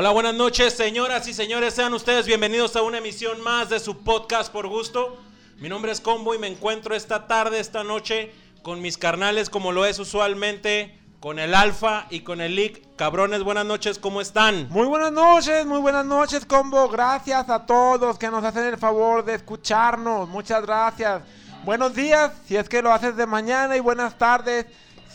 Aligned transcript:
Hola, 0.00 0.12
buenas 0.12 0.34
noches, 0.34 0.72
señoras 0.72 1.28
y 1.28 1.34
señores. 1.34 1.74
Sean 1.74 1.92
ustedes 1.92 2.24
bienvenidos 2.24 2.74
a 2.74 2.80
una 2.80 2.96
emisión 2.96 3.38
más 3.42 3.68
de 3.68 3.78
su 3.78 3.98
podcast 3.98 4.50
por 4.50 4.66
gusto. 4.66 5.18
Mi 5.58 5.68
nombre 5.68 5.92
es 5.92 6.00
Combo 6.00 6.34
y 6.34 6.38
me 6.38 6.46
encuentro 6.46 6.94
esta 6.94 7.26
tarde, 7.26 7.60
esta 7.60 7.84
noche, 7.84 8.32
con 8.62 8.80
mis 8.80 8.96
carnales, 8.96 9.50
como 9.50 9.72
lo 9.72 9.84
es 9.84 9.98
usualmente, 9.98 10.98
con 11.20 11.38
el 11.38 11.54
Alfa 11.54 12.06
y 12.08 12.20
con 12.20 12.40
el 12.40 12.56
Lick. 12.56 12.96
Cabrones, 12.96 13.42
buenas 13.42 13.66
noches, 13.66 13.98
¿cómo 13.98 14.22
están? 14.22 14.70
Muy 14.70 14.86
buenas 14.86 15.12
noches, 15.12 15.66
muy 15.66 15.80
buenas 15.80 16.06
noches, 16.06 16.46
combo. 16.46 16.88
Gracias 16.88 17.50
a 17.50 17.66
todos 17.66 18.18
que 18.18 18.30
nos 18.30 18.42
hacen 18.42 18.64
el 18.64 18.78
favor 18.78 19.22
de 19.22 19.34
escucharnos. 19.34 20.26
Muchas 20.30 20.62
gracias. 20.62 21.20
Buenos 21.62 21.94
días, 21.94 22.32
si 22.46 22.56
es 22.56 22.70
que 22.70 22.80
lo 22.80 22.90
haces 22.90 23.18
de 23.18 23.26
mañana, 23.26 23.76
y 23.76 23.80
buenas 23.80 24.16
tardes 24.16 24.64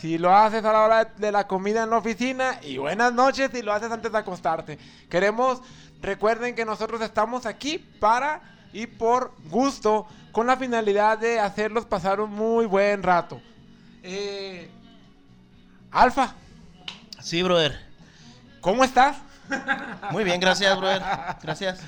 si 0.00 0.18
lo 0.18 0.34
haces 0.34 0.64
a 0.64 0.72
la 0.72 0.82
hora 0.82 1.04
de 1.04 1.32
la 1.32 1.46
comida 1.46 1.82
en 1.82 1.90
la 1.90 1.98
oficina. 1.98 2.58
Y 2.62 2.78
buenas 2.78 3.12
noches 3.12 3.50
si 3.52 3.62
lo 3.62 3.72
haces 3.72 3.90
antes 3.90 4.12
de 4.12 4.18
acostarte. 4.18 4.78
Queremos, 5.08 5.62
recuerden 6.00 6.54
que 6.54 6.64
nosotros 6.64 7.00
estamos 7.00 7.46
aquí 7.46 7.78
para 7.78 8.40
y 8.72 8.86
por 8.86 9.32
gusto, 9.48 10.06
con 10.32 10.46
la 10.46 10.56
finalidad 10.56 11.18
de 11.18 11.40
hacerlos 11.40 11.86
pasar 11.86 12.20
un 12.20 12.30
muy 12.30 12.66
buen 12.66 13.02
rato. 13.02 13.40
Eh, 14.02 14.70
Alfa. 15.90 16.34
Sí, 17.20 17.42
brother. 17.42 17.80
¿Cómo 18.60 18.84
estás? 18.84 19.16
Muy 20.10 20.24
bien, 20.24 20.40
gracias, 20.40 20.76
brother. 20.76 21.02
Gracias. 21.42 21.80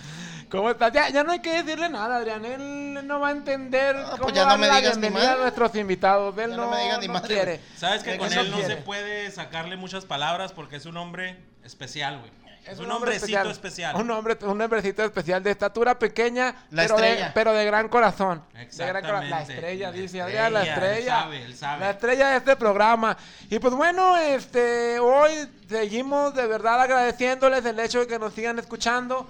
¿Cómo 0.51 0.71
estás? 0.71 0.93
Ya, 0.93 1.23
no 1.25 1.33
hay 1.33 1.41
que 1.41 1.63
decirle 1.63 1.89
nada, 1.89 2.17
Adrián. 2.17 2.45
Él 2.45 3.07
no 3.07 3.21
va 3.21 3.29
a 3.29 3.33
entender 3.33 3.97
no, 3.97 4.09
pues 4.09 4.21
cómo 4.21 4.35
ya 4.35 4.47
no 4.47 4.59
me 4.59 4.71
digas 4.71 4.97
ni 4.99 5.07
a 5.09 5.37
nuestros 5.37 5.75
invitados. 5.75 6.37
Él 6.39 6.51
ya 6.51 6.57
no, 6.57 6.65
no, 6.65 6.71
me 6.71 6.83
digas 6.83 7.01
ni 7.01 7.07
no 7.07 7.13
madre, 7.15 7.29
quiere. 7.29 7.61
Sabes 7.77 8.03
que 8.03 8.13
Él 8.13 8.19
con 8.19 8.33
él 8.33 8.51
no 8.51 8.57
quiere. 8.57 8.77
se 8.77 8.83
puede 8.83 9.31
sacarle 9.31 9.77
muchas 9.77 10.05
palabras 10.05 10.53
porque 10.53 10.77
es 10.77 10.87
un 10.87 10.97
hombre 10.97 11.37
especial, 11.65 12.19
güey. 12.19 12.31
Es, 12.67 12.79
un, 12.81 12.91
hombre 12.91 13.13
hombrecito 13.13 13.51
especial. 13.51 13.97
Un 13.97 14.11
hombre, 14.11 14.37
un 14.43 14.61
hombrecito 14.61 15.03
especial 15.03 15.43
de 15.43 15.51
estatura 15.53 15.99
pequeña, 15.99 16.55
La 16.71 16.83
pero, 16.83 16.97
de, 16.99 17.09
estrella. 17.09 17.31
pero 17.33 17.53
de 17.55 17.65
gran 17.65 17.89
corazón. 17.89 18.43
De 18.53 18.87
gran 18.87 19.03
cora- 19.03 19.25
La 19.25 19.41
estrella, 19.41 19.91
La 19.91 19.97
dice 19.97 20.21
Adrián, 20.21 20.53
la 20.53 20.63
él 20.63 20.69
estrella. 20.69 21.21
sabe, 21.21 21.43
él 21.45 21.57
sabe. 21.57 21.81
La 21.81 21.91
estrella 21.93 22.29
de 22.29 22.37
este 22.37 22.57
programa. 22.57 23.17
Y 23.49 23.59
pues 23.59 23.73
bueno, 23.73 24.19
este, 24.19 24.99
hoy 24.99 25.49
seguimos 25.67 26.35
de 26.35 26.47
verdad 26.47 26.83
agradeciéndoles 26.83 27.65
el 27.65 27.81
hecho 27.81 28.01
de 28.01 28.07
que 28.07 28.19
nos 28.19 28.35
sigan 28.35 28.59
escuchando. 28.59 29.27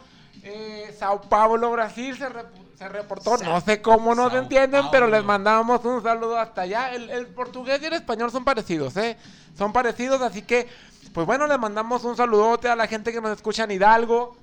Eh, 0.50 0.94
Sao 0.98 1.20
Paulo, 1.20 1.70
Brasil 1.72 2.16
se, 2.16 2.28
rep- 2.28 2.46
se 2.78 2.88
reportó. 2.88 3.36
No 3.38 3.60
sé 3.60 3.82
cómo 3.82 4.14
nos 4.14 4.30
Sao 4.32 4.40
entienden, 4.42 4.86
pero 4.90 5.06
les 5.06 5.22
mandamos 5.24 5.84
un 5.84 6.02
saludo 6.02 6.38
hasta 6.38 6.62
allá. 6.62 6.92
El, 6.94 7.10
el 7.10 7.26
portugués 7.26 7.80
y 7.82 7.86
el 7.86 7.92
español 7.92 8.30
son 8.30 8.44
parecidos, 8.44 8.96
¿eh? 8.96 9.16
Son 9.56 9.72
parecidos, 9.72 10.22
así 10.22 10.42
que, 10.42 10.68
pues 11.12 11.26
bueno, 11.26 11.46
les 11.46 11.58
mandamos 11.58 12.04
un 12.04 12.16
saludote 12.16 12.68
a 12.68 12.76
la 12.76 12.86
gente 12.86 13.12
que 13.12 13.20
nos 13.20 13.32
escucha 13.32 13.64
en 13.64 13.72
Hidalgo, 13.72 14.36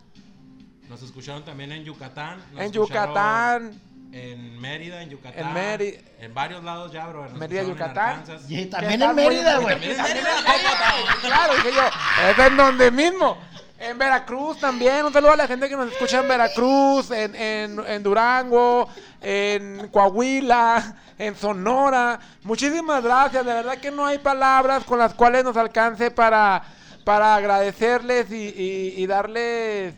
Nos 0.89 1.01
escucharon 1.01 1.43
también 1.43 1.71
en 1.71 1.83
Yucatán. 1.83 2.43
nos 2.51 2.61
en 2.61 2.71
Yucatán. 2.71 3.81
En 4.11 4.59
Mérida, 4.61 5.01
en 5.01 5.09
Yucatán. 5.09 5.39
En 5.47 5.53
Mérida. 5.53 5.99
En 6.19 6.33
varios 6.33 6.63
lados 6.63 6.91
ya, 6.91 7.07
bro. 7.07 7.23
Nos 7.23 7.33
Mérida, 7.33 7.61
en 7.61 7.67
Yucatán. 7.69 8.19
Arkansas. 8.19 8.49
Y 8.49 8.65
también 8.67 9.01
en 9.01 9.15
Mérida, 9.15 9.57
güey. 9.57 9.73
También 9.75 9.91
en 9.97 10.03
Mérida, 10.03 10.29
¿cómo 10.45 11.05
no? 11.05 11.21
Claro, 11.21 11.55
dije 11.55 11.71
yo, 11.73 12.29
es 12.29 12.39
en 12.47 12.57
donde 12.57 12.91
mismo. 12.91 13.37
En 13.77 13.97
Veracruz 13.97 14.57
también, 14.59 15.05
un 15.05 15.11
saludo 15.11 15.33
a 15.33 15.35
la 15.35 15.47
gente 15.47 15.67
que 15.67 15.75
nos 15.75 15.91
escucha 15.91 16.21
en 16.21 16.27
Veracruz, 16.29 17.11
en, 17.11 17.35
en, 17.35 17.79
en 17.85 18.03
Durango, 18.03 18.87
en 19.21 19.89
Coahuila, 19.89 20.95
en 21.17 21.35
Sonora. 21.35 22.19
Muchísimas 22.43 23.03
gracias, 23.03 23.45
de 23.45 23.53
verdad 23.53 23.77
que 23.77 23.91
no 23.91 24.05
hay 24.05 24.19
palabras 24.19 24.85
con 24.85 24.97
las 24.97 25.13
cuales 25.13 25.43
nos 25.43 25.57
alcance 25.57 26.09
para, 26.09 26.63
para 27.03 27.35
agradecerles 27.35 28.31
y, 28.31 29.05
darles 29.07 29.93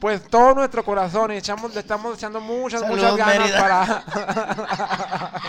pues 0.00 0.28
todo 0.28 0.54
nuestro 0.54 0.84
corazón. 0.84 1.32
Y 1.32 1.36
echamos, 1.36 1.74
le 1.74 1.80
estamos 1.80 2.16
echando 2.16 2.40
muchas, 2.40 2.82
muchas 2.86 3.16
ganas 3.16 3.38
Mérida. 3.38 3.60
para... 3.60 4.04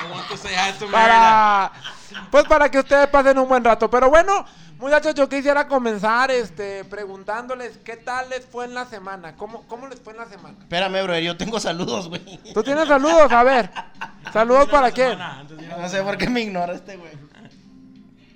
Para 0.92 1.72
pues 2.32 2.46
para 2.46 2.70
que 2.70 2.80
ustedes 2.80 3.08
pasen 3.08 3.38
un 3.38 3.48
buen 3.48 3.64
rato. 3.64 3.90
Pero 3.90 4.10
bueno, 4.10 4.46
muchachos, 4.80 5.14
yo 5.16 5.28
quisiera 5.28 5.68
comenzar 5.68 6.32
este 6.32 6.84
preguntándoles 6.86 7.78
qué 7.80 7.98
tal 7.98 8.30
les 8.30 8.46
fue 8.46 8.66
en 8.66 8.74
la 8.74 8.86
semana. 8.86 9.36
¿Cómo, 9.36 9.64
cómo 9.68 9.88
les 9.88 10.00
fue 10.00 10.14
en 10.14 10.20
la 10.20 10.26
semana? 10.26 10.58
Espérame, 10.60 11.04
brother, 11.04 11.24
yo 11.24 11.38
tengo 11.38 11.60
saludos, 11.60 12.10
güey. 12.10 12.40
¿Tú 12.54 12.64
tienes 12.64 12.88
saludos? 12.88 13.32
A 13.32 13.44
ver. 13.44 13.70
¿Saludos 14.32 14.70
para 14.70 14.92
quién? 14.92 15.18
No 15.18 15.90
sé 15.90 16.02
por 16.02 16.18
qué 16.18 16.30
me 16.30 16.42
ignora 16.42 16.74
este, 16.74 16.98
güey. 16.98 17.12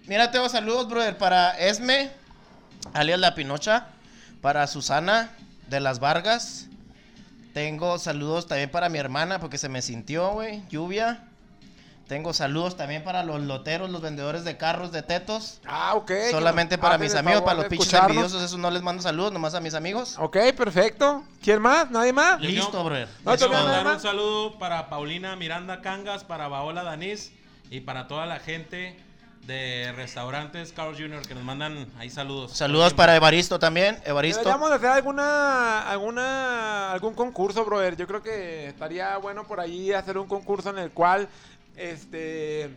Mira, 0.08 0.32
tengo 0.32 0.50
saludos, 0.50 0.90
brother, 0.90 1.18
para 1.18 1.58
Esme, 1.58 2.12
alias 2.94 3.20
La 3.20 3.34
Pinocha, 3.36 3.88
para 4.42 4.68
Susana 4.68 5.32
de 5.72 5.80
las 5.80 6.00
Vargas. 6.00 6.68
Tengo 7.54 7.98
saludos 7.98 8.48
también 8.48 8.70
para 8.70 8.88
mi 8.90 9.00
hermana 9.00 9.40
porque 9.40 9.58
se 9.58 9.68
me 9.70 9.82
sintió, 9.82 10.30
güey, 10.34 10.62
lluvia. 10.70 11.24
Tengo 12.08 12.34
saludos 12.34 12.76
también 12.76 13.06
para 13.06 13.24
los 13.24 13.40
loteros, 13.42 13.90
los 13.90 14.02
vendedores 14.02 14.44
de 14.44 14.58
carros 14.58 14.92
de 14.92 15.02
tetos. 15.02 15.62
Ah, 15.66 15.96
ok. 15.96 16.12
Solamente 16.30 16.78
para 16.78 16.98
mis 16.98 17.16
amigos, 17.16 17.42
para 17.42 17.56
los 17.56 17.66
pinches 17.68 17.94
envidiosos, 17.94 18.44
esos 18.44 18.60
no 18.60 18.70
les 18.70 18.82
mando 18.82 19.02
saludos, 19.02 19.32
nomás 19.32 19.54
a 19.56 19.62
mis 19.62 19.74
amigos. 19.76 20.18
Ok, 20.20 20.38
perfecto. 20.58 21.24
¿Quién 21.42 21.62
más? 21.62 21.90
¿Nadie 21.90 22.12
más? 22.12 22.42
Listo, 22.42 22.70
quiero- 22.72 22.84
brother. 22.84 23.08
No, 23.24 23.32
nada 23.38 23.64
mandar 23.64 23.96
un 23.96 24.02
saludo 24.02 24.60
para 24.60 24.90
Paulina 24.90 25.38
Miranda 25.38 25.82
Cangas, 25.82 26.26
para 26.26 26.50
Baola 26.50 26.84
Danís 26.84 27.32
y 27.70 27.80
para 27.80 28.10
toda 28.10 28.26
la 28.26 28.40
gente 28.40 29.00
de 29.46 29.92
restaurantes 29.96 30.72
Carl 30.72 30.96
Jr. 30.96 31.22
que 31.28 31.34
nos 31.34 31.44
mandan 31.44 31.88
ahí 31.98 32.10
saludos. 32.10 32.56
Saludos 32.56 32.94
para 32.94 33.16
Evaristo 33.16 33.60
también, 33.60 34.00
Evaristo. 34.06 34.40
Deberíamos 34.40 34.70
de 34.70 34.76
hacer 34.76 34.90
alguna, 34.90 35.90
alguna, 35.90 36.92
algún 36.92 37.14
concurso, 37.14 37.66
brother. 37.66 37.98
Yo 37.98 38.08
creo 38.08 38.22
que 38.22 38.68
estaría 38.68 39.18
bueno 39.18 39.46
por 39.46 39.60
ahí 39.60 39.92
hacer 39.92 40.18
un 40.18 40.28
concurso 40.28 40.70
en 40.70 40.80
el 40.80 40.92
cual, 40.92 41.28
este, 41.76 42.76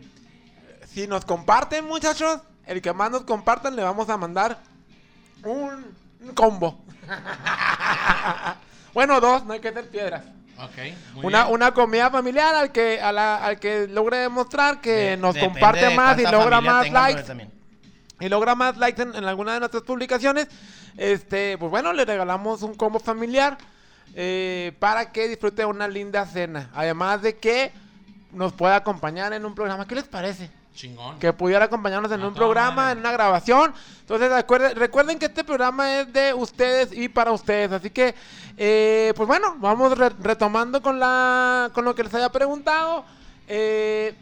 si 0.87 1.07
nos 1.07 1.25
comparten, 1.25 1.85
muchachos, 1.85 2.41
el 2.65 2.81
que 2.81 2.93
más 2.93 3.11
nos 3.11 3.23
compartan 3.23 3.75
le 3.75 3.83
vamos 3.83 4.09
a 4.09 4.17
mandar 4.17 4.59
un, 5.43 5.85
un 6.21 6.33
combo. 6.33 6.83
bueno, 8.93 9.21
dos, 9.21 9.45
no 9.45 9.53
hay 9.53 9.59
que 9.59 9.67
hacer 9.67 9.89
piedras. 9.89 10.23
Muy 11.13 11.25
Una, 11.25 11.43
bien. 11.43 11.53
una 11.53 11.73
comida 11.73 12.09
familiar 12.09 12.55
al 12.55 12.71
que, 12.71 13.01
a 13.01 13.11
la- 13.11 13.37
al 13.37 13.59
que 13.59 13.87
logre 13.87 14.17
demostrar 14.17 14.79
que 14.81 14.91
De- 14.91 15.17
nos 15.17 15.35
comparte 15.37 15.89
más 15.95 16.17
y 16.19 16.23
logra 16.23 16.61
más 16.61 16.89
likes 16.91 17.21
y 18.21 18.29
logra 18.29 18.55
más 18.55 18.77
likes 18.77 19.01
en, 19.01 19.13
en 19.15 19.25
alguna 19.25 19.53
de 19.55 19.59
nuestras 19.59 19.83
publicaciones, 19.83 20.47
este, 20.97 21.57
pues 21.57 21.69
bueno, 21.69 21.91
le 21.91 22.05
regalamos 22.05 22.61
un 22.61 22.73
combo 22.75 22.99
familiar 22.99 23.57
eh, 24.15 24.71
para 24.79 25.11
que 25.11 25.27
disfrute 25.27 25.65
una 25.65 25.87
linda 25.89 26.25
cena. 26.25 26.69
Además 26.73 27.21
de 27.21 27.35
que 27.37 27.73
nos 28.31 28.53
pueda 28.53 28.77
acompañar 28.77 29.33
en 29.33 29.45
un 29.45 29.53
programa. 29.55 29.85
¿Qué 29.87 29.95
les 29.95 30.05
parece? 30.05 30.49
Chingón. 30.75 31.17
Que 31.19 31.31
pudiera 31.33 31.65
acompañarnos 31.65 32.11
en 32.11 32.23
un 32.23 32.33
programa, 32.33 32.75
madre. 32.75 32.91
en 32.93 32.97
una 32.99 33.11
grabación. 33.13 33.73
Entonces 34.01 34.29
recuerden, 34.31 34.75
recuerden 34.75 35.17
que 35.17 35.25
este 35.25 35.43
programa 35.43 35.99
es 36.01 36.11
de 36.13 36.33
ustedes 36.33 36.89
y 36.91 37.09
para 37.09 37.31
ustedes. 37.31 37.71
Así 37.71 37.89
que, 37.89 38.13
eh, 38.57 39.13
pues 39.15 39.25
bueno, 39.27 39.55
vamos 39.59 39.97
re- 39.97 40.11
retomando 40.21 40.81
con, 40.81 40.99
la, 40.99 41.71
con 41.73 41.85
lo 41.85 41.95
que 41.95 42.03
les 42.03 42.13
había 42.13 42.29
preguntado. 42.29 43.05
Eh, 43.47 44.13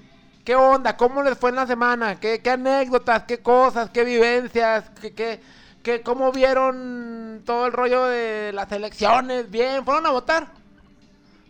¿Qué 0.45 0.55
onda? 0.55 0.95
¿Cómo 0.97 1.23
les 1.23 1.37
fue 1.37 1.49
en 1.49 1.55
la 1.55 1.65
semana? 1.65 2.19
¿Qué, 2.19 2.41
qué 2.41 2.51
anécdotas? 2.51 3.23
¿Qué 3.23 3.39
cosas? 3.39 3.89
¿Qué 3.89 4.03
vivencias? 4.03 4.85
¿Qué, 5.01 5.13
qué, 5.13 5.41
qué- 5.81 6.01
¿Cómo 6.01 6.31
vieron 6.31 7.41
todo 7.45 7.65
el 7.65 7.71
rollo 7.73 8.05
de 8.05 8.51
las 8.53 8.71
elecciones? 8.71 9.49
¿Bien? 9.49 9.83
¿Fueron 9.85 10.05
a 10.05 10.11
votar? 10.11 10.47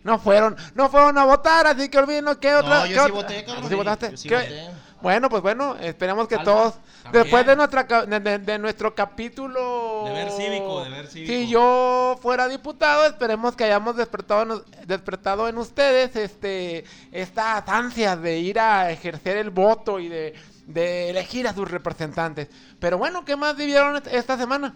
No 0.04 0.18
fueron, 0.18 0.54
no 0.74 0.88
fueron 0.90 1.16
a 1.18 1.24
votar, 1.24 1.66
así 1.66 1.88
que 1.88 1.98
olviden 1.98 2.26
que 2.38 2.54
otra. 2.54 2.80
No, 2.80 2.84
qué 2.84 2.90
yo 2.90 2.94
sí 3.06 3.10
otra- 3.10 3.14
voté, 3.14 3.44
cabrón. 3.44 3.62
¿Tú 3.62 3.68
sí 3.68 3.74
votaste? 3.74 4.10
Yo 4.10 4.16
sí 4.18 4.28
¿Qué- 4.28 4.34
voté. 4.36 4.70
Bueno, 5.04 5.28
pues 5.28 5.42
bueno, 5.42 5.76
esperemos 5.80 6.26
que 6.28 6.38
todos, 6.38 6.74
también. 7.02 7.22
después 7.24 7.46
de, 7.46 7.56
nuestra, 7.56 7.86
ca- 7.86 8.06
de, 8.06 8.20
de- 8.20 8.38
de 8.38 8.58
nuestro 8.58 8.94
capítulo... 8.94 10.04
Deber 10.06 10.30
cívico, 10.30 10.82
deber 10.82 11.06
cívico. 11.06 11.30
Si 11.30 11.46
yo 11.46 12.18
fuera 12.22 12.48
diputado, 12.48 13.04
esperemos 13.04 13.54
que 13.54 13.64
hayamos 13.64 13.96
despertado 13.96 14.64
despertado 14.86 15.46
en 15.46 15.58
ustedes 15.58 16.16
este, 16.16 16.84
estas 17.12 17.68
ansias 17.68 18.20
de 18.22 18.38
ir 18.38 18.58
a 18.58 18.90
ejercer 18.90 19.36
el 19.36 19.50
voto 19.50 20.00
y 20.00 20.08
de, 20.08 20.34
de 20.66 21.10
elegir 21.10 21.46
a 21.48 21.52
sus 21.52 21.70
representantes. 21.70 22.48
Pero 22.80 22.96
bueno, 22.96 23.26
¿qué 23.26 23.36
más 23.36 23.54
vivieron 23.58 23.96
est- 23.96 24.06
esta 24.06 24.38
semana? 24.38 24.74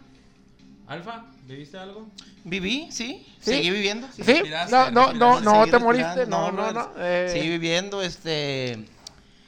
Alfa, 0.86 1.24
¿viviste 1.46 1.78
algo? 1.78 2.06
Viví, 2.44 2.88
sí. 2.92 3.26
¿Sí? 3.40 3.52
Seguí 3.52 3.70
viviendo. 3.70 4.06
¿Sí? 4.14 4.22
respiraste, 4.22 4.70
No, 4.76 4.90
no, 4.90 5.12
no, 5.14 5.30
respiraste, 5.36 5.44
no 5.44 5.66
te 5.66 5.78
moriste, 5.78 6.26
no, 6.26 6.52
no, 6.52 6.72
no. 6.72 6.90
eh, 6.98 7.28
Seguí 7.32 7.48
viviendo, 7.48 8.02
este... 8.02 8.84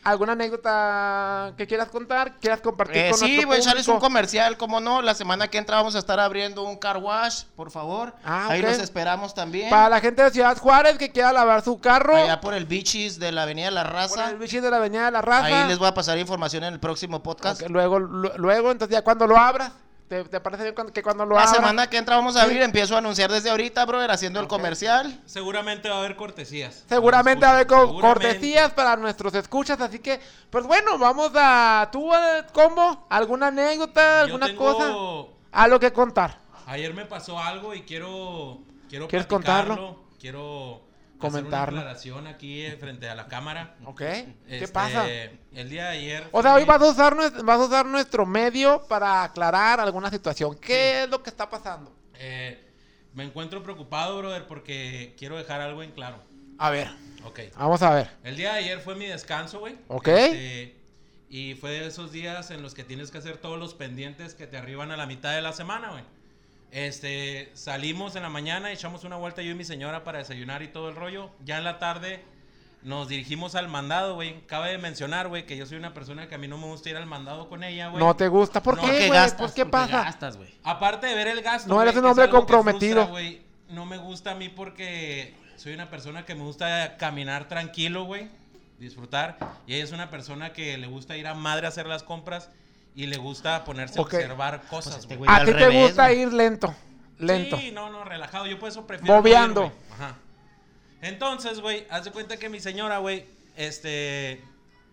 ¿Alguna 0.02 0.32
anécdota 0.32 1.52
que 1.56 1.66
quieras 1.66 1.88
contar? 1.88 2.38
¿Quieras 2.40 2.60
compartir 2.60 2.96
Eh, 2.96 3.10
con 3.10 3.18
sí, 3.18 3.26
nuestro 3.36 3.52
a 3.52 3.56
echarles 3.56 3.88
un 3.88 4.00
comercial, 4.00 4.56
como 4.56 4.80
no. 4.80 5.02
La 5.02 5.14
semana 5.14 5.48
que 5.48 5.58
entra 5.58 5.76
vamos 5.76 5.94
a 5.94 5.98
estar 5.98 6.18
abriendo 6.18 6.62
un 6.62 6.76
car 6.78 6.96
wash, 6.96 7.44
por 7.54 7.70
favor. 7.70 8.14
Ah, 8.24 8.46
Ahí 8.48 8.60
ok. 8.62 8.68
los 8.68 8.78
esperamos 8.78 9.34
también. 9.34 9.68
Para 9.68 9.88
la 9.88 10.00
gente 10.00 10.22
de 10.22 10.30
Ciudad 10.30 10.56
Juárez 10.56 10.96
que 10.96 11.10
quiera 11.12 11.32
lavar 11.32 11.62
su 11.62 11.78
carro, 11.80 12.16
Allá 12.16 12.40
por 12.40 12.54
el 12.54 12.64
Bichis 12.64 13.18
de 13.18 13.30
la 13.32 13.42
Avenida 13.42 13.70
La 13.70 13.84
por 13.84 13.92
Raza. 13.92 14.30
el 14.30 14.36
bichis 14.38 14.62
de 14.62 14.70
la 14.70 14.78
Avenida 14.78 15.04
de 15.06 15.10
la 15.10 15.22
Raza. 15.22 15.44
Ahí 15.46 15.68
les 15.68 15.78
voy 15.78 15.88
a 15.88 15.94
pasar 15.94 16.16
información 16.18 16.64
en 16.64 16.72
el 16.74 16.80
próximo 16.80 17.22
podcast. 17.22 17.60
Ok, 17.62 17.68
luego, 17.68 17.98
lu- 17.98 18.32
luego, 18.36 18.70
entonces 18.70 18.94
ya 18.96 19.02
cuando 19.02 19.26
lo 19.26 19.36
abras, 19.36 19.72
¿Te, 20.10 20.24
te 20.24 20.40
parece 20.40 20.64
bien 20.64 20.74
cuando- 20.74 20.92
que 20.92 21.04
cuando 21.04 21.24
lo 21.24 21.36
La 21.36 21.42
abra? 21.44 21.54
semana 21.54 21.88
que 21.88 21.96
entra 21.96 22.16
vamos 22.16 22.34
a 22.34 22.42
abrir, 22.42 22.60
empiezo 22.62 22.96
a 22.96 22.98
anunciar 22.98 23.30
desde 23.30 23.48
ahorita, 23.48 23.84
brother, 23.86 24.10
haciendo 24.10 24.40
el 24.40 24.48
comercial. 24.48 25.20
Seguramente 25.24 25.88
va 25.88 25.94
a 25.94 25.98
haber 26.00 26.16
cortesías. 26.16 26.82
Seguramente 26.88 27.46
va 27.46 27.52
a 27.52 27.54
haber 27.54 27.68
co- 27.68 27.86
Seguramente. 27.86 28.26
cortesías 28.26 28.72
para 28.72 28.96
nuestros 28.96 29.32
escuchas, 29.36 29.80
así 29.80 30.00
que, 30.00 30.18
pues 30.50 30.66
bueno, 30.66 30.98
vamos 30.98 31.30
a... 31.36 31.88
¿Tú, 31.92 32.12
eh, 32.12 32.44
Combo? 32.52 33.06
¿Alguna 33.08 33.46
anécdota, 33.46 34.18
Yo 34.18 34.24
alguna 34.24 34.46
tengo- 34.46 34.74
cosa? 34.74 35.32
Algo 35.52 35.78
que 35.78 35.92
contar. 35.92 36.38
Ayer 36.66 36.92
me 36.92 37.06
pasó 37.06 37.38
algo 37.38 37.72
y 37.72 37.82
quiero 37.82 38.58
quiero 38.88 39.06
¿Quieres 39.06 39.28
platicarlo, 39.28 39.76
contarlo? 39.76 40.04
Quiero 40.20 40.80
Comentarlo. 41.20 41.72
una 41.74 41.82
aclaración 41.82 42.26
aquí 42.26 42.62
eh, 42.62 42.76
frente 42.78 43.08
a 43.08 43.14
la 43.14 43.28
cámara. 43.28 43.76
¿Ok? 43.84 43.98
¿Qué 43.98 44.34
Este, 44.48 44.68
pasa? 44.68 45.06
El 45.08 45.68
día 45.70 45.84
de 45.84 45.98
ayer. 45.98 46.28
O 46.32 46.42
sea, 46.42 46.54
hoy 46.54 46.64
vas 46.64 46.80
a, 46.82 46.86
usar, 46.90 47.14
nues- 47.16 47.44
vas 47.44 47.60
a 47.60 47.64
usar 47.64 47.86
nuestro 47.86 48.26
medio 48.26 48.82
para 48.88 49.22
aclarar 49.24 49.80
alguna 49.80 50.10
situación. 50.10 50.56
¿Qué 50.58 51.02
es 51.04 51.08
lo 51.10 51.22
que 51.22 51.30
está 51.30 51.48
pasando? 51.48 51.94
eh, 52.14 52.66
me 53.14 53.24
encuentro 53.24 53.62
preocupado, 53.62 54.18
brother, 54.18 54.46
porque 54.46 55.14
quiero 55.18 55.36
dejar 55.36 55.60
algo 55.60 55.82
en 55.82 55.90
claro. 55.90 56.22
A 56.58 56.70
ver, 56.70 56.88
Ok. 57.24 57.40
vamos 57.56 57.82
a 57.82 57.90
ver. 57.94 58.10
El 58.22 58.36
día 58.36 58.52
de 58.52 58.58
ayer 58.60 58.80
fue 58.80 58.94
mi 58.94 59.06
descanso, 59.06 59.58
güey. 59.58 59.76
Ok. 59.88 60.06
Este, 60.08 60.76
y 61.28 61.54
fue 61.54 61.70
de 61.70 61.86
esos 61.88 62.12
días 62.12 62.50
en 62.52 62.62
los 62.62 62.72
que 62.74 62.84
tienes 62.84 63.10
que 63.10 63.18
hacer 63.18 63.38
todos 63.38 63.58
los 63.58 63.74
pendientes 63.74 64.34
que 64.34 64.46
te 64.46 64.56
arriban 64.58 64.92
a 64.92 64.96
la 64.96 65.06
mitad 65.06 65.34
de 65.34 65.42
la 65.42 65.52
semana, 65.52 65.90
güey. 65.90 66.04
Este, 66.70 67.50
salimos 67.54 68.14
en 68.16 68.22
la 68.22 68.28
mañana, 68.28 68.70
echamos 68.70 69.04
una 69.04 69.16
vuelta 69.16 69.42
yo 69.42 69.50
y 69.50 69.54
mi 69.54 69.64
señora 69.64 70.04
para 70.04 70.18
desayunar 70.18 70.62
y 70.62 70.68
todo 70.68 70.88
el 70.88 70.96
rollo. 70.96 71.30
Ya 71.44 71.58
en 71.58 71.64
la 71.64 71.78
tarde 71.78 72.22
nos 72.82 73.08
dirigimos 73.08 73.54
al 73.56 73.68
mandado, 73.68 74.14
güey. 74.14 74.46
Cabe 74.46 74.70
de 74.70 74.78
mencionar, 74.78 75.28
güey, 75.28 75.46
que 75.46 75.56
yo 75.56 75.66
soy 75.66 75.78
una 75.78 75.92
persona 75.92 76.28
que 76.28 76.36
a 76.36 76.38
mí 76.38 76.46
no 76.46 76.58
me 76.58 76.66
gusta 76.66 76.88
ir 76.90 76.96
al 76.96 77.06
mandado 77.06 77.48
con 77.48 77.64
ella, 77.64 77.88
güey. 77.88 78.02
¿No 78.02 78.14
te 78.14 78.28
gusta? 78.28 78.62
¿Por 78.62 78.76
No, 78.76 78.82
qué, 78.82 78.88
¿Por 78.88 78.98
qué 78.98 79.08
güey? 79.08 79.30
¿Por 79.36 79.52
qué 79.54 79.62
¿Por 79.64 79.70
pasa? 79.70 80.04
gastas? 80.04 80.38
Aparte 80.62 81.08
de 81.08 81.14
ver 81.14 81.28
el 81.28 81.42
gasto. 81.42 81.68
No, 81.68 81.82
eres 81.82 81.96
un 81.96 82.04
hombre 82.06 82.28
comprometido. 82.30 83.08
frustra, 83.08 83.42
no 83.68 83.86
me 83.86 83.98
gusta 83.98 84.32
a 84.32 84.34
mí 84.34 84.48
porque 84.48 85.34
soy 85.56 85.74
una 85.74 85.90
persona 85.90 86.24
que 86.24 86.34
me 86.34 86.42
gusta 86.42 86.96
caminar 86.98 87.48
tranquilo, 87.48 88.04
güey. 88.04 88.28
Disfrutar. 88.78 89.38
Y 89.66 89.74
ella 89.74 89.84
es 89.84 89.92
una 89.92 90.08
persona 90.08 90.52
que 90.52 90.78
le 90.78 90.86
gusta 90.86 91.16
ir 91.16 91.26
a 91.26 91.34
madre 91.34 91.66
a 91.66 91.68
hacer 91.68 91.86
las 91.86 92.02
compras 92.02 92.50
y 92.94 93.06
le 93.06 93.16
gusta 93.18 93.64
ponerse 93.64 94.00
Ok. 94.00 94.14
a 94.14 94.16
observar 94.18 94.62
cosas, 94.68 94.96
este 94.98 95.16
güey. 95.16 95.28
güey 95.28 95.40
A 95.40 95.44
ti 95.44 95.52
te 95.52 95.58
revés, 95.58 95.88
gusta 95.88 96.06
güey. 96.08 96.20
ir 96.22 96.32
lento. 96.32 96.74
Lento. 97.18 97.56
Sí, 97.58 97.70
no, 97.70 97.90
no, 97.90 98.04
relajado. 98.04 98.46
Yo 98.46 98.58
por 98.58 98.68
eso 98.68 98.86
prefiero. 98.86 99.14
Bobeando. 99.16 99.72
Ajá. 99.92 100.16
Entonces, 101.02 101.60
güey, 101.60 101.86
haz 101.90 102.04
de 102.04 102.10
cuenta 102.12 102.36
que 102.36 102.48
mi 102.48 102.60
señora, 102.60 102.98
güey, 102.98 103.26
este. 103.56 104.42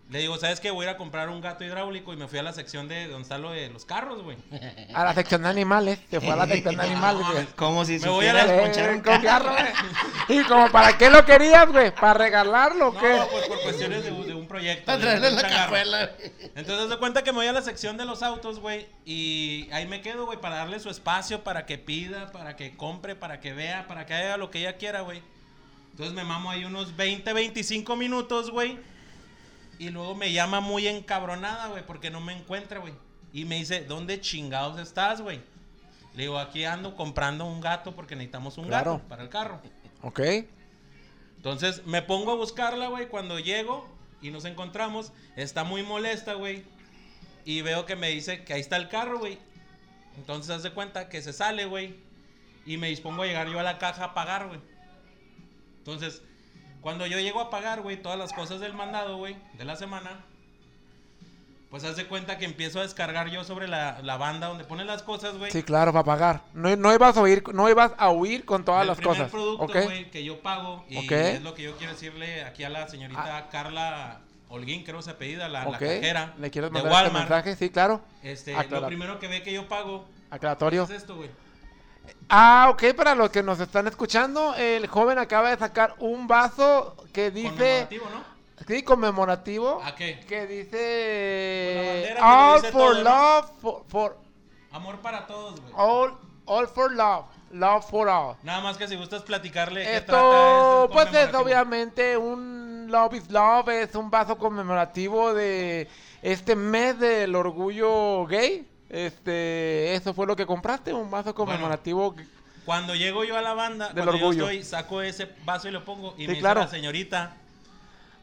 Le 0.10 0.20
digo, 0.20 0.38
¿sabes 0.38 0.62
qué? 0.62 0.72
Voy 0.72 0.86
a 0.86 0.90
ir 0.90 0.96
a 0.96 0.98
comprar 0.98 1.28
un 1.28 1.42
gato 1.42 1.66
hidráulico 1.66 2.14
y 2.14 2.16
me 2.16 2.30
fui 2.30 2.40
a 2.40 2.44
la 2.44 2.54
sección 2.54 2.88
de 2.88 3.08
donde 3.10 3.24
está 3.24 3.38
lo 3.38 3.52
de 3.52 3.70
los 3.70 3.84
carros, 3.84 4.24
güey. 4.24 4.38
A 4.94 5.04
la 5.04 5.14
sección 5.14 5.44
de 5.44 5.50
animales. 5.50 6.00
Se 6.10 6.22
fue 6.22 6.32
a 6.32 6.38
la 6.38 6.48
sección 6.48 6.78
de 6.78 6.82
animales, 6.84 7.28
güey. 7.30 7.46
Como 7.58 7.84
si 7.84 8.00
Me 8.00 8.08
voy 8.08 8.26
a 8.28 8.32
la- 8.34 8.46
ponchar 8.58 8.90
un 8.92 9.02
con 9.02 9.22
carro. 9.22 9.54
carro, 9.54 9.70
güey. 10.30 10.40
¿Y 10.40 10.44
como 10.46 10.72
para 10.72 10.98
qué 10.98 11.10
lo 11.10 11.26
querías, 11.26 11.68
güey? 11.70 11.94
¿Para 11.94 12.14
regalarlo 12.14 12.88
o 12.88 12.94
No, 12.94 13.00
qué? 13.02 13.20
pues 13.30 13.48
por 13.48 13.62
cuestiones 13.64 14.06
de, 14.06 14.12
de 14.12 14.34
un 14.34 14.48
proyecto. 14.48 14.86
Para 14.86 15.00
traerle 15.00 15.32
la 15.32 15.42
cajuela. 15.42 16.12
Entonces, 16.56 16.90
de 16.90 16.98
cuenta 17.00 17.24
que 17.26 17.34
me 17.34 17.40
voy 17.40 17.48
a 17.48 17.52
la 17.54 17.62
sección 17.62 17.98
de 17.98 18.06
los 18.06 18.24
autos, 18.24 18.60
güey. 18.60 18.88
Y 19.04 19.68
ahí 19.74 19.88
me 19.88 20.00
quedo, 20.02 20.26
güey, 20.26 20.40
para 20.40 20.56
darle 20.56 20.80
su 20.80 20.90
espacio, 20.90 21.44
para 21.44 21.66
que 21.66 21.78
pida, 21.78 22.32
para 22.32 22.56
que 22.56 22.78
compre, 22.78 23.16
para 23.18 23.42
que 23.42 23.52
vea, 23.52 23.88
para 23.88 24.06
que 24.06 24.14
haga 24.14 24.38
lo 24.38 24.52
que 24.52 24.60
ella 24.60 24.78
quiera, 24.78 25.02
güey. 25.02 25.22
Entonces 25.92 26.16
me 26.16 26.24
mamo 26.24 26.50
ahí 26.50 26.64
unos 26.64 26.96
20, 26.96 27.34
25 27.34 27.96
minutos, 27.98 28.52
güey. 28.52 28.80
Y 29.80 29.90
luego 29.90 30.16
me 30.16 30.32
llama 30.32 30.60
muy 30.60 30.88
encabronada, 30.88 31.68
güey, 31.68 31.86
porque 31.86 32.10
no 32.10 32.20
me 32.22 32.34
encuentra, 32.34 32.80
güey. 32.80 32.94
Y 33.34 33.46
me 33.46 33.56
dice, 33.58 33.82
¿dónde 33.84 34.20
chingados 34.22 34.80
estás, 34.80 35.22
güey? 35.22 35.40
Le 36.16 36.24
digo, 36.24 36.40
aquí 36.40 36.66
ando 36.66 36.96
comprando 36.96 37.46
un 37.46 37.62
gato 37.62 37.96
porque 37.96 38.16
necesitamos 38.16 38.58
un 38.58 38.68
Claro. 38.68 38.94
gato 38.96 39.08
para 39.08 39.24
el 39.24 39.30
carro. 39.30 39.62
Ok. 40.02 40.20
Entonces 41.36 41.86
me 41.86 42.02
pongo 42.02 42.32
a 42.32 42.36
buscarla, 42.36 42.88
güey. 42.88 43.08
Cuando 43.08 43.38
llego 43.40 43.88
y 44.22 44.32
nos 44.32 44.46
encontramos, 44.46 45.12
está 45.36 45.64
muy 45.64 45.84
molesta, 45.84 46.34
güey. 46.34 46.64
Y 47.46 47.62
veo 47.62 47.86
que 47.86 47.96
me 47.96 48.10
dice 48.10 48.44
que 48.44 48.54
ahí 48.54 48.62
está 48.62 48.78
el 48.78 48.90
carro, 48.90 49.20
güey. 49.20 49.38
Entonces 50.18 50.50
haz 50.56 50.64
de 50.64 50.72
cuenta 50.72 51.08
que 51.10 51.22
se 51.22 51.34
sale, 51.34 51.66
güey. 51.66 51.96
Y 52.66 52.78
me 52.78 52.90
dispongo 52.90 53.22
a 53.22 53.28
llegar 53.28 53.48
yo 53.50 53.60
a 53.60 53.64
la 53.64 53.78
caja 53.78 54.06
a 54.06 54.14
pagar, 54.16 54.48
güey. 54.48 54.60
Entonces, 55.78 56.22
cuando 56.88 57.06
yo 57.06 57.20
llego 57.20 57.42
a 57.42 57.50
pagar, 57.50 57.82
güey, 57.82 58.02
todas 58.02 58.18
las 58.18 58.32
cosas 58.32 58.62
del 58.62 58.74
mandado, 58.74 59.18
güey, 59.18 59.36
de 59.58 59.66
la 59.66 59.76
semana. 59.76 60.22
Pues 61.70 61.84
haz 61.84 61.98
de 61.98 62.06
cuenta 62.06 62.38
que 62.38 62.46
empiezo 62.46 62.80
a 62.80 62.84
descargar 62.84 63.30
yo 63.30 63.44
sobre 63.44 63.68
la, 63.68 64.00
la 64.04 64.16
banda 64.16 64.48
donde 64.48 64.64
ponen 64.64 64.88
las 64.88 65.04
cosas, 65.04 65.38
güey. 65.38 65.52
Sí, 65.52 65.64
claro, 65.64 65.92
para 65.92 66.06
pagar. 66.06 66.44
No, 66.54 66.74
no 66.78 66.94
ibas 66.94 67.18
a 67.18 67.22
oír, 67.22 67.44
no 67.54 67.68
ibas 67.70 67.92
a 67.98 68.10
huir 68.12 68.46
con 68.46 68.64
todas 68.64 68.84
el 68.84 68.88
las 68.88 69.02
cosas. 69.02 69.30
producto, 69.30 69.66
¿Ok? 69.66 69.84
güey, 69.84 70.10
que 70.10 70.24
yo 70.24 70.40
pago. 70.40 70.86
Y 70.88 71.00
Ok. 71.06 71.12
es 71.12 71.42
lo 71.42 71.54
que 71.56 71.64
yo 71.64 71.76
quiero 71.76 71.92
decirle 71.92 72.46
aquí 72.46 72.64
a 72.64 72.70
la 72.70 72.88
señorita 72.88 73.50
Carla 73.52 74.22
Holguín, 74.48 74.86
creo 74.86 75.02
se 75.02 75.12
apellida, 75.12 75.50
la, 75.50 75.64
la 75.66 75.68
Ok. 75.72 75.80
cajera 75.80 76.36
¿Le 76.40 76.50
quieres 76.52 76.72
de 76.72 76.74
mandar 76.74 76.94
este 76.94 77.04
Walmart. 77.04 77.30
mensaje? 77.30 77.56
Sí, 77.58 77.70
claro. 77.70 78.00
Este, 78.24 78.54
lo 78.70 78.88
primero 78.88 79.20
que 79.20 79.28
ve 79.28 79.44
que 79.44 79.52
yo 79.52 79.68
pago 79.68 80.06
Aclaratorio. 80.30 80.84
es 80.84 80.92
esto, 80.92 81.18
güey. 81.18 81.30
Ah, 82.30 82.68
ok, 82.72 82.94
para 82.96 83.16
los 83.16 83.30
que 83.30 83.42
nos 83.44 83.60
están 83.60 83.88
escuchando, 83.88 84.54
el 84.56 84.88
joven 84.88 85.18
acaba 85.18 85.50
de 85.50 85.58
sacar 85.58 85.96
un 86.00 86.28
vaso 86.28 86.96
que 87.14 87.32
dice... 87.32 87.88
Conmemorativo, 87.90 88.06
¿no? 88.10 88.38
Sí, 88.68 88.84
conmemorativo. 88.84 89.82
¿A 89.84 89.96
qué? 89.96 90.20
Que 90.28 90.40
Con 90.40 90.48
la 90.48 90.52
dice... 90.52 92.14
que 92.16 92.16
All 92.22 92.62
for 92.64 92.72
todo, 92.72 92.94
¿no? 92.96 93.02
love, 93.04 93.52
for, 93.62 93.84
for- 93.88 94.18
Amor 94.72 94.98
para 95.00 95.26
todos, 95.26 95.60
güey. 95.62 95.74
all, 95.76 96.14
all 96.46 96.68
for 96.68 96.92
love, 96.92 97.26
love 97.52 97.86
for 97.90 98.10
all. 98.10 98.36
Nada 98.44 98.62
más 98.62 98.78
que 98.78 98.88
si 98.88 98.96
gustas 98.96 99.22
platicarle 99.24 99.84
qué 99.84 99.98
Esto, 99.98 100.12
trata 100.12 100.84
este 100.84 100.94
pues 101.22 101.30
es 101.30 101.36
obviamente 101.36 102.18
un 102.18 102.88
Love 102.90 103.14
is 103.16 103.30
Love, 103.32 103.70
es 103.70 103.96
un 103.96 104.10
vaso 104.12 104.38
conmemorativo 104.38 105.34
de 105.34 105.88
este 106.22 106.56
mes 106.56 107.00
del 107.00 107.36
orgullo 107.36 108.26
gay. 108.28 108.68
Este, 108.90 109.96
eso 109.96 110.14
fue 110.14 110.26
lo 110.28 110.36
que 110.36 110.46
compraste, 110.46 110.94
un 110.94 111.12
vaso 111.12 111.34
conmemorativo. 111.36 112.16
Cuando 112.66 112.96
llego 112.96 113.24
yo 113.24 113.38
a 113.38 113.42
la 113.42 113.54
banda, 113.54 113.88
Del 113.90 114.04
cuando 114.06 114.12
orgullo. 114.14 114.40
yo 114.46 114.50
estoy, 114.50 114.64
saco 114.64 115.02
ese 115.02 115.30
vaso 115.46 115.68
y 115.68 115.72
lo 115.72 115.84
pongo. 115.86 116.14
Y 116.18 116.22
Sí, 116.22 116.28
me 116.28 116.34
dice 116.34 116.40
claro. 116.42 116.62
la 116.62 116.68
señorita. 116.68 117.34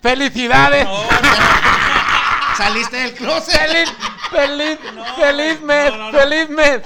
¡Felicidades! 0.03 0.85
No, 0.85 1.03
no, 1.03 1.09
Saliste 2.57 2.97
del 2.97 3.15
closet. 3.15 3.57
¡Feliz, 3.59 3.91
feliz, 4.31 4.79
No, 4.95 5.05
feliz 5.17 5.61
mes! 5.63 5.97
no, 5.97 6.13
no. 6.13 6.19
¡Feliz 6.19 6.49
mes! 6.51 6.83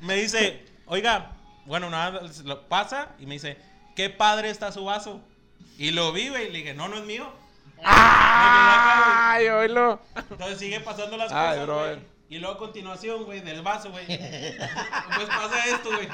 me 0.00 0.14
dice, 0.16 0.64
oiga, 0.86 1.32
bueno, 1.66 1.90
nada, 1.90 2.20
lo 2.44 2.62
pasa 2.68 3.08
y 3.18 3.26
me 3.26 3.34
dice, 3.34 3.58
qué 3.96 4.10
padre 4.10 4.50
está 4.50 4.70
su 4.72 4.84
vaso. 4.84 5.20
Y 5.76 5.90
lo 5.90 6.12
vi, 6.12 6.28
güey, 6.28 6.48
y 6.48 6.52
le 6.52 6.58
dije, 6.58 6.74
no, 6.74 6.88
no 6.88 6.96
es 6.96 7.04
mío. 7.04 7.32
¡Ay, 7.84 9.48
oílo! 9.48 10.00
Entonces 10.30 10.58
sigue 10.58 10.80
pasando 10.80 11.16
las 11.16 11.32
Ay, 11.32 11.50
cosas, 11.50 11.66
brother. 11.66 12.11
Y 12.32 12.38
luego 12.38 12.54
a 12.54 12.58
continuación, 12.58 13.24
güey, 13.24 13.40
del 13.40 13.60
vaso, 13.60 13.90
güey. 13.90 14.06
Pues 14.06 15.28
pasa 15.28 15.66
esto, 15.66 15.90
güey. 15.94 16.08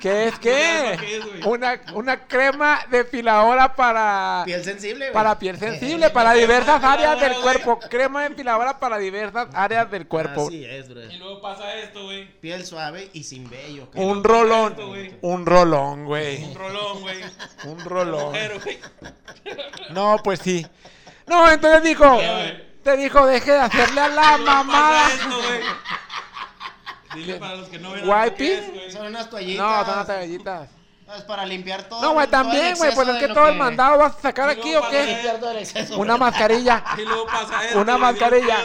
¿Qué 0.00 0.26
es 0.26 0.38
qué? 0.40 0.96
¿Qué 0.98 1.16
es, 1.18 1.24
güey? 1.24 1.40
Una, 1.44 1.80
una 1.94 2.26
crema 2.26 2.80
depiladora 2.90 3.72
para... 3.76 4.42
Piel 4.44 4.64
sensible, 4.64 5.04
güey. 5.04 5.12
Para 5.12 5.38
piel 5.38 5.56
sensible, 5.56 6.10
para 6.10 6.32
diversas 6.32 6.82
áreas 6.82 7.20
del 7.20 7.34
cuerpo. 7.34 7.78
Crema 7.78 8.24
depiladora 8.24 8.80
para 8.80 8.98
diversas 8.98 9.50
áreas 9.54 9.88
del 9.88 10.08
cuerpo. 10.08 10.48
Así 10.48 10.64
es, 10.64 10.88
bro. 10.88 11.04
Y 11.04 11.16
luego 11.18 11.40
pasa 11.40 11.72
esto, 11.78 12.06
güey. 12.06 12.26
Piel 12.40 12.66
suave 12.66 13.10
y 13.12 13.22
sin 13.22 13.48
vello. 13.48 13.88
cabrón. 13.88 14.10
Un 14.10 14.24
rolón. 14.24 14.72
Esto. 14.72 15.18
Un 15.28 15.46
rolón, 15.46 16.00
Un 16.00 16.04
güey. 16.06 16.54
rolón, 16.54 17.00
güey. 17.02 17.18
Un 17.66 17.84
rolón. 17.84 18.24
Mujer, 18.32 18.60
güey. 18.64 18.78
No, 19.90 20.16
pues 20.24 20.40
sí. 20.40 20.66
No, 21.28 21.48
entonces 21.48 21.84
dijo. 21.84 22.18
Te 22.82 22.96
dijo, 22.96 23.26
deje 23.26 23.52
de 23.52 23.60
hacerle 23.60 24.00
a 24.00 24.08
la 24.08 24.36
mamada. 24.44 25.02
Pasa 25.04 25.14
esto, 25.14 25.36
güey. 25.36 25.60
Dile 27.14 27.34
para 27.36 27.54
los 27.56 27.68
que 27.68 27.78
no 27.78 27.94
es, 27.94 28.04
güey. 28.04 28.90
Son 28.90 29.06
unas 29.06 29.28
toallitas. 29.30 29.64
No, 29.66 29.84
son 29.86 29.96
las 29.96 30.06
toallitas. 30.06 30.68
Es 31.14 31.22
para 31.24 31.44
limpiar 31.44 31.82
todo. 31.82 32.00
No, 32.00 32.12
güey, 32.14 32.26
también, 32.26 32.74
güey. 32.76 32.94
Pues 32.94 33.06
es 33.08 33.16
que 33.18 33.28
todo 33.28 33.48
el 33.48 33.56
mandado 33.56 33.98
vas 33.98 34.16
a 34.16 34.20
sacar 34.20 34.48
aquí 34.48 34.74
o 34.74 34.88
qué. 34.88 35.30
Una 35.96 36.16
mascarilla. 36.16 36.82
Y 36.98 37.02
luego 37.02 37.26
pasa 37.26 37.64
esto. 37.66 37.80
Una 37.80 37.98
mascarilla. 37.98 38.56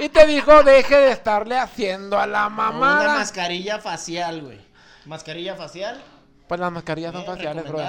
Y 0.00 0.08
te 0.08 0.26
dijo, 0.26 0.62
deje 0.64 0.96
de 0.96 1.12
estarle 1.12 1.56
haciendo 1.58 2.18
a 2.18 2.26
la 2.26 2.46
Una 2.46 2.56
mamada. 2.56 3.14
mascarilla 3.14 3.78
facial, 3.78 4.40
güey. 4.42 4.60
Mascarilla 5.04 5.54
facial. 5.54 6.02
Pues 6.48 6.58
las 6.58 6.72
mascarillas 6.72 7.12
son 7.12 7.24
faciales, 7.24 7.68
bro. 7.68 7.80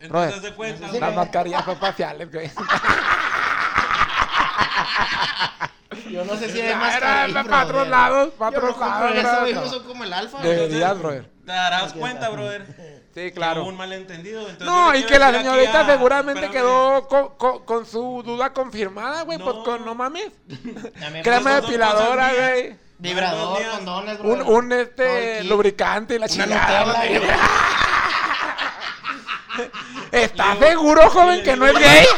Entonces, 0.00 0.42
de 0.42 0.54
cuenta. 0.54 0.88
Las 0.98 1.14
mascarillas 1.14 1.64
son 1.64 1.76
faciales, 1.78 2.32
güey. 2.32 2.50
Yo 6.10 6.24
no 6.24 6.36
sé 6.36 6.50
si 6.50 6.60
hay 6.60 6.68
Era 6.68 6.78
mascarilla. 6.78 7.44
para 7.44 7.64
otros 7.64 7.88
lados, 7.88 8.28
para 8.38 8.52
Yo 8.52 8.58
otros 8.58 8.78
lados. 8.78 9.48
eso, 9.48 9.68
son 9.70 9.84
como 9.84 10.04
el 10.04 10.12
alfa. 10.12 10.38
Deberías, 10.40 10.98
brother. 10.98 11.28
Te 11.44 11.52
darás 11.52 11.92
cuenta, 11.94 12.28
brother. 12.28 13.00
Sí, 13.14 13.32
claro. 13.32 13.62
hubo 13.62 13.70
un 13.70 13.76
malentendido. 13.76 14.40
Entonces, 14.40 14.66
No, 14.66 14.94
y 14.94 15.02
que 15.02 15.18
la 15.18 15.32
señorita 15.32 15.80
a- 15.80 15.86
seguramente 15.86 16.44
espérame. 16.44 16.62
quedó 16.64 17.08
con, 17.08 17.28
con- 17.36 17.64
con 17.64 17.84
su 17.86 18.22
duda 18.24 18.52
confirmada, 18.52 19.22
güey. 19.22 19.38
Pues 19.38 19.56
No. 19.56 19.64
con, 19.64 19.84
no 19.84 19.94
mames. 19.96 20.30
Crema 21.24 21.60
depiladora, 21.60 22.32
güey. 22.32 22.76
Vibrador, 22.98 23.58
días. 23.58 23.70
condones, 23.70 24.18
bro. 24.20 24.28
Un, 24.28 24.42
un 24.42 24.72
este 24.72 25.42
lubricante 25.44 26.14
y 26.14 26.18
la 26.20 26.28
chingada. 26.28 27.02
¿Estás 30.12 30.58
seguro, 30.58 31.10
joven, 31.10 31.42
que 31.42 31.56
no 31.56 31.66
es 31.66 31.74
gay? 31.74 32.06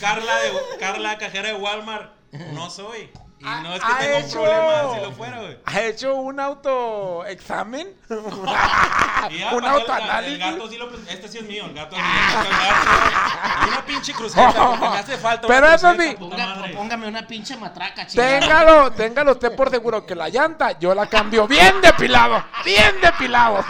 Carla, 0.00 0.34
de, 0.36 0.78
Carla, 0.78 1.18
cajera 1.18 1.48
de 1.48 1.54
Walmart. 1.54 2.12
No 2.52 2.70
soy. 2.70 3.10
Y 3.38 3.44
Ha- 3.46 3.60
no 3.60 3.74
es 3.74 3.80
que 3.82 3.86
tenga 4.00 4.16
un 4.16 4.24
hecho- 4.24 4.42
problema 4.42 4.94
si 4.94 5.00
lo 5.02 5.12
fuera, 5.12 5.40
güey. 5.40 5.58
¿Ha 5.66 5.80
hecho 5.82 6.14
un 6.14 6.40
autoexamen? 6.40 7.88
Y 8.08 8.12
un 8.14 9.30
que 9.30 9.42
el 9.42 9.50
ga- 9.50 9.58
El 9.58 9.64
autoanálisis. 9.66 10.38
gato 10.38 10.68
sí 10.70 10.76
lo 10.78 10.88
Este 11.08 11.28
sí 11.28 11.38
es 11.38 11.44
mío, 11.44 11.64
el 11.66 11.74
gato 11.74 11.96
es 11.96 12.02
mío. 12.02 12.10
el 12.40 12.48
gato. 12.48 13.64
Y 13.64 13.68
una 13.68 13.84
pinche 13.84 14.12
cruceta, 14.14 14.52
porque 14.52 14.88
me 14.88 14.98
hace 14.98 15.16
falta 15.18 15.48
Pero 15.48 15.66
eso 15.68 15.92
sí. 15.98 16.16
Ponga- 16.18 16.72
póngame 16.74 17.08
una 17.08 17.26
pinche 17.26 17.56
matraca, 17.56 18.06
chingada. 18.06 18.40
Téngalo, 18.40 18.92
téngalo 18.92 19.32
usted 19.32 19.54
por 19.56 19.70
seguro 19.70 20.06
que 20.06 20.14
la 20.14 20.28
llanta 20.28 20.78
yo 20.78 20.94
la 20.94 21.06
cambio 21.06 21.46
bien 21.48 21.80
depilado, 21.82 22.42
bien 22.64 22.94
depilado, 23.02 23.64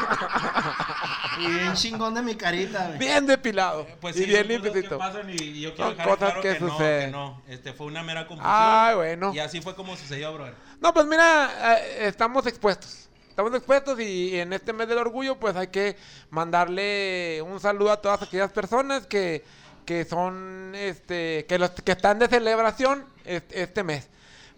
Y 1.38 1.46
bien 1.49 1.73
chingón 1.75 2.14
de 2.14 2.23
mi 2.23 2.35
carita, 2.35 2.87
güey. 2.87 2.99
bien 2.99 3.26
depilado 3.26 3.87
Pues 4.00 4.16
y 4.16 4.20
sí, 4.20 4.26
bien 4.26 4.38
son 4.42 4.46
cosas 4.49 4.62
que 4.62 4.64
limpiecito. 4.73 4.99
pasan 4.99 5.30
y, 5.30 5.32
y 5.42 5.61
yo 5.62 5.75
quiero 5.75 5.90
dejar 5.90 6.06
cosas 6.06 6.18
claro 6.30 6.40
que 6.42 6.54
que, 6.54 6.61
no, 6.61 6.68
suceden. 6.70 7.06
que 7.06 7.16
no. 7.16 7.42
Este 7.49 7.73
fue 7.73 7.87
una 7.87 8.02
mera 8.02 8.26
confusión. 8.26 8.52
Ay, 8.54 8.94
bueno. 8.96 9.32
Y 9.35 9.38
así 9.38 9.55
fue 9.60 9.75
como 9.75 9.96
sucedió, 9.96 10.32
brother. 10.34 10.54
No, 10.80 10.92
pues 10.94 11.06
mira, 11.06 11.78
eh, 11.78 12.06
estamos 12.06 12.46
expuestos. 12.46 13.08
Estamos 13.28 13.52
expuestos 13.54 14.00
y 14.00 14.38
en 14.40 14.52
este 14.54 14.72
mes 14.72 14.88
del 14.88 14.98
orgullo 14.98 15.38
pues 15.38 15.54
hay 15.56 15.66
que 15.68 15.96
mandarle 16.30 17.42
un 17.42 17.60
saludo 17.60 17.92
a 17.92 18.00
todas 18.00 18.22
aquellas 18.22 18.50
personas 18.50 19.06
que, 19.06 19.44
que 19.84 20.06
son, 20.06 20.72
este, 20.75 21.44
que, 21.46 21.58
los, 21.58 21.70
que 21.70 21.92
están 21.92 22.18
de 22.18 22.28
celebración 22.28 23.04
este, 23.25 23.62
este 23.62 23.82
mes. 23.82 24.08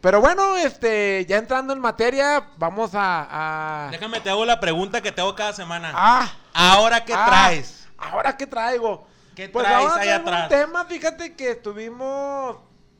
Pero 0.00 0.20
bueno, 0.20 0.56
este, 0.56 1.26
ya 1.28 1.38
entrando 1.38 1.72
en 1.72 1.80
materia, 1.80 2.50
vamos 2.56 2.94
a... 2.94 3.86
a- 3.86 3.90
Déjame, 3.90 4.20
te 4.20 4.30
hago 4.30 4.44
la 4.44 4.60
pregunta 4.60 5.00
que 5.00 5.10
te 5.10 5.20
hago 5.20 5.34
cada 5.34 5.52
semana. 5.52 5.90
Ah, 5.92 6.32
¿Ahora 6.52 7.04
qué 7.04 7.14
ah, 7.14 7.26
traes? 7.26 7.88
Ahora 7.98 8.36
qué 8.36 8.46
traigo. 8.46 9.08
¿Qué 9.34 9.48
pues 9.48 9.66
traes 9.66 9.88
ahora 9.88 10.02
ahí 10.02 10.08
atrás? 10.08 10.42
un 10.44 10.48
tema, 10.48 10.84
fíjate 10.84 11.34
que 11.34 11.50
estuvimos, 11.50 12.56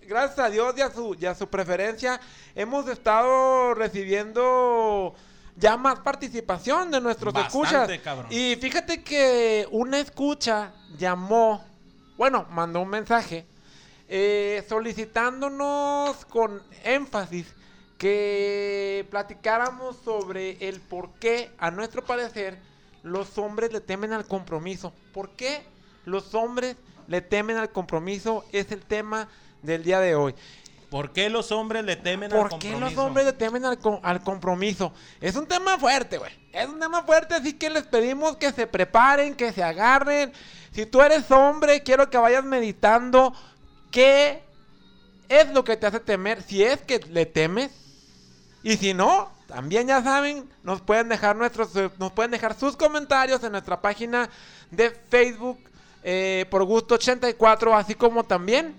gracias 0.09 0.38
a 0.38 0.50
Dios 0.50 0.75
y 0.77 0.81
a 0.81 0.91
su, 0.91 1.17
y 1.21 1.27
a 1.27 1.35
su 1.35 1.49
preferencia, 1.49 2.19
hemos 2.55 2.88
estado 2.88 3.75
recibiendo 3.75 5.15
ya 5.55 5.77
más 5.77 6.00
participación 6.00 6.91
de 6.91 7.00
nuestros 7.00 7.35
Bastante, 7.35 7.95
escuchas. 7.95 8.00
cabrón. 8.03 8.27
Y 8.31 8.57
fíjate 8.57 9.03
que 9.03 9.69
una 9.71 9.99
escucha 9.99 10.73
llamó, 10.97 11.62
bueno, 12.17 12.47
mandó 12.50 12.81
un 12.81 12.88
mensaje 12.88 13.45
eh, 14.09 14.65
solicitándonos 14.69 16.25
con 16.25 16.62
énfasis 16.85 17.55
que 17.99 19.07
platicáramos 19.11 19.97
sobre 20.05 20.69
el 20.69 20.81
por 20.81 21.12
qué, 21.15 21.50
a 21.59 21.71
nuestro 21.71 22.03
parecer, 22.03 22.59
los 23.03 23.37
hombres 23.37 23.73
le 23.73 23.81
temen 23.81 24.12
al 24.12 24.27
compromiso. 24.27 24.93
¿Por 25.12 25.31
qué 25.31 25.62
los 26.05 26.35
hombres 26.35 26.77
le 27.09 27.21
temen 27.21 27.57
al 27.57 27.71
compromiso? 27.71 28.45
Es 28.53 28.71
el 28.71 28.83
tema 28.83 29.29
del 29.62 29.83
día 29.85 30.00
de 30.00 30.15
hoy. 30.15 30.35
¿Por 30.91 31.12
qué 31.12 31.29
los 31.29 31.53
hombres 31.53 31.85
le 31.85 31.97
temen 31.97 32.33
al 32.33 32.38
¿Por 32.38 32.49
compromiso? 32.50 32.79
qué 32.79 32.81
los 32.81 32.97
hombres 33.05 33.27
le 33.27 33.33
temen 33.35 33.65
al, 33.67 33.79
co- 33.79 34.00
al 34.03 34.23
compromiso? 34.23 34.93
Es 35.21 35.37
un 35.37 35.47
tema 35.47 35.79
fuerte, 35.79 36.17
güey. 36.17 36.33
Es 36.53 36.67
un 36.67 36.81
tema 36.81 37.03
fuerte, 37.03 37.35
así 37.35 37.53
que 37.53 37.69
les 37.69 37.83
pedimos 37.83 38.37
que 38.38 38.53
se 38.53 38.67
preparen, 38.67 39.35
que 39.35 39.53
se 39.53 39.62
agarren. 39.62 40.33
Si 40.73 40.87
tú 40.87 41.03
eres 41.03 41.31
hombre, 41.31 41.83
quiero 41.83 42.09
que 42.09 42.17
vayas 42.17 42.43
meditando 42.45 43.35
qué 43.91 44.43
es 45.29 45.49
lo 45.53 45.62
que 45.62 45.77
te 45.77 45.87
hace 45.87 46.00
temer, 46.00 46.43
si 46.43 46.62
es 46.65 46.81
que 46.81 47.00
le 47.11 47.27
temes. 47.27 47.71
Y 48.62 48.79
si 48.79 48.95
no, 48.95 49.31
también 49.47 49.88
ya 49.88 50.03
saben, 50.03 50.49
nos 50.62 50.81
pueden 50.81 51.11
dejar 51.11 51.37
nuestros, 51.37 51.71
nos 51.99 52.12
pueden 52.12 52.31
dejar 52.31 52.59
sus 52.59 52.77
comentarios 52.79 53.45
en 53.45 53.53
nuestra 53.53 53.83
página 53.83 54.31
de 54.71 54.91
Facebook 54.91 55.59
eh, 56.03 56.47
por 56.50 56.65
gusto 56.65 56.95
84, 56.95 57.75
así 57.77 57.95
como 57.95 58.25
también 58.25 58.75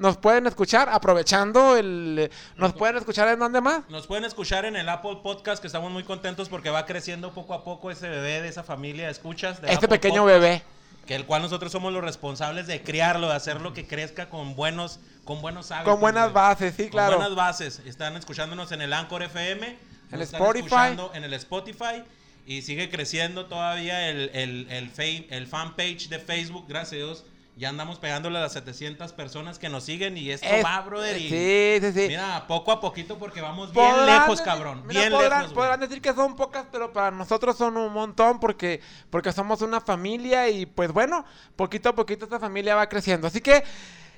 nos 0.00 0.16
pueden 0.16 0.46
escuchar 0.46 0.88
aprovechando 0.88 1.76
el, 1.76 2.30
nos 2.56 2.72
pueden 2.72 2.96
escuchar 2.96 3.28
en 3.28 3.38
donde 3.38 3.60
más. 3.60 3.82
Nos 3.90 4.06
pueden 4.06 4.24
escuchar 4.24 4.64
en 4.64 4.74
el 4.74 4.88
Apple 4.88 5.18
Podcast, 5.22 5.60
que 5.60 5.66
estamos 5.66 5.92
muy 5.92 6.02
contentos 6.04 6.48
porque 6.48 6.70
va 6.70 6.86
creciendo 6.86 7.32
poco 7.32 7.52
a 7.54 7.62
poco 7.62 7.90
ese 7.90 8.08
bebé 8.08 8.40
de 8.40 8.48
esa 8.48 8.62
familia 8.64 9.04
de 9.06 9.12
escuchas. 9.12 9.60
de 9.60 9.68
Este 9.70 9.86
Apple 9.86 9.98
pequeño 9.98 10.22
Podcast, 10.22 10.40
bebé. 10.42 10.62
Que 11.06 11.14
el 11.16 11.26
cual 11.26 11.42
nosotros 11.42 11.70
somos 11.70 11.92
los 11.92 12.02
responsables 12.02 12.66
de 12.66 12.82
criarlo, 12.82 13.28
de 13.28 13.34
hacerlo 13.34 13.72
que 13.74 13.86
crezca 13.86 14.30
con 14.30 14.56
buenos, 14.56 15.00
con 15.24 15.42
buenos 15.42 15.70
hábitos. 15.70 15.92
Con 15.92 16.00
buenas 16.00 16.32
bases, 16.32 16.74
sí, 16.76 16.84
Con 16.84 16.90
claro. 16.92 17.16
buenas 17.16 17.34
bases. 17.34 17.82
Están 17.84 18.16
escuchándonos 18.16 18.72
en 18.72 18.80
el 18.80 18.92
Anchor 18.92 19.22
FM. 19.22 19.66
El 19.66 19.76
nos 20.12 20.20
están 20.22 20.40
Spotify. 20.40 20.64
escuchando 20.66 21.10
En 21.14 21.24
el 21.24 21.34
Spotify. 21.34 22.04
Y 22.46 22.62
sigue 22.62 22.88
creciendo 22.90 23.46
todavía 23.46 24.08
el, 24.08 24.30
el, 24.34 24.66
el, 24.70 25.26
el 25.30 25.46
fanpage 25.46 26.08
de 26.08 26.18
Facebook, 26.18 26.64
gracias 26.68 26.92
a 26.92 26.96
Dios. 26.96 27.24
Ya 27.60 27.68
andamos 27.68 27.98
pegándole 27.98 28.38
a 28.38 28.40
las 28.40 28.54
700 28.54 29.12
personas 29.12 29.58
que 29.58 29.68
nos 29.68 29.84
siguen 29.84 30.16
y 30.16 30.30
esto 30.30 30.46
Es- 30.48 30.64
va, 30.64 30.80
brother. 30.80 31.18
y 31.20 31.28
sí, 31.28 31.78
sí, 31.86 31.92
sí. 31.92 32.08
Mira, 32.08 32.46
poco 32.46 32.72
a 32.72 32.80
poquito 32.80 33.18
porque 33.18 33.42
vamos 33.42 33.70
bien 33.70 33.84
Podrán 33.86 34.06
lejos, 34.06 34.40
cabrón. 34.40 34.82
mira, 34.86 35.00
bien 35.00 35.12
podrán, 35.12 35.40
lejos. 35.42 35.52
podrán 35.54 35.78
decir 35.78 36.00
que 36.00 36.14
son 36.14 36.36
pocas, 36.36 36.64
pero 36.72 36.90
para 36.90 37.10
nosotros 37.10 37.58
son 37.58 37.76
un 37.76 37.92
montón 37.92 38.40
porque, 38.40 38.80
porque 39.10 39.30
somos 39.30 39.60
una 39.60 39.78
familia 39.82 40.48
y 40.48 40.64
pues 40.64 40.90
bueno, 40.90 41.26
poquito 41.54 41.90
a 41.90 41.94
poquito 41.94 42.24
esta 42.24 42.40
familia 42.40 42.74
va 42.76 42.88
creciendo. 42.88 43.26
Así 43.26 43.42
que 43.42 43.62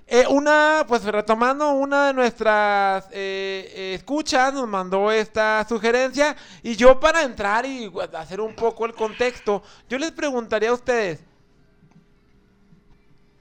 eh, 0.06 0.24
una, 0.28 0.84
pues 0.86 1.02
retomando 1.02 1.70
una 1.72 2.06
de 2.06 2.14
nuestras 2.14 3.06
eh, 3.10 3.72
eh, 3.74 3.94
escuchas 3.96 4.54
nos 4.54 4.68
mandó 4.68 5.10
esta 5.10 5.66
sugerencia 5.68 6.36
y 6.62 6.76
yo 6.76 7.00
para 7.00 7.22
entrar 7.24 7.66
y 7.66 7.90
hacer 8.16 8.40
un 8.40 8.54
poco 8.54 8.86
el 8.86 8.94
contexto, 8.94 9.64
yo 9.88 9.98
les 9.98 10.12
preguntaría 10.12 10.70
a 10.70 10.74
ustedes, 10.74 11.24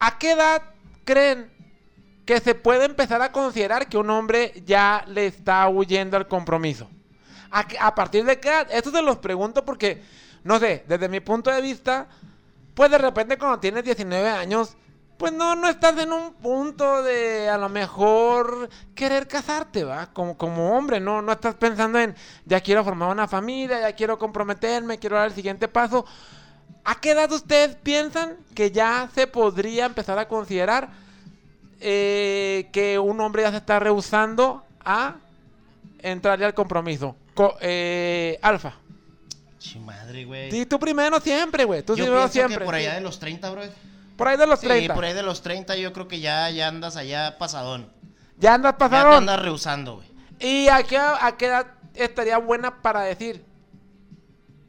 ¿a 0.02 0.18
qué 0.18 0.32
edad 0.32 0.62
creen 1.06 1.50
que 2.26 2.40
se 2.40 2.56
puede 2.56 2.86
empezar 2.86 3.22
a 3.22 3.32
considerar 3.32 3.88
que 3.88 3.98
un 3.98 4.10
hombre 4.10 4.64
ya 4.66 5.04
le 5.08 5.26
está 5.26 5.68
huyendo 5.68 6.18
al 6.18 6.28
compromiso. 6.28 6.90
¿A, 7.50 7.66
a 7.80 7.96
partir 7.96 8.24
de 8.24 8.40
qué 8.40 8.50
edad? 8.50 8.68
Esto 8.72 8.92
se 8.92 9.02
los 9.02 9.18
pregunto 9.18 9.66
porque, 9.66 10.02
no 10.44 10.60
sé, 10.60 10.86
desde 10.88 11.10
mi 11.10 11.20
punto 11.20 11.52
de 11.52 11.62
vista, 11.62 12.08
pues 12.74 12.90
de 12.92 12.98
repente 12.98 13.38
cuando 13.38 13.60
tienes 13.60 13.84
19 13.84 14.30
años, 14.30 14.78
pues 15.18 15.34
no, 15.34 15.56
no 15.56 15.68
estás 15.68 15.98
en 16.00 16.14
un 16.14 16.34
punto 16.34 17.04
de 17.04 17.50
a 17.50 17.58
lo 17.58 17.70
mejor 17.70 18.70
querer 18.96 19.28
casarte, 19.28 19.84
¿va? 19.84 20.08
Como, 20.14 20.38
como 20.38 20.76
hombre, 20.76 21.00
no, 21.00 21.22
no 21.22 21.34
estás 21.34 21.56
pensando 21.56 22.00
en 22.00 22.16
ya 22.46 22.62
quiero 22.62 22.84
formar 22.84 23.12
una 23.12 23.28
familia, 23.28 23.82
ya 23.82 23.94
quiero 23.94 24.18
comprometerme, 24.18 24.98
quiero 24.98 25.18
dar 25.18 25.28
el 25.28 25.36
siguiente 25.36 25.68
paso. 25.68 26.06
¿A 26.84 27.00
qué 27.00 27.12
edad 27.12 27.32
ustedes 27.32 27.76
piensan 27.76 28.38
que 28.56 28.72
ya 28.72 29.10
se 29.14 29.28
podría 29.28 29.86
empezar 29.86 30.18
a 30.20 30.28
considerar 30.28 30.90
eh, 31.80 32.70
que 32.72 33.00
un 33.00 33.20
hombre 33.22 33.44
ya 33.44 33.52
se 33.52 33.58
está 33.58 33.80
rehusando 33.80 34.64
a 34.84 35.16
entrarle 36.00 36.46
al 36.46 36.54
compromiso? 36.54 37.16
Co- 37.34 37.56
eh, 37.62 38.40
Alfa. 38.42 38.74
Chi 39.60 39.80
madre, 39.80 40.26
güey. 40.26 40.50
Sí, 40.52 40.66
tú 40.66 40.80
primero 40.80 41.20
siempre, 41.20 41.66
güey. 41.66 41.84
Tú 41.84 41.96
Yo 41.96 42.06
primero 42.06 42.28
siempre. 42.28 42.58
que 42.60 42.66
por 42.66 42.76
allá 42.76 42.90
sí. 42.92 42.96
de 42.96 43.02
los 43.02 43.20
30, 43.20 43.50
bro. 43.52 43.62
Por 44.18 44.28
ahí 44.28 44.38
de 44.38 44.48
los 44.48 44.60
Sí, 44.60 44.68
30. 44.68 44.94
por 44.94 45.06
ahí 45.06 45.14
de 45.14 45.24
los 45.24 45.42
30 45.42 45.76
yo 45.78 45.94
creo 45.94 46.08
que 46.08 46.20
ya, 46.20 46.50
ya 46.50 46.68
andas 46.68 46.96
allá 46.96 47.38
pasadón. 47.38 47.88
Ya 48.38 48.56
andas 48.56 48.74
Ya 48.74 48.78
te 48.78 48.80
pasado. 48.90 49.12
andas 49.14 49.40
rehusando, 49.42 49.96
güey. 49.98 50.08
¿Y 50.40 50.68
a 50.70 50.82
qué, 50.84 50.98
a 50.98 51.36
qué 51.38 51.46
edad 51.46 51.68
estaría 51.94 52.38
buena 52.40 52.82
para 52.82 53.02
decir? 53.02 53.46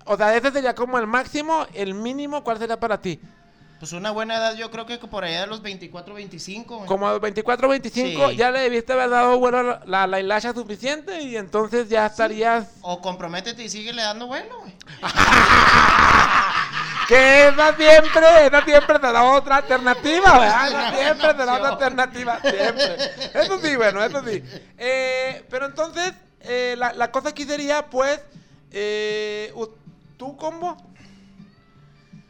O 0.04 0.16
sea, 0.16 0.36
ese 0.36 0.50
sería 0.50 0.74
como 0.74 0.98
el 0.98 1.06
máximo, 1.06 1.66
el 1.74 1.94
mínimo, 1.94 2.42
¿cuál 2.44 2.58
sería 2.58 2.78
para 2.78 3.00
ti? 3.00 3.20
Pues 3.78 3.92
una 3.92 4.12
buena 4.12 4.36
edad 4.36 4.54
yo 4.54 4.70
creo 4.70 4.86
que 4.86 4.96
por 4.98 5.24
allá 5.24 5.40
de 5.40 5.46
los 5.48 5.60
24, 5.60 6.14
25, 6.14 6.76
güey. 6.76 6.86
Como 6.86 7.08
a 7.08 7.12
los 7.12 7.20
24, 7.20 7.68
25, 7.68 8.30
Sí. 8.30 8.36
ya 8.36 8.52
le 8.52 8.60
debiste 8.60 8.92
haber 8.92 9.10
dado 9.10 9.38
bueno, 9.40 9.62
la, 9.64 9.82
la, 9.86 10.06
la 10.06 10.20
hilacha 10.20 10.54
suficiente 10.54 11.20
y 11.22 11.36
entonces 11.36 11.88
ya 11.88 12.06
estarías... 12.06 12.68
O 12.82 13.00
comprométete 13.00 13.64
y 13.64 13.68
síguele 13.68 14.02
dando 14.02 14.28
bueno, 14.28 14.56
güey. 14.60 14.72
Que 17.08 17.48
esa 17.48 17.74
siempre, 17.76 18.46
esa 18.46 18.64
siempre 18.64 18.98
te 19.00 19.12
da 19.12 19.24
otra 19.24 19.56
alternativa, 19.56 20.32
¿verdad? 20.38 20.68
Esa 20.68 20.96
siempre 20.96 21.34
te 21.34 21.44
da 21.44 21.54
otra 21.56 21.68
alternativa, 21.70 22.40
siempre. 22.40 22.96
Eso 23.34 23.60
sí, 23.60 23.76
bueno, 23.76 24.02
eso 24.04 24.22
sí. 24.24 24.42
Eh, 24.78 25.44
pero 25.50 25.66
entonces, 25.66 26.12
eh, 26.42 26.76
la, 26.78 26.92
la 26.92 27.10
cosa 27.10 27.30
aquí 27.30 27.44
sería, 27.44 27.86
pues, 27.90 28.20
eh, 28.70 29.52
¿tú 30.22 30.36
combo? 30.36 30.76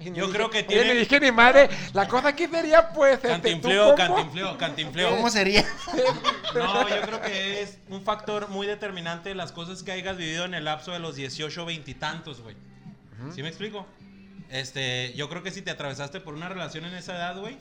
Yo 0.00 0.30
creo 0.32 0.48
que 0.50 0.58
oye, 0.60 0.66
tiene- 0.66 0.94
ni 0.94 1.00
dije 1.00 1.20
ni 1.20 1.30
madre. 1.30 1.68
La 1.92 2.08
cosa 2.08 2.28
aquí 2.28 2.46
sería, 2.48 2.88
pues, 2.90 3.14
este, 3.16 3.28
¿tú 3.28 3.32
Cantinfleo, 3.34 3.84
combo? 3.94 3.96
cantinfleo, 3.96 4.58
cantinfleo. 4.58 5.10
¿Cómo 5.10 5.30
sería? 5.30 5.64
No, 6.54 6.86
yo 6.88 7.00
creo 7.02 7.20
que 7.22 7.62
es 7.62 7.78
un 7.88 8.02
factor 8.02 8.48
muy 8.48 8.66
determinante 8.66 9.28
de 9.30 9.34
las 9.34 9.52
cosas 9.52 9.82
que 9.82 9.92
hayas 9.92 10.16
vivido 10.18 10.44
en 10.44 10.52
el 10.54 10.64
lapso 10.64 10.92
de 10.92 10.98
los 10.98 11.16
18, 11.16 11.64
20 11.64 11.90
y 11.90 11.94
tantos, 11.94 12.40
güey. 12.42 12.56
¿Sí 13.34 13.42
me 13.42 13.48
explico? 13.48 13.86
Este, 14.50 15.12
yo 15.14 15.28
creo 15.30 15.42
que 15.42 15.50
si 15.50 15.62
te 15.62 15.70
atravesaste 15.70 16.20
por 16.20 16.34
una 16.34 16.48
relación 16.50 16.84
en 16.84 16.94
esa 16.94 17.14
edad, 17.16 17.38
güey, 17.38 17.56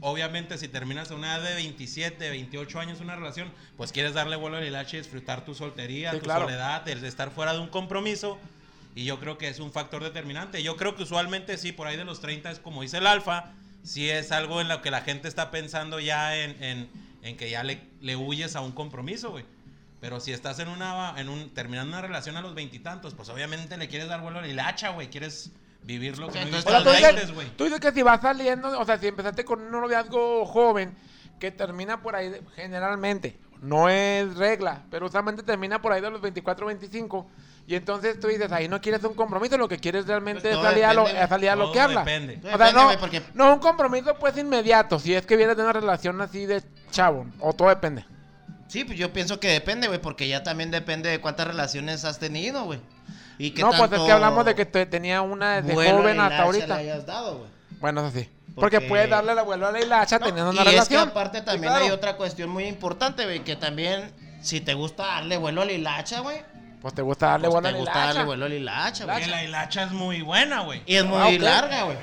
obviamente 0.00 0.56
si 0.58 0.68
terminas 0.68 1.10
a 1.10 1.14
una 1.14 1.36
edad 1.36 1.48
de 1.48 1.54
27, 1.56 2.30
28 2.30 2.80
años 2.80 3.00
una 3.00 3.16
relación, 3.16 3.52
pues 3.76 3.92
quieres 3.92 4.14
darle 4.14 4.36
vuelo 4.36 4.56
al 4.58 4.64
hilache 4.64 4.96
y 4.96 5.00
disfrutar 5.00 5.44
tu 5.44 5.54
soltería, 5.54 6.12
Sí, 6.12 6.18
tu 6.18 6.24
claro. 6.24 6.42
soledad, 6.44 6.88
el 6.88 7.00
de 7.00 7.08
estar 7.08 7.30
fuera 7.32 7.52
de 7.52 7.58
un 7.58 7.68
compromiso. 7.68 8.38
Y 8.94 9.04
yo 9.04 9.18
creo 9.20 9.38
que 9.38 9.48
es 9.48 9.58
un 9.58 9.72
factor 9.72 10.02
determinante. 10.02 10.62
Yo 10.62 10.76
creo 10.76 10.94
que 10.94 11.02
usualmente 11.04 11.56
sí, 11.56 11.72
por 11.72 11.86
ahí 11.86 11.96
de 11.96 12.04
los 12.04 12.20
30 12.20 12.50
es 12.50 12.58
como 12.58 12.82
dice 12.82 12.98
el 12.98 13.06
alfa, 13.06 13.52
sí 13.82 14.10
es 14.10 14.32
algo 14.32 14.60
en 14.60 14.68
lo 14.68 14.82
que 14.82 14.90
la 14.90 15.00
gente 15.00 15.28
está 15.28 15.50
pensando 15.50 15.98
ya 16.00 16.36
en, 16.36 16.62
en- 16.62 16.88
en 17.22 17.36
que 17.36 17.48
ya 17.50 17.62
le, 17.62 17.80
le 18.00 18.16
huyes 18.16 18.56
a 18.56 18.60
un 18.60 18.72
compromiso, 18.72 19.30
güey. 19.30 19.44
Pero 20.00 20.18
si 20.18 20.32
estás 20.32 20.58
en 20.58 20.66
una, 20.68 21.14
en 21.16 21.28
un, 21.28 21.50
terminando 21.54 21.90
una 21.96 22.02
relación 22.02 22.36
a 22.36 22.42
los 22.42 22.54
veintitantos, 22.54 23.14
pues 23.14 23.28
obviamente 23.28 23.76
le 23.76 23.88
quieres 23.88 24.08
dar 24.08 24.20
vuelo 24.20 24.40
al 24.40 24.46
hilacha, 24.50 24.88
güey. 24.90 25.08
Quieres 25.08 25.52
vivir 25.84 26.18
lo 26.18 26.26
que 26.28 26.40
no 26.40 26.46
Entonces, 26.46 26.64
viviste 26.64 26.70
a 26.74 26.78
O 26.78 26.82
sea, 26.82 26.84
los 26.84 26.92
tú, 26.92 26.98
dices, 26.98 27.14
20, 27.28 27.32
güey. 27.34 27.56
tú 27.56 27.64
dices 27.64 27.80
que 27.80 27.92
si 27.92 28.02
vas 28.02 28.20
saliendo, 28.20 28.78
o 28.78 28.84
sea, 28.84 28.98
si 28.98 29.06
empezaste 29.06 29.44
con 29.44 29.60
un 29.62 29.70
noviazgo 29.70 30.44
joven 30.46 30.94
que 31.38 31.52
termina 31.52 32.02
por 32.02 32.16
ahí, 32.16 32.32
generalmente, 32.56 33.38
no 33.60 33.88
es 33.88 34.34
regla, 34.36 34.82
pero 34.90 35.06
usualmente 35.06 35.44
termina 35.44 35.80
por 35.80 35.92
ahí 35.92 36.00
de 36.00 36.10
los 36.10 36.20
24, 36.20 36.66
25. 36.66 37.30
Y 37.66 37.76
entonces 37.76 38.18
tú 38.18 38.26
dices, 38.28 38.50
ahí 38.52 38.68
no 38.68 38.80
quieres 38.80 39.02
un 39.04 39.14
compromiso, 39.14 39.56
lo 39.56 39.68
que 39.68 39.78
quieres 39.78 40.06
realmente 40.06 40.40
Pues 40.42 40.52
es 40.54 40.58
todo 40.58 40.64
salir, 40.68 40.84
a 40.84 40.92
lo, 40.94 41.06
es 41.06 41.28
salir 41.28 41.50
a 41.50 41.56
lo 41.56 41.70
que 41.72 41.80
habla. 41.80 42.00
depende. 42.00 42.40
O 42.52 42.56
sea, 42.58 42.72
no, 42.72 42.90
porque- 42.98 43.22
no 43.34 43.52
un 43.54 43.60
compromiso 43.60 44.14
pues 44.18 44.36
inmediato, 44.36 44.98
si 44.98 45.14
es 45.14 45.24
que 45.24 45.36
vienes 45.36 45.56
de 45.56 45.62
una 45.62 45.72
relación 45.72 46.20
así 46.20 46.44
de 46.46 46.62
chavo, 46.90 47.26
o 47.40 47.52
todo 47.52 47.68
depende. 47.68 48.04
Sí, 48.68 48.84
pues 48.84 48.98
yo 48.98 49.12
pienso 49.12 49.38
que 49.38 49.48
depende, 49.48 49.86
güey, 49.86 50.00
porque 50.00 50.26
ya 50.28 50.42
también 50.42 50.70
depende 50.70 51.08
de 51.10 51.20
cuántas 51.20 51.46
relaciones 51.46 52.04
has 52.04 52.18
tenido, 52.18 52.64
güey. 52.64 52.80
Y 53.38 53.52
qué 53.52 53.62
No, 53.62 53.70
pues 53.70 53.92
es 53.92 54.00
que 54.00 54.12
hablamos 54.12 54.44
de 54.44 54.54
que 54.54 54.66
te- 54.66 54.86
tenía 54.86 55.22
una 55.22 55.60
desde 55.62 55.74
joven 55.92 56.20
hasta 56.20 56.42
ahorita. 56.42 56.74
hayas 56.76 57.06
dado, 57.06 57.38
güey. 57.38 57.50
Bueno, 57.80 58.06
eso 58.06 58.18
sí. 58.18 58.28
Porque, 58.54 58.76
Porque- 58.78 58.88
puedes 58.88 59.08
darle 59.08 59.32
el 59.32 59.38
abuelo 59.38 59.66
a 59.68 59.72
la 59.72 59.80
hilacha 59.80 60.18
No, 60.18 60.26
teniendo 60.26 60.52
y 60.52 60.54
una 60.56 60.62
es 60.62 60.66
que 60.68 60.72
relación. 60.72 61.08
aparte 61.08 61.40
también 61.42 61.72
claro. 61.72 61.84
hay 61.86 61.90
otra 61.90 62.16
cuestión 62.16 62.50
muy 62.50 62.64
importante, 62.64 63.24
güey, 63.24 63.40
que 63.44 63.56
también 63.56 64.12
si 64.42 64.60
te 64.60 64.74
gusta 64.74 65.04
darle 65.06 65.36
vuelo 65.38 65.62
a 65.62 65.64
la 65.64 65.72
hilacha, 65.72 66.20
güey, 66.20 66.42
Pues 66.82 66.94
te 66.94 67.02
gusta 67.02 67.26
darle 67.28 67.48
pues 67.48 67.52
vuelo 67.62 67.68
a 67.68 67.72
te 67.72 67.78
gusta 67.78 67.92
hilacha. 67.92 68.06
darle 68.08 68.24
vuelo 68.24 68.44
a 68.44 68.48
la 68.48 68.54
hilacha, 68.56 69.04
güey. 69.04 69.26
La 69.26 69.44
hilacha 69.44 69.82
es 69.84 69.92
muy 69.92 70.20
buena, 70.22 70.60
güey. 70.62 70.82
Y 70.84 70.96
es 70.96 71.04
muy 71.04 71.18
Ah, 71.18 71.28
ok. 71.28 71.40
larga, 71.40 71.82
güey. 71.84 71.96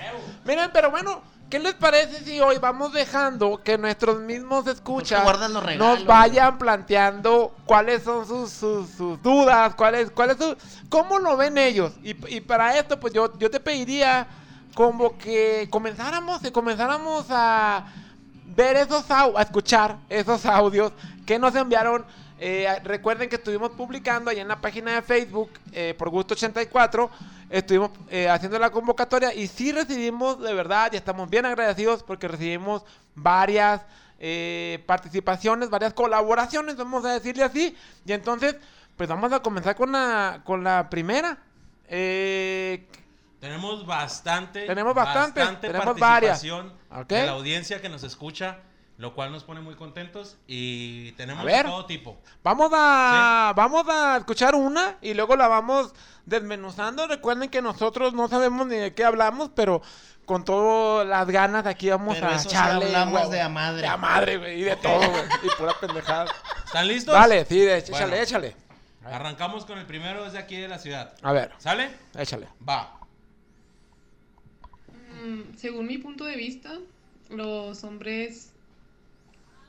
Miren, 0.45 0.69
pero 0.71 0.89
bueno, 0.89 1.21
¿qué 1.50 1.59
les 1.59 1.74
parece 1.74 2.24
si 2.24 2.39
hoy 2.39 2.57
vamos 2.59 2.93
dejando 2.93 3.62
que 3.62 3.77
nuestros 3.77 4.19
mismos 4.21 4.65
escuchas 4.67 5.21
guardan 5.24 5.53
los 5.53 5.62
regalos, 5.63 5.98
nos 6.00 6.07
vayan 6.07 6.57
planteando 6.57 7.53
cuáles 7.65 8.03
son 8.03 8.25
sus, 8.25 8.51
sus, 8.51 8.89
sus 8.91 9.21
dudas, 9.21 9.75
cuáles, 9.75 10.12
cuáles 10.12 10.38
su, 10.38 10.55
cómo 10.88 11.19
lo 11.19 11.36
ven 11.36 11.57
ellos? 11.57 11.91
Y, 12.01 12.12
y 12.33 12.39
para 12.39 12.77
esto, 12.77 13.00
pues 13.00 13.13
yo, 13.13 13.38
yo 13.38 13.51
te 13.51 13.59
pediría 13.59 14.27
como 14.75 15.17
que 15.17 15.67
comenzáramos, 15.69 16.39
que 16.41 16.53
comenzáramos 16.53 17.25
a 17.29 17.83
ver 18.45 18.77
esos 18.77 19.09
au- 19.09 19.38
a 19.38 19.41
escuchar 19.41 19.98
esos 20.07 20.45
audios 20.45 20.93
que 21.25 21.38
nos 21.38 21.53
enviaron. 21.55 22.05
Eh, 22.41 22.79
recuerden 22.86 23.27
que 23.27 23.36
estuvimos 23.36 23.72
publicando 23.72 24.31
ahí 24.31 24.39
en 24.39 24.48
la 24.48 24.62
página 24.62 24.96
de 24.96 25.01
Facebook 25.01 25.51
eh, 25.74 25.93
por 25.98 26.10
gusto 26.10 26.36
84 26.36 27.10
estuvimos 27.50 27.91
eh, 28.10 28.29
haciendo 28.29 28.58
la 28.58 28.69
convocatoria 28.69 29.34
y 29.34 29.48
sí 29.48 29.74
recibimos 29.74 30.39
de 30.39 30.53
verdad 30.53 30.93
y 30.93 30.96
estamos 30.96 31.29
bien 31.29 31.46
agradecidos 31.46 32.01
porque 32.03 32.27
recibimos 32.27 32.84
varias 33.15 33.81
participaciones, 34.86 35.69
varias 35.69 35.93
colaboraciones, 35.93 36.75
vamos 36.75 37.05
a 37.05 37.13
decirle 37.13 37.41
así. 37.43 37.77
Y 38.05 38.12
entonces, 38.12 38.58
pues 38.98 39.08
vamos 39.08 39.31
a 39.31 39.39
comenzar 39.39 39.77
con 39.77 39.93
la, 39.93 40.41
con 40.43 40.62
la 40.62 40.89
primera. 40.89 41.38
Tenemos 43.39 43.86
bastante. 43.86 44.65
Tenemos 44.65 44.93
bastante, 44.93 45.41
tenemos 45.62 45.98
varias. 45.98 46.41
participación 46.41 46.74
Ok. 46.91 47.08
de 47.08 47.25
la 47.27 47.31
audiencia 47.31 47.81
que 47.81 47.88
nos 47.88 48.03
escucha, 48.03 48.57
lo 49.00 49.16
cual 49.16 49.31
nos 49.31 49.44
pone 49.44 49.62
muy 49.62 49.74
contentos. 49.75 50.38
Y 50.46 51.14
tenemos 51.14 51.42
A 51.42 51.46
ver. 51.46 51.66
de 51.66 51.72
todo 51.72 51.85
tipo. 51.88 52.18
Vamos 52.44 52.70
a, 52.74 53.53
vamos 53.55 53.88
a 53.90 54.18
escuchar 54.18 54.53
una 54.53 54.98
y 55.01 55.14
luego 55.16 55.35
la 55.35 55.48
vamos 55.48 55.94
desmenuzando. 56.25 57.07
Recuerden 57.07 57.50
que 57.50 57.62
nosotros 57.62 58.14
no 58.14 58.27
sabemos 58.27 58.68
ni 58.68 58.75
de 58.75 58.94
qué 58.94 59.03
hablamos, 59.05 59.50
pero 59.55 59.81
con 60.25 60.46
todas 60.46 61.07
las 61.07 61.25
ganas 61.27 61.66
aquí 61.66 61.90
vamos 61.90 62.16
Pero 62.16 62.27
a 62.27 62.38
sí 62.38 62.50
echarle. 62.50 62.85
hablamos 62.85 63.31
de 63.31 63.42
a 63.42 63.50
madre. 63.50 63.81
De 63.81 63.88
a 63.88 63.98
madre, 63.98 64.38
güey, 64.38 64.59
y 64.59 64.64
de 64.64 64.75
todo, 64.75 65.00
güey. 65.09 65.24
Y 65.44 65.50
pura 65.57 65.74
pendejada. 65.79 66.25
¿Están 66.66 66.88
listos? 66.88 67.14
Dale, 67.14 67.46
sí, 67.46 67.57
de- 67.59 67.77
échale, 67.77 68.00
Bueno. 68.05 68.16
échale. 68.22 68.55
Arrancamos 69.05 69.66
con 69.66 69.79
el 69.79 69.85
primero 69.88 70.25
desde 70.25 70.38
aquí 70.38 70.57
de 70.57 70.68
la 70.68 70.77
ciudad. 70.77 71.14
A 71.24 71.31
ver, 71.31 71.51
¿Sale? 71.57 71.90
échale. 72.18 72.48
Va. 72.68 72.96
Mm, 75.24 75.55
Según 75.57 75.88
mi 75.88 75.98
punto 75.98 76.25
de 76.25 76.35
vista, 76.35 76.74
los 77.29 77.83
hombres 77.83 78.51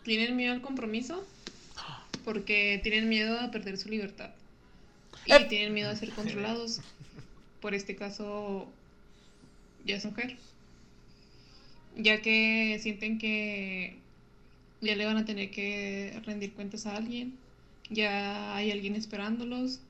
tienen 0.05 0.37
miedo 0.37 0.53
al 0.53 0.63
compromiso 0.63 1.27
porque 2.25 2.81
tienen 2.83 3.09
miedo 3.09 3.39
a 3.41 3.51
perder 3.51 3.79
su 3.79 3.89
libertad. 3.89 4.31
Y 5.27 5.33
Eh. 5.33 5.47
tienen 5.49 5.75
miedo 5.75 5.91
a 5.91 5.97
ser 5.97 6.11
controlados. 6.11 6.81
Por 7.61 7.75
este 7.75 7.95
caso, 7.97 8.69
ya 9.85 9.97
es 9.97 10.05
mujer, 10.05 10.37
ya 11.97 12.23
que 12.23 12.79
sienten 12.83 13.19
que 13.19 13.97
ya 14.81 14.97
le 14.97 15.05
van 15.05 15.19
a 15.19 15.25
tener 15.27 15.51
que 15.51 16.19
rendir 16.25 16.53
cuentas 16.55 16.87
a 16.87 16.97
alguien, 16.97 17.35
ya 17.91 18.57
hay 18.57 18.71
alguien 18.71 18.97
esperándolos, 18.97 19.81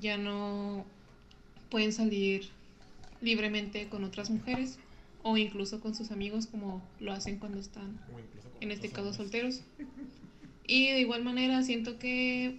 ya 0.00 0.16
no 0.16 0.84
pueden 1.70 1.92
salir 1.92 2.48
libremente 3.20 3.88
con 3.88 4.02
otras 4.04 4.30
mujeres 4.30 4.78
o 5.22 5.36
incluso 5.36 5.80
con 5.80 5.94
sus 5.94 6.10
amigos 6.10 6.46
como 6.46 6.82
lo 7.00 7.12
hacen 7.12 7.38
cuando 7.38 7.60
están 7.60 7.98
en 8.60 8.70
este 8.70 8.90
caso 8.90 9.12
solteros. 9.12 9.62
Y 10.66 10.88
de 10.88 11.00
igual 11.00 11.24
manera 11.24 11.62
siento 11.62 11.98
que 11.98 12.58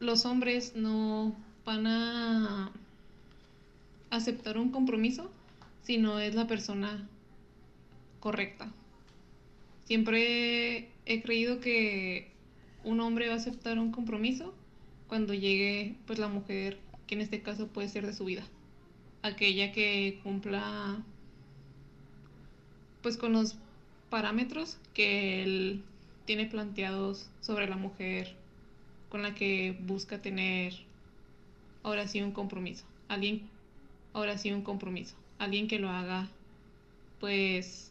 los 0.00 0.24
hombres 0.24 0.74
no 0.74 1.36
van 1.64 1.86
a 1.86 2.72
aceptar 4.10 4.58
un 4.58 4.70
compromiso 4.70 5.30
si 5.82 5.98
no 5.98 6.18
es 6.18 6.34
la 6.34 6.46
persona 6.46 7.08
correcta. 8.20 8.72
Siempre 9.84 10.88
he 11.06 11.22
creído 11.22 11.60
que 11.60 12.30
un 12.84 13.00
hombre 13.00 13.28
va 13.28 13.34
a 13.34 13.38
aceptar 13.38 13.78
un 13.78 13.92
compromiso 13.92 14.54
cuando 15.08 15.34
llegue 15.34 15.96
pues 16.06 16.18
la 16.18 16.28
mujer 16.28 16.78
que 17.06 17.14
en 17.14 17.20
este 17.22 17.42
caso 17.42 17.68
puede 17.68 17.88
ser 17.88 18.06
de 18.06 18.12
su 18.12 18.24
vida 18.24 18.44
aquella 19.22 19.72
que 19.72 20.20
cumpla 20.22 21.02
pues 23.02 23.16
con 23.16 23.32
los 23.32 23.56
parámetros 24.10 24.78
que 24.94 25.42
él 25.42 25.82
tiene 26.24 26.46
planteados 26.46 27.28
sobre 27.40 27.68
la 27.68 27.76
mujer 27.76 28.34
con 29.08 29.22
la 29.22 29.34
que 29.34 29.76
busca 29.80 30.20
tener 30.20 30.74
ahora 31.82 32.06
sí 32.06 32.20
un 32.22 32.32
compromiso. 32.32 32.84
Alguien 33.08 33.48
ahora 34.12 34.36
sí 34.38 34.52
un 34.52 34.62
compromiso. 34.62 35.14
Alguien 35.38 35.68
que 35.68 35.78
lo 35.78 35.90
haga 35.90 36.28
pues 37.20 37.90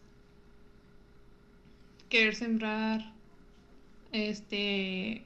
querer 2.09 2.35
sembrar 2.35 3.11
este 4.11 5.23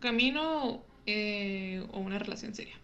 camino 0.00 0.82
eh, 1.06 1.86
o 1.92 2.00
una 2.00 2.18
relación 2.18 2.54
seria 2.54 2.76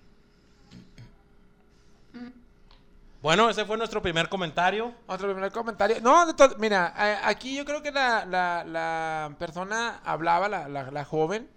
Bueno, 3.25 3.49
ese 3.49 3.65
fue 3.65 3.79
nuestro 3.79 4.03
primer 4.03 4.29
comentario. 4.29 4.93
Otro 5.07 5.33
primer 5.33 5.51
comentario. 5.51 5.97
No, 6.03 6.27
mira, 6.59 6.93
aquí 7.27 7.57
yo 7.57 7.65
creo 7.65 7.83
que 7.83 7.91
la, 7.91 8.27
la- 8.27 8.65
la 8.65 9.35
persona 9.39 10.03
hablaba, 10.05 10.47
la, 10.47 10.69
la- 10.69 11.05
joven, 11.07 11.49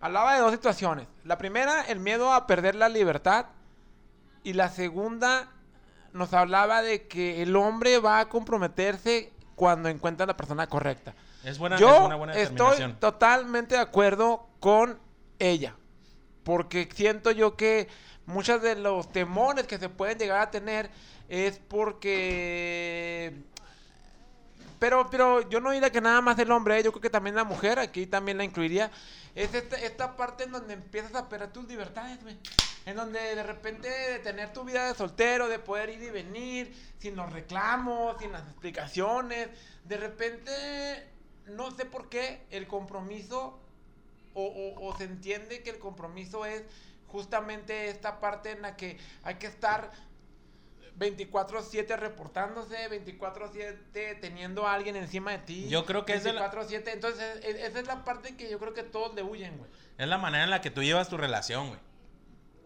hablaba 0.00 0.34
de 0.34 0.40
dos 0.40 0.50
situaciones. 0.50 1.06
La 1.22 1.38
primera, 1.38 1.82
el 1.82 2.00
miedo 2.00 2.32
a 2.32 2.48
perder 2.48 2.74
la 2.74 2.88
libertad. 2.88 3.46
Y 4.42 4.54
la 4.54 4.68
segunda, 4.68 5.48
nos 6.12 6.34
hablaba 6.34 6.82
de 6.82 7.06
que 7.06 7.40
el 7.44 7.54
hombre 7.54 8.00
va 8.00 8.18
a 8.18 8.28
comprometerse 8.28 9.32
cuando 9.54 9.88
encuentra 9.88 10.24
a 10.24 10.26
la 10.26 10.36
persona 10.36 10.66
correcta. 10.66 11.14
Es, 11.44 11.56
buena, 11.56 11.76
Yo 11.78 11.88
es 11.94 12.00
una 12.00 12.16
buena 12.16 12.32
estoy 12.34 12.94
totalmente 12.94 13.76
de 13.76 13.80
acuerdo 13.80 14.48
con 14.58 14.98
ella. 15.38 15.76
Porque 16.42 16.88
siento 16.92 17.30
yo 17.30 17.56
que 17.56 17.86
muchos 18.32 18.62
de 18.62 18.76
los 18.76 19.10
temores 19.12 19.66
que 19.66 19.78
se 19.78 19.88
pueden 19.88 20.18
llegar 20.18 20.40
a 20.40 20.50
tener 20.50 20.90
es 21.28 21.58
porque... 21.58 23.42
Pero, 24.78 25.08
pero 25.10 25.48
yo 25.48 25.60
no 25.60 25.70
diría 25.70 25.92
que 25.92 26.00
nada 26.00 26.20
más 26.20 26.36
el 26.40 26.50
hombre, 26.50 26.78
¿eh? 26.78 26.82
yo 26.82 26.90
creo 26.90 27.02
que 27.02 27.10
también 27.10 27.36
la 27.36 27.44
mujer, 27.44 27.78
aquí 27.78 28.04
también 28.06 28.36
la 28.36 28.44
incluiría. 28.44 28.90
Es 29.34 29.54
esta, 29.54 29.76
esta 29.76 30.16
parte 30.16 30.44
en 30.44 30.50
donde 30.50 30.74
empiezas 30.74 31.14
a 31.14 31.28
perder 31.28 31.52
tus 31.52 31.68
libertades, 31.68 32.20
güey. 32.22 32.36
En 32.84 32.96
donde 32.96 33.20
de 33.20 33.42
repente 33.44 33.88
de 33.88 34.18
tener 34.18 34.52
tu 34.52 34.64
vida 34.64 34.88
de 34.88 34.94
soltero, 34.94 35.48
de 35.48 35.60
poder 35.60 35.90
ir 35.90 36.02
y 36.02 36.10
venir, 36.10 36.74
sin 36.98 37.14
los 37.14 37.32
reclamos, 37.32 38.16
sin 38.18 38.32
las 38.32 38.42
explicaciones. 38.42 39.50
De 39.84 39.96
repente, 39.96 41.08
no 41.46 41.70
sé 41.70 41.84
por 41.84 42.08
qué, 42.08 42.42
el 42.50 42.66
compromiso, 42.66 43.58
o, 44.34 44.94
se 44.98 45.04
entiende 45.04 45.62
que 45.62 45.70
el 45.70 45.78
compromiso 45.78 46.44
es 46.44 46.62
justamente 47.12 47.88
esta 47.90 48.18
parte 48.18 48.50
en 48.52 48.62
la 48.62 48.74
que 48.76 48.98
hay 49.22 49.34
que 49.36 49.46
estar 49.46 49.90
24/7 50.98 51.96
reportándose, 51.96 52.88
24/7 52.88 54.18
teniendo 54.20 54.66
a 54.66 54.74
alguien 54.74 54.96
encima 54.96 55.32
de 55.32 55.38
ti. 55.38 55.68
Yo 55.68 55.84
creo 55.86 56.04
que 56.04 56.14
es 56.14 56.24
de 56.24 56.32
la- 56.32 56.50
24/7, 56.50 56.92
entonces 56.92 57.42
e- 57.44 57.66
esa 57.66 57.80
es 57.80 57.86
la 57.86 58.04
parte 58.04 58.36
que 58.36 58.50
yo 58.50 58.58
creo 58.58 58.74
que 58.74 58.82
todos 58.82 59.14
le 59.14 59.22
huyen, 59.22 59.56
güey. 59.58 59.70
Es 59.98 60.08
la 60.08 60.18
manera 60.18 60.44
en 60.44 60.50
la 60.50 60.60
que 60.60 60.70
tú 60.70 60.82
llevas 60.82 61.08
tu 61.08 61.16
relación, 61.16 61.68
güey. 61.68 61.80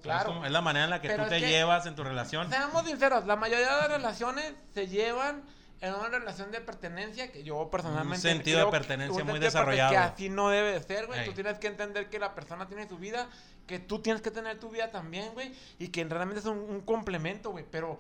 Claro. 0.03 0.21
Es, 0.21 0.27
como- 0.35 0.47
es 0.47 0.53
la 0.53 0.61
manera 0.61 0.85
en 0.85 0.91
la 0.91 1.01
que 1.01 1.09
Pero 1.09 1.25
tú 1.27 1.35
es 1.35 1.41
te 1.41 1.47
que- 1.47 1.51
llevas 1.53 1.87
en 1.87 1.95
tu 1.95 2.05
relación. 2.05 2.49
Seamos 2.51 2.85
sinceros, 2.87 3.27
la 3.27 3.37
mayoría 3.37 3.67
de 3.75 3.81
las 3.83 3.89
relaciones 3.89 4.55
se 4.75 4.87
llevan 4.89 5.43
en 5.81 5.95
una 5.95 6.09
relación 6.09 6.51
de 6.53 6.61
pertenencia 6.61 7.31
que 7.31 7.43
yo 7.45 7.69
personalmente 7.71 8.29
Un 8.29 8.35
sentido 8.37 8.59
de 8.59 8.63
creo 8.65 8.71
que- 8.73 8.79
pertenencia 8.79 9.23
un 9.23 9.29
muy 9.29 9.39
de 9.39 9.47
desarrollado. 9.47 9.91
Que 9.93 9.97
así 9.99 10.29
no 10.29 10.49
debe 10.49 10.73
de 10.73 10.83
ser, 10.83 11.07
güey. 11.07 11.21
Ey. 11.21 11.27
Tú 11.27 11.33
tienes 11.33 11.59
que 11.59 11.67
entender 11.67 12.09
que 12.09 12.19
la 12.19 12.35
persona 12.35 12.67
tiene 12.67 12.89
su 12.89 12.97
vida, 12.99 13.29
que 13.67 13.79
tú 13.79 14.01
tienes 14.01 14.23
que 14.23 14.31
tener 14.31 14.59
tu 14.61 14.71
vida 14.71 14.91
también, 14.91 15.33
güey, 15.35 15.53
y 15.79 15.89
que 15.89 16.05
realmente 16.05 16.41
es 16.41 16.47
un, 16.47 16.59
un 16.59 16.81
complemento, 16.83 17.51
güey. 17.51 17.65
Pero 17.71 17.99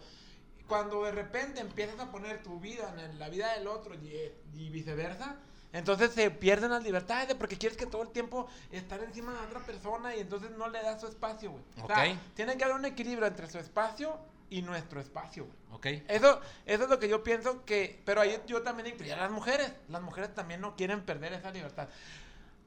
cuando 0.66 1.04
de 1.04 1.12
repente 1.12 1.60
empiezas 1.60 1.98
a 2.00 2.10
poner 2.10 2.42
tu 2.42 2.58
vida 2.60 2.94
en 3.04 3.18
la 3.18 3.28
vida 3.28 3.52
del 3.54 3.66
otro 3.68 3.94
y, 3.94 4.32
y 4.54 4.70
viceversa, 4.70 5.36
entonces 5.72 6.12
se 6.12 6.30
pierden 6.30 6.70
las 6.70 6.82
libertades, 6.82 7.34
porque 7.34 7.58
quieres 7.58 7.76
que 7.76 7.86
todo 7.86 8.02
el 8.02 8.08
tiempo 8.08 8.46
estar 8.70 9.00
encima 9.02 9.32
de 9.32 9.46
otra 9.46 9.60
persona 9.60 10.16
y 10.16 10.20
entonces 10.20 10.50
no 10.52 10.68
le 10.68 10.80
das 10.82 11.00
su 11.00 11.06
espacio, 11.08 11.50
güey. 11.50 11.62
O 11.82 11.86
sea, 11.86 12.04
Ok. 12.12 12.18
tiene 12.34 12.56
que 12.56 12.64
haber 12.64 12.76
un 12.76 12.84
equilibrio 12.84 13.26
entre 13.26 13.48
su 13.50 13.58
espacio 13.58 14.16
y 14.48 14.62
nuestro 14.62 15.00
espacio, 15.00 15.44
güey. 15.44 15.56
¿Ok? 15.72 16.04
Eso, 16.08 16.40
eso 16.64 16.84
es 16.84 16.88
lo 16.88 16.98
que 16.98 17.08
yo 17.08 17.22
pienso 17.22 17.64
que, 17.64 18.00
pero 18.06 18.20
ahí 18.22 18.40
yo 18.46 18.62
también 18.62 18.86
incluía 18.86 19.14
a 19.16 19.18
las 19.20 19.30
mujeres. 19.30 19.70
Las 19.88 20.00
mujeres 20.00 20.34
también 20.34 20.60
no 20.62 20.76
quieren 20.76 21.02
perder 21.02 21.34
esa 21.34 21.50
libertad. 21.50 21.88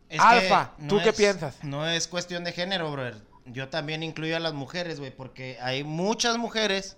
Es 0.09 0.19
Alfa, 0.19 0.73
que 0.77 0.87
¿tú 0.87 0.99
qué 1.03 1.13
piensas? 1.13 1.63
No 1.63 1.87
es 1.87 2.07
cuestión 2.07 2.43
de 2.43 2.51
género, 2.51 2.91
brother. 2.91 3.17
Yo 3.45 3.69
también 3.69 4.03
incluyo 4.03 4.35
a 4.35 4.39
las 4.39 4.53
mujeres, 4.53 4.99
güey, 4.99 5.15
porque 5.15 5.57
hay 5.61 5.83
muchas 5.83 6.37
mujeres 6.37 6.97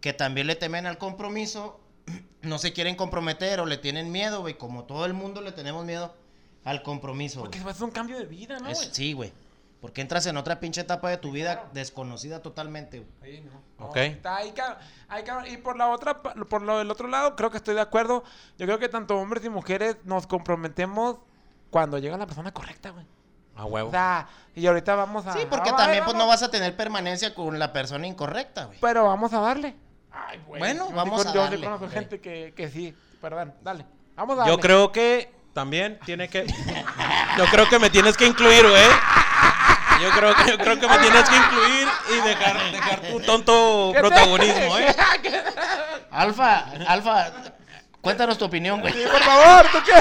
que 0.00 0.12
también 0.12 0.46
le 0.46 0.54
temen 0.56 0.86
al 0.86 0.98
compromiso, 0.98 1.80
no 2.42 2.58
se 2.58 2.72
quieren 2.72 2.94
comprometer 2.96 3.60
o 3.60 3.66
le 3.66 3.78
tienen 3.78 4.12
miedo, 4.12 4.40
güey, 4.40 4.56
como 4.56 4.84
todo 4.84 5.04
el 5.06 5.14
mundo 5.14 5.40
le 5.40 5.52
tenemos 5.52 5.84
miedo 5.84 6.14
al 6.64 6.82
compromiso. 6.82 7.40
Porque 7.40 7.60
güey. 7.60 7.74
es 7.74 7.80
un 7.80 7.90
cambio 7.90 8.18
de 8.18 8.26
vida, 8.26 8.58
¿no, 8.58 8.68
Es- 8.68 8.78
güey? 8.78 8.88
sí, 8.92 9.12
güey. 9.12 9.32
Porque 9.80 10.02
entras 10.02 10.26
en 10.26 10.36
otra 10.36 10.60
pinche 10.60 10.82
etapa 10.82 11.08
de 11.08 11.16
tu 11.16 11.30
vida 11.32 11.54
Claro. 11.54 11.70
desconocida 11.72 12.42
totalmente, 12.42 12.98
güey. 13.00 13.36
Sí, 13.36 13.40
no. 13.42 13.62
No, 13.78 13.86
Ok. 13.90 13.96
está 13.96 14.36
ahí, 14.36 14.52
ca- 14.52 14.78
ahí, 15.08 15.24
y 15.50 15.56
por 15.56 15.78
la 15.78 15.88
otra, 15.88 16.20
por 16.22 16.60
lo 16.60 16.76
del 16.78 16.90
otro 16.90 17.08
lado, 17.08 17.34
creo 17.34 17.50
que 17.50 17.56
estoy 17.56 17.74
de 17.74 17.80
acuerdo. 17.80 18.22
Yo 18.58 18.66
creo 18.66 18.78
que 18.78 18.90
tanto 18.90 19.16
hombres 19.16 19.42
y 19.42 19.48
mujeres 19.48 19.96
nos 20.04 20.26
comprometemos 20.26 21.16
cuando 21.70 21.98
llega 21.98 22.16
la 22.16 22.26
persona 22.26 22.52
correcta, 22.52 22.90
güey. 22.90 23.06
A 23.56 23.64
huevo. 23.64 23.88
O 23.88 23.92
sea, 23.92 24.26
y 24.54 24.66
ahorita 24.66 24.94
vamos 24.94 25.26
a. 25.26 25.32
Sí, 25.34 25.40
porque 25.48 25.70
vamos- 25.70 25.82
también 25.84 26.04
pues 26.04 26.16
no 26.16 26.26
vas 26.26 26.42
a 26.42 26.50
tener 26.50 26.74
permanencia 26.76 27.34
con 27.34 27.58
la 27.58 27.72
persona 27.72 28.06
incorrecta, 28.06 28.64
güey. 28.66 28.78
Pero 28.80 29.04
vamos 29.06 29.32
a 29.32 29.40
darle. 29.40 29.76
Ay, 30.12 30.40
güey. 30.46 30.58
Bueno, 30.60 30.88
Yo 30.88 30.94
vamos 30.96 31.18
con- 31.22 31.28
a 31.28 31.34
Yo 31.34 31.40
darle, 31.42 31.60
conozco 31.64 31.86
güey. 31.86 31.92
gente 31.98 32.20
que, 32.20 32.54
que 32.56 32.68
sí. 32.70 32.96
Perdón, 33.20 33.54
dale. 33.62 33.84
Vamos 34.16 34.34
a 34.34 34.40
darle. 34.40 34.52
Yo 34.54 34.58
creo 34.60 34.92
que 34.92 35.32
también 35.52 35.98
tiene 36.06 36.28
que. 36.28 36.46
Yo 37.38 37.44
creo 37.46 37.68
que 37.68 37.78
me 37.78 37.90
tienes 37.90 38.16
que 38.16 38.26
incluir, 38.26 38.66
güey. 38.68 38.86
Yo 40.00 40.08
creo 40.12 40.34
que, 40.34 40.50
yo 40.52 40.56
creo 40.58 40.80
que 40.80 40.88
me 40.88 40.96
tienes 40.98 41.28
que 41.28 41.36
incluir 41.36 41.88
y 42.10 42.26
dejar, 42.26 42.72
dejar 42.72 43.00
tu 43.02 43.20
tonto 43.20 43.90
¿Qué 43.94 44.00
te- 44.00 44.08
protagonismo, 44.08 44.78
¿eh? 44.78 44.96
Alfa, 46.10 46.64
Alfa, 46.88 47.26
cuéntanos 48.00 48.38
tu 48.38 48.46
opinión, 48.46 48.80
güey. 48.80 48.94
Sí, 48.94 49.02
por 49.12 49.20
favor, 49.22 49.66
¿tú 49.70 49.78
qué? 49.84 49.92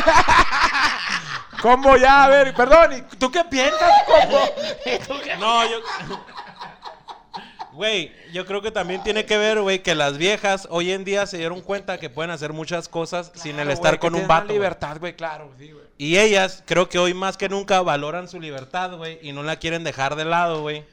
¿Cómo 1.62 1.98
ya? 1.98 2.26
A 2.26 2.30
ver, 2.30 2.54
perdón, 2.54 2.93
¿y 2.93 3.15
¿tú 3.17 3.32
qué 3.32 3.43
piensas, 3.43 3.91
Combo? 4.06 4.39
No, 5.39 5.69
yo. 5.69 5.78
Güey, 7.74 8.12
yo 8.34 8.45
creo 8.45 8.62
que 8.62 8.72
también 8.72 9.04
tiene 9.04 9.26
que 9.26 9.38
ver, 9.38 9.62
güey, 9.62 9.82
que 9.82 9.95
las 9.95 10.17
viejas 10.17 10.67
hoy 10.69 10.91
en 10.91 11.06
día 11.06 11.26
se 11.26 11.38
dieron 11.38 11.62
cuenta 11.62 11.98
que 11.98 12.10
pueden 12.10 12.32
hacer 12.32 12.52
muchas 12.52 12.89
cosas 12.89 13.32
sin 13.36 13.58
el 13.60 13.69
estar 13.69 14.00
con 14.00 14.15
un 14.15 14.28
vato. 14.28 14.48
güey. 14.48 14.58
libertad, 14.58 14.98
güey, 15.00 15.15
claro, 15.15 15.52
sí, 15.58 15.72
güey. 15.72 15.86
Y 15.98 16.17
ellas, 16.17 16.63
creo 16.65 16.89
que 16.89 17.00
hoy 17.00 17.13
más 17.13 17.38
que 17.38 17.48
nunca 17.48 17.82
valoran 17.82 18.28
su 18.28 18.39
libertad, 18.39 18.98
güey, 18.98 19.19
y 19.22 19.32
no 19.32 19.43
la 19.43 19.58
quieren 19.60 19.84
dejar 19.84 20.15
de 20.15 20.26
lado, 20.26 20.62
güey, 20.62 20.84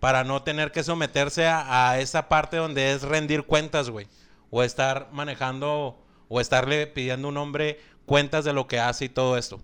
para 0.00 0.24
no 0.24 0.42
tener 0.42 0.72
que 0.72 0.82
someterse 0.82 1.46
a, 1.46 1.90
a 1.90 2.00
esa 2.00 2.28
parte 2.28 2.56
donde 2.56 2.92
es 2.92 3.02
rendir 3.02 3.44
cuentas, 3.44 3.90
güey, 3.90 4.08
o 4.50 4.62
estar 4.62 5.08
manejando, 5.12 6.02
o 6.28 6.40
estarle 6.40 6.86
pidiendo 6.86 7.28
a 7.28 7.30
un 7.30 7.36
hombre 7.36 7.80
cuentas 8.06 8.44
de 8.44 8.52
lo 8.52 8.66
que 8.66 8.80
hace 8.80 9.04
y 9.04 9.08
todo 9.08 9.36
esto. 9.38 9.60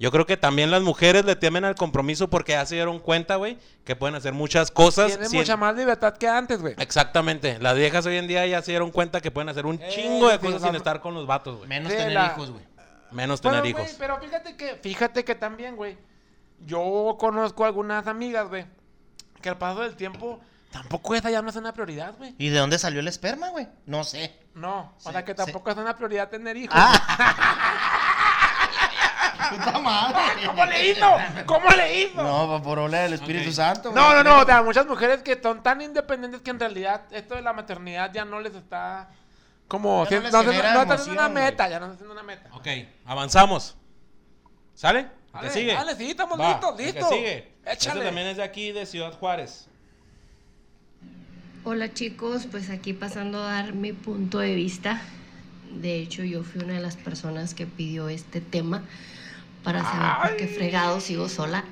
Yo 0.00 0.10
creo 0.10 0.24
que 0.26 0.36
también 0.38 0.70
las 0.72 0.80
mujeres 0.82 1.24
le 1.26 1.36
temen 1.36 1.64
al 1.64 1.74
compromiso 1.76 2.28
porque 2.30 2.52
ya 2.52 2.64
se 2.66 2.74
dieron 2.74 2.98
cuenta, 2.98 3.36
güey, 3.36 3.58
que 3.84 3.94
pueden 3.94 4.14
hacer 4.16 4.32
muchas 4.32 4.70
cosas. 4.70 5.08
Tienen 5.18 5.30
mucha 5.30 5.56
más 5.58 5.76
libertad 5.76 6.16
que 6.16 6.26
antes, 6.26 6.60
güey. 6.62 6.74
Exactamente. 6.78 7.58
Las 7.60 7.76
viejas 7.76 8.06
hoy 8.06 8.16
en 8.16 8.26
día 8.26 8.46
ya 8.46 8.62
se 8.62 8.72
dieron 8.72 8.90
cuenta 8.90 9.20
que 9.20 9.30
pueden 9.30 9.50
hacer 9.50 9.66
un 9.66 9.80
Eh, 9.80 9.88
chingo 9.90 10.28
de 10.28 10.38
sí, 10.38 10.46
cosas 10.46 10.62
la- 10.62 10.66
sin 10.68 10.76
estar 10.76 11.00
con 11.02 11.12
los 11.14 11.26
vatos, 11.26 11.58
güey. 11.58 11.68
Menos 11.68 11.92
Sí, 11.92 11.98
tener 11.98 12.12
la- 12.14 12.26
hijos, 12.34 12.50
güey. 12.50 12.64
Menos 13.10 13.40
tener 13.42 13.64
hijos. 13.66 13.94
pero 13.98 14.18
fíjate 14.18 14.56
que, 14.56 14.76
fíjate 14.76 15.22
que 15.24 15.34
también, 15.34 15.76
güey, 15.76 15.98
yo 16.64 17.16
conozco 17.18 17.66
algunas 17.66 18.06
amigas, 18.06 18.48
güey, 18.48 18.64
que 19.42 19.50
al 19.50 19.58
paso 19.58 19.80
del 19.82 19.96
tiempo 19.96 20.40
tampoco 20.70 21.14
esa 21.14 21.28
ya 21.30 21.42
no 21.42 21.50
es 21.50 21.56
una 21.56 21.72
prioridad, 21.74 22.14
güey. 22.16 22.34
¿Y 22.38 22.48
de 22.48 22.58
dónde 22.58 22.78
salió 22.78 23.00
el 23.00 23.08
esperma, 23.08 23.48
güey? 23.50 23.68
No 23.84 24.04
sé. 24.04 24.34
No, 24.54 24.94
o 24.96 25.00
Sí, 25.00 25.10
sea 25.12 25.24
que 25.24 25.32
sí. 25.32 25.36
tampoco 25.36 25.70
es 25.70 25.76
una 25.76 25.94
prioridad 25.96 26.28
tener 26.30 26.56
hijos. 26.56 26.74
Puta 29.48 29.78
madre. 29.78 30.18
¿Cómo 30.46 30.64
le 30.66 30.90
hizo? 30.90 31.16
¿Cómo 31.46 31.70
le 31.70 32.02
hizo? 32.02 32.22
No, 32.22 32.62
por 32.62 32.78
obra 32.78 33.02
del 33.02 33.14
Espíritu. 33.14 33.52
Santo. 33.52 33.92
No, 33.92 34.14
no, 34.14 34.22
no, 34.22 34.40
o 34.40 34.44
sea, 34.44 34.62
muchas 34.62 34.86
mujeres 34.86 35.22
que 35.22 35.40
son 35.40 35.62
tan 35.62 35.80
independientes 35.80 36.40
que 36.42 36.50
en 36.50 36.60
realidad 36.60 37.02
esto 37.10 37.34
de 37.34 37.42
la 37.42 37.52
maternidad 37.52 38.12
ya 38.12 38.24
no 38.24 38.40
les 38.40 38.54
está 38.54 39.08
como... 39.70 40.04
Ya 40.08 40.18
no 40.18 40.24
les 40.24 40.32
no, 40.32 40.40
está 40.40 41.10
una 41.10 41.28
meta, 41.28 41.68
ya 41.68 41.78
no 41.78 41.86
está 41.86 41.94
haciendo 41.94 42.12
una 42.12 42.24
meta. 42.24 42.50
Ok, 42.52 42.66
avanzamos. 43.06 43.76
¿Sale? 44.74 45.06
¿El 45.34 45.40
que 45.42 45.50
sigue? 45.50 45.74
dale, 45.74 45.94
sí, 45.94 46.10
estamos 46.10 46.40
Va, 46.40 46.50
listos, 46.50 46.76
listos. 46.76 47.08
que 47.08 47.14
sigue. 47.14 47.52
Échale. 47.64 48.00
Este 48.00 48.04
también 48.06 48.26
es 48.26 48.36
de 48.36 48.42
aquí, 48.42 48.72
de 48.72 48.84
Ciudad 48.84 49.12
Juárez. 49.12 49.68
Hola 51.62 51.92
chicos, 51.92 52.48
pues 52.50 52.68
aquí 52.70 52.94
pasando 52.94 53.38
a 53.38 53.52
dar 53.52 53.74
mi 53.74 53.92
punto 53.92 54.38
de 54.38 54.54
vista. 54.54 55.02
De 55.70 55.96
hecho, 56.00 56.24
yo 56.24 56.42
fui 56.42 56.64
una 56.64 56.74
de 56.74 56.80
las 56.80 56.96
personas 56.96 57.54
que 57.54 57.66
pidió 57.66 58.08
este 58.08 58.40
tema 58.40 58.82
para 59.62 59.82
saber 59.82 60.28
por 60.30 60.36
qué 60.36 60.46
fregado 60.46 61.00
sigo 61.00 61.28
sola. 61.28 61.64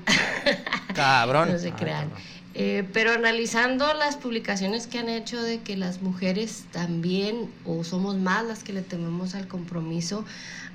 Cabrón. 0.93 1.51
no 1.51 1.59
se 1.59 1.71
crean. 1.71 2.09
Eh, 2.55 2.83
pero 2.93 3.11
analizando 3.11 3.93
las 3.93 4.17
publicaciones 4.17 4.87
que 4.87 4.99
han 4.99 5.07
hecho 5.07 5.41
de 5.41 5.59
que 5.59 5.77
las 5.77 6.01
mujeres 6.01 6.65
también, 6.71 7.49
o 7.65 7.83
somos 7.83 8.17
más 8.17 8.45
las 8.45 8.63
que 8.63 8.73
le 8.73 8.81
tememos 8.81 9.35
al 9.35 9.47
compromiso, 9.47 10.25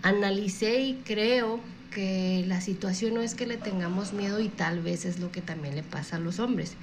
analicé 0.03 0.81
y 0.81 0.94
creo 1.05 1.61
que 1.90 2.44
la 2.46 2.61
situación 2.61 3.14
no 3.14 3.20
es 3.22 3.35
que 3.35 3.46
le 3.46 3.57
tengamos 3.57 4.12
miedo 4.12 4.40
y 4.40 4.48
tal 4.48 4.81
vez 4.81 5.05
es 5.05 5.20
lo 5.20 5.31
que 5.31 5.40
también 5.40 5.77
le 5.77 5.83
pasa 5.83 6.16
a 6.16 6.18
los 6.18 6.40
hombres, 6.40 6.74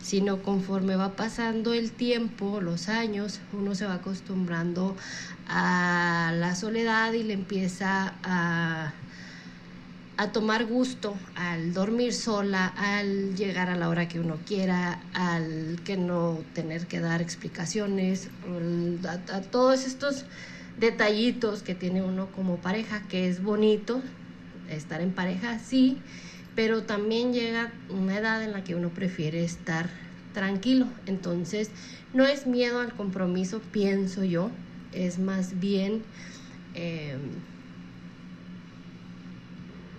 sino 0.00 0.42
conforme 0.42 0.94
va 0.94 1.16
pasando 1.16 1.74
el 1.74 1.90
tiempo, 1.90 2.60
los 2.60 2.88
años, 2.88 3.40
uno 3.52 3.74
se 3.74 3.86
va 3.86 3.94
acostumbrando 3.94 4.96
a 5.48 6.32
la 6.34 6.54
soledad 6.54 7.12
y 7.12 7.24
le 7.24 7.34
empieza 7.34 8.14
a 8.22 8.92
a 10.20 10.32
tomar 10.32 10.66
gusto 10.66 11.14
al 11.34 11.72
dormir 11.72 12.12
sola, 12.12 12.66
al 12.76 13.34
llegar 13.36 13.70
a 13.70 13.74
la 13.74 13.88
hora 13.88 14.06
que 14.06 14.20
uno 14.20 14.36
quiera, 14.46 15.00
al 15.14 15.80
que 15.82 15.96
no 15.96 16.36
tener 16.54 16.86
que 16.86 17.00
dar 17.00 17.22
explicaciones, 17.22 18.28
a 19.08 19.40
todos 19.40 19.86
estos 19.86 20.26
detallitos 20.78 21.62
que 21.62 21.74
tiene 21.74 22.02
uno 22.02 22.26
como 22.36 22.58
pareja, 22.58 23.00
que 23.08 23.30
es 23.30 23.42
bonito 23.42 24.02
estar 24.68 25.00
en 25.00 25.12
pareja, 25.12 25.58
sí, 25.58 25.96
pero 26.54 26.82
también 26.82 27.32
llega 27.32 27.72
una 27.88 28.18
edad 28.18 28.42
en 28.44 28.52
la 28.52 28.62
que 28.62 28.74
uno 28.74 28.90
prefiere 28.90 29.42
estar 29.42 29.88
tranquilo. 30.34 30.86
Entonces, 31.06 31.70
no 32.12 32.26
es 32.26 32.46
miedo 32.46 32.80
al 32.80 32.92
compromiso, 32.92 33.62
pienso 33.72 34.22
yo, 34.22 34.50
es 34.92 35.18
más 35.18 35.58
bien... 35.60 36.02
em, 36.74 37.20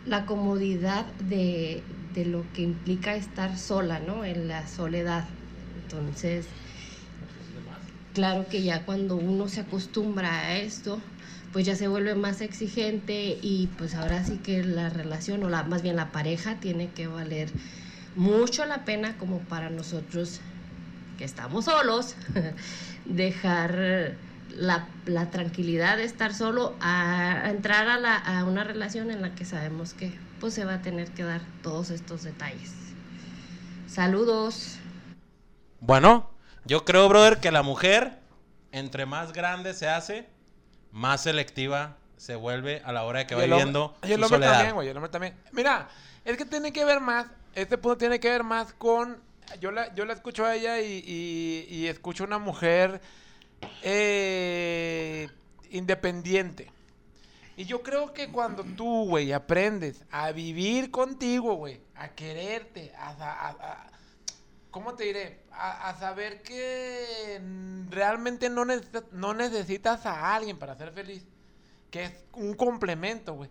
la 0.05 0.25
comodidad 0.25 1.05
de, 1.27 1.83
de 2.13 2.25
lo 2.25 2.45
que 2.53 2.61
implica 2.63 3.15
estar 3.15 3.57
sola, 3.57 3.99
¿no? 3.99 4.25
En 4.25 4.47
la 4.47 4.67
soledad. 4.67 5.25
Entonces, 5.83 6.47
claro 8.13 8.47
que 8.49 8.63
ya 8.63 8.85
cuando 8.85 9.15
uno 9.15 9.47
se 9.47 9.61
acostumbra 9.61 10.39
a 10.39 10.57
esto, 10.57 10.99
pues 11.51 11.65
ya 11.65 11.75
se 11.75 11.87
vuelve 11.87 12.15
más 12.15 12.41
exigente 12.41 13.37
y 13.41 13.67
pues 13.77 13.95
ahora 13.95 14.23
sí 14.23 14.37
que 14.37 14.63
la 14.63 14.89
relación 14.89 15.43
o 15.43 15.49
la, 15.49 15.63
más 15.63 15.81
bien 15.81 15.95
la 15.95 16.11
pareja 16.11 16.55
tiene 16.55 16.89
que 16.89 17.07
valer 17.07 17.49
mucho 18.15 18.65
la 18.65 18.85
pena 18.85 19.17
como 19.17 19.39
para 19.39 19.69
nosotros 19.69 20.39
que 21.17 21.25
estamos 21.25 21.65
solos, 21.65 22.15
dejar 23.05 24.15
la, 24.55 24.87
la 25.05 25.29
tranquilidad 25.31 25.97
de 25.97 26.03
estar 26.03 26.33
solo 26.33 26.75
a, 26.81 27.43
a 27.45 27.49
entrar 27.49 27.87
a, 27.87 27.97
la- 27.97 28.15
a 28.17 28.43
una 28.45 28.63
relación 28.63 29.11
en 29.11 29.21
la 29.21 29.33
que 29.35 29.45
sabemos 29.45 29.93
que 29.93 30.11
pues 30.39 30.53
se 30.53 30.65
va 30.65 30.75
a 30.75 30.81
tener 30.81 31.09
que 31.11 31.23
dar 31.23 31.41
todos 31.61 31.89
estos 31.91 32.23
detalles. 32.23 32.71
Saludos. 33.87 34.77
Bueno, 35.79 36.29
yo 36.65 36.85
creo, 36.85 37.07
brother, 37.09 37.39
que 37.39 37.51
la 37.51 37.63
mujer 37.63 38.19
entre 38.71 39.05
más 39.05 39.33
grande 39.33 39.73
se 39.73 39.87
hace, 39.89 40.29
más 40.91 41.21
selectiva 41.23 41.97
se 42.17 42.35
vuelve 42.35 42.81
a 42.85 42.91
la 42.91 43.03
hora 43.03 43.19
de 43.19 43.27
que 43.27 43.33
Y 43.33 43.37
va 43.37 43.43
el 43.43 43.51
hombre- 43.51 43.65
viviendo 43.65 43.95
y 44.03 44.11
el 44.11 44.23
hombre 44.23 44.37
soledad. 44.37 44.53
también, 44.53 44.75
güey, 44.75 44.87
el 44.89 44.97
hombre 44.97 45.11
también. 45.11 45.33
Mira, 45.51 45.89
es 46.23 46.37
que 46.37 46.45
tiene 46.45 46.71
que 46.71 46.85
ver 46.85 46.99
más, 47.01 47.25
este 47.55 47.77
punto 47.77 47.97
tiene 47.97 48.19
que 48.19 48.29
ver 48.29 48.43
más 48.43 48.73
con, 48.73 49.17
yo 49.59 49.71
la, 49.71 49.93
yo 49.95 50.05
la 50.05 50.13
escucho 50.13 50.45
a 50.45 50.55
ella 50.55 50.79
y, 50.79 51.03
y, 51.05 51.67
y 51.69 51.87
escucho 51.87 52.23
una 52.23 52.37
mujer 52.37 53.01
eh, 53.83 55.29
independiente. 55.69 56.71
Y 57.57 57.65
yo 57.65 57.83
creo 57.83 58.13
que 58.13 58.31
cuando 58.31 58.63
tú, 58.63 59.05
güey, 59.07 59.33
aprendes 59.33 60.05
a 60.09 60.31
vivir 60.31 60.89
contigo, 60.89 61.55
güey, 61.55 61.81
a 61.95 62.09
quererte, 62.09 62.93
a, 62.97 63.09
a- 63.11 63.91
¿cómo 64.71 64.95
te 64.95 65.03
diré? 65.03 65.41
A, 65.51 65.95
saber 65.99 66.41
que 66.41 67.39
realmente 67.89 68.49
no 68.49 68.65
necesitas, 69.33 70.05
a 70.05 70.33
alguien 70.35 70.57
para 70.57 70.75
ser 70.75 70.91
feliz 70.91 71.23
que 71.91 72.05
es 72.05 72.13
un 72.33 72.53
complemento, 72.53 73.33
güey. 73.33 73.49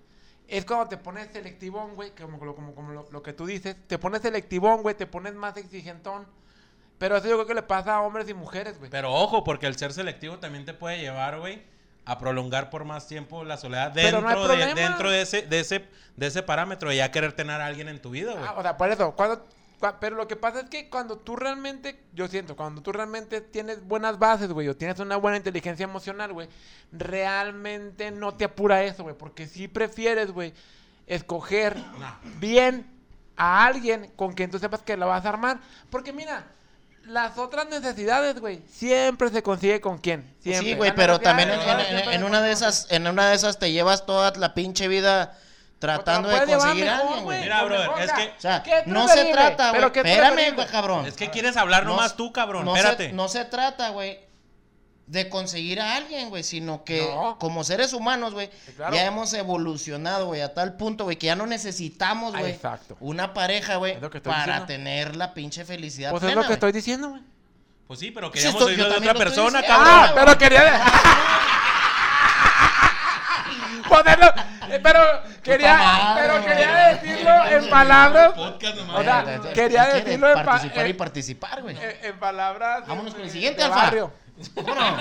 Es 0.48 0.64
cuando 0.64 0.88
te 0.88 0.96
pones 0.96 1.30
selectivón, 1.30 1.94
güey, 1.94 2.12
como 2.12 2.42
lo, 2.44 3.06
lo 3.12 3.22
que 3.22 3.32
tú 3.32 3.46
dices, 3.46 3.76
te 3.86 3.98
pones 3.98 4.22
selectivón, 4.22 4.82
güey, 4.82 4.96
te 4.96 5.06
pones 5.06 5.34
más 5.34 5.56
exigentón. 5.58 6.26
Pero 7.00 7.16
eso 7.16 7.26
yo 7.28 7.34
creo 7.36 7.46
que 7.46 7.54
le 7.54 7.62
pasa 7.62 7.94
a 7.96 8.02
hombres 8.02 8.28
y 8.28 8.34
mujeres, 8.34 8.78
güey. 8.78 8.90
Pero 8.90 9.12
ojo, 9.12 9.42
porque 9.42 9.66
el 9.66 9.74
ser 9.76 9.92
selectivo 9.92 10.38
también 10.38 10.64
te 10.66 10.74
puede 10.74 10.98
llevar, 11.00 11.40
güey, 11.40 11.62
a 12.04 12.18
prolongar 12.18 12.68
por 12.68 12.84
más 12.84 13.08
tiempo 13.08 13.42
la 13.42 13.56
soledad 13.56 13.90
dentro, 13.90 14.20
no 14.20 14.46
de, 14.48 14.74
dentro 14.74 15.10
de 15.10 15.22
ese, 15.22 15.42
de 15.42 15.60
ese, 15.60 15.88
de 16.16 16.26
ese 16.26 16.42
parámetro 16.42 16.90
de 16.90 16.96
ya 16.96 17.10
querer 17.10 17.32
tener 17.32 17.58
a 17.60 17.64
alguien 17.66 17.88
en 17.88 18.02
tu 18.02 18.10
vida, 18.10 18.32
güey. 18.34 18.44
Ah, 18.46 18.54
o 18.58 18.60
sea, 18.62 18.76
por 18.76 18.90
eso, 18.90 19.12
cuando, 19.16 19.46
cua- 19.80 19.96
pero 19.98 20.14
lo 20.16 20.28
que 20.28 20.36
pasa 20.36 20.60
es 20.60 20.68
que 20.68 20.90
cuando 20.90 21.16
tú 21.16 21.36
realmente, 21.36 21.98
yo 22.12 22.28
siento, 22.28 22.54
cuando 22.54 22.82
tú 22.82 22.92
realmente 22.92 23.40
tienes 23.40 23.82
buenas 23.82 24.18
bases, 24.18 24.52
güey, 24.52 24.68
o 24.68 24.76
tienes 24.76 24.98
una 25.00 25.16
buena 25.16 25.38
inteligencia 25.38 25.84
emocional, 25.84 26.34
güey, 26.34 26.48
realmente 26.92 28.10
no 28.10 28.34
te 28.34 28.44
apura 28.44 28.82
eso, 28.84 29.02
güey, 29.04 29.14
porque 29.16 29.46
si 29.46 29.68
prefieres, 29.68 30.30
güey, 30.32 30.52
escoger 31.06 31.76
No. 31.76 32.18
bien 32.38 32.86
a 33.36 33.64
alguien 33.64 34.10
con 34.16 34.32
quien 34.32 34.50
tú 34.50 34.58
sepas 34.58 34.82
que 34.82 34.96
la 34.96 35.06
vas 35.06 35.24
a 35.24 35.30
armar, 35.30 35.60
porque 35.90 36.12
mira, 36.12 36.44
las 37.04 37.38
otras 37.38 37.68
necesidades, 37.68 38.38
güey, 38.40 38.62
siempre 38.68 39.30
se 39.30 39.42
consigue 39.42 39.80
con 39.80 39.98
quién, 39.98 40.34
siempre. 40.40 40.70
Sí, 40.70 40.74
güey, 40.76 40.94
pero 40.94 41.18
también 41.20 41.50
en, 41.50 41.60
en- 41.60 42.12
en- 42.12 42.24
una 42.24 42.40
de 42.42 42.52
esas, 42.52 42.86
en 42.90 43.06
una 43.06 43.28
de 43.30 43.34
esas 43.36 43.58
te 43.58 43.72
llevas 43.72 44.06
toda 44.06 44.32
la 44.36 44.54
pinche 44.54 44.86
vida 44.88 45.36
tratando 45.78 46.28
de 46.28 46.38
conseguir 46.46 46.60
a 46.60 46.66
llevar 46.66 46.68
alguien, 46.70 46.86
mejor, 47.08 47.20
güey. 47.22 47.40
Mira, 47.40 47.62
brother, 47.64 47.88
mejor, 47.88 48.02
es 48.02 48.12
que- 48.12 48.34
O 48.36 48.40
sea, 48.40 48.62
¿qué 48.62 48.78
es 48.80 48.86
no 48.86 49.08
se 49.08 49.24
trata, 49.32 49.70
güey. 49.70 49.92
¿qué 49.92 50.00
es 50.00 50.06
Espérame, 50.06 50.54
güey, 50.54 50.66
cabrón. 50.68 51.06
Es 51.06 51.14
que 51.16 51.30
quieres 51.30 51.56
hablar 51.56 51.84
No 51.84 51.90
nomás 51.90 52.16
tú, 52.16 52.32
cabrón. 52.32 52.64
no 52.66 52.76
Espérate. 52.76 53.06
Se, 53.08 53.12
no 53.14 53.28
se 53.28 53.44
trata, 53.46 53.88
güey, 53.90 54.20
de 55.10 55.28
conseguir 55.28 55.80
a 55.80 55.96
alguien, 55.96 56.28
güey, 56.30 56.44
sino 56.44 56.84
que 56.84 57.04
No. 57.12 57.36
como 57.38 57.64
seres 57.64 57.92
humanos, 57.92 58.32
güey, 58.32 58.48
Sí, 58.64 58.72
claro. 58.76 58.94
ya 58.94 59.04
hemos 59.06 59.32
evolucionado, 59.34 60.26
güey, 60.26 60.40
a 60.40 60.54
tal 60.54 60.74
punto, 60.76 61.02
güey, 61.02 61.16
que 61.16 61.26
ya 61.26 61.34
no 61.34 61.46
necesitamos, 61.46 62.32
güey, 62.36 62.52
exacto. 62.52 62.96
una 63.00 63.34
pareja, 63.34 63.74
güey, 63.76 63.94
Es 63.94 64.02
estoy 64.02 64.20
para 64.20 64.44
diciendo. 64.44 64.66
tener 64.66 65.16
la 65.16 65.34
pinche 65.34 65.64
felicidad 65.64 66.10
Pues 66.12 66.22
es 66.22 66.26
plena, 66.28 66.42
lo 66.42 66.46
que 66.46 66.54
estoy 66.54 66.70
diciendo, 66.70 67.08
güey. 67.10 67.22
Pues 67.88 67.98
sí, 67.98 68.12
pero 68.12 68.28
Sí, 68.28 68.34
queríamos 68.34 68.60
estoy- 68.60 68.76
yo 68.76 68.84
oírlo 68.84 69.00
de 69.00 69.08
otra 69.10 69.10
estoy 69.10 69.24
persona, 69.24 69.58
diciendo. 69.62 69.84
cabrón. 69.84 70.04
Ah, 70.08 70.12
pero 70.14 70.38
quería. 70.38 70.84
Ponerlo. 73.88 74.26
eh, 74.70 74.80
Pero 74.82 75.00
quería, 75.42 75.76
madre, 75.76 76.22
pero 76.22 76.44
quería 76.46 76.86
decirlo 76.94 77.46
en 77.46 77.68
palabras. 77.70 78.32
O 78.38 79.02
sea, 79.02 79.24
Eh, 79.26 79.40
eh, 79.44 79.52
quería 79.54 79.86
decirlo 79.86 80.28
en, 80.28 80.34
pa- 80.34 80.44
Participar 80.44 80.86
y 80.86 80.92
participar, 80.92 81.62
güey. 81.62 81.76
en- 81.76 81.96
en 82.04 82.18
palabras. 82.20 82.86
Vámonos 82.86 83.12
con 83.14 83.22
el 83.24 83.30
siguiente, 83.30 83.62
Alfa. 83.64 83.90
Bueno, 84.54 84.96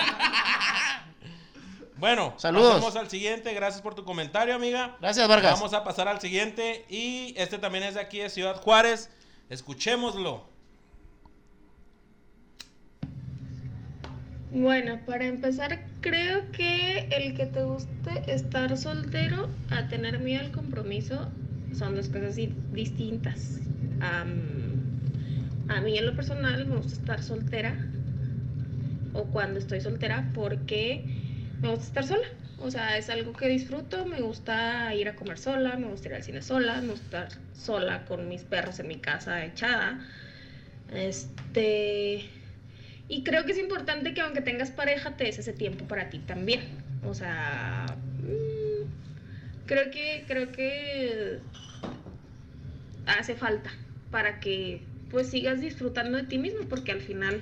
Bueno, 1.98 2.34
Saludos. 2.38 2.76
pasamos 2.76 2.96
al 2.96 3.10
siguiente. 3.10 3.54
Gracias 3.54 3.82
por 3.82 3.94
tu 3.96 4.04
comentario, 4.06 4.56
amiga. 4.56 4.96
gracias, 5.02 5.28
Vargas. 5.28 5.54
Vamos 5.54 5.74
a 5.74 5.84
pasar 5.84 6.08
al 6.08 6.22
siguiente. 6.22 6.86
Y 6.90 7.34
este 7.38 7.58
también 7.58 7.84
es 7.84 7.96
de 7.96 8.00
aquí 8.02 8.20
de 8.20 8.30
Ciudad 8.30 8.56
Juárez. 8.62 9.10
Escuchémoslo. 9.50 10.48
Bueno, 14.52 15.00
para 15.06 15.26
empezar, 15.26 15.86
creo 16.02 16.50
que 16.52 17.08
el 17.12 17.36
que 17.36 17.46
te 17.46 17.64
guste 17.64 18.34
estar 18.34 18.76
soltero 18.78 19.48
a 19.70 19.88
tener 19.90 20.20
miedo 20.20 20.42
al 20.42 20.52
compromiso 20.52 21.30
son 21.78 21.96
dos 21.96 22.08
cosas 22.10 22.36
di- 22.36 22.54
distintas. 22.72 23.60
A 24.02 24.24
mí 25.82 25.98
en 25.98 26.06
lo 26.06 26.16
personal 26.16 26.66
me 26.66 26.78
gusta 26.78 26.94
estar 26.94 27.22
soltera 27.22 27.76
o 29.14 29.26
cuando 29.26 29.60
estoy 29.60 29.82
soltera 29.82 30.30
porque 30.34 31.04
me 31.62 31.70
gusta 31.70 31.86
estar 31.86 32.06
sola. 32.06 32.28
O 32.62 32.72
sea, 32.72 32.98
es 32.98 33.10
algo 33.10 33.34
que 33.34 33.48
disfruto, 33.48 34.06
me 34.06 34.20
gusta 34.20 34.94
ir 34.94 35.08
a 35.08 35.16
comer 35.16 35.38
sola, 35.38 35.78
me 35.78 35.88
gusta 35.88 36.10
ir 36.10 36.16
al 36.16 36.24
cine 36.24 36.42
sola, 36.42 36.82
me 36.82 36.90
gusta 36.90 37.24
estar 37.24 37.42
sola 37.54 38.06
con 38.06 38.28
mis 38.28 38.44
perros 38.44 38.80
en 38.80 38.88
mi 38.88 38.98
casa 38.98 39.46
echada. 39.46 40.00
Este... 40.94 42.26
Y 43.08 43.24
creo 43.24 43.46
que 43.46 43.54
es 43.54 43.58
importante 43.58 44.14
que 44.14 44.22
aunque 44.22 44.42
tengas 44.42 44.70
pareja, 44.70 45.18
te 45.18 45.24
des 45.24 45.40
ese 45.40 45.54
tiempo 45.54 45.86
para 45.86 46.10
ti 46.10 46.20
también. 46.20 46.62
O 47.04 47.16
sea, 47.16 47.86
mm, 48.22 49.66
creo 49.66 49.90
que, 49.90 50.26
creo 50.28 50.52
que 50.52 51.40
hace 53.08 53.36
falta 53.36 53.72
para 54.12 54.40
que 54.40 54.82
pues 55.10 55.30
sigas 55.30 55.60
disfrutando 55.62 56.18
de 56.18 56.24
ti 56.24 56.38
mismo, 56.38 56.68
porque 56.70 56.92
al 56.92 57.02
final 57.02 57.42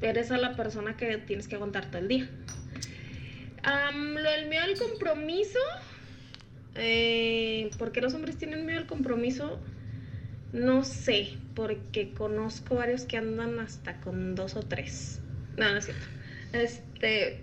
eres 0.00 0.30
a 0.30 0.38
la 0.38 0.56
persona 0.56 0.96
que 0.96 1.18
tienes 1.18 1.48
que 1.48 1.54
aguantar 1.54 1.86
todo 1.86 1.98
el 1.98 2.08
día. 2.08 2.28
Lo 3.94 4.30
del 4.30 4.48
miedo 4.48 4.62
al 4.62 4.78
compromiso, 4.78 5.58
eh, 6.76 7.70
¿por 7.78 7.90
qué 7.90 8.00
los 8.00 8.14
hombres 8.14 8.36
tienen 8.36 8.64
miedo 8.64 8.78
al 8.78 8.86
compromiso? 8.86 9.58
No 10.52 10.84
sé, 10.84 11.34
porque 11.54 12.12
conozco 12.12 12.76
varios 12.76 13.04
que 13.04 13.16
andan 13.16 13.58
hasta 13.58 14.00
con 14.00 14.34
dos 14.34 14.54
o 14.54 14.62
tres. 14.62 15.20
No, 15.56 15.70
no 15.70 15.78
es 15.78 15.86
cierto. 15.86 16.06
Este. 16.52 17.42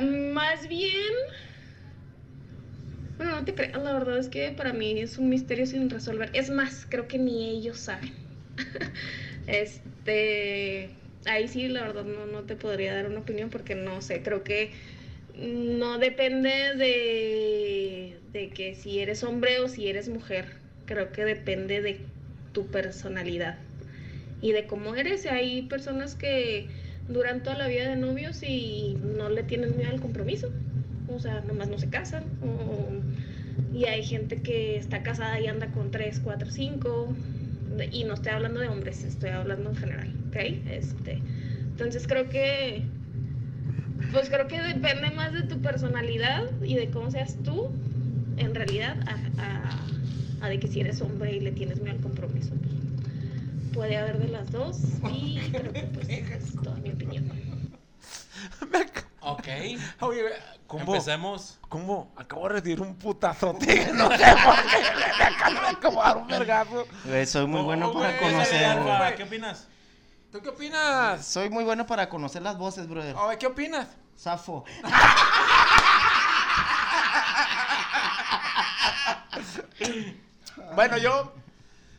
Más 0.00 0.68
bien. 0.68 1.12
Bueno, 3.18 3.36
no 3.36 3.44
te 3.44 3.54
creas, 3.54 3.82
la 3.82 3.92
verdad 3.92 4.18
es 4.18 4.28
que 4.28 4.50
para 4.50 4.72
mí 4.72 4.98
es 4.98 5.18
un 5.18 5.28
misterio 5.28 5.66
sin 5.66 5.90
resolver. 5.90 6.30
Es 6.32 6.48
más, 6.48 6.86
creo 6.88 7.06
que 7.06 7.18
ni 7.18 7.50
ellos 7.50 7.78
saben. 7.78 8.14
este. 9.46 10.99
Ahí 11.26 11.48
sí, 11.48 11.68
la 11.68 11.82
verdad, 11.82 12.04
no, 12.04 12.26
no 12.26 12.44
te 12.44 12.56
podría 12.56 12.94
dar 12.94 13.06
una 13.06 13.20
opinión 13.20 13.50
porque 13.50 13.74
no 13.74 14.00
sé, 14.00 14.22
creo 14.22 14.42
que 14.42 14.70
no 15.36 15.98
depende 15.98 16.74
de, 16.76 18.18
de 18.32 18.50
que 18.50 18.74
si 18.74 19.00
eres 19.00 19.22
hombre 19.22 19.58
o 19.60 19.68
si 19.68 19.88
eres 19.88 20.08
mujer. 20.08 20.46
Creo 20.86 21.12
que 21.12 21.24
depende 21.24 21.80
de 21.82 21.98
tu 22.52 22.66
personalidad 22.66 23.56
y 24.42 24.52
de 24.52 24.66
cómo 24.66 24.94
eres. 24.96 25.26
Hay 25.26 25.62
personas 25.62 26.16
que 26.16 26.66
duran 27.08 27.42
toda 27.42 27.56
la 27.56 27.68
vida 27.68 27.88
de 27.88 27.96
novios 27.96 28.42
y 28.42 28.96
no 29.16 29.30
le 29.30 29.42
tienen 29.44 29.76
miedo 29.76 29.90
al 29.90 30.00
compromiso. 30.00 30.50
O 31.14 31.18
sea, 31.20 31.40
nomás 31.42 31.68
no 31.68 31.78
se 31.78 31.88
casan. 31.90 32.24
o- 32.42 32.90
y 33.72 33.84
hay 33.86 34.02
gente 34.02 34.36
que 34.42 34.76
está 34.76 35.02
casada 35.02 35.40
y 35.40 35.46
anda 35.46 35.68
con 35.68 35.90
3, 35.90 36.20
4, 36.22 36.50
5. 36.50 37.14
Y 37.90 38.04
no 38.04 38.14
estoy 38.14 38.32
hablando 38.32 38.60
de 38.60 38.68
hombres, 38.68 39.04
estoy 39.04 39.30
hablando 39.30 39.70
en 39.70 39.76
general. 39.76 40.14
¿Ok? 40.28 40.36
Este, 40.70 41.20
entonces 41.62 42.06
creo 42.06 42.28
que. 42.28 42.84
Pues 44.12 44.28
creo 44.28 44.48
que 44.48 44.60
depende 44.60 45.10
más 45.12 45.32
de 45.32 45.42
tu 45.42 45.60
personalidad 45.60 46.44
y 46.62 46.74
de 46.74 46.90
cómo 46.90 47.10
seas 47.10 47.36
tú, 47.44 47.70
en 48.38 48.54
realidad, 48.54 48.96
a, 49.06 49.42
a- 49.42 49.86
a 50.40 50.48
de 50.48 50.58
que 50.58 50.66
si 50.68 50.80
eres 50.80 51.00
hombre 51.02 51.36
y 51.36 51.40
le 51.40 51.52
tienes 51.52 51.80
miedo 51.80 51.96
al 51.96 52.00
compromiso. 52.02 52.50
Pues, 52.54 53.72
puede 53.74 53.96
haber 53.98 54.18
de 54.18 54.28
las 54.28 54.50
dos 54.50 54.78
y 55.12 55.38
creo 55.52 55.72
que 55.72 55.82
pues 55.94 56.08
es 56.08 56.54
toda 56.62 56.76
mi 56.78 56.90
opinión. 56.90 57.24
Me 58.72 58.80
Ok. 59.32 59.48
Oye, 60.00 60.24
¿cómo? 60.66 60.94
Empecemos. 60.94 61.58
¿Cómo? 61.68 62.12
Acabo 62.16 62.48
de 62.48 62.54
recibir 62.54 62.80
un 62.80 62.96
putazote. 62.96 63.90
No 63.94 64.10
sé 64.10 64.24
por 64.44 64.56
qué. 64.62 64.82
Me 65.18 65.24
acabo 65.24 65.60
de 65.60 65.66
acomodar 65.68 66.16
un 66.16 66.26
vergazo. 66.26 66.86
Soy 67.26 67.46
muy 67.46 67.60
No, 67.60 67.64
bueno 67.64 67.92
para 67.92 68.18
güey, 68.18 68.32
conocer. 68.32 69.16
¿Qué 69.16 69.22
opinas? 69.22 69.68
¿Tú 70.32 70.40
qué 70.40 70.48
opinas? 70.48 71.24
Soy 71.26 71.50
muy 71.50 71.64
bueno 71.64 71.86
para 71.86 72.08
conocer 72.08 72.42
las 72.42 72.56
voces, 72.56 72.88
brother. 72.88 73.16
Oye, 73.16 73.38
¿qué 73.38 73.46
opinas? 73.46 73.88
Safo. 74.16 74.64
Bueno, 80.74 80.98
yo. 80.98 81.32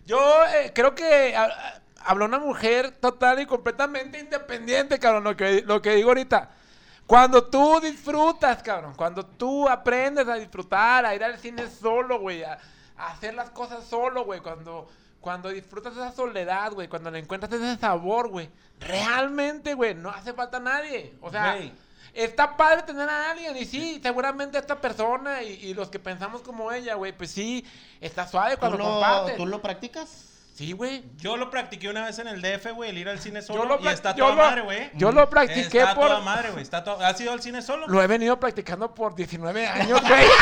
Yo 0.06 0.46
eh, 0.46 0.72
creo 0.74 0.96
que 0.96 1.36
ah, 1.36 1.50
ah, 1.52 1.80
habló 2.06 2.26
una 2.26 2.40
mujer 2.40 2.92
total 2.92 3.40
y 3.42 3.46
completamente 3.46 4.20
independiente, 4.20 5.00
cabrón. 5.00 5.24
Lo 5.24 5.36
que, 5.36 5.62
lo 5.62 5.82
que 5.82 5.96
digo 5.96 6.10
ahorita. 6.10 6.52
Cuando 7.12 7.44
tú 7.44 7.82
disfrutas, 7.82 8.64
cabrón. 8.64 8.94
Cuando 8.96 9.26
tú 9.26 9.68
aprendes 9.68 10.26
a 10.30 10.36
disfrutar, 10.36 11.06
a 11.06 11.14
ir 11.14 11.22
al 11.22 11.38
cine 11.38 11.68
solo, 11.68 12.22
güey. 12.22 12.42
A, 12.42 12.58
a 12.96 13.12
hacer 13.12 13.34
las 13.34 13.50
cosas 13.50 13.84
solo, 13.84 14.24
güey. 14.24 14.40
Cuando, 14.40 14.88
cuando 15.20 15.50
disfrutas 15.50 15.92
esa 15.92 16.14
soledad, 16.14 16.72
güey, 16.72 16.88
cuando 16.88 17.12
le 17.12 17.20
encuentras 17.20 17.52
ese 17.52 17.76
sabor, 17.76 18.30
güey, 18.30 18.50
realmente, 18.80 19.74
güey, 19.74 19.94
no 19.94 20.10
hace 20.10 20.32
falta 20.32 20.62
nadie. 20.62 21.14
O 21.20 21.30
sea, 21.30 21.60
está 22.14 22.56
padre 22.56 22.84
tener 22.84 23.10
a 23.10 23.32
alguien 23.32 23.58
y 23.58 23.66
sí, 23.66 24.00
seguramente 24.02 24.58
esta 24.58 24.80
persona 24.80 25.44
y, 25.44 25.56
y 25.66 25.74
los 25.74 25.90
que 25.90 26.00
pensamos 26.00 26.42
como 26.42 26.72
ella, 26.72 26.96
güey, 26.96 27.12
pues 27.12 27.30
sí, 27.30 27.66
está 28.00 28.26
suave 28.26 28.54
¿Tú 28.54 28.62
cuando 28.62 28.78
lo, 28.78 28.86
compartes. 28.86 29.36
¿Tú 29.36 29.46
lo 29.48 29.62
practicas? 29.62 30.31
Sí, 30.54 30.74
güey. 30.74 31.04
Yo 31.18 31.38
lo 31.38 31.50
practiqué 31.50 31.90
una 31.90 32.06
vez 32.06 32.20
en 32.20 32.28
el 32.28 32.42
DF, 32.42 32.72
güey, 32.74 32.90
el 32.92 32.98
ir 32.98 33.10
al 33.10 33.20
cine 33.20 33.42
solo. 33.42 33.64
Yo 33.64 33.70
lo 33.78 33.80
y 33.84 33.88
está 33.88 34.14
yo 34.16 34.26
toda 34.26 34.36
lo- 34.36 34.44
madre, 34.44 34.62
güey. 34.62 34.92
Yo 34.96 35.12
lo 35.12 35.30
practiqué 35.30 35.80
Está 35.80 35.96
por... 35.96 36.08
toda 36.08 36.20
madre, 36.20 36.52
güey. 36.52 36.62
Está 36.62 36.84
to- 36.84 37.00
¿Has 37.00 37.20
ido 37.22 37.32
al 37.32 37.42
cine 37.42 37.62
solo? 37.62 37.88
Lo 37.88 38.02
he 38.04 38.08
venido 38.08 38.40
practicando 38.40 38.94
por 38.94 39.16
19 39.16 39.66
años, 39.68 40.02
güey. 40.08 40.26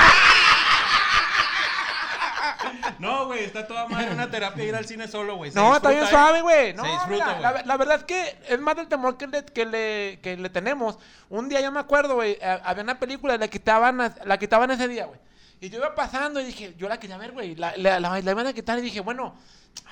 No, 2.99 3.27
güey, 3.27 3.45
está 3.45 3.65
toda 3.65 3.87
madre 3.87 4.11
una 4.11 4.29
terapia 4.29 4.63
ir 4.65 4.75
al 4.75 4.85
cine 4.85 5.07
solo, 5.07 5.37
güey. 5.37 5.51
No, 5.53 5.75
está 5.77 5.89
bien 5.89 6.03
¿eh? 6.03 6.07
suave, 6.07 6.41
güey. 6.41 6.73
No, 6.73 6.83
Se 6.83 6.89
disfruta, 6.91 7.09
mira, 7.13 7.31
güey. 7.31 7.41
la, 7.41 7.63
la 7.65 7.77
verdad 7.77 7.95
es 7.97 8.03
que 8.03 8.37
es 8.47 8.59
más 8.59 8.75
del 8.75 8.87
temor 8.87 9.17
que 9.17 9.27
le, 9.27 9.45
que 9.45 9.65
le, 9.65 10.19
que 10.21 10.35
le 10.35 10.49
tenemos. 10.49 10.97
Un 11.29 11.47
día 11.47 11.61
yo 11.61 11.71
me 11.71 11.79
acuerdo, 11.79 12.15
güey, 12.15 12.33
eh, 12.41 12.59
había 12.63 12.83
una 12.83 12.99
película, 12.99 13.37
la 13.37 13.47
quitaban, 13.47 14.13
la 14.25 14.37
quitaban 14.37 14.69
ese 14.71 14.87
día, 14.89 15.05
güey. 15.05 15.19
Y 15.61 15.69
yo 15.69 15.79
iba 15.79 15.93
pasando 15.95 16.39
y 16.39 16.45
dije, 16.45 16.73
yo 16.77 16.87
la 16.87 16.99
quería 16.99 17.17
ver, 17.17 17.31
güey. 17.33 17.55
La, 17.55 17.75
la, 17.77 17.99
la, 17.99 18.19
la 18.21 18.31
iban 18.31 18.47
a 18.47 18.53
quitar 18.53 18.79
y 18.79 18.81
dije, 18.81 19.01
bueno, 19.01 19.35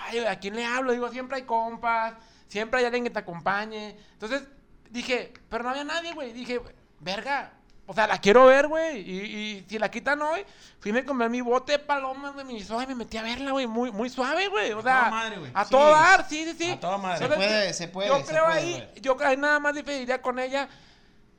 ay, 0.06 0.20
¿a 0.20 0.40
quién 0.40 0.56
le 0.56 0.66
hablo? 0.66 0.92
Digo, 0.94 1.10
siempre 1.10 1.38
hay 1.38 1.44
compas, 1.44 2.14
siempre 2.48 2.80
hay 2.80 2.86
alguien 2.86 3.04
que 3.04 3.10
te 3.10 3.20
acompañe. 3.20 3.98
Entonces 4.14 4.44
dije, 4.90 5.34
pero 5.50 5.64
no 5.64 5.70
había 5.72 5.84
nadie, 5.84 6.14
güey. 6.14 6.32
Dije, 6.32 6.62
verga, 7.00 7.52
o 7.86 7.94
sea, 7.94 8.08
la 8.08 8.18
quiero 8.20 8.46
ver, 8.46 8.68
güey. 8.68 9.00
Y, 9.02 9.20
y 9.60 9.66
si 9.68 9.78
la 9.78 9.92
quitan 9.92 10.22
hoy, 10.22 10.46
fui 10.80 10.92
me 10.94 11.04
compré 11.04 11.28
mi 11.28 11.42
bote 11.42 11.74
de 11.74 11.80
palomas 11.80 12.36
de 12.36 12.44
mi 12.46 12.58
y 12.60 12.66
me 12.88 12.96
metí 12.96 13.18
a 13.18 13.24
verla, 13.24 13.52
güey. 13.52 13.68
Muy, 13.68 13.92
muy 13.92 14.10
suave, 14.10 14.48
güey. 14.48 14.72
O 14.72 14.80
A 14.80 14.84
sea, 14.84 15.00
toda 15.00 15.10
madre, 15.12 15.38
güey. 15.38 15.52
a 15.54 15.64
Sí. 15.66 15.72
todo 15.72 15.92
dar, 15.92 16.30
sí, 16.30 16.46
sí, 16.46 16.56
sí. 16.58 16.72
A 16.72 16.80
toda 16.80 16.98
madre. 16.98 17.28
Se 17.28 17.36
puede, 17.36 17.74
se 17.74 17.88
puede, 17.90 18.08
Yo 18.10 18.18
se 18.20 18.26
creo 18.26 18.46
puede, 18.46 18.58
ahí, 18.60 18.72
güey. 18.74 19.02
yo 19.02 19.18
ahí 19.22 19.36
nada 19.38 19.60
más 19.60 19.74
diferiría 19.76 20.22
con 20.22 20.40
ella. 20.40 20.70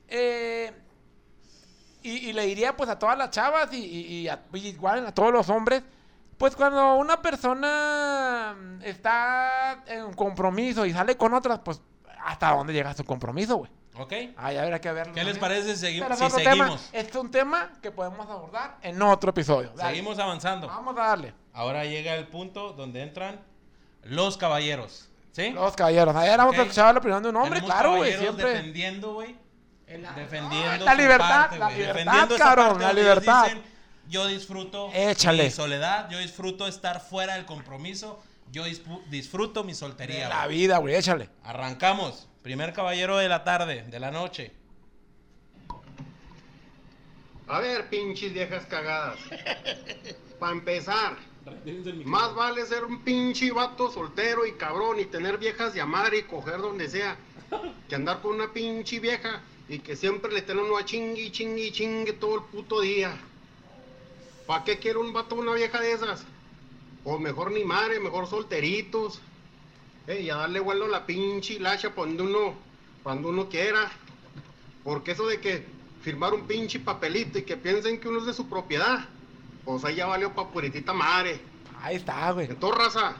eh, 0.07 0.73
y, 2.03 2.29
y 2.29 2.33
le 2.33 2.45
diría 2.45 2.75
pues 2.77 2.89
a 2.89 2.97
todas 2.99 3.17
las 3.17 3.29
chavas 3.31 3.71
y, 3.73 3.77
y- 3.85 4.27
a- 4.29 4.41
y 4.53 4.67
igual 4.67 5.05
a 5.07 5.13
todos 5.13 5.31
los 5.33 5.49
hombres. 5.49 5.83
Pues 6.37 6.55
cuando 6.55 6.95
una 6.95 7.21
persona 7.21 8.55
está 8.83 9.83
en 9.87 10.03
un 10.05 10.13
compromiso 10.13 10.85
y 10.85 10.93
sale 10.93 11.17
con 11.17 11.33
otras, 11.33 11.59
pues 11.63 11.81
hasta 12.23 12.51
dónde 12.53 12.73
llega 12.73 12.93
su 12.93 13.03
compromiso, 13.03 13.57
güey. 13.57 13.71
¿Ok? 13.97 14.13
Ahí 14.37 14.55
habrá 14.55 14.79
que 14.79 14.91
verlo. 14.93 15.13
¿Qué 15.13 15.23
les 15.25 15.37
también. 15.39 15.61
parece 15.61 15.75
si, 15.75 15.85
segui- 15.85 15.99
Pero 16.01 16.15
si 16.15 16.23
otro 16.23 16.37
tema. 16.37 16.51
seguimos? 16.51 16.89
Este 16.93 17.09
es 17.09 17.15
un 17.17 17.31
tema 17.31 17.71
que 17.81 17.91
podemos 17.91 18.29
abordar 18.29 18.77
en 18.81 19.01
otro 19.01 19.31
episodio. 19.31 19.71
Dale. 19.75 19.89
Seguimos 19.89 20.17
avanzando. 20.19 20.67
Vamos 20.67 20.95
a 20.97 21.01
darle. 21.01 21.33
Ahora 21.53 21.83
llega 21.83 22.15
el 22.15 22.27
punto 22.27 22.71
donde 22.73 23.01
entran 23.01 23.41
los 24.03 24.37
caballeros. 24.37 25.09
¿Sí? 25.33 25.49
Los 25.51 25.75
caballeros. 25.75 26.15
Ayer 26.15 26.37
vamos 26.37 26.53
Ok. 26.53 26.59
a 26.59 26.61
escuchar 26.63 26.93
la 26.93 26.99
opinión 26.99 27.21
de 27.23 27.29
un 27.29 27.35
hombre, 27.35 27.59
Tenemos 27.59 27.71
claro, 27.75 27.97
güey. 27.97 28.17
Siempre. 28.17 28.49
defendiendo, 28.49 29.13
güey. 29.15 29.35
La- 29.97 30.11
Defendiendo 30.13 30.85
la 30.85 30.93
libertad, 30.93 31.29
parte, 31.49 31.57
la 31.59 31.69
libertad, 31.71 32.29
cabrón, 32.37 32.79
la 32.79 32.93
libertad. 32.93 33.43
dicen, 33.45 33.63
yo 34.07 34.27
disfruto 34.27 34.91
Échale. 34.93 35.45
mi 35.45 35.51
soledad, 35.51 36.09
yo 36.11 36.19
disfruto 36.19 36.67
estar 36.67 37.01
fuera 37.01 37.33
del 37.35 37.45
compromiso, 37.45 38.21
yo 38.51 38.63
disfruto 39.09 39.63
mi 39.63 39.73
soltería. 39.73 40.29
La 40.29 40.45
vida, 40.47 40.77
güey, 40.77 40.95
échale. 40.95 41.29
Arrancamos. 41.43 42.27
Primer 42.43 42.71
caballero 42.73 43.17
de 43.17 43.27
la 43.29 43.43
tarde, 43.43 43.83
de 43.83 43.99
la 43.99 44.11
noche. 44.11 44.53
A 47.47 47.59
ver, 47.59 47.89
pinches 47.89 48.31
viejas 48.31 48.65
cagadas. 48.67 49.17
Para 50.39 50.51
empezar, 50.53 51.15
más 52.05 52.35
vale 52.35 52.65
ser 52.65 52.83
un 52.85 53.03
pinche 53.03 53.51
vato 53.51 53.91
soltero 53.91 54.45
y 54.45 54.53
cabrón 54.53 54.99
y 54.99 55.05
tener 55.05 55.37
viejas 55.39 55.73
de 55.73 55.81
amar 55.81 56.13
y 56.13 56.23
coger 56.23 56.59
donde 56.59 56.87
sea 56.89 57.17
que 57.89 57.95
andar 57.95 58.21
con 58.21 58.35
una 58.35 58.53
pinche 58.53 58.99
vieja 58.99 59.41
y 59.69 59.79
que 59.79 59.95
siempre 59.95 60.31
le 60.31 60.39
estén 60.39 60.57
uno 60.57 60.77
a 60.77 60.83
chingue, 60.83 61.31
chingue, 61.31 61.71
chingue 61.71 62.13
todo 62.13 62.37
el 62.37 62.43
puto 62.45 62.81
día. 62.81 63.15
¿Para 64.47 64.63
qué 64.63 64.79
quiere 64.79 64.97
un 64.97 65.13
vato 65.13 65.35
una 65.35 65.53
vieja 65.53 65.79
de 65.79 65.91
esas? 65.91 66.25
O 67.03 67.19
mejor 67.19 67.51
ni 67.51 67.63
madre, 67.63 67.99
mejor 67.99 68.25
solteritos. 68.25 69.21
Eh, 70.07 70.21
y 70.21 70.29
a 70.31 70.37
darle 70.37 70.59
vuelo 70.59 70.85
a 70.85 70.87
la 70.89 71.05
pinche 71.05 71.53
hilacha 71.53 71.91
cuando 71.91 72.23
uno, 72.23 72.55
cuando 73.03 73.29
uno 73.29 73.47
quiera. 73.47 73.91
Porque 74.83 75.11
eso 75.11 75.27
de 75.27 75.39
que 75.39 75.63
firmar 76.01 76.33
un 76.33 76.47
pinche 76.47 76.79
papelito 76.79 77.37
y 77.37 77.43
que 77.43 77.55
piensen 77.55 77.99
que 77.99 78.09
uno 78.09 78.21
es 78.21 78.25
de 78.25 78.33
su 78.33 78.49
propiedad, 78.49 79.07
pues 79.65 79.85
ahí 79.85 79.97
ya 79.97 80.07
valió 80.07 80.33
pa' 80.33 80.49
puritita 80.49 80.93
madre. 80.93 81.39
Ahí 81.83 81.97
está, 81.97 82.31
güey. 82.31 82.47
Entonces, 82.49 82.79
raza, 82.79 83.17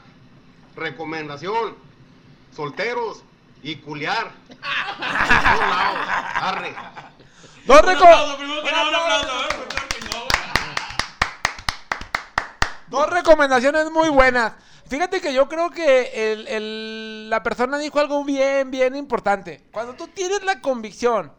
recomendación, 0.74 1.76
solteros 2.56 3.22
y 3.62 3.76
lados, 3.96 4.32
arre. 6.34 6.74
Un 7.66 7.76
aplauso, 8.74 9.44
¿eh? 9.44 9.56
Dos 12.88 13.08
recomendaciones 13.10 13.90
muy 13.90 14.08
buenas. 14.08 14.52
Fíjate 14.88 15.20
que 15.20 15.32
yo 15.32 15.48
creo 15.48 15.70
que 15.70 16.32
el- 16.32 16.48
el- 16.48 17.30
la 17.30 17.42
persona 17.44 17.78
dijo 17.78 18.00
algo 18.00 18.24
bien, 18.24 18.70
bien 18.72 18.96
importante. 18.96 19.62
Cuando 19.70 19.94
tú 19.94 20.08
tienes 20.08 20.42
la 20.42 20.60
convicción 20.60 21.32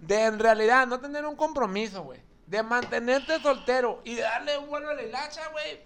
de 0.00 0.24
en 0.24 0.38
realidad 0.38 0.86
no 0.86 1.00
tener 1.00 1.24
un 1.24 1.36
compromiso, 1.36 2.02
güey, 2.02 2.20
de 2.46 2.62
mantenerte 2.62 3.40
soltero 3.40 4.02
y 4.04 4.16
darle 4.16 4.58
un 4.58 4.68
vuelo 4.68 4.90
a 4.90 4.94
la 4.94 5.02
hilacha, 5.02 5.40
güey. 5.52 5.80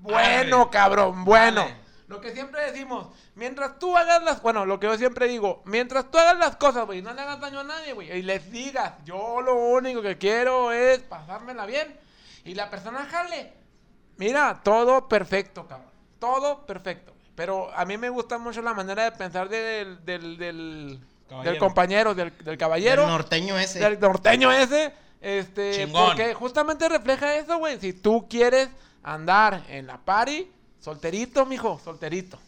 Bueno, 0.00 0.68
cabrón, 0.70 1.24
bueno. 1.24 1.64
Lo 2.08 2.20
que 2.20 2.32
siempre 2.32 2.70
decimos, 2.70 3.08
mientras 3.34 3.78
tú 3.80 3.96
hagas 3.96 4.22
las, 4.22 4.40
bueno, 4.40 4.64
lo 4.64 4.78
que 4.78 4.86
yo 4.86 4.96
siempre 4.96 5.26
digo, 5.26 5.62
mientras 5.64 6.08
tú 6.10 6.18
hagas 6.18 6.38
las 6.38 6.54
cosas, 6.56 6.86
güey, 6.86 7.02
no 7.02 7.12
le 7.12 7.20
hagas 7.20 7.40
daño 7.40 7.60
a 7.60 7.64
nadie, 7.64 7.94
güey, 7.94 8.12
y 8.16 8.22
les 8.22 8.50
digas, 8.52 8.92
yo 9.04 9.40
lo 9.40 9.54
único 9.56 10.02
que 10.02 10.16
quiero 10.16 10.70
es 10.70 11.00
pasármela 11.00 11.66
bien, 11.66 11.98
y 12.44 12.54
la 12.54 12.70
persona 12.70 13.06
jale, 13.10 13.52
mira, 14.18 14.60
todo 14.62 15.08
perfecto, 15.08 15.66
cabrón, 15.66 15.90
todo 16.20 16.64
perfecto. 16.64 17.12
Pero 17.34 17.70
a 17.74 17.84
mí 17.84 17.98
me 17.98 18.08
gusta 18.08 18.38
mucho 18.38 18.62
la 18.62 18.72
manera 18.72 19.02
de 19.04 19.12
pensar 19.12 19.48
del, 19.48 20.02
del, 20.06 20.38
del, 20.38 21.00
Caballero. 21.28 21.50
del 21.50 21.58
compañero, 21.60 22.14
del, 22.14 22.32
del 22.38 22.56
caballero, 22.56 23.02
El 23.02 23.08
norteño 23.08 23.58
ese. 23.58 23.80
del 23.80 23.98
norteño 24.00 24.52
ese, 24.52 24.94
este, 25.20 25.72
Chingón. 25.72 26.06
porque 26.06 26.32
justamente 26.34 26.88
refleja 26.88 27.34
eso, 27.34 27.58
güey. 27.58 27.78
Si 27.80 27.92
tú 27.92 28.26
quieres 28.30 28.70
andar 29.02 29.64
en 29.68 29.86
la 29.88 29.98
party, 29.98 30.50
solterito, 30.80 31.44
mijo, 31.46 31.80
solterito. 31.82 32.38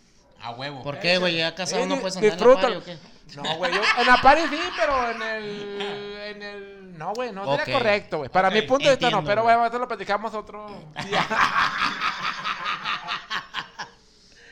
A 0.40 0.52
huevo. 0.52 0.82
¿Por 0.82 1.00
qué, 1.00 1.18
güey? 1.18 1.36
¿Ya 1.36 1.54
casado 1.54 1.82
Eh, 1.82 1.86
no 1.86 1.96
puedes 2.00 2.16
andar 2.16 2.32
en 2.32 2.38
la 2.72 2.78
o 2.78 2.84
qué? 2.84 2.96
No, 3.36 3.56
güey, 3.56 3.74
yo 3.74 3.80
en 3.98 4.06
la 4.06 4.22
party 4.22 4.42
sí, 4.48 4.58
pero 4.76 5.10
en 5.10 5.20
el, 5.22 6.16
en 6.22 6.42
el, 6.42 6.96
no, 6.98 7.12
güey, 7.12 7.30
no 7.32 7.44
sería 7.56 7.74
Ok. 7.74 7.82
correcto, 7.82 8.18
güey. 8.18 8.30
Para 8.30 8.48
mi 8.50 8.62
punto 8.62 8.84
de 8.88 8.96
vista 8.96 9.10
no, 9.10 9.22
pero 9.24 9.42
güey. 9.42 9.54
eso 9.66 9.78
lo 9.78 9.86
platicamos 9.88 10.32
otro 10.34 10.66
día. 11.06 11.26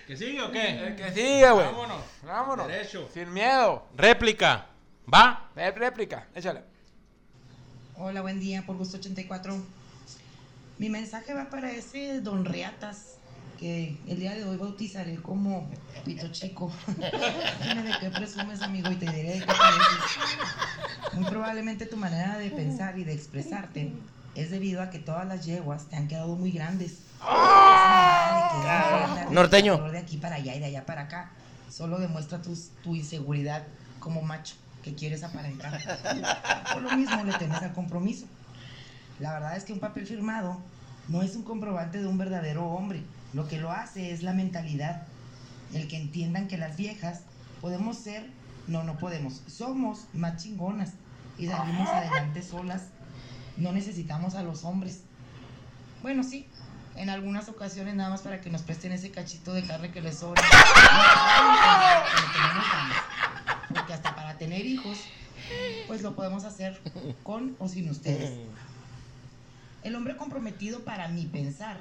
¿Que 0.07 0.17
sigue 0.17 0.41
o 0.43 0.51
qué? 0.53 0.87
El 0.87 0.95
que 0.97 1.11
sigue, 1.13 1.51
güey. 1.51 1.67
Vámonos. 1.67 2.03
Vámonos. 2.23 2.69
Derecho. 2.69 3.09
Sin 3.13 3.33
miedo. 3.33 3.87
Réplica. 3.97 4.67
¿Va? 5.13 5.51
Ré- 5.57 5.73
Réplica, 5.75 6.27
échale. 6.35 6.63
Hola, 7.97 8.21
buen 8.21 8.39
día, 8.39 8.63
por 8.67 8.77
gusto 8.77 8.99
84. 8.99 9.57
Mi 10.79 10.91
mensaje 10.91 11.33
va 11.35 11.47
para 11.49 11.71
ese 11.73 12.21
Don 12.21 12.45
Riatas, 12.45 13.17
que 13.59 13.99
el 14.07 14.19
día 14.21 14.35
de 14.35 14.45
hoy 14.45 14.57
bautizaré 14.57 15.17
como 15.17 15.69
Pito 16.05 16.29
Chico. 16.33 16.71
Dime 17.69 17.83
de 17.83 17.93
qué 18.01 18.11
presumes, 18.11 18.63
amigo, 18.63 18.91
y 18.91 18.97
te 18.97 19.07
diré 19.11 19.33
de 19.35 19.39
qué 19.41 19.47
pareces. 19.47 21.15
Muy 21.15 21.25
probablemente 21.25 21.87
tu 21.87 21.97
manera 21.97 22.37
de 22.39 22.51
pensar 22.51 22.99
y 22.99 23.05
de 23.05 23.13
expresarte 23.15 23.93
es 24.35 24.51
debido 24.51 24.83
a 24.83 24.91
que 24.91 24.99
todas 24.99 25.27
las 25.27 25.47
yeguas 25.47 25.87
te 25.87 25.97
han 25.97 26.09
quedado 26.09 26.37
muy 26.37 26.51
grandes. 26.53 26.99
¡Ah! 27.21 29.27
Norteño. 29.31 29.91
De 29.91 29.99
aquí 29.99 30.19
para 30.19 30.37
allá 30.37 30.55
y 30.55 30.59
de 30.61 30.67
allá 30.67 30.85
para 30.85 31.03
acá. 31.03 31.31
Solo 31.71 31.99
demuestra 31.99 32.43
tus- 32.43 32.71
tu 32.83 32.95
inseguridad 32.95 33.65
como 33.99 34.23
macho 34.23 34.55
que 34.83 34.95
quieres 34.95 35.25
aparentar. 35.25 35.81
Por 36.73 36.83
lo 36.83 36.97
mismo 36.97 37.25
le 37.25 37.33
temes 37.35 37.61
al 37.63 37.73
compromiso. 37.73 38.27
La 39.19 39.33
verdad 39.33 39.57
es 39.57 39.65
que 39.65 39.73
un 39.73 39.81
papel 39.81 40.07
firmado 40.07 40.61
no 41.09 41.23
es 41.23 41.35
un 41.35 41.43
comprobante 41.43 41.99
de 42.01 42.07
un 42.07 42.19
verdadero 42.19 42.67
hombre. 42.67 43.03
Lo 43.33 43.49
que 43.49 43.59
lo 43.59 43.71
hace 43.71 44.13
es 44.13 44.23
la 44.23 44.33
mentalidad. 44.33 45.03
El 45.75 45.89
que 45.89 45.97
entiendan 45.97 46.49
que 46.49 46.59
las 46.59 46.77
viejas 46.77 47.23
podemos 47.61 47.99
ser, 47.99 48.31
no, 48.67 48.85
no 48.85 48.99
podemos, 48.99 49.43
somos 49.47 50.07
más 50.13 50.43
chingonas 50.43 50.93
y 51.39 51.47
salimos 51.49 51.89
adelante 51.89 52.43
solas. 52.43 52.83
No 53.57 53.73
necesitamos 53.73 54.35
a 54.35 54.43
los 54.43 54.65
hombres. 54.65 55.03
Bueno, 56.03 56.23
sí, 56.23 56.47
en 56.95 57.11
algunas 57.11 57.49
ocasiones 57.49 57.95
nada 57.95 58.11
más 58.11 58.23
para 58.23 58.41
que 58.41 58.51
nos 58.51 58.63
presten 58.63 58.93
ese 58.93 59.11
cachito 59.11 59.53
de 59.53 59.65
carne 59.65 59.91
que 59.91 60.01
les 60.01 60.19
sobra. 60.19 60.43
Porque 63.75 63.93
hasta 63.93 64.15
para 64.15 64.39
tener 64.39 64.65
hijos, 64.65 64.99
pues 65.87 66.03
lo 66.03 66.15
podemos 66.15 66.45
hacer 66.45 66.81
con 67.23 67.57
o 67.59 67.69
sin 67.69 67.91
ustedes. 67.91 68.39
El 69.83 69.95
hombre 69.95 70.17
comprometido 70.17 70.81
para 70.81 71.09
mi 71.09 71.27
pensar 71.27 71.79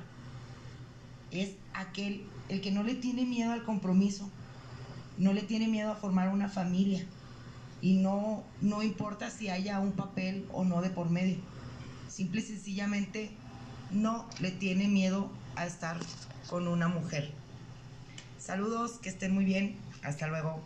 es 1.32 1.52
aquel, 1.74 2.26
el 2.50 2.62
que 2.62 2.72
no 2.72 2.84
le 2.84 2.96
tiene 2.96 3.26
miedo 3.26 3.52
al 3.52 3.64
compromiso, 3.64 4.30
no 5.18 5.34
le 5.34 5.42
tiene 5.42 5.68
miedo 5.68 5.92
a 5.92 5.96
formar 5.96 6.30
una 6.30 6.50
familia 6.50 7.06
y 7.82 7.98
no, 7.98 8.44
no 8.62 8.84
importa 8.84 9.30
si 9.30 9.50
haya 9.50 9.80
un 9.80 9.92
papel 9.92 10.48
o 10.52 10.64
no 10.64 10.82
de 10.82 10.90
por 10.90 11.10
medio. 11.10 11.38
Simple 12.08 12.42
y 12.42 12.44
sencillamente 12.44 13.32
no 13.92 14.28
le 14.40 14.52
tiene 14.52 14.88
miedo 14.88 15.30
a 15.56 15.66
estar 15.66 15.98
con 16.50 16.68
una 16.68 16.88
mujer. 16.88 17.32
Saludos, 18.40 19.00
que 19.02 19.10
estén 19.10 19.34
muy 19.34 19.46
bien. 19.46 19.78
Hasta 20.04 20.28
luego. 20.28 20.62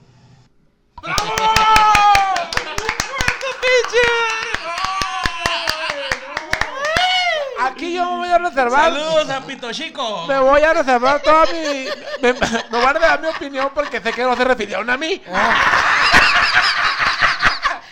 Aquí 7.62 7.94
yo 7.94 8.06
me 8.12 8.18
voy 8.18 8.30
a 8.30 8.38
reservar. 8.38 8.94
Saludos 8.94 9.30
a 9.30 9.42
Pito 9.42 9.72
Chico. 9.72 10.26
Me 10.28 10.40
voy 10.40 10.62
a 10.62 10.74
reservar 10.74 11.22
toda 11.22 11.46
mi. 11.48 11.88
Me, 12.22 12.34
me 12.34 12.40
voy 12.72 12.86
a 12.86 12.94
dar 12.94 13.22
mi 13.22 13.28
opinión 13.28 13.72
porque 13.74 14.00
sé 14.02 14.12
que 14.14 14.24
no 14.24 14.36
se 14.36 14.44
refirieron 14.44 14.90
a 14.90 14.98
mí. 14.98 15.22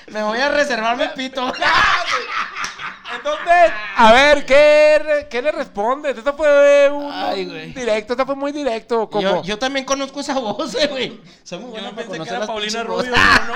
Me 0.08 0.24
voy 0.24 0.40
a 0.40 0.50
reservar 0.50 0.96
mi 0.98 1.08
pito. 1.10 1.52
Entonces, 3.14 3.72
a 3.96 4.12
ver, 4.14 4.46
¿qué, 4.46 5.28
qué 5.30 5.42
le 5.42 5.52
respondes? 5.52 6.18
Esto 6.18 6.34
fue 6.36 6.90
un 6.90 7.12
Ay, 7.12 7.46
directo, 7.74 8.14
esto 8.14 8.26
fue 8.26 8.36
muy 8.36 8.52
directo. 8.52 9.10
Como, 9.10 9.22
Yo, 9.22 9.44
yo 9.44 9.58
también 9.60 9.86
conozco 9.86 10.20
esa 10.22 10.34
voz, 10.40 10.76
eh, 10.76 10.88
güey. 10.88 11.22
Soy 11.44 11.60
muy 11.60 11.76
Yo 11.76 11.82
no 11.82 11.92
para 11.96 12.08
pensé 12.08 12.24
que 12.24 12.30
era 12.36 12.46
Paulina 12.46 12.84
Rubio. 12.84 13.12
no. 13.12 13.54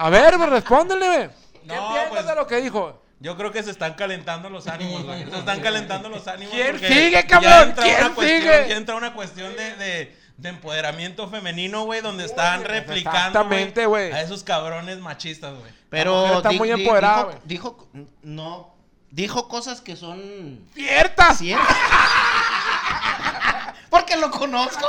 A 0.00 0.10
ver, 0.10 0.36
pues, 0.36 0.48
respóndele, 0.50 1.06
güey. 1.08 1.28
¿Qué 1.66 1.74
No, 1.74 1.88
piensas 1.92 2.08
pues- 2.10 2.26
de 2.26 2.34
lo 2.36 2.46
que 2.46 2.56
dijo? 2.60 3.02
Yo 3.20 3.36
creo 3.36 3.50
que 3.50 3.62
se 3.64 3.70
están 3.72 3.94
calentando 3.94 4.48
los 4.48 4.68
ánimos, 4.68 5.02
güey. 5.04 5.24
Se 5.28 5.38
están 5.38 5.60
calentando 5.60 6.08
los 6.08 6.28
ánimos. 6.28 6.54
¿Quién 6.54 6.78
sigue, 6.78 7.26
cabrón? 7.26 7.74
¿Quién 7.76 8.12
cuestión- 8.14 8.40
sigue? 8.42 8.66
Ya 8.68 8.76
entra 8.76 8.94
una 8.94 9.12
cuestión 9.12 9.56
de, 9.56 9.74
de, 9.74 10.16
de 10.36 10.48
empoderamiento 10.48 11.28
femenino, 11.28 11.82
güey, 11.84 12.00
donde 12.00 12.24
están 12.24 12.62
replicando 12.64 13.18
exactamente, 13.18 13.86
güey. 13.86 14.12
a 14.12 14.22
esos 14.22 14.44
cabrones 14.44 14.98
machistas, 15.00 15.52
güey. 15.58 15.72
Pero 15.90 16.36
está 16.36 16.52
muy 16.52 16.70
empoderada, 16.70 17.22
güey. 17.24 17.36
dijo, 17.44 17.88
dijo, 17.92 18.08
no, 18.22 18.74
dijo 19.10 19.48
cosas 19.48 19.80
que 19.80 19.96
son 19.96 20.60
¡Cierta! 20.74 21.34
ciertas. 21.34 21.66
Porque 23.90 24.16
lo 24.16 24.30
conozco. 24.30 24.86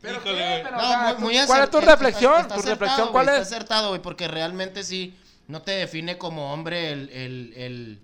¿Pero 0.00 0.18
Híjole, 0.18 0.36
qué? 0.36 0.48
güey. 0.48 0.62
Pero, 0.62 0.76
No, 0.76 0.82
o 0.84 0.88
sea, 0.88 0.98
muy, 1.18 1.34
muy 1.36 1.46
¿Cuál 1.46 1.62
es 1.64 1.70
tu 1.70 1.78
está- 1.78 1.90
reflexión? 1.92 2.40
está 2.40 2.54
¿Tu 2.54 2.62
reflexión 2.62 3.08
cuál 3.12 3.28
Está 3.28 3.40
es? 3.40 3.46
acertado, 3.46 3.88
güey, 3.88 4.00
porque 4.00 4.28
realmente 4.28 4.82
sí 4.84 5.18
no 5.48 5.62
te 5.62 5.72
define 5.72 6.18
como 6.18 6.52
hombre 6.52 6.92
el, 6.92 7.08
el, 7.10 7.52
el... 7.56 8.02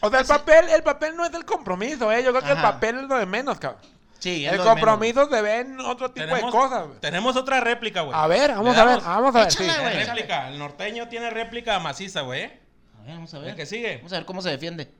O 0.00 0.10
sea, 0.10 0.20
el 0.20 0.26
papel, 0.26 0.68
el 0.68 0.82
papel 0.82 1.16
no 1.16 1.24
es 1.24 1.32
el 1.34 1.44
compromiso, 1.44 2.12
¿eh? 2.12 2.22
Yo 2.22 2.30
creo 2.30 2.42
que 2.42 2.52
el 2.52 2.60
papel 2.62 2.98
es 2.98 3.02
lo 3.04 3.16
de 3.18 3.26
menos, 3.26 3.58
cabrón. 3.58 3.80
Sí, 4.18 4.44
es 4.46 4.52
El 4.52 4.58
lo 4.58 4.64
de 4.64 4.68
menos, 4.70 4.80
compromiso 4.86 5.28
se 5.30 5.42
ve 5.42 5.60
en 5.60 5.80
otro 5.80 6.10
tipo 6.10 6.34
de 6.34 6.40
cosas, 6.42 6.86
güey. 6.86 7.00
tenemos 7.00 7.36
otra 7.36 7.60
réplica, 7.60 8.02
güey. 8.02 8.14
A 8.16 8.26
ver, 8.26 8.50
vamos 8.52 8.76
a 8.76 8.84
ver, 8.84 9.00
vamos 9.00 9.34
a 9.34 9.40
ver. 9.40 9.50
sí. 9.52 9.58
Tiene 9.58 9.78
güey. 9.80 10.04
réplica. 10.04 10.48
El 10.48 10.58
norteño 10.58 11.08
tiene 11.08 11.30
réplica 11.30 11.78
maciza, 11.78 12.20
güey. 12.22 12.44
A 12.44 13.02
ver, 13.02 13.14
vamos 13.14 13.32
a 13.34 13.38
El 13.38 13.44
ver. 13.44 13.56
que 13.56 13.66
sigue. 13.66 13.96
Vamos 13.98 14.12
a 14.12 14.16
ver 14.16 14.24
cómo 14.24 14.40
se 14.42 14.50
defiende. 14.50 14.90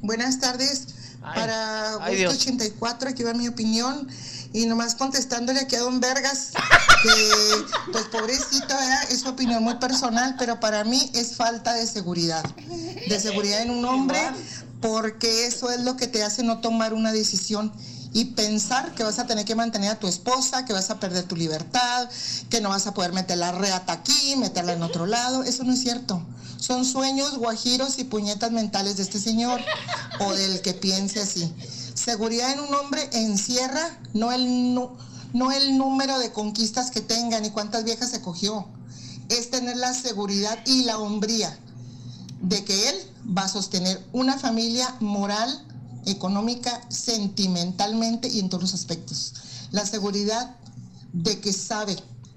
Buenas 0.00 0.40
tardes. 0.40 1.07
Ay, 1.22 1.40
Para 1.40 2.04
ay, 2.04 2.22
Gusto 2.24 2.32
Dios. 2.32 2.34
84, 2.34 3.10
aquí 3.10 3.22
va 3.22 3.34
mi 3.34 3.48
opinión. 3.48 4.08
Y 4.52 4.64
nomás 4.64 4.94
contestándole 4.94 5.60
aquí 5.60 5.76
a 5.76 5.80
Don 5.80 6.00
Vergas, 6.00 6.52
que 7.02 7.92
pues 7.92 8.04
pobrecito, 8.04 8.74
es 9.10 9.20
su 9.20 9.28
opinión 9.28 9.62
muy 9.62 9.74
personal, 9.74 10.36
pero 10.38 10.58
para 10.58 10.84
mí 10.84 11.10
es 11.14 11.36
falta 11.36 11.74
de 11.74 11.86
seguridad. 11.86 12.42
De 13.08 13.20
seguridad 13.20 13.60
en 13.60 13.70
un 13.70 13.84
hombre, 13.84 14.18
porque 14.80 15.46
eso 15.46 15.70
es 15.70 15.80
lo 15.80 15.96
que 15.96 16.06
te 16.06 16.22
hace 16.22 16.44
no 16.44 16.60
tomar 16.62 16.94
una 16.94 17.12
decisión 17.12 17.72
y 18.12 18.26
pensar 18.26 18.94
que 18.94 19.04
vas 19.04 19.18
a 19.18 19.26
tener 19.26 19.44
que 19.44 19.54
mantener 19.54 19.90
a 19.90 19.98
tu 19.98 20.06
esposa, 20.06 20.64
que 20.64 20.72
vas 20.72 20.90
a 20.90 20.98
perder 20.98 21.24
tu 21.24 21.36
libertad, 21.36 22.08
que 22.48 22.60
no 22.60 22.70
vas 22.70 22.86
a 22.86 22.94
poder 22.94 23.12
meter 23.12 23.38
la 23.38 23.52
reata 23.52 23.92
aquí, 23.92 24.34
meterla 24.36 24.72
en 24.72 24.82
otro 24.82 25.06
lado. 25.06 25.42
Eso 25.44 25.64
no 25.64 25.72
es 25.72 25.80
cierto. 25.80 26.22
Son 26.58 26.84
sueños, 26.84 27.38
guajiros 27.38 27.98
y 27.98 28.04
puñetas 28.04 28.50
mentales 28.50 28.96
de 28.96 29.02
este 29.04 29.20
señor 29.20 29.60
o 30.20 30.32
del 30.32 30.60
que 30.62 30.74
piense 30.74 31.20
así. 31.20 31.52
Seguridad 31.94 32.52
en 32.52 32.60
un 32.60 32.74
hombre 32.74 33.08
encierra 33.12 33.98
no 34.14 34.32
el, 34.32 34.74
nu- 34.74 34.90
no 35.32 35.52
el 35.52 35.76
número 35.78 36.18
de 36.18 36.32
conquistas 36.32 36.90
que 36.90 37.00
tenga 37.00 37.38
ni 37.40 37.50
cuántas 37.50 37.84
viejas 37.84 38.10
se 38.10 38.20
cogió. 38.20 38.66
Es 39.28 39.50
tener 39.50 39.76
la 39.76 39.92
seguridad 39.94 40.58
y 40.66 40.84
la 40.84 40.98
hombría 40.98 41.56
de 42.40 42.64
que 42.64 42.88
él 42.88 42.96
va 43.36 43.42
a 43.42 43.48
sostener 43.48 44.02
una 44.12 44.38
familia 44.38 44.94
moral, 45.00 45.64
económica, 46.06 46.80
sentimentalmente 46.88 48.28
y 48.28 48.40
en 48.40 48.48
todos 48.48 48.62
los 48.62 48.74
aspectos. 48.74 49.34
La 49.70 49.84
seguridad 49.86 50.56
de 51.12 51.40
que 51.40 51.52
sabe 51.52 51.96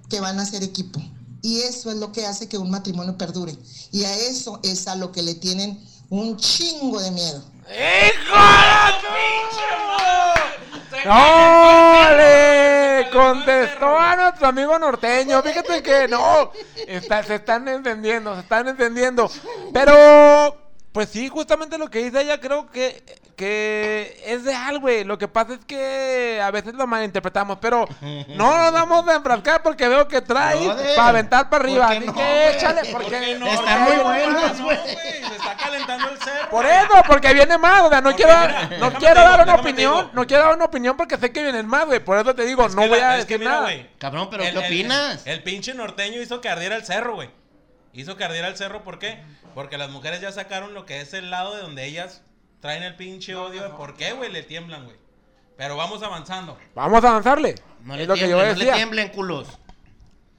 que 0.10 0.20
van 0.20 0.40
a 0.40 0.46
ser 0.46 0.64
equipo. 0.64 1.02
Y 1.42 1.62
eso 1.62 1.90
es 1.90 1.98
lo 1.98 2.12
que 2.12 2.26
hace 2.26 2.48
que 2.48 2.58
un 2.58 2.70
matrimonio 2.70 3.18
perdure. 3.18 3.56
Y 3.92 4.04
a 4.04 4.16
eso 4.16 4.60
es 4.64 4.88
a 4.88 4.96
lo 4.96 5.12
que 5.12 5.24
le 5.24 5.34
tienen 5.36 5.80
un 6.10 6.38
chingo 6.38 7.00
de 7.00 7.12
miedo. 7.12 7.44
¡No! 11.06 12.18
Le 12.18 13.10
contestó 13.12 13.98
a 13.98 14.16
nuestro 14.16 14.48
amigo 14.48 14.78
norteño. 14.78 15.42
Fíjate 15.42 15.82
que 15.82 16.08
no. 16.08 16.52
Está- 16.88 17.24
se 17.24 17.36
están 17.36 17.68
entendiendo, 17.68 18.34
se 18.36 18.42
están 18.42 18.68
entendiendo. 18.68 19.30
Pero, 19.74 20.56
pues 20.92 21.10
sí, 21.10 21.30
justamente 21.30 21.78
lo 21.78 21.90
que 21.90 22.00
dice 22.04 22.22
ella 22.22 22.40
creo 22.42 22.70
que, 22.70 23.04
que 23.38 24.22
es 24.26 24.44
real, 24.44 24.80
güey. 24.80 25.04
Lo 25.06 25.18
que 25.18 25.28
pasa 25.28 25.54
es 25.54 25.64
que 25.66 26.42
a 26.44 26.52
veces 26.52 26.74
lo 26.74 26.86
malinterpretamos. 26.86 27.60
Pero 27.62 27.88
no 28.02 28.72
nos 28.72 28.74
vamos 28.74 29.08
a 29.08 29.16
enfrascar 29.16 29.64
porque 29.64 29.88
veo 29.88 30.08
que 30.08 30.22
trae 30.22 30.68
para 30.96 31.08
aventar 31.10 31.50
para 31.50 31.64
¿por 31.64 31.70
arriba. 31.70 31.90
qué 31.92 31.98
Así 31.98 32.06
no, 32.08 32.14
que 32.14 32.50
échale, 32.52 32.82
¿Por 32.92 33.02
porque 33.04 33.20
qué 33.20 33.40
no? 33.40 33.48
Está 33.48 33.62
Porque 33.64 33.80
muy 33.80 33.92
viene 33.92 34.04
bueno, 34.04 34.42
más, 34.42 34.62
güey. 34.62 34.78
Se 34.78 35.36
está 35.36 35.56
calentando 35.58 36.10
el 36.10 36.18
cerro. 36.20 36.50
Por 36.50 36.66
eso, 36.66 36.88
porque 37.08 37.34
viene 37.34 37.58
más, 37.58 37.82
o 37.84 37.90
sea, 37.90 38.02
no 38.02 38.10
Porque 38.10 38.24
quiero, 38.24 38.40
mira, 38.42 38.70
no 38.80 38.94
quiero 38.94 39.22
dar 39.22 39.42
una 39.44 39.56
opinión, 39.56 40.10
no 40.14 40.28
quiero 40.28 40.44
dar 40.44 40.56
una 40.56 40.66
opinión 40.66 40.98
porque 40.98 41.18
sé 41.18 41.32
que 41.32 41.42
vienen 41.42 41.68
más, 41.68 41.86
güey, 41.86 42.00
por 42.04 42.18
eso 42.18 42.36
te 42.36 42.44
digo, 42.46 42.66
Es 42.66 42.76
no 42.76 42.82
que 42.84 42.88
voy 42.90 43.00
la- 43.00 43.12
a 43.12 43.18
es 43.18 43.26
que 43.26 43.34
decir 43.36 43.40
mira, 43.40 43.52
nada. 43.52 43.64
güey, 43.64 43.90
Cabrón, 43.98 44.28
pero 44.30 44.44
el- 44.44 44.52
¿qué 44.54 44.60
el- 44.60 44.66
opinas? 44.66 45.22
El, 45.26 45.42
pinche 45.44 45.74
norteño 45.74 46.22
hizo 46.22 46.42
que 46.42 46.50
ardiera 46.50 46.76
el 46.76 46.84
cerro, 46.86 47.16
güey. 47.16 47.30
Hizo 47.94 48.16
que 48.16 48.24
ardiera 48.24 48.48
el 48.48 48.56
cerro, 48.56 48.84
¿por 48.84 49.00
qué? 49.00 49.20
Porque 49.54 49.78
las 49.78 49.90
mujeres 49.90 50.22
ya 50.22 50.32
sacaron 50.32 50.74
lo 50.74 50.86
que 50.86 51.02
es 51.02 51.14
el 51.14 51.30
lado 51.30 51.56
de 51.56 51.62
donde 51.62 51.86
ellas 51.86 52.22
traen 52.62 52.84
el 52.84 52.96
pinche 52.96 53.36
odio 53.36 53.76
por 53.76 53.96
qué, 53.96 54.14
güey, 54.14 54.32
le 54.32 54.44
tiemblan, 54.44 54.86
güey. 54.86 54.96
Pero 55.58 55.76
vamos 55.76 56.02
avanzando. 56.02 56.58
Vamos 56.74 57.04
a 57.04 57.10
avanzarle. 57.10 57.56
No 57.84 57.94
es 57.94 58.00
le 58.02 58.06
lo 58.08 58.14
que 58.16 58.30
yo 58.30 58.38
no 58.38 58.44
le 58.44 58.54
decía. 58.54 58.76
tiemblen, 58.76 59.10
culos. 59.10 59.48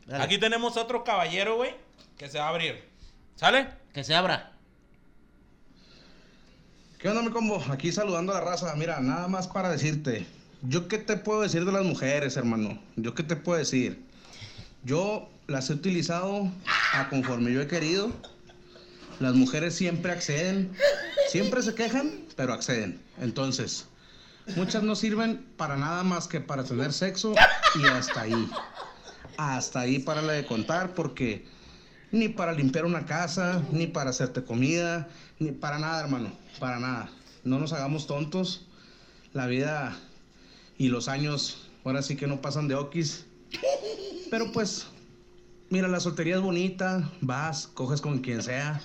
Dale, 0.07 0.25
Aquí 0.25 0.39
tenemos 0.39 0.77
otro 0.77 1.05
caballero, 1.05 1.57
güey, 1.57 1.75
que 2.17 2.29
se 2.29 2.39
va 2.39 2.47
a 2.47 2.49
abrir. 2.49 2.89
¿Sale? 3.37 3.69
Que 3.93 4.03
se 4.03 4.15
abra. 4.15 4.53
¿Qué 6.99 7.09
onda, 7.09 7.23
mi 7.23 7.31
combo? 7.31 7.63
Aquí 7.71 7.93
saludando 7.93 8.33
a 8.33 8.37
la 8.37 8.45
raza. 8.45 8.75
Mira, 8.77 9.01
nada 9.01 9.29
más 9.29 9.49
para 9.49 9.71
decirte. 9.71 10.27
¿Yo 10.63 10.87
qué 10.87 10.99
te 10.99 11.17
puedo 11.17 11.41
decir 11.41 11.65
de 11.65 11.73
las 11.73 11.85
mujeres, 11.85 12.37
hermano? 12.37 12.81
¿Yo 12.95 13.15
qué 13.15 13.25
te 13.25 13.35
puedo 13.35 13.59
decir? 13.59 14.05
Yo 14.85 15.29
las 15.47 15.71
he 15.71 15.75
utilizado 15.75 16.51
a 16.95 17.09
conforme 17.09 17.53
yo 17.53 17.61
he 17.61 17.67
querido. 17.67 18.11
Las 19.21 19.35
mujeres 19.35 19.75
siempre 19.75 20.13
acceden. 20.13 20.73
Siempre 21.29 21.63
se 21.63 21.75
quejan, 21.75 22.11
pero 22.37 22.53
acceden. 22.53 23.01
Entonces, 23.21 23.87
muchas 24.57 24.83
no 24.83 24.97
sirven 24.97 25.47
para 25.57 25.77
nada 25.77 26.03
más 26.03 26.29
que 26.29 26.41
para 26.41 26.65
tener 26.65 26.93
sexo 26.93 27.35
y 27.75 27.87
hasta 27.87 28.23
ahí. 28.23 28.51
Hasta 29.37 29.81
ahí 29.81 29.99
para 29.99 30.23
la 30.23 30.33
de 30.33 30.45
contar 30.45 30.95
porque 30.95 31.47
ni 32.11 32.29
para 32.29 32.53
limpiar 32.53 32.85
una 32.85 33.07
casa, 33.07 33.63
ni 33.73 33.87
para 33.87 34.11
hacerte 34.11 34.45
comida, 34.45 35.09
ni 35.39 35.53
para 35.53 35.79
nada, 35.79 36.03
hermano, 36.03 36.33
para 36.61 36.79
nada. 36.79 37.11
No 37.45 37.59
nos 37.59 37.73
hagamos 37.73 38.07
tontos. 38.07 38.67
La 39.33 39.47
vida 39.47 39.97
y 40.77 40.89
los 40.89 41.09
años 41.09 41.69
ahora 41.85 42.03
sí 42.03 42.17
que 42.17 42.27
no 42.27 42.41
pasan 42.41 42.69
de 42.69 42.75
okis. 42.75 43.25
Pero 44.31 44.53
pues, 44.53 44.87
mira, 45.73 45.89
la 45.89 46.01
soltería 46.01 46.37
es 46.37 46.43
bonita, 46.43 47.11
vas, 47.23 47.67
coges 47.67 48.03
con 48.03 48.19
quien 48.19 48.43
sea. 48.43 48.79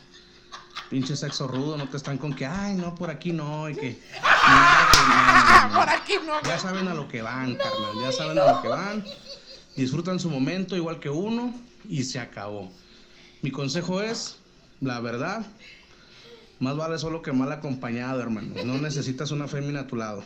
Pinche 0.90 1.18
sexo 1.18 1.46
rudo, 1.46 1.76
no 1.76 1.90
te 1.90 1.98
están 1.98 2.18
con 2.18 2.34
que, 2.34 2.46
ay, 2.46 2.76
no, 2.76 2.96
por 2.96 3.10
aquí 3.10 3.34
no, 3.34 3.70
y 3.70 3.76
que... 3.76 4.02
Por 5.74 5.90
aquí 5.90 6.14
no. 6.26 6.42
Ya 6.44 6.58
saben 6.58 6.88
a 6.88 6.94
lo 6.94 7.10
que 7.10 7.22
van, 7.22 7.56
carnal, 7.56 8.02
ya 8.02 8.12
saben 8.14 8.40
a 8.40 8.54
lo 8.54 8.62
que 8.62 8.70
van. 8.70 9.04
Disfrutan 9.76 10.18
su 10.18 10.30
momento 10.30 10.78
igual 10.78 11.02
que 11.02 11.10
uno 11.10 11.54
y 11.90 12.04
se 12.04 12.20
acabó. 12.20 12.72
Mi 13.42 13.52
consejo 13.52 14.02
es, 14.02 14.38
la 14.80 15.02
verdad, 15.02 15.46
más 16.60 16.78
vale 16.78 16.98
solo 17.00 17.22
que 17.22 17.34
mal 17.34 17.52
acompañado, 17.52 18.22
hermano. 18.22 18.56
No 18.64 18.78
necesitas 18.78 19.32
una 19.32 19.50
fémina 19.50 19.82
a 19.82 19.88
tu 19.88 19.98
lado. 19.98 20.24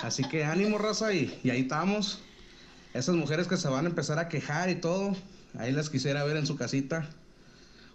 Así 0.00 0.22
que 0.28 0.44
ánimo, 0.44 0.78
raza, 0.78 1.12
y, 1.12 1.40
y 1.42 1.50
ahí 1.50 1.62
estamos. 1.62 2.20
Esas 2.94 3.16
mujeres 3.16 3.48
que 3.48 3.56
se 3.56 3.68
van 3.68 3.86
a 3.86 3.88
empezar 3.88 4.20
a 4.20 4.28
quejar 4.28 4.70
y 4.70 4.76
todo, 4.76 5.16
ahí 5.58 5.72
las 5.72 5.90
quisiera 5.90 6.24
ver 6.24 6.36
en 6.36 6.46
su 6.46 6.56
casita 6.56 7.08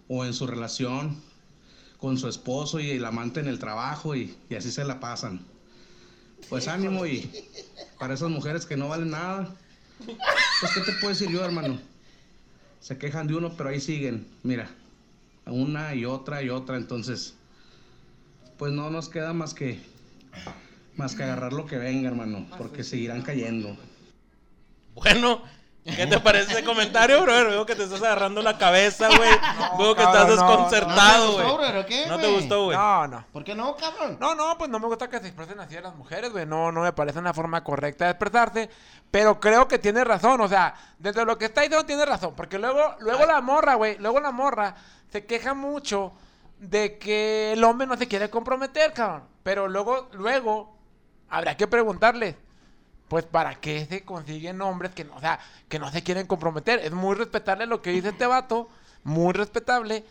o 0.08 0.24
en 0.24 0.34
su 0.34 0.46
relación 0.46 1.20
con 1.98 2.18
su 2.18 2.28
esposo 2.28 2.80
y 2.80 2.90
el 2.90 3.04
amante 3.04 3.40
en 3.40 3.48
el 3.48 3.58
trabajo 3.58 4.14
y, 4.14 4.36
y 4.48 4.54
así 4.54 4.70
se 4.70 4.84
la 4.84 5.00
pasan. 5.00 5.40
Pues 6.48 6.68
ánimo 6.68 7.06
y 7.06 7.30
para 7.98 8.14
esas 8.14 8.30
mujeres 8.30 8.66
que 8.66 8.76
no 8.76 8.88
valen 8.88 9.10
nada, 9.10 9.54
pues 10.60 10.72
qué 10.74 10.80
te 10.80 10.92
puedo 10.92 11.08
decir 11.08 11.30
yo, 11.30 11.44
hermano. 11.44 11.78
Se 12.80 12.98
quejan 12.98 13.26
de 13.26 13.34
uno, 13.34 13.56
pero 13.56 13.70
ahí 13.70 13.80
siguen, 13.80 14.26
mira, 14.42 14.70
una 15.46 15.94
y 15.94 16.04
otra 16.04 16.42
y 16.42 16.50
otra, 16.50 16.76
entonces, 16.76 17.34
pues 18.58 18.72
no 18.72 18.90
nos 18.90 19.08
queda 19.08 19.32
más 19.32 19.54
que 19.54 19.80
más 20.96 21.14
que 21.14 21.22
agarrar 21.24 21.52
lo 21.52 21.66
que 21.66 21.76
venga, 21.76 22.08
hermano, 22.08 22.46
porque 22.56 22.82
seguirán 22.82 23.22
cayendo. 23.22 23.76
Bueno, 24.94 25.42
¿qué 25.94 26.06
te 26.06 26.20
parece 26.20 26.52
ese 26.52 26.64
comentario, 26.64 27.22
brother? 27.22 27.46
Veo 27.48 27.66
que 27.66 27.74
te 27.74 27.84
estás 27.84 28.02
agarrando 28.02 28.42
la 28.42 28.58
cabeza, 28.58 29.08
güey. 29.08 29.30
Veo 29.78 29.94
que 29.94 30.02
cabrón, 30.02 30.22
estás 30.22 30.26
no, 30.26 30.32
desconcertado, 30.32 31.26
¿No 31.26 31.30
te 31.30 31.32
güey. 31.32 31.44
gustó, 31.44 31.56
brother, 31.56 31.76
o 31.76 31.86
qué, 31.86 32.06
¿No 32.06 32.18
te 32.18 32.32
gustó, 32.34 32.64
güey? 32.64 32.76
No, 32.76 33.06
no. 33.06 33.24
¿Por 33.32 33.44
qué 33.44 33.54
no, 33.54 33.76
cabrón? 33.76 34.16
No, 34.20 34.34
no, 34.34 34.58
pues 34.58 34.70
no 34.70 34.78
me 34.78 34.86
gusta 34.86 35.08
que 35.08 35.20
se 35.20 35.28
expresen 35.28 35.60
así 35.60 35.76
a 35.76 35.80
las 35.80 35.94
mujeres, 35.94 36.32
güey. 36.32 36.46
No, 36.46 36.72
no 36.72 36.82
me 36.82 36.92
parece 36.92 37.18
una 37.18 37.32
forma 37.32 37.62
correcta 37.62 38.06
de 38.06 38.10
expresarse. 38.12 38.70
Pero 39.10 39.38
creo 39.40 39.68
que 39.68 39.78
tiene 39.78 40.02
razón. 40.04 40.40
O 40.40 40.48
sea, 40.48 40.74
desde 40.98 41.24
lo 41.24 41.38
que 41.38 41.46
está 41.46 41.62
diciendo 41.62 41.86
tiene 41.86 42.04
razón. 42.04 42.34
Porque 42.34 42.58
luego, 42.58 42.96
luego 43.00 43.24
la 43.26 43.40
morra, 43.40 43.74
güey, 43.74 43.96
luego 43.98 44.20
la 44.20 44.32
morra 44.32 44.74
se 45.10 45.24
queja 45.24 45.54
mucho 45.54 46.12
de 46.58 46.98
que 46.98 47.52
el 47.52 47.62
hombre 47.64 47.86
no 47.86 47.96
se 47.96 48.08
quiere 48.08 48.30
comprometer, 48.30 48.92
cabrón. 48.92 49.24
Pero 49.42 49.68
luego, 49.68 50.08
luego, 50.12 50.76
habrá 51.28 51.56
que 51.56 51.66
preguntarle. 51.66 52.36
Pues 53.08 53.24
para 53.24 53.54
qué 53.54 53.86
se 53.86 54.04
consiguen 54.04 54.60
hombres 54.62 54.92
que 54.92 55.04
no, 55.04 55.14
o 55.14 55.20
sea, 55.20 55.38
que 55.68 55.78
no 55.78 55.90
se 55.92 56.02
quieren 56.02 56.26
comprometer. 56.26 56.80
Es 56.80 56.92
muy 56.92 57.14
respetable 57.14 57.66
lo 57.66 57.82
que 57.82 57.90
dice 57.90 58.08
este 58.08 58.26
vato, 58.26 58.68
muy 59.04 59.32
respetable. 59.32 60.04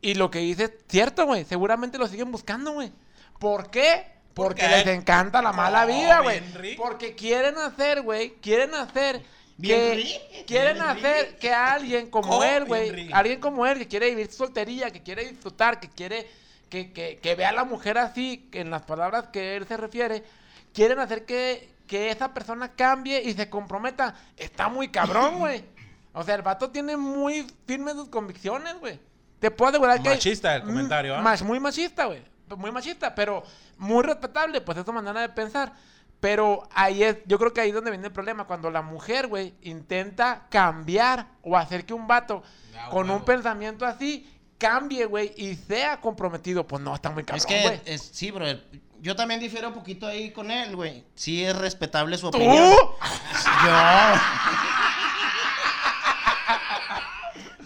Y 0.00 0.14
lo 0.14 0.30
que 0.30 0.38
dice 0.40 0.64
es 0.64 0.72
cierto, 0.88 1.26
güey. 1.26 1.44
Seguramente 1.44 1.98
lo 1.98 2.06
siguen 2.06 2.30
buscando, 2.30 2.72
güey. 2.72 2.92
¿Por 3.38 3.70
qué? 3.70 4.06
Porque 4.34 4.62
qué? 4.62 4.68
les 4.68 4.86
encanta 4.86 5.40
la 5.42 5.52
mala 5.52 5.84
Oh, 5.84 5.86
vida, 5.86 6.20
güey. 6.20 6.76
Porque 6.76 7.14
quieren 7.14 7.56
hacer, 7.58 8.02
güey, 8.02 8.34
quieren 8.40 8.74
hacer 8.74 9.22
que 9.60 10.44
quieren 10.46 10.80
hacer 10.82 11.38
que 11.38 11.52
alguien 11.52 12.10
como 12.10 12.42
él, 12.42 12.64
güey, 12.64 13.12
alguien 13.12 13.40
como 13.40 13.66
él 13.66 13.78
que 13.78 13.88
quiere 13.88 14.10
vivir 14.10 14.30
su 14.30 14.38
soltería, 14.38 14.90
que 14.90 15.02
quiere 15.02 15.28
disfrutar, 15.28 15.78
que 15.78 15.88
quiere 15.88 16.28
que, 16.68 16.92
que, 16.92 17.18
que 17.18 17.34
vea 17.36 17.50
a 17.50 17.52
la 17.52 17.64
mujer 17.64 17.98
así, 17.98 18.48
que 18.50 18.60
en 18.60 18.70
las 18.70 18.82
palabras 18.82 19.28
que 19.28 19.56
él 19.56 19.66
se 19.66 19.76
refiere, 19.76 20.24
quieren 20.72 20.98
hacer 20.98 21.24
que, 21.24 21.68
que 21.94 22.10
esa 22.10 22.34
persona 22.34 22.72
cambie 22.72 23.22
y 23.22 23.34
se 23.34 23.48
comprometa. 23.48 24.16
Está 24.36 24.68
muy 24.68 24.88
cabrón, 24.88 25.38
güey. 25.38 25.64
O 26.12 26.24
sea, 26.24 26.34
el 26.34 26.42
vato 26.42 26.70
tiene 26.70 26.96
muy 26.96 27.46
firmes 27.68 27.94
sus 27.94 28.08
convicciones, 28.08 28.74
güey. 28.80 28.98
Te 29.38 29.52
puedo 29.52 29.68
asegurar 29.68 30.02
que... 30.02 30.08
Machista 30.08 30.56
el 30.56 30.62
comentario, 30.64 31.14
¿ah? 31.14 31.20
Mm, 31.20 31.24
mach- 31.24 31.44
muy 31.44 31.60
machista, 31.60 32.06
güey. 32.06 32.20
Muy 32.56 32.72
machista, 32.72 33.14
pero 33.14 33.44
muy 33.78 34.02
respetable, 34.02 34.60
pues 34.60 34.76
es 34.78 34.84
su 34.84 34.92
manera 34.92 35.20
de 35.20 35.28
pensar. 35.28 35.72
Pero 36.18 36.68
ahí 36.74 37.04
es, 37.04 37.18
yo 37.26 37.38
creo 37.38 37.52
que 37.52 37.60
ahí 37.60 37.68
es 37.68 37.74
donde 37.76 37.90
viene 37.92 38.06
el 38.08 38.12
problema. 38.12 38.44
Cuando 38.44 38.70
la 38.72 38.82
mujer, 38.82 39.28
güey, 39.28 39.54
intenta 39.62 40.46
cambiar 40.50 41.28
o 41.42 41.56
hacer 41.56 41.84
que 41.86 41.94
un 41.94 42.08
vato 42.08 42.42
Ah, 42.76 42.88
con 42.90 43.04
huevo. 43.06 43.18
un 43.20 43.24
pensamiento 43.24 43.86
así 43.86 44.28
cambie, 44.58 45.04
güey, 45.06 45.32
y 45.36 45.54
sea 45.54 46.00
comprometido, 46.00 46.66
pues 46.66 46.82
no, 46.82 46.92
está 46.94 47.10
muy 47.10 47.22
cabrón, 47.22 47.36
Es 47.38 47.46
que, 47.46 47.62
güey. 47.62 47.80
es, 47.84 48.02
sí, 48.02 48.30
bro. 48.32 48.46
Yo 49.04 49.14
también 49.14 49.38
difiero 49.38 49.68
un 49.68 49.74
poquito 49.74 50.06
ahí 50.06 50.30
con 50.30 50.50
él, 50.50 50.74
güey. 50.74 51.04
Sí 51.14 51.44
es 51.44 51.54
respetable 51.54 52.16
su 52.16 52.30
¿Tú? 52.30 52.38
opinión. 52.38 52.72
Yo. 52.72 53.72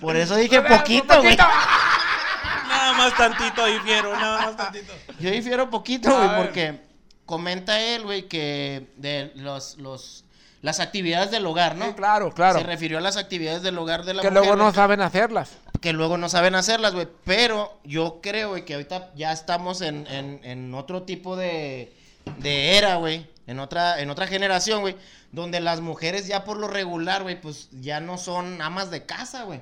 Por 0.00 0.16
eso 0.16 0.34
dije 0.34 0.60
poquito, 0.62 1.22
güey. 1.22 1.36
Nada 1.36 2.92
más 2.94 3.16
tantito 3.16 3.66
difiero, 3.66 4.16
nada 4.16 4.46
más 4.46 4.56
tantito. 4.56 4.92
Yo 5.20 5.30
difiero 5.30 5.70
poquito, 5.70 6.12
güey, 6.12 6.28
porque 6.42 6.80
comenta 7.24 7.80
él, 7.80 8.02
güey, 8.02 8.26
que 8.26 8.90
de 8.96 9.30
los, 9.36 9.76
los, 9.76 10.24
las 10.62 10.80
actividades 10.80 11.30
del 11.30 11.46
hogar, 11.46 11.76
¿no? 11.76 11.86
Sí, 11.86 11.92
claro, 11.94 12.32
claro. 12.32 12.58
Se 12.58 12.64
refirió 12.64 12.98
a 12.98 13.00
las 13.00 13.16
actividades 13.16 13.62
del 13.62 13.78
hogar 13.78 14.04
de 14.04 14.14
la 14.14 14.22
Que 14.22 14.30
mujer, 14.30 14.44
luego 14.44 14.56
no 14.56 14.72
saben 14.72 15.00
hacerlas. 15.00 15.50
que 15.80 15.92
luego 15.92 16.18
no 16.18 16.28
saben 16.28 16.54
hacerlas, 16.56 16.94
güey. 16.94 17.06
Pero 17.24 17.78
yo 17.84 18.20
creo, 18.20 18.50
güey, 18.50 18.64
que 18.64 18.74
ahorita 18.74 19.10
ya 19.14 19.32
estamos 19.32 19.80
en, 19.80 20.06
en, 20.08 20.40
en 20.42 20.74
otro 20.74 21.02
tipo 21.04 21.36
de, 21.36 21.92
de 22.38 22.76
era, 22.76 22.96
güey. 22.96 23.26
En 23.46 23.60
otra, 23.60 24.00
en 24.00 24.10
otra 24.10 24.26
generación, 24.26 24.80
güey. 24.80 24.96
Donde 25.30 25.60
las 25.60 25.80
mujeres 25.80 26.26
ya 26.26 26.44
por 26.44 26.56
lo 26.56 26.68
regular, 26.68 27.22
güey, 27.22 27.40
pues 27.40 27.68
ya 27.80 28.00
no 28.00 28.18
son 28.18 28.60
amas 28.60 28.90
de 28.90 29.06
casa, 29.06 29.44
güey. 29.44 29.60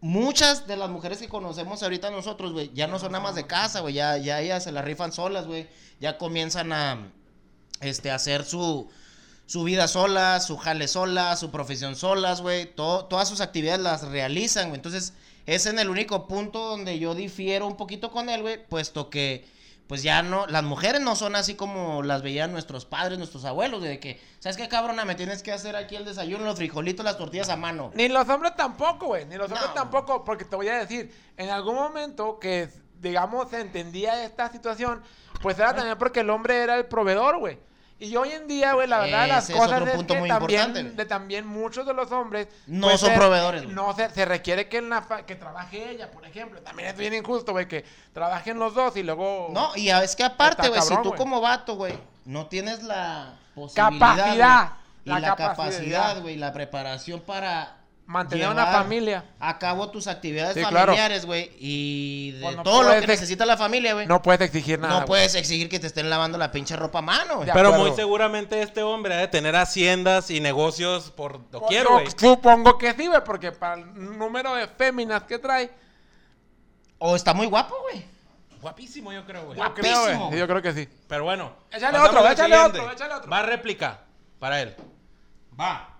Muchas 0.00 0.66
de 0.66 0.76
las 0.76 0.90
mujeres 0.90 1.18
que 1.18 1.28
conocemos 1.28 1.82
ahorita 1.82 2.10
nosotros, 2.10 2.52
güey, 2.52 2.70
ya 2.74 2.86
no 2.88 2.98
son 2.98 3.14
amas 3.14 3.34
de 3.34 3.46
casa, 3.46 3.80
güey. 3.80 3.94
Ya, 3.94 4.16
ya 4.18 4.40
ellas 4.40 4.64
se 4.64 4.72
la 4.72 4.82
rifan 4.82 5.12
solas, 5.12 5.46
güey. 5.46 5.68
Ya 6.00 6.18
comienzan 6.18 6.72
a 6.72 6.98
este, 7.80 8.10
hacer 8.10 8.44
su, 8.44 8.90
su 9.46 9.64
vida 9.64 9.88
sola, 9.88 10.40
su 10.40 10.56
jale 10.56 10.88
sola, 10.88 11.36
su 11.36 11.50
profesión 11.50 11.94
solas, 11.96 12.40
güey. 12.40 12.66
To- 12.74 13.04
todas 13.06 13.28
sus 13.28 13.40
actividades 13.40 13.80
las 13.80 14.08
realizan, 14.08 14.68
güey. 14.68 14.76
Entonces, 14.76 15.14
es 15.46 15.66
en 15.66 15.78
el 15.78 15.90
único 15.90 16.26
punto 16.28 16.60
donde 16.68 16.98
yo 16.98 17.14
difiero 17.14 17.66
un 17.66 17.76
poquito 17.76 18.10
con 18.10 18.28
él, 18.28 18.42
güey, 18.42 18.64
puesto 18.66 19.10
que, 19.10 19.46
pues 19.88 20.02
ya 20.02 20.22
no, 20.22 20.46
las 20.46 20.62
mujeres 20.62 21.00
no 21.02 21.16
son 21.16 21.36
así 21.36 21.54
como 21.54 22.02
las 22.02 22.22
veían 22.22 22.52
nuestros 22.52 22.86
padres, 22.86 23.18
nuestros 23.18 23.44
abuelos, 23.44 23.82
de 23.82 23.98
que, 24.00 24.20
¿sabes 24.38 24.56
qué, 24.56 24.68
cabrona? 24.68 25.04
Me 25.04 25.16
tienes 25.16 25.42
que 25.42 25.52
hacer 25.52 25.76
aquí 25.76 25.96
el 25.96 26.04
desayuno, 26.06 26.44
los 26.44 26.56
frijolitos, 26.56 27.04
las 27.04 27.18
tortillas 27.18 27.50
a 27.50 27.56
mano. 27.56 27.90
Ni 27.94 28.08
los 28.08 28.26
hombres 28.28 28.54
tampoco, 28.56 29.06
güey. 29.08 29.26
Ni 29.26 29.34
los 29.36 29.48
hombres 29.50 29.66
No. 29.68 29.74
tampoco, 29.74 30.24
porque 30.24 30.44
te 30.46 30.56
voy 30.56 30.68
a 30.68 30.78
decir, 30.78 31.12
en 31.36 31.50
algún 31.50 31.74
momento 31.74 32.38
que, 32.38 32.70
digamos, 33.00 33.50
se 33.50 33.60
entendía 33.60 34.24
esta 34.24 34.50
situación, 34.50 35.02
pues 35.42 35.58
era 35.58 35.74
también 35.74 35.98
porque 35.98 36.20
el 36.20 36.30
hombre 36.30 36.62
era 36.62 36.76
el 36.78 36.86
proveedor, 36.86 37.38
güey. 37.38 37.58
Y 38.02 38.16
hoy 38.16 38.32
en 38.32 38.48
día, 38.48 38.72
güey, 38.72 38.88
la 38.88 38.98
verdad, 38.98 39.28
las 39.28 39.48
es 39.48 39.54
cosas 39.56 39.80
otro 39.80 39.86
es 39.86 39.94
punto 39.96 40.14
que 40.14 40.20
muy 40.20 40.28
también, 40.28 40.96
de 40.96 41.04
también 41.04 41.46
muchos 41.46 41.86
de 41.86 41.94
los 41.94 42.10
hombres 42.10 42.48
No 42.66 42.88
pues, 42.88 42.98
son 42.98 43.10
se- 43.10 43.16
proveedores. 43.16 43.68
No 43.68 43.94
se, 43.94 44.10
se 44.10 44.24
requiere 44.24 44.68
que 44.68 44.78
en 44.78 44.90
la 44.90 45.02
fa- 45.02 45.24
que 45.24 45.36
trabaje 45.36 45.90
ella, 45.90 46.10
por 46.10 46.26
ejemplo. 46.26 46.60
También 46.62 46.88
es 46.88 46.96
bien 46.96 47.14
injusto, 47.14 47.52
güey, 47.52 47.68
que 47.68 47.84
trabajen 48.12 48.58
los 48.58 48.74
dos 48.74 48.96
y 48.96 49.04
luego 49.04 49.50
No, 49.52 49.70
y 49.76 49.90
es 49.90 50.16
que 50.16 50.24
aparte, 50.24 50.68
güey, 50.68 50.82
si 50.82 50.96
tú 51.02 51.14
como 51.14 51.40
vato, 51.40 51.76
güey, 51.76 51.94
no 52.24 52.46
tienes 52.46 52.82
la 52.82 53.34
posibilidad, 53.54 53.90
Capacidad, 54.00 54.72
y 55.04 55.08
la 55.10 55.20
la, 55.20 55.36
capacidad, 55.36 56.20
güey, 56.22 56.36
la 56.36 56.52
preparación 56.52 57.20
para 57.20 57.76
mantener 58.06 58.48
una 58.48 58.66
familia. 58.66 59.24
a 59.38 59.58
cabo 59.58 59.90
tus 59.90 60.06
actividades 60.06 60.54
Sí, 60.54 60.62
familiares, 60.62 61.24
güey, 61.24 61.50
y 61.58 62.32
de 62.32 62.42
Pues 62.42 62.56
no 62.56 62.62
todo 62.62 62.82
lo 62.82 63.00
que 63.00 63.06
necesita 63.06 63.46
la 63.46 63.56
familia, 63.56 63.94
güey. 63.94 64.06
No 64.06 64.20
puedes 64.20 64.40
exigir 64.42 64.78
nada. 64.78 65.00
No 65.00 65.06
puedes 65.06 65.34
exigir 65.34 65.68
que 65.68 65.78
te 65.80 65.86
estén 65.86 66.10
lavando 66.10 66.36
la 66.38 66.50
pinche 66.50 66.76
ropa 66.76 66.98
a 66.98 67.02
mano, 67.02 67.36
güey. 67.36 67.50
Pero 67.52 67.68
acuerdo. 67.68 67.86
muy 67.86 67.96
seguramente 67.96 68.60
este 68.62 68.82
hombre 68.82 69.14
ha 69.14 69.18
de 69.18 69.28
tener 69.28 69.56
haciendas 69.56 70.30
y 70.30 70.40
negocios 70.40 71.10
por 71.10 71.48
doquier, 71.50 71.84
Yo 71.84 71.92
güey. 71.92 72.06
Supongo 72.16 72.76
que 72.78 72.92
sí, 72.94 73.06
güey, 73.06 73.22
porque 73.24 73.52
para 73.52 73.74
el 73.74 74.18
número 74.18 74.54
de 74.54 74.66
féminas 74.68 75.22
que 75.24 75.38
trae, 75.38 75.70
O 76.98 77.16
está 77.16 77.34
muy 77.34 77.46
guapo, 77.46 77.74
güey. 77.90 78.04
Guapísimo, 78.60 79.12
yo 79.12 79.24
creo, 79.24 79.46
güey. 79.46 79.58
yo 79.58 79.74
creo, 79.74 80.00
güey. 80.00 80.14
Guapísimo. 80.14 80.30
Sí, 80.30 80.38
yo 80.38 80.46
creo 80.46 80.62
que 80.62 80.72
sí. 80.72 80.88
Pero 81.08 81.24
bueno. 81.24 81.52
Échale 81.72 81.98
otro, 81.98 82.24
al 82.24 82.32
échale 82.32 82.56
otro, 82.56 82.92
échale 82.92 83.14
otro. 83.14 83.30
Va 83.30 83.42
réplica 83.42 84.00
para 84.38 84.60
él. 84.62 84.76
Va. 85.58 85.91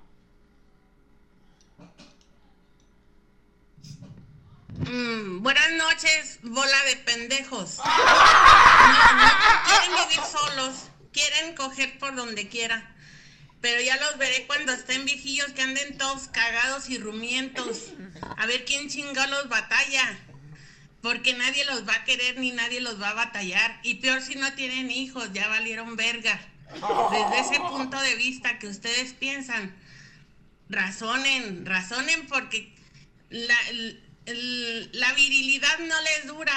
Mm, 4.79 5.43
buenas 5.43 5.73
noches, 5.73 6.39
bola 6.43 6.85
de 6.85 6.97
pendejos. 6.97 7.79
No, 7.79 7.85
no 7.85 9.31
quieren 9.66 10.09
vivir 10.09 10.25
solos, 10.25 10.75
quieren 11.12 11.55
coger 11.55 11.99
por 11.99 12.14
donde 12.14 12.49
quiera. 12.49 12.95
Pero 13.61 13.81
ya 13.81 13.97
los 13.99 14.18
veré 14.18 14.47
cuando 14.47 14.73
estén 14.73 15.05
viejillos 15.05 15.53
que 15.53 15.62
anden 15.62 15.97
todos 15.99 16.29
cagados 16.29 16.89
y 16.91 16.99
rumientos. 16.99 17.93
A 18.37 18.47
ver 18.47 18.64
quién 18.64 18.89
chingó 18.89 19.25
los 19.27 19.49
batalla. 19.49 20.18
Porque 21.01 21.35
nadie 21.35 21.64
los 21.66 21.87
va 21.87 21.95
a 21.95 22.05
querer 22.05 22.39
ni 22.39 22.51
nadie 22.51 22.81
los 22.81 23.01
va 23.01 23.11
a 23.11 23.14
batallar. 23.14 23.79
Y 23.83 23.97
peor 23.97 24.20
si 24.23 24.35
no 24.35 24.53
tienen 24.55 24.91
hijos, 24.91 25.33
ya 25.33 25.49
valieron 25.49 25.97
verga. 25.97 26.41
Desde 26.73 27.41
ese 27.41 27.61
punto 27.61 28.01
de 28.01 28.16
vista 28.16 28.59
que 28.59 28.66
ustedes 28.66 29.12
piensan, 29.12 29.77
razonen, 30.68 31.66
razonen 31.66 32.27
porque 32.27 32.75
la, 33.29 33.57
el- 34.27 34.91
la 34.93 35.12
virilidad 35.14 35.79
no 35.81 36.01
les 36.03 36.27
dura. 36.27 36.53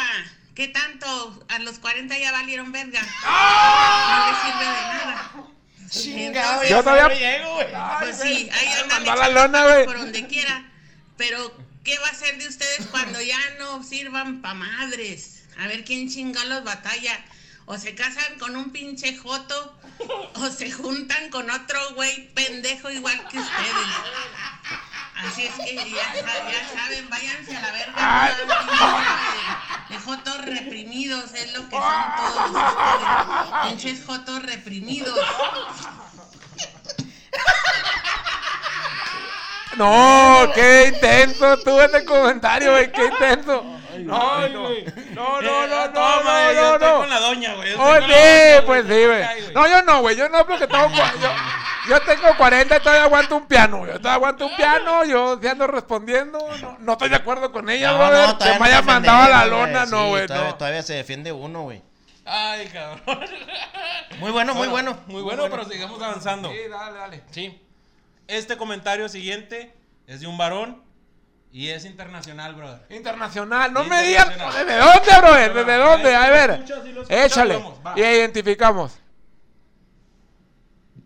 ¿Qué 0.55 0.67
tanto? 0.69 1.45
A 1.49 1.59
los 1.59 1.79
40 1.79 2.17
ya 2.17 2.31
valieron 2.31 2.71
verga. 2.71 3.01
No 3.01 4.27
les 4.31 4.41
sirve 4.41 4.65
de 4.65 4.81
nada. 4.81 5.31
Entonces, 5.77 6.69
Yo 6.69 6.83
todavía- 6.83 7.09
llego, 7.37 7.53
güey. 7.55 7.67
pues 7.99 8.19
sí, 8.21 8.49
ahí 8.51 8.67
andan 8.81 9.05
la 9.05 9.29
lona, 9.29 9.65
güey. 9.65 9.85
por 9.85 9.97
donde 9.99 10.25
quiera. 10.27 10.71
Pero, 11.17 11.55
¿qué 11.83 11.97
va 11.99 12.07
a 12.07 12.13
ser 12.13 12.37
de 12.37 12.47
ustedes 12.47 12.87
cuando 12.91 13.21
ya 13.21 13.37
no 13.59 13.83
sirvan 13.83 14.41
pa' 14.41 14.53
madres? 14.53 15.43
A 15.59 15.67
ver 15.67 15.83
quién 15.83 16.09
chinga 16.09 16.43
los 16.45 16.63
batalla. 16.63 17.23
O 17.67 17.77
se 17.77 17.95
casan 17.95 18.37
con 18.39 18.55
un 18.55 18.71
pinche 18.71 19.17
joto, 19.17 19.77
o 20.35 20.49
se 20.49 20.71
juntan 20.71 21.29
con 21.31 21.49
otro 21.49 21.93
güey 21.95 22.29
pendejo 22.33 22.91
igual 22.91 23.27
que 23.29 23.39
ustedes. 23.39 23.87
Así 25.15 25.45
es 25.45 25.53
que 25.53 25.75
ya, 25.75 26.13
ya 26.13 26.67
saben, 26.73 27.09
váyanse 27.09 27.55
a 27.55 27.61
la 27.61 27.71
verga. 27.71 28.35
De 29.89 29.99
jotos 29.99 30.45
reprimidos 30.45 31.33
es 31.33 31.53
lo 31.53 31.69
que 31.69 31.75
son 31.77 32.15
todos 32.17 32.49
ustedes. 32.49 33.69
Pinches 33.69 34.05
jotos 34.05 34.43
reprimidos. 34.43 35.17
No, 39.77 40.51
qué 40.53 40.91
intenso 40.93 41.53
estuvo 41.53 41.81
ese 41.81 42.05
comentario, 42.05 42.71
güey, 42.71 42.91
qué 42.91 43.05
intenso. 43.05 43.63
No. 43.99 44.47
No, 44.47 44.49
no, 44.49 45.41
no, 45.41 45.67
no, 45.67 45.89
Toma, 45.91 46.23
no, 46.23 46.53
yo 46.53 46.61
no, 46.61 46.73
estoy 46.73 46.89
no. 46.89 46.97
con 46.97 47.09
la 47.09 47.19
doña, 47.19 47.53
güey. 47.55 47.73
Oh, 47.77 47.95
sí, 47.95 48.65
pues 48.65 48.85
sí, 48.87 49.05
güey. 49.05 49.53
No, 49.53 49.67
yo 49.67 49.81
no, 49.83 50.01
güey. 50.01 50.15
Yo 50.15 50.29
no, 50.29 50.45
porque 50.45 50.67
tengo. 50.67 50.89
Yo, 50.89 51.29
yo 51.87 52.01
tengo 52.01 52.35
40 52.37 52.75
y 52.75 52.79
todavía 52.79 53.03
aguanto 53.03 53.35
un 53.37 53.47
piano. 53.47 53.79
Yo 53.85 53.93
todavía 53.93 54.13
aguanto 54.13 54.45
un 54.47 54.55
piano. 54.55 55.03
Yo 55.05 55.39
sí 55.41 55.47
ando 55.47 55.67
respondiendo. 55.67 56.39
No, 56.61 56.77
no 56.79 56.91
estoy 56.93 57.09
de 57.09 57.15
acuerdo 57.15 57.51
con 57.51 57.69
ella, 57.69 57.91
No, 57.91 57.97
brother. 57.97 58.27
no, 58.29 58.37
que 58.37 58.45
me 58.45 58.59
no 58.59 58.65
haya 58.65 58.81
mandado 58.81 59.23
a 59.23 59.29
la 59.29 59.45
lona, 59.45 59.85
no, 59.85 60.09
güey. 60.09 60.27
todavía, 60.27 60.49
no. 60.49 60.55
todavía 60.55 60.83
se 60.83 60.93
defiende 60.95 61.31
uno, 61.31 61.63
güey. 61.63 61.81
Ay, 62.25 62.67
cabrón. 62.67 63.19
Muy 64.19 64.31
bueno, 64.31 64.55
muy 64.55 64.67
bueno. 64.67 64.97
Muy 65.07 65.21
bueno, 65.21 65.47
pero 65.49 65.65
sigamos 65.65 66.01
avanzando. 66.01 66.49
Sí, 66.49 66.57
dale, 66.69 66.97
dale. 66.97 67.23
Sí. 67.31 67.61
Este 68.27 68.55
comentario 68.57 69.07
siguiente 69.09 69.75
es 70.07 70.21
de 70.21 70.27
un 70.27 70.37
varón 70.37 70.81
y 71.51 71.69
es 71.69 71.85
internacional, 71.85 72.55
brother. 72.55 72.81
Internacional. 72.89 73.71
No 73.73 73.83
me 73.83 74.01
digas. 74.03 74.27
¿Desde 74.29 74.77
dónde, 74.77 75.17
brother? 75.21 75.53
¿Desde 75.53 75.77
Va, 75.77 75.85
dónde? 75.85 76.15
A 76.15 76.29
ver. 76.29 76.63
Échale. 77.09 77.57
vamos. 77.57 77.79
Y 77.95 78.01
identificamos. 78.01 78.97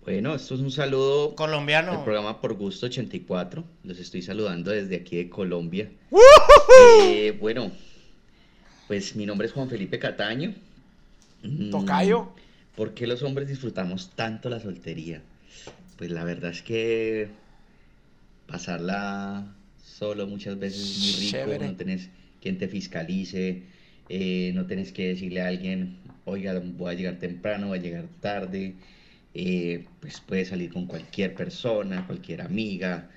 Bueno, 0.04 0.34
esto 0.34 0.56
es 0.56 0.62
un 0.62 0.72
saludo 0.72 1.36
Colombiano. 1.36 1.92
del 1.92 2.04
programa 2.04 2.42
Por 2.42 2.54
Gusto 2.56 2.88
84. 2.88 3.64
Los 3.84 4.00
estoy 4.00 4.22
saludando 4.22 4.72
desde 4.72 4.96
aquí 4.96 5.18
de 5.18 5.30
Colombia. 5.30 5.90
Eh, 7.04 7.38
bueno, 7.40 7.72
pues 8.88 9.16
mi 9.16 9.26
nombre 9.26 9.48
es 9.48 9.54
Juan 9.54 9.70
Felipe 9.70 10.00
Cataño. 10.00 10.54
Mm, 11.44 11.70
Tocayo. 11.70 12.30
¿Por 12.76 12.94
qué 12.94 13.08
los 13.08 13.22
hombres 13.24 13.48
disfrutamos 13.50 14.12
tanto 14.16 14.50
la 14.50 14.60
soltería? 14.60 15.22
Pues 15.98 16.10
la 16.12 16.24
verdad 16.24 16.52
es 16.52 16.62
que 16.62 17.28
pasarla 18.48 19.46
solo 19.84 20.26
muchas 20.28 20.58
veces 20.58 20.82
es 20.82 20.98
muy 21.00 21.26
rico, 21.26 21.32
Chévere. 21.32 21.66
no 21.68 21.76
tenés 21.76 22.10
quien 22.42 22.58
te 22.58 22.68
fiscalice, 22.70 23.64
eh, 24.08 24.52
no 24.56 24.66
tenés 24.66 24.92
que 24.94 25.10
decirle 25.10 25.42
a 25.42 25.48
alguien, 25.48 25.98
oiga, 26.26 26.60
voy 26.64 26.92
a 26.94 26.98
llegar 26.98 27.16
temprano, 27.20 27.68
voy 27.68 27.80
a 27.80 27.82
llegar 27.82 28.06
tarde, 28.22 28.76
eh, 29.42 29.88
pues 30.02 30.20
puedes 30.20 30.50
salir 30.50 30.74
con 30.74 30.86
cualquier 30.86 31.34
persona, 31.34 32.06
cualquier 32.06 32.42
amiga, 32.42 33.10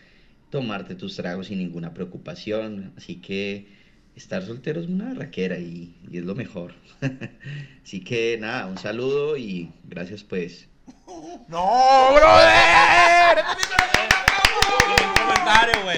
tomarte 0.50 0.94
tus 0.94 1.16
tragos 1.16 1.48
sin 1.48 1.58
ninguna 1.58 1.92
preocupación, 1.92 2.92
así 2.96 3.16
que 3.16 3.66
estar 4.14 4.44
soltero 4.44 4.80
es 4.80 4.86
una 4.86 5.14
raquera 5.14 5.58
y, 5.58 5.96
y 6.08 6.18
es 6.18 6.24
lo 6.24 6.36
mejor. 6.36 6.74
así 7.84 8.04
que 8.04 8.38
nada, 8.40 8.66
un 8.66 8.78
saludo 8.78 9.36
y 9.36 9.72
gracias 9.82 10.22
pues. 10.22 10.68
¡No, 11.48 12.14
brother! 12.14 13.44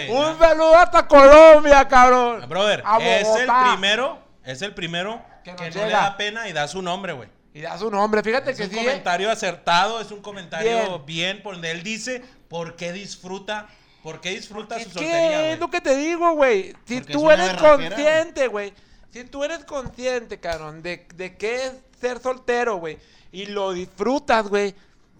Un 0.08 0.38
saludo 0.38 0.76
hasta 0.76 1.06
Colombia, 1.06 1.86
cabrón. 1.86 2.48
Brother, 2.48 2.82
es 2.98 3.28
el 3.28 3.48
primero, 3.68 4.18
es 4.42 4.62
el 4.62 4.72
primero 4.72 5.22
Que 5.44 5.52
no 5.52 5.58
le 5.58 5.90
da 5.90 6.16
pena 6.16 6.48
y 6.48 6.54
da 6.54 6.66
su 6.66 6.80
nombre, 6.80 7.12
güey. 7.12 7.28
Y 7.54 7.60
da 7.60 7.78
su 7.78 7.88
nombre. 7.90 8.22
Fíjate 8.22 8.50
Es 8.50 8.56
que 8.56 8.64
un 8.64 8.70
sí. 8.70 8.76
¿eh? 8.76 8.84
comentario 8.84 9.30
acertado, 9.30 10.00
es 10.00 10.10
un 10.10 10.20
comentario 10.20 10.98
bien, 11.00 11.42
por 11.42 11.54
donde 11.54 11.70
él 11.70 11.82
dice 11.84 12.22
por 12.48 12.74
qué 12.74 12.92
disfruta, 12.92 13.68
por 14.02 14.20
qué 14.20 14.30
disfruta 14.30 14.76
su 14.78 14.90
soltería, 14.90 15.10
¿Qué 15.12 15.52
es 15.52 15.60
lo 15.60 15.70
que 15.70 15.80
te 15.80 15.96
digo, 15.96 16.32
güey? 16.34 16.74
Si 16.84 16.96
Porque 16.96 17.12
es 17.12 17.18
tú 17.18 17.30
eres 17.30 17.54
consciente, 17.54 18.48
güey. 18.48 18.72
Si 19.12 19.24
tú 19.24 19.44
eres 19.44 19.64
consciente, 19.64 20.40
cabrón, 20.40 20.82
de, 20.82 21.06
de 21.14 21.36
qué 21.36 21.66
es 21.66 21.72
ser 22.00 22.20
soltero, 22.20 22.76
güey. 22.76 22.98
Y 23.30 23.46
lo 23.46 23.72
disfrutas, 23.72 24.48
güey. 24.48 24.74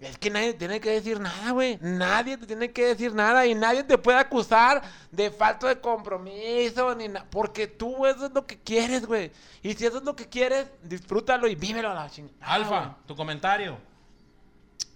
Es 0.05 0.19
que 0.19 0.29
nadie 0.29 0.53
te 0.53 0.59
tiene 0.59 0.79
que 0.79 0.91
decir 0.91 1.19
nada, 1.19 1.51
güey. 1.51 1.79
Nadie 1.81 2.37
te 2.37 2.45
tiene 2.45 2.71
que 2.71 2.85
decir 2.85 3.13
nada. 3.13 3.45
Y 3.47 3.55
nadie 3.55 3.83
te 3.83 3.97
puede 3.97 4.19
acusar 4.19 4.83
de 5.11 5.31
falta 5.31 5.67
de 5.67 5.81
compromiso. 5.81 6.93
ni 6.93 7.07
nada. 7.07 7.25
Porque 7.29 7.65
tú 7.65 8.05
eso 8.05 8.27
es 8.27 8.31
lo 8.31 8.45
que 8.45 8.59
quieres, 8.59 9.07
güey. 9.07 9.31
Y 9.63 9.73
si 9.73 9.85
eso 9.85 9.97
es 9.97 10.03
lo 10.03 10.15
que 10.15 10.29
quieres, 10.29 10.67
disfrútalo 10.83 11.47
y 11.47 11.55
vívelo 11.55 11.89
a 11.89 11.95
la 11.95 12.09
chingada. 12.09 12.35
Alfa, 12.41 12.97
tu 13.07 13.15
comentario. 13.15 13.77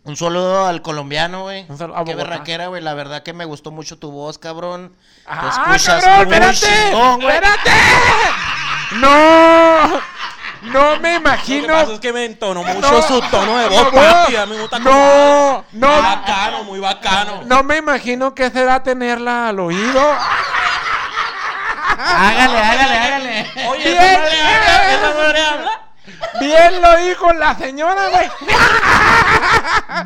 Un 0.03 0.15
saludo 0.15 0.65
al 0.65 0.81
colombiano, 0.83 1.43
güey. 1.43 1.65
Un 1.67 1.77
saludo 1.77 1.97
a 1.97 2.05
Qué 2.05 2.13
berraquera, 2.13 2.67
güey. 2.67 2.81
La 2.81 2.93
verdad 2.93 3.23
que 3.23 3.33
me 3.33 3.45
gustó 3.45 3.71
mucho 3.71 3.97
tu 3.97 4.11
voz, 4.11 4.37
cabrón. 4.37 4.89
Te 4.89 5.23
¡Ah, 5.25 5.73
escuchas 5.75 6.03
cabrón! 6.03 6.33
¡Espérate! 6.33 6.67
chingón. 6.67 7.21
¡Espérate! 7.21 7.71
¡No! 9.01 10.18
No 10.61 10.97
me 10.97 10.97
Lo 10.97 11.01
que 11.01 11.15
imagino. 11.15 11.67
pasa 11.73 11.93
es 11.93 11.99
que 11.99 12.11
me 12.13 12.25
entonó 12.25 12.63
mucho 12.63 12.91
No, 12.91 13.01
su 13.01 13.21
tono 13.21 13.57
de 13.57 13.69
no, 13.69 13.71
voz, 13.71 13.93
papi. 13.93 14.35
A 14.35 14.45
mí 14.45 14.55
me 14.55 14.61
gusta 14.61 14.79
no, 14.79 15.65
no. 15.71 15.87
Muy 15.87 16.01
bacano, 16.01 16.63
muy 16.65 16.79
bacano. 16.79 17.41
No 17.45 17.63
me 17.63 17.77
imagino 17.77 18.35
qué 18.35 18.49
será 18.49 18.83
tenerla 18.83 19.49
al 19.49 19.59
oído. 19.59 20.01
Hágale, 21.97 22.57
hágale, 22.59 22.97
hágale. 22.97 23.51
Oye. 23.67 23.93
¿esa 23.93 24.19
no 24.19 24.25
le 24.25 24.41
habla? 24.41 24.93
¿Esa 24.93 25.13
no 25.13 25.33
le 25.33 25.41
habla? 25.45 25.81
Bien 26.39 26.81
lo 26.81 26.95
dijo 26.97 27.33
la 27.33 27.55
señora, 27.57 28.09
güey. 28.09 28.29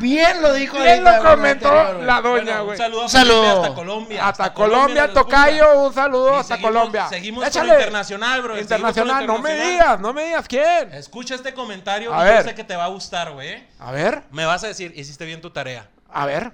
Bien 0.00 0.42
lo 0.42 0.52
dijo 0.54 0.76
Bien 0.78 1.04
lo 1.04 1.22
comentó 1.22 1.70
la 2.02 2.20
doña, 2.20 2.42
Bueno, 2.44 2.60
un 2.60 2.66
güey. 2.66 2.78
saludo 2.78 3.00
a 3.00 3.04
Un 3.04 3.08
saludo. 3.10 3.42
Felipe 3.42 3.60
hasta 3.62 3.74
Colombia. 3.74 4.28
Hasta 4.28 4.54
Colombia. 4.54 5.12
Tocayo, 5.12 5.80
un 5.80 5.94
saludo 5.94 6.30
Y 6.36 6.40
hasta 6.40 6.54
seguimos- 6.56 6.72
Colombia. 6.72 7.08
Seguimos 7.08 7.46
Échale. 7.46 7.68
con 7.68 7.78
internacional, 7.78 8.42
bro. 8.42 8.50
con 8.54 8.60
Internacional, 8.60 9.26
no 9.26 9.38
me 9.38 9.50
internacional. 9.50 9.72
digas, 9.72 10.00
no 10.00 10.12
me 10.12 10.24
digas 10.24 10.48
quién. 10.48 10.92
Escucha 10.94 11.34
este 11.34 11.54
comentario 11.54 12.14
A 12.14 12.22
y 12.22 12.24
ver. 12.28 12.42
yo 12.44 12.48
sé 12.50 12.54
que 12.54 12.64
te 12.64 12.76
va 12.76 12.84
a 12.84 12.88
gustar, 12.88 13.32
güey. 13.32 13.48
¿eh? 13.50 13.68
A 13.78 13.92
ver, 13.92 14.22
Me 14.30 14.44
vas 14.44 14.64
a 14.64 14.68
decir, 14.68 14.92
hiciste 14.96 15.24
bien 15.24 15.40
tu 15.40 15.50
tarea. 15.50 15.88
a 16.12 16.26
ver. 16.26 16.52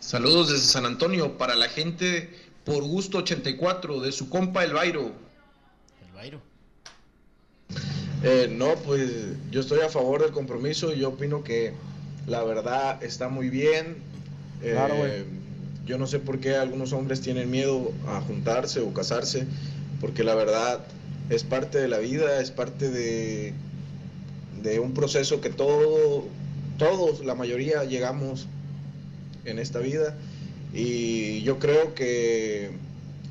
Saludos 0.00 0.50
desde 0.52 0.66
San 0.66 0.86
Antonio 0.86 1.36
para 1.36 1.54
la 1.54 1.68
gente 1.68 2.48
por 2.64 2.82
gusto 2.84 3.18
84 3.18 4.00
de 4.00 4.12
su 4.12 4.28
compa 4.30 4.62
El 4.64 4.72
Bairo. 4.74 5.12
Eh, 8.22 8.48
no, 8.50 8.74
pues 8.76 9.10
yo 9.50 9.60
estoy 9.60 9.80
a 9.80 9.88
favor 9.88 10.22
del 10.22 10.32
compromiso 10.32 10.92
y 10.92 11.00
yo 11.00 11.10
opino 11.10 11.44
que 11.44 11.72
la 12.26 12.42
verdad 12.42 13.02
está 13.02 13.28
muy 13.28 13.50
bien. 13.50 13.96
Eh, 14.62 14.72
Claro. 14.72 14.94
Yo 15.86 15.98
no 15.98 16.08
sé 16.08 16.18
por 16.18 16.40
qué 16.40 16.56
algunos 16.56 16.92
hombres 16.92 17.20
tienen 17.20 17.48
miedo 17.48 17.92
a 18.08 18.20
juntarse 18.20 18.80
o 18.80 18.92
casarse, 18.92 19.46
porque 20.00 20.24
la 20.24 20.34
verdad 20.34 20.80
es 21.30 21.44
parte 21.44 21.78
de 21.78 21.86
la 21.86 21.98
vida, 21.98 22.40
es 22.40 22.50
parte 22.50 22.90
de, 22.90 23.54
de 24.62 24.80
un 24.80 24.94
proceso 24.94 25.40
que 25.40 25.48
todo, 25.48 26.24
todos, 26.76 27.24
la 27.24 27.36
mayoría, 27.36 27.84
llegamos 27.84 28.48
en 29.44 29.60
esta 29.60 29.78
vida. 29.78 30.16
Y 30.74 31.42
yo 31.42 31.60
creo 31.60 31.94
que 31.94 32.70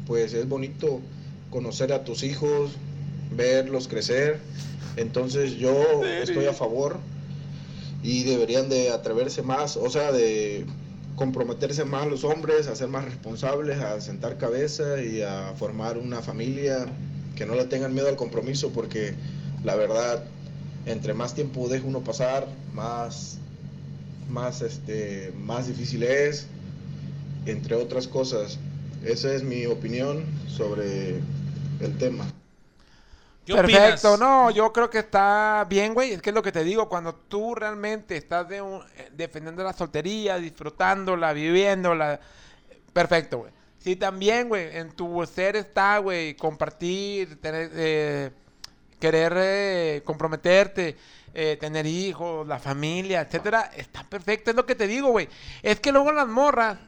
pues 0.07 0.33
es 0.33 0.47
bonito 0.47 1.01
conocer 1.49 1.91
a 1.91 2.05
tus 2.05 2.23
hijos, 2.23 2.71
verlos 3.31 3.87
crecer. 3.87 4.39
Entonces 4.97 5.55
yo 5.57 6.03
estoy 6.03 6.45
a 6.45 6.53
favor 6.53 6.99
y 8.01 8.23
deberían 8.23 8.69
de 8.69 8.91
atreverse 8.91 9.41
más, 9.41 9.77
o 9.77 9.89
sea, 9.89 10.11
de 10.11 10.65
comprometerse 11.15 11.85
más 11.85 12.07
los 12.07 12.23
hombres, 12.23 12.67
a 12.67 12.75
ser 12.75 12.87
más 12.87 13.05
responsables, 13.05 13.79
a 13.79 13.99
sentar 14.01 14.37
cabeza 14.37 15.01
y 15.01 15.21
a 15.21 15.53
formar 15.57 15.97
una 15.97 16.21
familia, 16.21 16.85
que 17.35 17.45
no 17.45 17.55
le 17.55 17.65
tengan 17.65 17.93
miedo 17.93 18.07
al 18.07 18.15
compromiso, 18.15 18.69
porque 18.71 19.13
la 19.63 19.75
verdad, 19.75 20.23
entre 20.85 21.13
más 21.13 21.33
tiempo 21.33 21.67
deje 21.67 21.85
uno 21.85 22.03
pasar, 22.03 22.47
más, 22.73 23.39
más, 24.29 24.61
este, 24.61 25.33
más 25.37 25.67
difícil 25.67 26.03
es, 26.03 26.47
entre 27.45 27.75
otras 27.75 28.07
cosas. 28.07 28.59
Esa 29.03 29.33
es 29.33 29.43
mi 29.43 29.65
opinión 29.65 30.23
sobre 30.47 31.19
el 31.79 31.97
tema. 31.97 32.25
¿Qué 33.45 33.53
Perfecto, 33.53 34.13
opinas? 34.13 34.19
no, 34.19 34.49
yo 34.51 34.73
creo 34.73 34.89
que 34.89 34.99
está 34.99 35.65
bien, 35.69 35.93
güey. 35.93 36.13
Es 36.13 36.21
que 36.21 36.31
es 36.31 36.33
lo 36.35 36.41
que 36.41 36.51
te 36.51 36.63
digo, 36.63 36.89
cuando 36.89 37.13
tú 37.13 37.53
realmente 37.53 38.17
estás 38.17 38.49
de 38.49 38.61
un- 38.61 38.81
eh, 38.97 39.09
defendiendo 39.13 39.63
la 39.63 39.71
soltería, 39.73 40.37
disfrutándola, 40.37 41.31
viviéndola. 41.33 42.19
Perfecto, 42.91 43.39
güey. 43.39 43.51
Sí, 43.77 43.95
también, 43.95 44.49
güey, 44.49 44.75
en 44.75 44.91
tu 44.93 45.23
ser 45.27 45.55
está, 45.57 45.99
güey, 45.99 46.35
compartir, 46.35 47.39
tener, 47.39 47.69
eh, 47.75 48.31
querer 48.99 49.33
eh, 49.37 50.01
comprometerte, 50.03 50.97
eh, 51.33 51.57
tener 51.59 51.85
hijos, 51.85 52.47
la 52.47 52.57
familia, 52.57 53.21
etcétera, 53.21 53.69
está 53.75 54.03
perfecto. 54.03 54.49
Es 54.49 54.55
lo 54.55 54.65
que 54.65 54.73
te 54.73 54.87
digo, 54.87 55.09
güey. 55.09 55.29
Es 55.61 55.79
que 55.79 55.91
luego 55.91 56.11
las 56.11 56.27
morras 56.27 56.79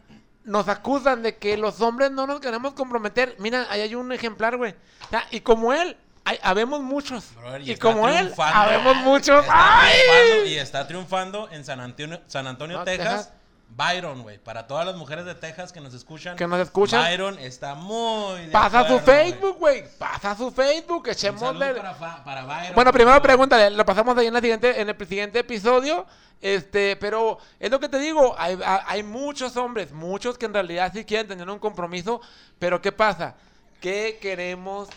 nos 0.44 0.68
acusan 0.70 1.22
de 1.22 1.36
que 1.36 1.56
los 1.58 1.82
hombres 1.82 2.10
no 2.10 2.26
nos 2.26 2.40
queremos 2.40 2.74
comprometer. 2.74 3.36
Mira, 3.38 3.68
ahí 3.70 3.82
hay 3.82 3.94
un 3.94 4.12
ejemplar, 4.12 4.58
güey. 4.58 4.72
O 5.06 5.10
sea, 5.10 5.24
y 5.30 5.42
como 5.42 5.74
él, 5.74 5.98
hay, 6.28 6.40
habemos 6.44 6.82
muchos. 6.82 7.34
Brother, 7.36 7.62
y 7.68 7.76
como 7.78 8.08
él, 8.10 8.34
habemos 8.38 8.96
muchos. 8.98 9.42
Está 9.42 9.80
¡Ay! 9.82 9.94
triunfando 9.94 10.46
y 10.46 10.58
está 10.58 10.88
triunfando 10.88 11.50
en 11.52 11.64
San 11.66 11.80
Antonio, 11.80 12.22
San 12.28 12.48
Antonio 12.48 12.78
No, 12.80 12.84
Texas, 12.84 13.32
Byron, 13.70 14.24
güey. 14.24 14.38
Para 14.38 14.66
todas 14.68 14.86
las 14.86 14.96
mujeres 14.96 15.26
de 15.26 15.36
Texas 15.36 15.72
que 15.72 15.82
nos 15.82 15.94
escuchan. 15.94 16.36
Que 16.38 16.48
nos 16.48 16.60
escuchan. 16.60 17.02
Byron 17.04 17.38
está 17.40 17.76
muy. 17.76 18.48
Pasa 18.48 18.88
su 18.88 18.96
acuerdo. 18.96 19.06
Facebook, 19.06 19.58
güey. 19.58 19.84
Pasa 19.98 20.36
su 20.36 20.52
Facebook. 20.52 21.10
Saludo 21.14 21.60
para, 22.00 22.24
para 22.24 22.44
Byron. 22.46 22.76
Bueno, 22.76 22.92
primero 22.92 23.22
pregúntale, 23.22 23.70
lo 23.70 23.86
pasamos 23.86 24.18
ahí 24.18 24.28
en, 24.28 24.34
la 24.34 24.42
siguiente, 24.42 24.82
en 24.82 24.90
el 24.90 25.08
siguiente 25.08 25.40
episodio. 25.40 26.06
Este, 26.40 26.96
pero 26.98 27.40
es 27.60 27.72
lo 27.72 27.80
que 27.80 27.90
te 27.90 27.98
digo, 27.98 28.36
hay, 28.38 28.60
hay- 28.64 29.02
muchos 29.02 29.58
hombres, 29.58 29.92
muchos 29.92 30.38
que 30.38 30.46
en 30.46 30.54
realidad 30.54 30.92
sí 30.94 31.04
quieren 31.04 31.28
tener 31.28 31.50
un 31.50 31.58
compromiso, 31.58 32.22
pero 32.60 32.80
¿qué 32.80 32.92
pasa? 32.92 33.34
Que 33.82 34.20
queremos 34.22 34.88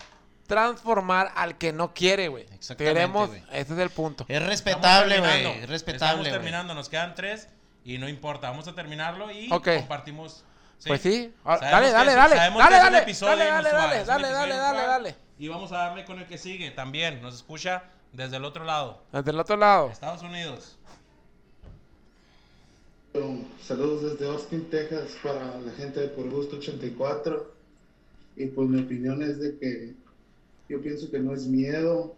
transformar 0.50 1.32
al 1.34 1.56
que 1.56 1.72
no 1.72 1.94
quiere, 1.94 2.28
güey. 2.28 2.44
Exactamente, 2.52 2.84
Queremos, 2.84 3.30
ese 3.52 3.72
es 3.72 3.78
el 3.78 3.88
punto. 3.90 4.26
Es 4.28 4.42
respetable, 4.44 5.18
güey. 5.20 5.46
Es 5.62 5.68
respetable, 5.68 6.22
Estamos 6.22 6.28
terminando, 6.30 6.74
nos 6.74 6.88
quedan 6.90 7.14
tres 7.14 7.48
y 7.84 7.96
no 7.96 8.08
importa, 8.08 8.50
vamos 8.50 8.68
a 8.68 8.74
terminarlo 8.74 9.30
y 9.30 9.48
compartimos. 9.48 10.44
Pues 10.86 11.00
sí. 11.02 11.32
Ah, 11.44 11.58
Sabemos 11.58 11.70
dale, 11.72 11.86
que 11.88 11.92
dale, 11.92 12.10
es- 12.10 12.16
dale. 12.16 12.36
sabemos 12.36 12.58
Dale, 12.58 12.70
que 12.70 12.76
es 12.80 12.84
un 12.86 12.92
dale. 12.92 13.02
episodio 13.02 13.30
Dale, 13.36 13.52
dale, 13.52 13.58
inusual, 13.68 14.06
dale, 14.06 14.06
dale, 14.06 14.32
dale, 14.32 14.56
dale, 14.56 14.86
dale. 14.86 15.16
Y 15.38 15.48
vamos 15.48 15.72
a 15.72 15.76
darle 15.78 16.04
con 16.04 16.18
el 16.18 16.26
que 16.26 16.38
sigue 16.38 16.70
también. 16.70 17.20
Nos 17.22 17.34
escucha 17.34 17.84
desde 18.12 18.36
el 18.38 18.44
otro 18.44 18.64
lado, 18.64 19.02
Desde 19.12 19.30
el 19.30 19.38
otro 19.40 19.56
lado. 19.56 19.90
Estados 19.90 20.22
Unidos. 20.22 20.76
Saludos 23.62 24.02
desde 24.18 24.30
Austin, 24.32 24.70
Texas, 24.70 25.16
para 25.22 25.58
la 25.58 25.72
gente 25.72 26.00
de 26.00 26.08
Por 26.08 26.30
Gusto 26.30 26.56
84. 26.56 27.54
Y 28.36 28.46
pues 28.46 28.68
mi 28.68 28.80
opinión 28.82 29.20
es 29.22 29.38
de 29.40 29.58
que 29.58 29.94
yo 30.70 30.80
pienso 30.80 31.10
que 31.10 31.18
no 31.18 31.34
es 31.34 31.48
miedo, 31.48 32.14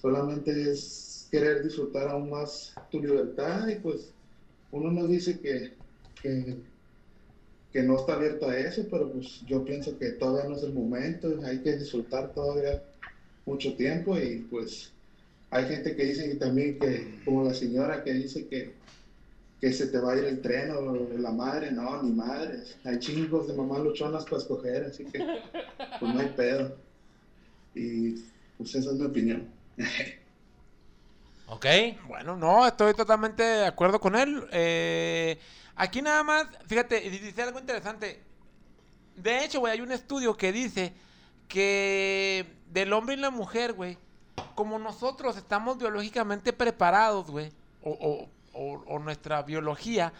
solamente 0.00 0.70
es 0.70 1.26
querer 1.30 1.64
disfrutar 1.64 2.08
aún 2.08 2.30
más 2.30 2.72
tu 2.90 3.02
libertad. 3.02 3.66
Y 3.66 3.74
pues 3.76 4.12
uno 4.70 4.92
nos 4.92 5.08
dice 5.08 5.40
que, 5.40 5.72
que, 6.22 7.82
no 7.82 7.96
está 7.96 8.14
abierto 8.14 8.48
a 8.48 8.56
eso, 8.56 8.86
pero 8.88 9.10
pues 9.10 9.40
yo 9.46 9.64
pienso 9.64 9.98
que 9.98 10.10
todavía 10.10 10.48
no 10.48 10.56
es 10.56 10.62
el 10.62 10.72
momento, 10.72 11.40
hay 11.44 11.58
que 11.58 11.76
disfrutar 11.76 12.32
todavía 12.32 12.80
mucho 13.44 13.74
tiempo. 13.74 14.16
Y 14.16 14.46
pues 14.48 14.92
hay 15.50 15.64
gente 15.66 15.96
que 15.96 16.04
dice 16.04 16.28
que 16.28 16.36
también 16.36 16.78
que, 16.78 17.20
como 17.24 17.42
la 17.42 17.54
señora 17.54 18.04
que 18.04 18.12
dice 18.12 18.46
que 18.46 18.72
que 19.60 19.72
se 19.72 19.86
te 19.86 19.98
va 19.98 20.12
a 20.12 20.18
ir 20.18 20.24
el 20.24 20.42
tren 20.42 20.72
o 20.72 20.94
la 21.18 21.30
madre, 21.30 21.72
no, 21.72 22.02
ni 22.02 22.12
madres. 22.12 22.76
Hay 22.84 22.98
chingos 22.98 23.48
de 23.48 23.54
mamá 23.54 23.78
luchonas 23.78 24.24
para 24.24 24.36
escoger, 24.36 24.84
así 24.84 25.06
que 25.06 25.26
pues 25.98 26.14
no 26.14 26.20
hay 26.20 26.28
pedo. 26.36 26.76
Y 27.74 28.12
pues 28.56 28.74
esa 28.74 28.90
es 28.90 28.96
mi 28.96 29.06
opinión. 29.06 29.48
Ok. 31.46 31.66
Bueno, 32.08 32.36
no, 32.36 32.66
estoy 32.66 32.94
totalmente 32.94 33.42
de 33.42 33.66
acuerdo 33.66 34.00
con 34.00 34.16
él. 34.16 34.46
Eh, 34.50 35.38
aquí 35.76 36.00
nada 36.00 36.22
más, 36.22 36.46
fíjate, 36.66 36.98
dice 37.10 37.42
algo 37.42 37.58
interesante. 37.58 38.22
De 39.16 39.44
hecho, 39.44 39.60
güey, 39.60 39.74
hay 39.74 39.80
un 39.82 39.92
estudio 39.92 40.36
que 40.36 40.52
dice 40.52 40.94
que 41.46 42.46
del 42.70 42.92
hombre 42.94 43.14
y 43.14 43.18
la 43.18 43.30
mujer, 43.30 43.74
güey, 43.74 43.98
como 44.54 44.78
nosotros 44.78 45.36
estamos 45.36 45.76
biológicamente 45.78 46.52
preparados, 46.54 47.30
güey, 47.30 47.52
o, 47.82 47.90
o- 47.90 48.28
o- 48.54 48.84
o 48.86 48.98
nuestra 48.98 49.42
biología 49.42 50.12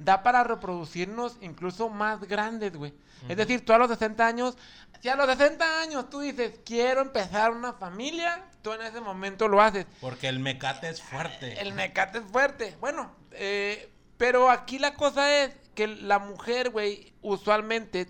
da 0.00 0.22
para 0.22 0.42
reproducirnos 0.42 1.36
incluso 1.42 1.90
más 1.90 2.20
grandes, 2.22 2.74
güey. 2.74 2.94
Es 3.28 3.36
decir, 3.36 3.62
tú 3.66 3.74
a 3.74 3.78
los 3.78 3.90
60 3.90 4.26
años, 4.26 4.56
si 5.02 5.10
a 5.10 5.14
los 5.14 5.26
60 5.26 5.82
años 5.82 6.08
tú 6.08 6.20
dices, 6.20 6.58
quiero 6.64 7.02
empezar 7.02 7.50
una 7.50 7.74
familia, 7.74 8.46
tú 8.62 8.72
en 8.72 8.80
ese 8.80 9.02
momento 9.02 9.46
lo 9.46 9.60
haces. 9.60 9.84
Porque 10.00 10.28
el 10.28 10.38
mecate 10.40 10.88
es 10.88 11.02
fuerte. 11.02 11.60
El 11.60 11.74
mecate 11.74 12.18
es 12.18 12.24
fuerte. 12.24 12.76
Bueno, 12.80 13.14
eh, 13.32 13.90
pero 14.16 14.50
aquí 14.50 14.78
la 14.78 14.94
cosa 14.94 15.42
es 15.42 15.54
que 15.74 15.86
la 15.86 16.18
mujer, 16.18 16.70
güey, 16.70 17.12
usualmente, 17.20 18.08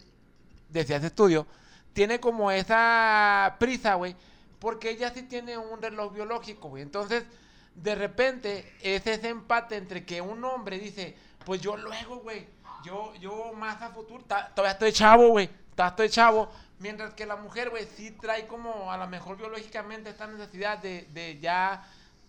decía 0.68 0.99
ese 0.99 1.09
estudio, 1.09 1.49
tiene 1.93 2.20
como 2.20 2.53
esa 2.53 3.57
prisa, 3.59 3.95
güey, 3.95 4.14
porque 4.61 4.91
ella 4.91 5.12
sí 5.12 5.22
tiene 5.22 5.59
un 5.59 5.82
reloj 5.82 6.14
biológico, 6.14 6.68
güey. 6.68 6.84
Entonces, 6.84 7.24
de 7.74 7.97
repente, 7.97 8.72
es 8.80 9.05
ese 9.09 9.28
empate 9.28 9.76
entre 9.76 10.05
que 10.05 10.20
un 10.20 10.45
hombre 10.45 10.78
dice, 10.78 11.16
pues 11.45 11.61
yo 11.61 11.76
luego, 11.76 12.16
güey, 12.18 12.47
yo, 12.84 13.14
yo 13.16 13.53
más 13.55 13.80
a 13.82 13.91
futuro, 13.91 14.24
ta- 14.24 14.49
todavía 14.55 14.72
estoy 14.72 14.93
chavo, 14.93 15.28
güey, 15.28 15.49
todavía 15.74 15.91
estoy 15.91 16.09
chavo. 16.11 16.51
Mientras 16.78 17.12
que 17.14 17.26
la 17.26 17.36
mujer, 17.36 17.68
güey, 17.70 17.86
sí 17.97 18.12
trae 18.12 18.47
como 18.47 18.91
a 18.91 18.97
lo 18.97 19.07
mejor 19.07 19.36
biológicamente 19.36 20.09
esta 20.11 20.26
necesidad 20.26 20.78
de, 20.78 21.07
de 21.12 21.38
ya 21.38 21.84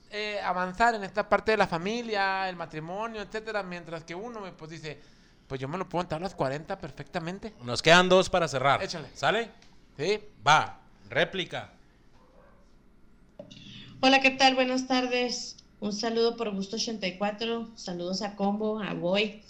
eh, 0.10 0.42
avanzar 0.44 0.94
en 0.94 1.04
esta 1.06 1.30
parte 1.30 1.52
de 1.52 1.58
la 1.58 1.68
familia, 1.68 2.50
el 2.50 2.58
matrimonio, 2.58 3.22
etcétera, 3.22 3.64
mientras 3.64 4.04
que 4.04 4.14
uno, 4.14 4.42
güey, 4.42 4.52
pues 4.52 4.72
dice, 4.72 5.00
pues 5.48 5.62
yo 5.62 5.70
me 5.70 5.78
lo 5.78 5.88
puedo 5.88 6.02
entrar 6.04 6.20
a 6.20 6.24
los 6.24 6.36
40 6.36 6.78
perfectamente. 6.80 7.54
Nos 7.64 7.82
quedan 7.82 8.10
dos 8.10 8.30
para 8.30 8.48
cerrar. 8.50 8.84
Échale. 8.84 9.08
¿Sale? 9.16 9.50
Sí. 9.98 10.20
Va. 10.46 10.80
Réplica. 11.10 11.70
Hola, 14.02 14.20
¿qué 14.20 14.32
tal? 14.32 14.56
Buenas 14.56 14.88
tardes. 14.88 15.61
Un 15.82 15.94
saludo 15.94 16.38
por 16.38 16.52
Gusto 16.54 16.76
84. 16.76 17.72
Saludos 17.76 18.22
a 18.22 18.36
Combo, 18.36 18.80
a 18.80 18.94
Boy. 18.94 19.42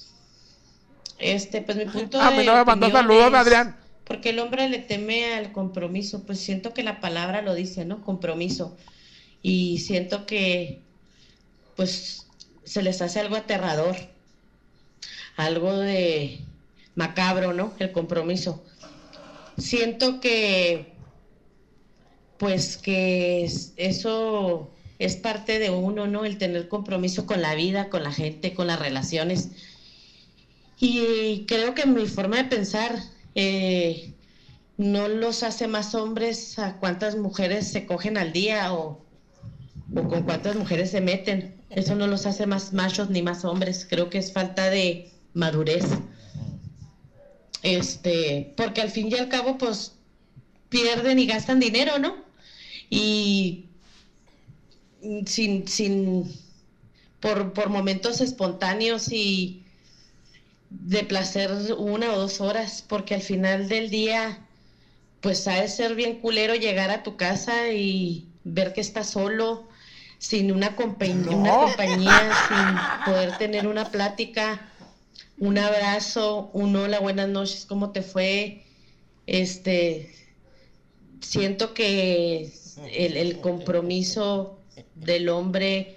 Este, 1.20 1.62
pues 1.62 1.78
mi 1.78 1.86
punto 1.86 2.20
A 2.20 2.32
de 2.32 2.38
mí 2.38 2.46
no 2.46 2.56
me 2.56 2.64
mandó 2.66 2.90
saludos, 2.90 3.28
es, 3.28 3.34
Adrián. 3.36 3.76
Porque 4.06 4.30
el 4.30 4.40
hombre 4.40 4.70
le 4.70 4.80
teme 4.80 5.34
al 5.36 5.52
compromiso. 5.52 6.24
Pues 6.24 6.40
siento 6.40 6.74
que 6.74 6.84
la 6.84 7.00
palabra 7.02 7.42
lo 7.42 7.54
dice, 7.54 7.84
¿no? 7.86 8.02
Compromiso. 8.02 8.78
Y 9.44 9.80
siento 9.80 10.26
que, 10.26 10.82
pues, 11.76 12.28
se 12.64 12.82
les 12.82 13.02
hace 13.02 13.20
algo 13.20 13.36
aterrador. 13.36 13.96
Algo 15.36 15.78
de 15.78 16.40
macabro, 16.96 17.52
¿no? 17.54 17.74
El 17.78 17.92
compromiso. 17.92 18.64
Siento 19.58 20.22
que 20.22 20.92
pues 22.38 22.78
que 22.78 23.44
es- 23.44 23.74
eso 23.78 24.72
es 25.02 25.16
parte 25.16 25.58
de 25.58 25.72
uno, 25.72 26.06
¿no? 26.06 26.26
El 26.26 26.38
tener 26.38 26.68
compromiso 26.68 27.26
con 27.26 27.42
la 27.42 27.56
vida, 27.56 27.90
con 27.90 28.04
la 28.04 28.12
gente, 28.12 28.54
con 28.54 28.68
las 28.68 28.80
relaciones. 28.80 29.50
Y 30.80 31.46
creo 31.48 31.74
que 31.74 31.88
mi 31.88 32.06
forma 32.06 32.38
de 32.38 32.44
pensar 32.46 32.96
eh, 33.34 34.14
no 34.78 35.08
los 35.08 35.42
hace 35.44 35.68
más 35.68 35.96
hombres 35.96 36.60
a 36.60 36.78
cuántas 36.78 37.18
mujeres 37.18 37.68
se 37.72 37.86
cogen 37.86 38.18
al 38.18 38.32
día 38.32 38.74
o, 38.74 39.04
o 39.96 40.08
con 40.08 40.24
cuántas 40.24 40.56
mujeres 40.56 40.92
se 40.92 41.02
meten. 41.02 41.56
Eso 41.72 41.96
no 41.96 42.06
los 42.06 42.26
hace 42.28 42.46
más 42.46 42.72
machos 42.72 43.10
ni 43.10 43.24
más 43.24 43.44
hombres. 43.44 43.88
Creo 43.90 44.10
que 44.10 44.20
es 44.20 44.32
falta 44.32 44.70
de 44.70 45.10
madurez. 45.34 45.86
Este, 47.64 48.54
porque 48.56 48.82
al 48.82 48.92
fin 48.92 49.10
y 49.10 49.16
al 49.16 49.30
cabo, 49.30 49.58
pues 49.58 49.94
pierden 50.70 51.18
y 51.18 51.26
gastan 51.26 51.60
dinero, 51.60 51.98
¿no? 51.98 52.16
Y 52.90 53.66
sin, 55.28 55.68
sin, 55.68 56.32
por, 57.20 57.54
por 57.54 57.70
momentos 57.70 58.22
espontáneos 58.22 59.12
y 59.12 59.66
de 60.70 61.04
placer 61.04 61.52
una 61.78 62.14
o 62.14 62.18
dos 62.20 62.40
horas, 62.42 62.82
porque 62.88 63.14
al 63.16 63.22
final 63.22 63.68
del 63.68 63.90
día, 63.90 64.48
pues 65.22 65.48
ha 65.48 65.62
de 65.62 65.68
ser 65.70 65.96
bien 65.96 66.20
culero 66.22 66.56
llegar 66.56 66.92
a 66.92 67.04
tu 67.04 67.18
casa 67.18 67.72
y 67.72 68.34
ver 68.44 68.74
que 68.74 68.82
estás 68.82 69.12
solo, 69.12 69.70
sin 70.20 70.52
una, 70.52 70.76
compa- 70.78 71.28
una 71.30 71.58
compañía, 71.58 72.36
sin 72.36 73.02
poder 73.04 73.38
tener 73.38 73.68
una 73.68 73.92
plática, 73.92 74.72
un 75.38 75.58
abrazo, 75.60 76.52
un 76.54 76.76
hola, 76.76 77.00
buenas 77.00 77.30
noches, 77.30 77.66
¿cómo 77.66 77.92
te 77.92 78.02
fue? 78.04 78.64
Este, 79.28 80.12
siento 81.22 81.74
que 81.74 82.60
el, 82.78 83.18
el 83.18 83.40
compromiso 83.40 84.61
del 84.96 85.30
hombre, 85.30 85.96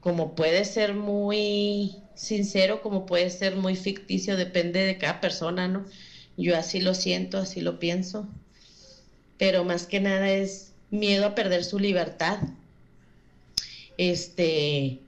como 0.00 0.34
puede 0.34 0.64
ser 0.64 0.94
muy 0.94 1.96
sincero, 2.14 2.82
como 2.82 3.06
puede 3.06 3.30
ser 3.30 3.56
muy 3.56 3.76
ficticio, 3.76 4.36
depende 4.36 4.80
de 4.84 4.98
cada 4.98 5.20
persona, 5.20 5.68
¿no? 5.68 5.84
Yo 6.36 6.56
así 6.56 6.80
lo 6.80 6.94
siento, 6.94 7.38
así 7.38 7.60
lo 7.60 7.78
pienso, 7.78 8.28
pero 9.38 9.64
más 9.64 9.86
que 9.86 10.00
nada 10.00 10.30
es 10.30 10.72
miedo 10.90 11.26
a 11.26 11.34
perder 11.34 11.64
su 11.64 11.78
libertad, 11.78 12.38
este, 13.98 15.00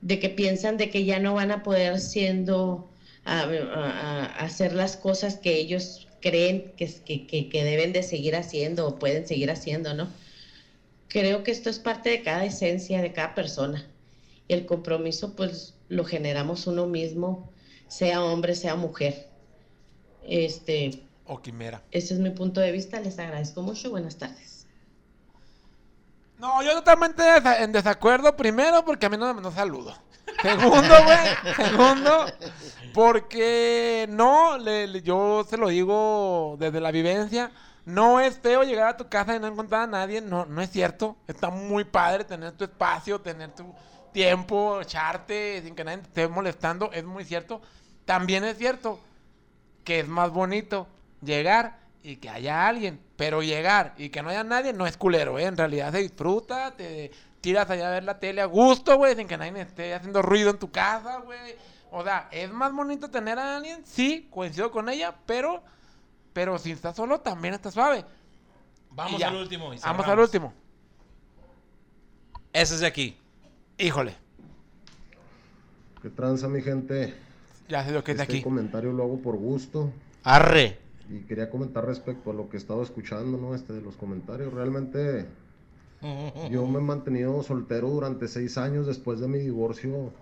de 0.00 0.18
que 0.18 0.28
piensan 0.28 0.76
de 0.76 0.90
que 0.90 1.04
ya 1.04 1.18
no 1.18 1.34
van 1.34 1.50
a 1.50 1.62
poder 1.62 2.00
siendo, 2.00 2.88
a, 3.24 4.24
hacer 4.38 4.72
las 4.72 4.96
cosas 4.96 5.36
que 5.36 5.56
ellos 5.56 6.08
creen 6.20 6.72
que, 6.76 6.90
que, 7.04 7.26
que, 7.26 7.48
que 7.48 7.64
deben 7.64 7.92
de 7.92 8.02
seguir 8.02 8.36
haciendo 8.36 8.86
o 8.86 8.98
pueden 8.98 9.26
seguir 9.26 9.50
haciendo, 9.50 9.94
¿no? 9.94 10.08
Creo 11.08 11.42
que 11.42 11.50
esto 11.50 11.70
es 11.70 11.78
parte 11.78 12.10
de 12.10 12.22
cada 12.22 12.44
esencia 12.44 13.00
de 13.00 13.12
cada 13.12 13.34
persona. 13.34 13.86
Y 14.46 14.54
el 14.54 14.66
compromiso, 14.66 15.34
pues, 15.34 15.74
lo 15.88 16.04
generamos 16.04 16.66
uno 16.66 16.86
mismo, 16.86 17.50
sea 17.88 18.22
hombre, 18.22 18.54
sea 18.54 18.76
mujer. 18.76 19.28
Este, 20.22 21.02
O 21.26 21.40
quimera. 21.40 21.82
ese 21.90 22.14
es 22.14 22.20
mi 22.20 22.30
punto 22.30 22.60
de 22.60 22.72
vista. 22.72 23.00
Les 23.00 23.18
agradezco 23.18 23.62
mucho. 23.62 23.90
Buenas 23.90 24.16
tardes. 24.16 24.66
No, 26.38 26.62
yo 26.62 26.72
totalmente 26.74 27.22
en 27.60 27.72
desacuerdo 27.72 28.36
primero 28.36 28.84
porque 28.84 29.06
a 29.06 29.08
mí 29.08 29.16
no 29.16 29.26
me 29.26 29.34
mandó 29.34 29.50
saludo. 29.50 29.94
Segundo, 30.42 30.94
güey. 31.04 31.56
Segundo. 31.68 32.26
Porque 32.94 34.06
no, 34.10 34.56
le- 34.58 34.86
le- 34.86 35.02
yo 35.02 35.44
se 35.48 35.56
lo 35.56 35.68
digo 35.68 36.56
desde 36.60 36.80
la 36.80 36.90
vivencia. 36.92 37.50
No 37.88 38.20
es 38.20 38.38
feo 38.38 38.64
llegar 38.64 38.88
a 38.88 38.96
tu 38.98 39.08
casa 39.08 39.34
y 39.34 39.40
no 39.40 39.46
encontrar 39.46 39.80
a 39.80 39.86
nadie. 39.86 40.20
No, 40.20 40.44
no 40.44 40.60
es 40.60 40.70
cierto. 40.70 41.16
Está 41.26 41.48
muy 41.48 41.84
padre 41.84 42.24
tener 42.24 42.52
tu 42.52 42.64
espacio, 42.64 43.18
tener 43.22 43.50
tu 43.54 43.74
tiempo, 44.12 44.82
echarte 44.82 45.62
sin 45.62 45.74
que 45.74 45.84
nadie 45.84 45.98
te 45.98 46.08
esté 46.08 46.28
molestando. 46.28 46.92
Es 46.92 47.02
muy 47.02 47.24
cierto. 47.24 47.62
También 48.04 48.44
es 48.44 48.58
cierto 48.58 49.00
que 49.84 50.00
es 50.00 50.06
más 50.06 50.30
bonito 50.30 50.86
llegar 51.22 51.78
y 52.02 52.16
que 52.16 52.28
haya 52.28 52.66
alguien. 52.68 53.00
Pero 53.16 53.42
llegar 53.42 53.94
y 53.96 54.10
que 54.10 54.20
no 54.20 54.28
haya 54.28 54.44
nadie 54.44 54.74
no 54.74 54.86
es 54.86 54.98
culero, 54.98 55.38
¿eh? 55.38 55.44
En 55.44 55.56
realidad 55.56 55.90
se 55.90 55.98
disfruta, 56.00 56.72
te 56.72 57.10
tiras 57.40 57.70
allá 57.70 57.88
a 57.88 57.92
ver 57.92 58.04
la 58.04 58.18
tele 58.18 58.42
a 58.42 58.46
gusto, 58.46 58.98
güey, 58.98 59.16
sin 59.16 59.26
que 59.26 59.38
nadie 59.38 59.62
esté 59.62 59.94
haciendo 59.94 60.20
ruido 60.20 60.50
en 60.50 60.58
tu 60.58 60.70
casa, 60.70 61.20
güey. 61.24 61.56
O 61.90 62.04
sea, 62.04 62.28
es 62.32 62.50
más 62.52 62.70
bonito 62.70 63.10
tener 63.10 63.38
a 63.38 63.56
alguien, 63.56 63.82
sí, 63.86 64.28
coincido 64.30 64.70
con 64.70 64.90
ella, 64.90 65.14
pero, 65.24 65.62
pero 66.38 66.56
si 66.56 66.70
estás 66.70 66.94
solo 66.94 67.18
también 67.18 67.54
está 67.54 67.68
suave. 67.68 68.04
Vamos 68.92 69.20
al 69.20 69.34
último. 69.34 69.74
y 69.74 69.78
Vamos 69.80 70.06
al 70.06 70.20
último. 70.20 70.54
Ese 72.52 72.74
es 72.74 72.80
de 72.80 72.86
aquí. 72.86 73.16
Híjole. 73.76 74.14
¿Qué 76.00 76.10
tranza, 76.10 76.46
mi 76.46 76.62
gente? 76.62 77.12
Ya 77.68 77.84
sé 77.84 77.90
lo 77.90 78.04
que 78.04 78.12
es 78.12 78.18
de 78.18 78.22
este 78.22 78.34
aquí. 78.34 78.42
comentario 78.44 78.92
lo 78.92 79.02
hago 79.02 79.18
por 79.18 79.34
gusto. 79.34 79.90
Arre. 80.22 80.78
Y 81.10 81.22
quería 81.22 81.50
comentar 81.50 81.84
respecto 81.84 82.30
a 82.30 82.34
lo 82.34 82.48
que 82.48 82.56
he 82.56 82.60
estado 82.60 82.84
escuchando, 82.84 83.36
¿no? 83.36 83.56
Este 83.56 83.72
de 83.72 83.80
los 83.80 83.96
comentarios. 83.96 84.52
Realmente 84.54 85.26
yo 86.52 86.64
me 86.68 86.78
he 86.78 86.82
mantenido 86.82 87.42
soltero 87.42 87.88
durante 87.88 88.28
seis 88.28 88.56
años 88.58 88.86
después 88.86 89.18
de 89.18 89.26
mi 89.26 89.38
divorcio. 89.38 90.12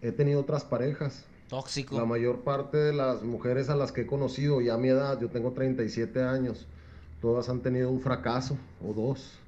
He 0.00 0.12
tenido 0.12 0.42
otras 0.42 0.62
parejas. 0.62 1.24
Tóxico. 1.48 1.96
La 1.96 2.04
mayor 2.04 2.40
parte 2.40 2.76
de 2.76 2.92
las 2.92 3.22
mujeres 3.22 3.70
a 3.70 3.76
las 3.76 3.92
que 3.92 4.02
he 4.02 4.06
conocido, 4.06 4.60
ya 4.60 4.74
a 4.74 4.78
mi 4.78 4.88
edad, 4.88 5.18
yo 5.20 5.28
tengo 5.28 5.52
37 5.52 6.22
años, 6.22 6.66
todas 7.20 7.48
han 7.48 7.60
tenido 7.60 7.90
un 7.90 8.00
fracaso 8.00 8.58
o 8.86 8.92
dos. 8.92 9.38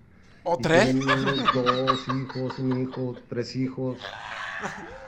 ¿O 0.43 0.57
Y 0.59 0.63
tres? 0.63 0.97
dos 1.05 2.09
hijos, 2.09 2.59
un 2.59 2.83
hijo, 2.83 3.17
tres 3.29 3.57
hijos. 3.57 3.99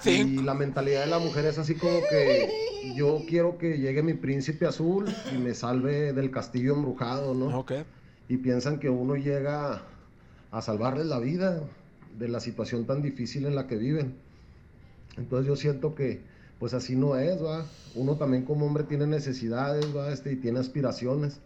Y 0.04 0.42
la 0.42 0.54
mentalidad 0.54 1.04
de 1.04 1.10
la 1.10 1.18
mujer 1.18 1.44
es 1.44 1.58
así 1.58 1.74
como 1.74 2.00
que 2.10 2.50
yo 2.96 3.22
quiero 3.28 3.58
que 3.58 3.78
llegue 3.78 4.02
mi 4.02 4.14
príncipe 4.14 4.66
azul 4.66 5.06
y 5.32 5.38
me 5.38 5.54
salve 5.54 6.12
del 6.12 6.30
castillo 6.30 6.74
embrujado, 6.74 7.34
¿no? 7.34 7.64
Y 8.28 8.38
piensan 8.38 8.80
que 8.80 8.88
uno 8.90 9.14
llega 9.14 9.82
a 10.50 10.62
salvarles 10.62 11.06
la 11.06 11.18
vida 11.18 11.62
de 12.18 12.28
la 12.28 12.40
situación 12.40 12.86
tan 12.86 13.02
difícil 13.02 13.46
en 13.46 13.54
la 13.54 13.66
que 13.66 13.76
viven. 13.76 14.14
Entonces 15.16 15.46
yo 15.46 15.56
siento 15.56 15.94
que 15.94 16.20
pues 16.62 16.74
así 16.74 16.94
no 16.94 17.16
es, 17.16 17.42
¿va? 17.42 17.66
Uno 17.96 18.14
también 18.14 18.44
como 18.44 18.66
hombre 18.66 18.84
tiene 18.84 19.04
necesidades, 19.04 19.84
¿va? 19.96 20.12
Este, 20.12 20.30
y 20.34 20.36
tiene 20.36 20.60
aspiraciones. 20.60 21.40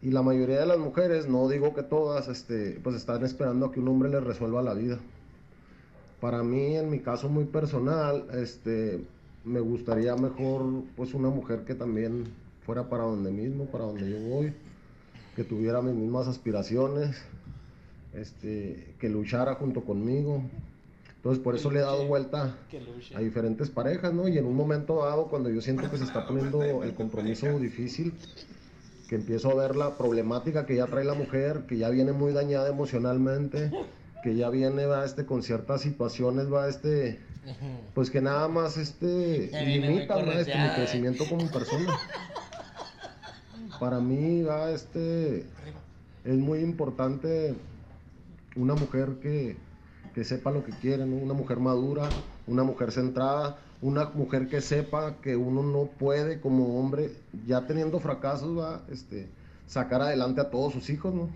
Y 0.00 0.10
la 0.10 0.22
mayoría 0.22 0.60
de 0.60 0.64
las 0.64 0.78
mujeres, 0.78 1.28
no 1.28 1.46
digo 1.50 1.74
que 1.74 1.82
todas, 1.82 2.28
este, 2.28 2.80
pues 2.82 2.96
están 2.96 3.22
esperando 3.26 3.66
a 3.66 3.72
que 3.72 3.80
un 3.80 3.88
hombre 3.88 4.08
les 4.08 4.24
resuelva 4.24 4.62
la 4.62 4.72
vida. 4.72 4.96
Para 6.18 6.42
mí, 6.42 6.76
en 6.76 6.88
mi 6.88 7.00
caso 7.00 7.28
muy 7.28 7.44
personal, 7.44 8.26
este, 8.32 9.04
me 9.44 9.60
gustaría 9.60 10.16
mejor, 10.16 10.62
pues 10.96 11.12
una 11.12 11.28
mujer 11.28 11.66
que 11.66 11.74
también 11.74 12.24
fuera 12.64 12.88
para 12.88 13.04
donde 13.04 13.30
mismo, 13.30 13.66
para 13.66 13.84
donde 13.84 14.10
yo 14.10 14.18
voy, 14.30 14.54
que 15.36 15.44
tuviera 15.44 15.82
mis 15.82 15.94
mismas 15.94 16.26
aspiraciones, 16.26 17.18
este, 18.14 18.94
que 18.98 19.10
luchara 19.10 19.56
junto 19.56 19.84
conmigo. 19.84 20.42
Entonces, 21.18 21.42
por 21.42 21.56
eso 21.56 21.70
le 21.70 21.80
he 21.80 21.82
dado 21.82 22.06
vuelta 22.06 22.56
a 23.14 23.20
diferentes 23.20 23.70
parejas, 23.70 24.14
¿no? 24.14 24.28
Y 24.28 24.38
en 24.38 24.46
un 24.46 24.54
momento 24.54 25.04
dado, 25.04 25.26
cuando 25.26 25.50
yo 25.50 25.60
siento 25.60 25.90
que 25.90 25.98
se 25.98 26.04
está 26.04 26.26
poniendo 26.26 26.84
el 26.84 26.94
compromiso 26.94 27.58
difícil, 27.58 28.14
que 29.08 29.16
empiezo 29.16 29.50
a 29.50 29.54
ver 29.54 29.74
la 29.74 29.96
problemática 29.96 30.64
que 30.64 30.76
ya 30.76 30.86
trae 30.86 31.04
la 31.04 31.14
mujer, 31.14 31.64
que 31.66 31.76
ya 31.76 31.88
viene 31.88 32.12
muy 32.12 32.32
dañada 32.32 32.68
emocionalmente, 32.68 33.72
que 34.22 34.36
ya 34.36 34.48
viene 34.48 34.86
va 34.86 35.04
este 35.04 35.26
con 35.26 35.42
ciertas 35.42 35.80
situaciones 35.80 36.52
va 36.52 36.68
este 36.68 37.20
pues 37.94 38.10
que 38.10 38.20
nada 38.20 38.46
más 38.48 38.76
este 38.76 39.50
¿va? 39.52 40.40
este, 40.40 40.58
mi 40.58 40.68
crecimiento 40.74 41.24
como 41.28 41.50
persona. 41.50 41.98
Para 43.80 44.00
mí 44.00 44.42
va 44.42 44.70
este 44.70 45.46
es 46.24 46.36
muy 46.36 46.60
importante 46.60 47.54
una 48.56 48.74
mujer 48.74 49.16
que, 49.22 49.56
que 50.18 50.24
sepa 50.24 50.50
lo 50.50 50.64
que 50.64 50.72
quiere, 50.72 51.06
¿no? 51.06 51.14
una 51.14 51.32
mujer 51.32 51.60
madura, 51.60 52.08
una 52.48 52.64
mujer 52.64 52.90
centrada, 52.90 53.56
una 53.80 54.06
mujer 54.06 54.48
que 54.48 54.60
sepa 54.60 55.14
que 55.22 55.36
uno 55.36 55.62
no 55.62 55.84
puede 55.84 56.40
como 56.40 56.80
hombre, 56.80 57.12
ya 57.46 57.68
teniendo 57.68 58.00
fracasos, 58.00 58.58
va, 58.58 58.82
este, 58.90 59.28
sacar 59.68 60.02
adelante 60.02 60.40
a 60.40 60.50
todos 60.50 60.72
sus 60.72 60.90
hijos, 60.90 61.14
¿no? 61.14 61.28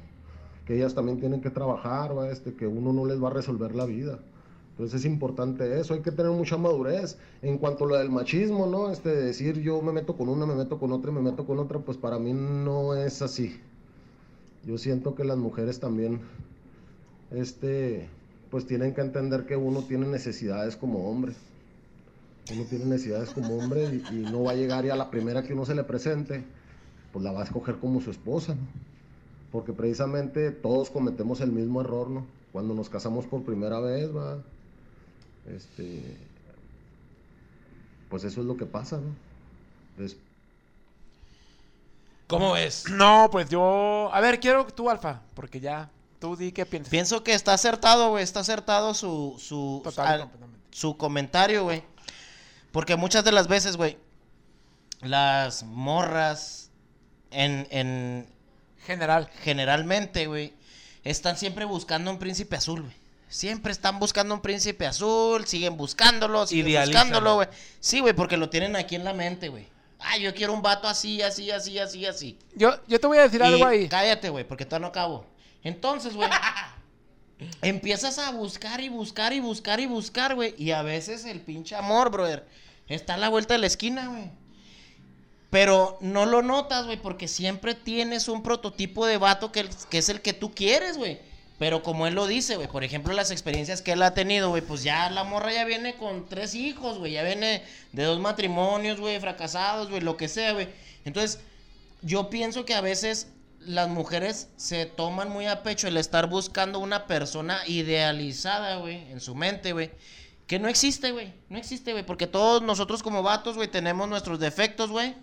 Que 0.67 0.75
ellas 0.75 0.97
también 0.97 1.21
tienen 1.21 1.41
que 1.41 1.51
trabajar, 1.51 2.19
va, 2.19 2.29
este, 2.29 2.55
que 2.55 2.67
uno 2.67 2.93
no 2.93 3.07
les 3.07 3.23
va 3.23 3.29
a 3.29 3.33
resolver 3.33 3.73
la 3.73 3.85
vida. 3.85 4.19
Entonces 4.71 4.99
es 4.99 5.07
importante 5.07 5.79
eso, 5.79 5.95
hay 5.95 6.01
que 6.01 6.11
tener 6.11 6.33
mucha 6.33 6.57
madurez. 6.57 7.19
En 7.41 7.59
cuanto 7.59 7.85
a 7.85 7.87
lo 7.87 7.97
del 7.99 8.11
machismo, 8.11 8.67
¿no? 8.67 8.91
Este, 8.91 9.11
decir 9.11 9.61
yo 9.61 9.81
me 9.81 9.93
meto 9.93 10.17
con 10.17 10.29
una, 10.29 10.45
me 10.45 10.57
meto 10.57 10.81
con 10.81 10.91
otra 10.91 11.13
me 11.13 11.21
meto 11.21 11.47
con 11.47 11.61
otra, 11.61 11.79
pues 11.79 11.99
para 11.99 12.19
mí 12.19 12.33
no 12.33 12.97
es 12.97 13.23
así. 13.23 13.61
Yo 14.67 14.77
siento 14.77 15.15
que 15.15 15.23
las 15.23 15.39
mujeres 15.39 15.79
también, 15.79 16.19
este, 17.31 18.09
pues 18.53 18.67
tienen 18.67 18.93
que 18.93 19.01
entender 19.01 19.47
que 19.47 19.57
uno 19.57 19.81
tiene 19.81 20.07
necesidades 20.07 20.77
como 20.77 21.09
hombre. 21.11 21.33
Uno 22.53 22.65
tiene 22.69 22.85
necesidades 22.85 23.31
como 23.31 23.57
hombre 23.57 24.03
y, 24.11 24.15
y 24.15 24.19
no 24.31 24.43
va 24.43 24.51
a 24.51 24.55
llegar 24.55 24.85
y 24.85 24.91
a 24.91 24.95
la 24.95 25.11
primera 25.11 25.43
que 25.43 25.55
uno 25.55 25.65
se 25.65 25.75
le 25.75 25.85
presente, 25.85 26.45
pues 27.15 27.25
la 27.25 27.33
va 27.33 27.41
a 27.41 27.45
escoger 27.45 27.79
como 27.79 28.03
su 28.03 28.11
esposa, 28.11 28.55
¿no? 28.55 28.61
Porque 29.51 29.73
precisamente 29.73 30.51
todos 30.51 30.91
cometemos 30.91 31.41
el 31.41 31.51
mismo 31.51 31.81
error, 31.81 32.11
¿no? 32.11 32.27
Cuando 32.53 32.75
nos 32.75 32.91
casamos 32.91 33.25
por 33.25 33.43
primera 33.43 33.81
vez, 33.81 34.15
va, 34.15 34.43
este, 35.47 36.03
pues 38.11 38.25
eso 38.25 38.43
es 38.43 38.47
lo 38.47 38.59
que 38.59 38.67
pasa, 38.67 38.99
¿no? 38.99 40.05
¿Cómo 42.27 42.53
ves? 42.53 42.85
No, 42.91 43.31
pues 43.33 43.49
yo. 43.49 44.11
A 44.13 44.21
ver, 44.21 44.41
quiero 44.41 44.67
tú, 44.67 44.91
Alfa, 44.91 45.23
porque 45.33 45.59
ya. 45.59 45.91
Tú 46.23 46.37
di 46.37 46.53
qué 46.53 46.65
piensas. 46.65 46.89
Pienso 46.91 47.25
que 47.25 47.35
está 47.35 47.53
acertado, 47.53 48.11
güey. 48.11 48.23
Está 48.23 48.41
acertado 48.41 48.95
su, 48.95 49.37
su, 49.39 49.81
Total 49.83 50.21
y 50.21 50.23
al- 50.23 50.31
su 50.71 50.97
comentario, 50.97 51.65
güey. 51.65 51.83
Porque 52.71 52.95
muchas 52.95 53.25
de 53.25 53.33
las 53.33 53.49
veces, 53.49 53.77
güey, 53.77 53.99
las 55.01 55.65
morras 55.65 56.71
en, 57.33 57.67
en... 57.71 58.27
General. 58.87 59.29
Generalmente, 59.43 60.27
güey, 60.29 60.55
están 61.05 61.37
siempre 61.37 61.65
buscando 61.65 62.11
un 62.11 62.19
príncipe 62.19 62.55
azul, 62.57 62.83
güey. 62.83 62.95
Siempre 63.29 63.73
están 63.73 63.99
buscando 63.99 64.35
un 64.35 64.43
príncipe 64.43 64.87
azul, 64.87 65.47
siguen 65.47 65.77
buscándolo, 65.77 66.47
siguen 66.47 66.69
Idealízalo. 66.69 66.99
buscándolo, 67.05 67.35
güey. 67.35 67.49
Sí, 67.81 67.99
güey, 68.01 68.13
porque 68.15 68.37
lo 68.37 68.49
tienen 68.49 68.77
aquí 68.77 68.95
en 68.95 69.05
la 69.05 69.13
mente, 69.13 69.49
güey. 69.49 69.67
Ah, 69.99 70.19
yo 70.19 70.35
quiero 70.35 70.53
un 70.53 70.63
vato 70.63 70.87
así, 70.87 71.21
así, 71.23 71.51
así, 71.51 71.79
así, 71.79 72.07
así. 72.07 72.39
Yo, 72.55 72.77
yo 72.87 73.01
te 73.01 73.07
voy 73.07 73.19
a 73.19 73.23
decir 73.23 73.41
Y 73.41 73.45
algo 73.45 73.65
ahí. 73.67 73.89
Cállate, 73.89 74.29
güey, 74.31 74.47
porque 74.47 74.65
todavía 74.67 74.87
no 74.87 74.91
acabo. 74.91 75.27
Entonces, 75.65 76.15
güey, 76.15 76.29
empiezas 77.63 78.19
a 78.19 78.31
buscar 78.33 78.81
y 78.81 78.89
buscar 78.89 79.33
y 79.33 79.41
buscar 79.41 79.81
y 79.81 79.87
buscar, 79.87 80.35
güey. 80.35 80.55
Y 80.59 80.73
a 80.73 80.83
veces 80.83 81.25
el 81.25 81.41
pinche 81.41 81.75
amor, 81.75 82.11
brother, 82.11 82.47
está 82.89 83.15
a 83.15 83.19
la 83.19 83.29
vuelta 83.29 83.55
de 83.55 83.61
la 83.61 83.67
esquina, 83.67 84.09
güey. 84.09 84.31
Pero 85.51 85.99
no 86.01 86.25
lo 86.25 86.41
notas, 86.41 86.87
güey, 86.87 86.97
porque 86.97 87.29
siempre 87.29 87.75
tienes 87.75 88.29
un 88.29 88.43
prototipo 88.43 89.05
de 89.05 89.19
vato 89.19 89.53
que, 89.53 89.69
es 89.91 90.09
el 90.09 90.23
que 90.23 90.33
tú 90.33 90.55
quieres, 90.55 90.97
güey. 90.97 91.21
Pero 91.59 91.83
como 91.83 92.07
él 92.07 92.15
lo 92.15 92.27
dice, 92.27 92.57
güey, 92.57 92.69
por 92.69 92.85
ejemplo, 92.85 93.13
las 93.13 93.31
experiencias 93.31 93.83
que 93.83 93.93
él 93.93 94.03
ha 94.03 94.15
tenido, 94.15 94.49
güey, 94.49 94.63
pues 94.63 94.83
ya 94.83 95.11
la 95.11 95.25
morra 95.25 95.53
ya 95.53 95.65
viene 95.65 95.95
con 95.97 96.27
tres 96.27 96.55
hijos, 96.55 96.99
güey, 96.99 97.13
ya 97.13 97.23
viene 97.23 97.63
de 97.93 98.05
dos 98.05 98.19
matrimonios, 98.19 98.99
güey, 98.99 99.21
fracasados, 99.21 99.91
güey, 99.91 100.01
lo 100.01 100.17
que 100.17 100.27
sea, 100.27 100.53
güey. 100.55 100.69
Entonces, 101.05 101.41
yo 102.01 102.31
pienso 102.31 102.65
que 102.65 102.75
a 102.75 102.81
veces 102.81 103.29
las 103.67 103.89
mujeres 103.89 104.49
se 104.57 104.87
toman 104.87 105.31
muy 105.31 105.47
a 105.47 105.63
pecho 105.63 105.89
el 105.89 105.97
estar 105.97 106.29
buscando 106.29 106.79
una 106.79 107.07
persona 107.07 107.61
idealizada, 107.67 108.77
güey, 108.77 109.11
en 109.11 109.21
su 109.21 109.35
mente, 109.35 109.73
güey. 109.73 109.91
Que 110.47 110.59
no 110.59 110.69
existe, 110.69 111.13
güey. 111.13 111.33
No 111.49 111.59
existe, 111.59 111.93
güey. 111.93 112.05
Porque 112.05 112.27
todos 112.27 112.63
nosotros 112.63 113.03
como 113.03 113.23
vatos, 113.23 113.57
güey, 113.57 113.69
tenemos 113.69 114.09
nuestros 114.09 114.39
defectos, 114.39 114.91
güey. 114.91 115.15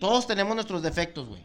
Todos 0.00 0.26
tenemos 0.26 0.54
nuestros 0.54 0.82
defectos, 0.82 1.28
güey. 1.28 1.42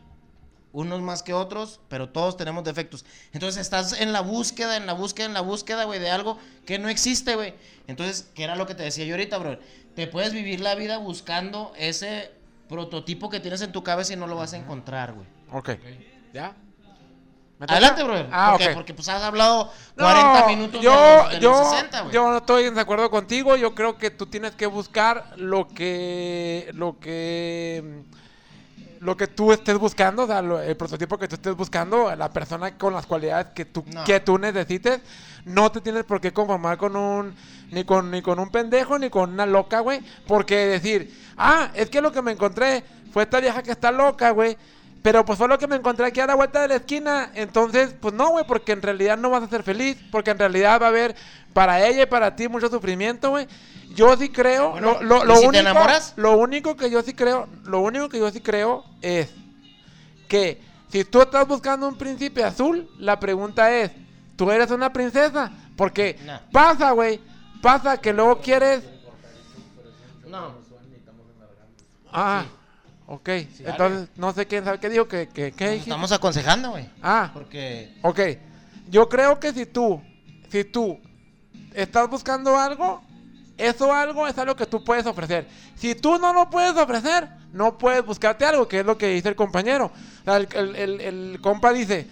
Unos 0.72 1.02
más 1.02 1.22
que 1.22 1.34
otros, 1.34 1.80
pero 1.88 2.10
todos 2.10 2.36
tenemos 2.36 2.64
defectos. 2.64 3.06
Entonces 3.32 3.62
estás 3.62 4.00
en 4.02 4.12
la 4.12 4.22
búsqueda, 4.22 4.76
en 4.76 4.88
la 4.88 4.94
búsqueda, 4.94 5.28
en 5.28 5.34
la 5.34 5.42
búsqueda, 5.42 5.84
güey, 5.86 6.00
de 6.00 6.10
algo 6.10 6.40
que 6.66 6.80
no 6.80 6.90
existe, 6.90 7.36
güey. 7.36 7.54
Entonces, 7.88 8.30
¿qué 8.34 8.44
era 8.44 8.56
lo 8.56 8.66
que 8.66 8.74
te 8.74 8.84
decía 8.84 9.06
yo 9.06 9.14
ahorita, 9.14 9.38
bro? 9.38 9.60
Te 9.96 10.08
puedes 10.08 10.34
vivir 10.34 10.62
la 10.62 10.74
vida 10.74 10.98
buscando 10.98 11.74
ese 11.78 12.32
prototipo 12.68 13.30
que 13.30 13.40
tienes 13.40 13.62
en 13.62 13.72
tu 13.72 13.84
cabeza 13.84 14.14
y 14.14 14.16
no 14.16 14.26
lo 14.26 14.36
vas 14.36 14.54
a 14.54 14.58
encontrar, 14.58 15.14
güey. 15.14 15.28
Ok. 15.52 15.70
¿Ya? 16.34 16.54
Adelante, 17.66 18.04
brother. 18.04 18.28
Ah, 18.32 18.50
porque, 18.52 18.68
ok. 18.68 18.74
porque 18.74 18.94
pues 18.94 19.08
has 19.08 19.22
hablado 19.24 19.72
No, 19.96 20.04
40 20.04 20.48
minutos 20.48 20.82
de 20.82 20.86
yo, 20.86 20.92
los, 20.94 21.30
de 21.30 21.34
los 21.36 21.42
yo, 21.42 21.70
60, 21.72 22.02
güey. 22.02 22.14
yo 22.14 22.30
no 22.30 22.38
estoy 22.38 22.70
de 22.70 22.82
acuerdo 22.82 23.10
contigo. 23.10 23.56
Yo 23.56 23.74
creo 23.74 23.98
que 23.98 24.10
tú 24.12 24.26
tienes 24.26 24.52
que 24.56 24.66
buscar 24.66 25.32
lo 25.38 25.68
que, 25.70 26.70
lo 26.74 27.00
que, 27.00 28.04
lo 29.00 29.16
que 29.16 29.28
tú 29.28 29.54
estés 29.54 29.78
buscando, 29.78 30.24
o 30.24 30.28
sea, 30.28 30.42
lo- 30.42 30.60
el 30.62 30.76
prototipo 30.76 31.18
que 31.18 31.28
tú 31.30 31.36
estés 31.36 31.56
buscando, 31.56 32.14
la 32.16 32.30
persona 32.32 32.78
con 32.78 32.94
las 32.94 33.06
cualidades 33.06 33.48
que 33.54 33.64
tú, 33.64 33.86
No. 33.94 34.04
que 34.04 34.20
tú 34.20 34.38
necesites. 34.38 35.00
No 35.46 35.72
te 35.72 35.80
tienes 35.80 36.04
por 36.04 36.20
qué 36.20 36.34
conformar 36.34 36.78
con 36.78 36.96
un, 36.98 37.34
ni 37.72 37.86
con, 37.86 38.12
ni 38.12 38.22
con 38.22 38.40
un 38.40 38.50
pendejo, 38.50 39.00
ni 39.00 39.10
con 39.10 39.32
una 39.32 39.46
loca, 39.46 39.80
güey. 39.80 40.02
Porque 40.28 40.56
decir, 40.58 41.18
ah, 41.38 41.70
es 41.76 41.90
que 41.90 42.02
lo 42.02 42.12
que 42.12 42.22
me 42.22 42.34
encontré 42.34 42.84
fue 43.14 43.24
esta 43.24 43.40
vieja 43.40 43.64
que 43.64 43.72
está 43.72 43.90
loca, 43.92 44.32
güey. 44.32 44.58
Pero 45.04 45.26
pues 45.26 45.38
fue 45.38 45.48
lo 45.50 45.60
que 45.60 45.68
me 45.68 45.76
encontré 45.76 46.06
aquí 46.08 46.22
a 46.22 46.26
la 46.26 46.34
vuelta 46.36 46.62
de 46.62 46.70
la 46.70 46.76
esquina. 46.78 47.30
Entonces, 47.36 47.94
pues 48.00 48.14
no, 48.14 48.30
güey, 48.30 48.46
porque 48.48 48.72
en 48.72 48.82
realidad 48.82 49.18
no 49.18 49.30
vas 49.30 49.44
a 49.44 49.50
ser 49.50 49.62
feliz. 49.62 49.98
Porque 50.12 50.32
en 50.32 50.40
realidad 50.40 50.82
va 50.82 50.86
a 50.86 50.90
haber 50.90 51.16
para 51.54 51.86
ella 51.86 52.04
y 52.04 52.06
para 52.08 52.36
ti 52.36 52.48
mucho 52.48 52.70
sufrimiento, 52.70 53.30
güey. 53.32 53.48
Yo 53.94 54.16
sí 54.18 54.30
creo. 54.30 54.72
Bueno, 54.72 55.02
lo, 55.02 55.24
lo, 55.24 55.24
¿y 55.24 55.28
lo 55.28 55.36
si 55.36 55.42
te 55.42 55.48
único, 55.50 55.62
enamoras? 55.62 56.14
Lo 56.16 56.38
único 56.38 56.76
que 56.78 56.90
yo 56.90 57.02
sí 57.04 57.14
creo, 57.14 57.48
lo 57.66 57.82
único 57.82 58.08
que 58.10 58.18
yo 58.18 58.32
sí 58.32 58.40
creo 58.40 58.86
es 59.02 59.30
que 60.30 60.62
si 60.90 61.04
tú 61.04 61.22
estás 61.22 61.46
buscando 61.48 61.88
un 61.88 61.98
príncipe 61.98 62.44
azul, 62.44 62.90
la 62.98 63.20
pregunta 63.20 63.72
es, 63.72 63.92
¿tú 64.38 64.50
eres 64.52 64.72
una 64.72 64.94
princesa? 64.94 65.52
Porque 65.76 66.18
No. 66.26 66.40
pasa, 66.52 66.92
güey, 66.92 67.20
pasa 67.62 67.98
que 67.98 68.14
luego 68.14 68.40
quieres... 68.40 68.84
No. 70.28 70.64
Ah, 72.12 72.46
ok. 73.08 73.30
Entonces, 73.60 74.10
no 74.16 74.32
sé 74.34 74.46
quién 74.48 74.64
sabe 74.64 74.80
qué 74.80 74.90
dijo, 74.90 75.08
que, 75.08 75.28
que, 75.30 75.46
dijiste? 75.52 75.76
estamos 75.78 76.12
aconsejando, 76.12 76.72
güey. 76.72 76.90
Ah, 77.02 77.32
Porque 77.34 77.96
ok. 78.02 78.20
Yo 78.90 79.08
creo 79.10 79.40
que 79.40 79.54
si 79.54 79.66
tú, 79.66 80.02
si 80.50 80.64
tú 80.66 81.00
estás 81.74 82.10
buscando 82.10 82.58
algo, 82.58 83.02
eso 83.58 83.94
algo 83.94 84.28
es 84.28 84.38
algo 84.38 84.56
que 84.56 84.66
tú 84.66 84.84
puedes 84.84 85.06
ofrecer. 85.06 85.48
Si 85.76 85.96
tú 85.96 86.18
no 86.18 86.34
lo 86.34 86.50
puedes 86.50 86.76
ofrecer, 86.76 87.28
no 87.52 87.78
puedes 87.78 88.06
buscarte 88.06 88.46
algo, 88.46 88.68
que 88.68 88.80
es 88.82 88.86
lo 88.86 88.98
que 88.98 89.08
dice 89.08 89.30
el 89.30 89.36
compañero. 89.36 89.92
O 90.22 90.24
sea, 90.26 90.38
el, 90.38 90.48
el- 90.54 90.76
el- 90.76 91.02
el 91.02 91.42
compa 91.42 91.72
dice, 91.72 92.08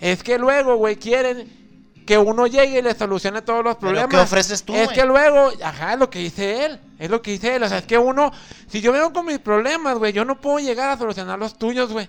es 0.00 0.22
que 0.22 0.38
luego, 0.38 0.76
güey, 0.76 0.96
quieren 0.96 1.63
que 2.06 2.18
uno 2.18 2.46
llegue 2.46 2.78
y 2.78 2.82
le 2.82 2.94
solucione 2.94 3.42
todos 3.42 3.64
los 3.64 3.76
¿Pero 3.76 3.92
problemas. 3.92 4.10
qué 4.10 4.16
ofreces 4.18 4.62
tú, 4.62 4.74
Es 4.74 4.88
que 4.90 5.04
luego, 5.04 5.50
ajá, 5.62 5.94
es 5.94 5.98
lo 5.98 6.10
que 6.10 6.18
dice 6.18 6.66
él. 6.66 6.78
Es 6.98 7.10
lo 7.10 7.22
que 7.22 7.32
dice 7.32 7.56
él. 7.56 7.62
O 7.62 7.68
sea, 7.68 7.78
es 7.78 7.84
que 7.84 7.96
uno, 7.98 8.32
si 8.68 8.80
yo 8.80 8.92
vengo 8.92 9.12
con 9.12 9.26
mis 9.26 9.38
problemas, 9.38 9.96
güey, 9.98 10.12
yo 10.12 10.24
no 10.24 10.40
puedo 10.40 10.58
llegar 10.58 10.90
a 10.90 10.98
solucionar 10.98 11.38
los 11.38 11.58
tuyos, 11.58 11.92
güey. 11.92 12.08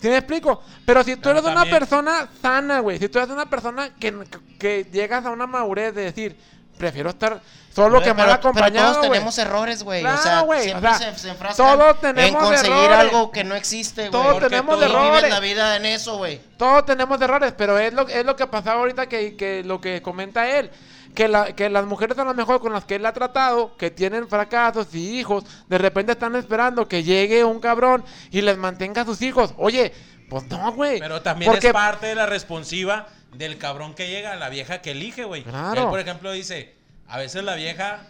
¿Sí 0.00 0.08
me 0.08 0.18
explico? 0.18 0.62
Pero 0.84 1.02
si 1.02 1.16
tú 1.16 1.22
Pero 1.22 1.38
eres 1.38 1.50
una 1.50 1.64
persona 1.64 2.28
sana, 2.40 2.80
güey, 2.80 2.98
si 2.98 3.08
tú 3.08 3.18
eres 3.18 3.30
una 3.30 3.46
persona 3.46 3.94
que, 3.98 4.14
que 4.58 4.86
llegas 4.92 5.24
a 5.24 5.30
una 5.30 5.46
madurez 5.46 5.94
de 5.94 6.02
decir, 6.02 6.36
prefiero 6.78 7.10
estar 7.10 7.40
solo 7.74 8.00
que 8.00 8.14
mal 8.14 8.26
pero 8.26 8.32
acompañado, 8.32 8.86
todos 8.92 9.06
güey. 9.06 9.10
tenemos 9.18 9.38
errores, 9.38 9.82
güey. 9.82 10.00
Claro, 10.00 10.18
o 10.18 10.22
sea, 10.22 10.40
güey, 10.40 10.62
siempre 10.64 10.90
o 10.90 10.94
sea, 10.94 11.12
se, 11.14 11.18
se 11.18 11.28
enfrascan 11.30 11.78
todos 11.78 12.00
tenemos 12.00 12.30
en 12.30 12.34
conseguir 12.48 12.72
errores. 12.76 12.98
algo 12.98 13.30
que 13.30 13.44
no 13.44 13.54
existe, 13.54 14.00
güey. 14.02 14.10
Todos 14.12 14.32
Porque 14.34 14.48
tenemos 14.48 14.78
tú 14.78 14.84
errores. 14.84 15.10
vives 15.18 15.30
la 15.30 15.40
vida 15.40 15.76
en 15.76 15.84
eso, 15.86 16.16
güey. 16.16 16.40
Todos 16.56 16.86
tenemos 16.86 17.20
errores, 17.20 17.52
pero 17.56 17.78
es 17.78 17.92
lo, 17.92 18.08
es 18.08 18.24
lo 18.24 18.34
que 18.36 18.46
pasaba 18.46 18.80
ahorita 18.80 19.06
que, 19.08 19.36
que 19.36 19.62
lo 19.64 19.80
que 19.80 20.00
comenta 20.02 20.48
él. 20.58 20.70
Que, 21.14 21.28
la, 21.28 21.54
que 21.54 21.70
las 21.70 21.86
mujeres 21.86 22.18
a 22.18 22.24
lo 22.24 22.34
mejor 22.34 22.60
con 22.60 22.74
las 22.74 22.84
que 22.84 22.96
él 22.96 23.06
ha 23.06 23.12
tratado, 23.14 23.74
que 23.78 23.90
tienen 23.90 24.28
fracasos 24.28 24.94
y 24.94 25.18
hijos, 25.18 25.44
de 25.66 25.78
repente 25.78 26.12
están 26.12 26.36
esperando 26.36 26.86
que 26.88 27.02
llegue 27.04 27.42
un 27.42 27.58
cabrón 27.58 28.04
y 28.30 28.42
les 28.42 28.58
mantenga 28.58 29.00
a 29.00 29.04
sus 29.06 29.22
hijos. 29.22 29.54
Oye, 29.56 29.94
pues 30.28 30.44
no, 30.48 30.72
güey. 30.72 30.98
Pero 30.98 31.22
también 31.22 31.50
Porque 31.50 31.68
es 31.68 31.72
parte 31.72 32.08
de 32.08 32.16
la 32.16 32.26
responsiva 32.26 33.06
del 33.34 33.58
cabrón 33.58 33.94
que 33.94 34.08
llega, 34.08 34.36
la 34.36 34.48
vieja 34.48 34.80
que 34.82 34.92
elige, 34.92 35.24
güey. 35.24 35.42
Claro. 35.42 35.82
Él, 35.82 35.88
por 35.88 36.00
ejemplo, 36.00 36.32
dice, 36.32 36.74
a 37.08 37.18
veces 37.18 37.44
la 37.44 37.54
vieja 37.54 38.06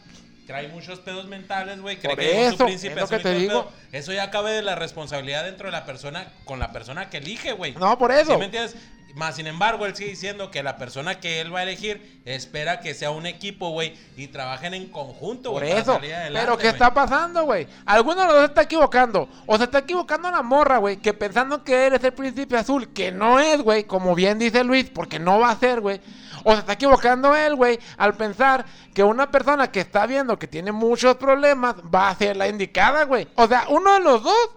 trae 0.47 0.69
muchos 0.69 1.01
pedos 1.01 1.27
mentales, 1.27 1.81
güey, 1.81 1.97
cree 1.97 2.11
Por 2.11 2.19
que 2.19 2.31
es 2.31 2.49
eso, 2.49 2.59
su 2.59 2.65
príncipe 2.65 2.95
es 2.95 3.01
lo 3.01 3.09
que 3.09 3.19
te 3.19 3.35
digo. 3.35 3.71
Eso 3.93 4.13
ya 4.13 4.31
cabe 4.31 4.53
de 4.53 4.63
la 4.63 4.77
responsabilidad 4.77 5.45
dentro 5.45 5.67
de 5.67 5.73
la 5.73 5.85
persona, 5.85 6.33
con 6.45 6.59
la 6.59 6.73
persona 6.73 7.11
que 7.11 7.19
elige, 7.19 7.53
güey. 7.53 7.75
No, 7.75 7.99
por 7.99 8.13
eso. 8.13 8.33
¿Sí 8.33 8.39
me 8.39 8.45
entiendes? 8.47 8.77
Más 9.17 9.37
sin 9.37 9.47
embargo, 9.47 9.87
él 9.87 9.97
sigue 9.97 10.11
diciendo 10.11 10.51
que 10.51 10.63
la 10.63 10.77
persona 10.77 11.19
que 11.21 11.41
él 11.41 11.55
va 11.55 11.61
a 11.61 11.63
elegir 11.63 12.21
espera 12.27 12.81
que 12.81 12.93
sea 12.93 13.11
un 13.11 13.25
equipo, 13.25 13.71
güey, 13.71 13.97
y 14.15 14.27
trabajen 14.29 14.75
en 14.75 14.91
conjunto, 14.91 15.53
Por 15.53 15.63
güey, 15.63 15.71
para 15.71 15.81
eso. 15.81 15.93
adelante, 15.95 16.39
Pero 16.39 16.59
¿qué 16.59 16.69
está 16.69 16.93
pasando, 16.93 17.45
güey? 17.45 17.67
Alguno 17.87 18.21
de 18.21 18.27
los 18.27 18.35
dos 18.35 18.45
está 18.51 18.61
equivocando. 18.61 19.27
O 19.47 19.57
se 19.57 19.65
está 19.65 19.79
equivocando 19.79 20.31
la 20.31 20.43
morra, 20.43 20.77
güey. 20.77 20.99
Que 20.99 21.15
pensando 21.15 21.65
que 21.65 21.87
él 21.87 21.95
es 21.95 22.05
el 22.05 22.13
príncipe 22.13 22.59
azul. 22.59 22.93
Que 22.93 23.11
no 23.11 23.41
es, 23.41 23.63
güey. 23.63 23.85
Como 23.85 24.15
bien 24.15 24.39
dice 24.39 24.63
Luis. 24.63 24.91
Porque 24.91 25.19
no 25.19 25.41
va 25.41 25.53
a 25.53 25.59
ser, 25.59 25.81
güey. 25.81 25.99
O 26.45 26.53
se 26.53 26.59
está 26.59 26.75
equivocando 26.75 27.35
él, 27.35 27.55
güey. 27.55 27.79
Al 27.97 28.19
pensar 28.19 28.67
que 28.93 29.03
una 29.03 29.31
persona 29.31 29.73
que 29.73 29.81
está 29.81 30.05
viendo 30.07 30.39
que 30.39 30.47
tiene 30.47 30.73
muchos 30.73 31.17
problemas 31.17 31.77
va 31.77 32.11
a 32.11 32.17
ser 32.17 32.37
la 32.37 32.49
indicada, 32.49 33.05
güey. 33.05 33.27
O 33.37 33.47
sea, 33.49 33.65
uno 33.71 33.95
de 33.95 34.01
los 34.01 34.23
dos. 34.23 34.51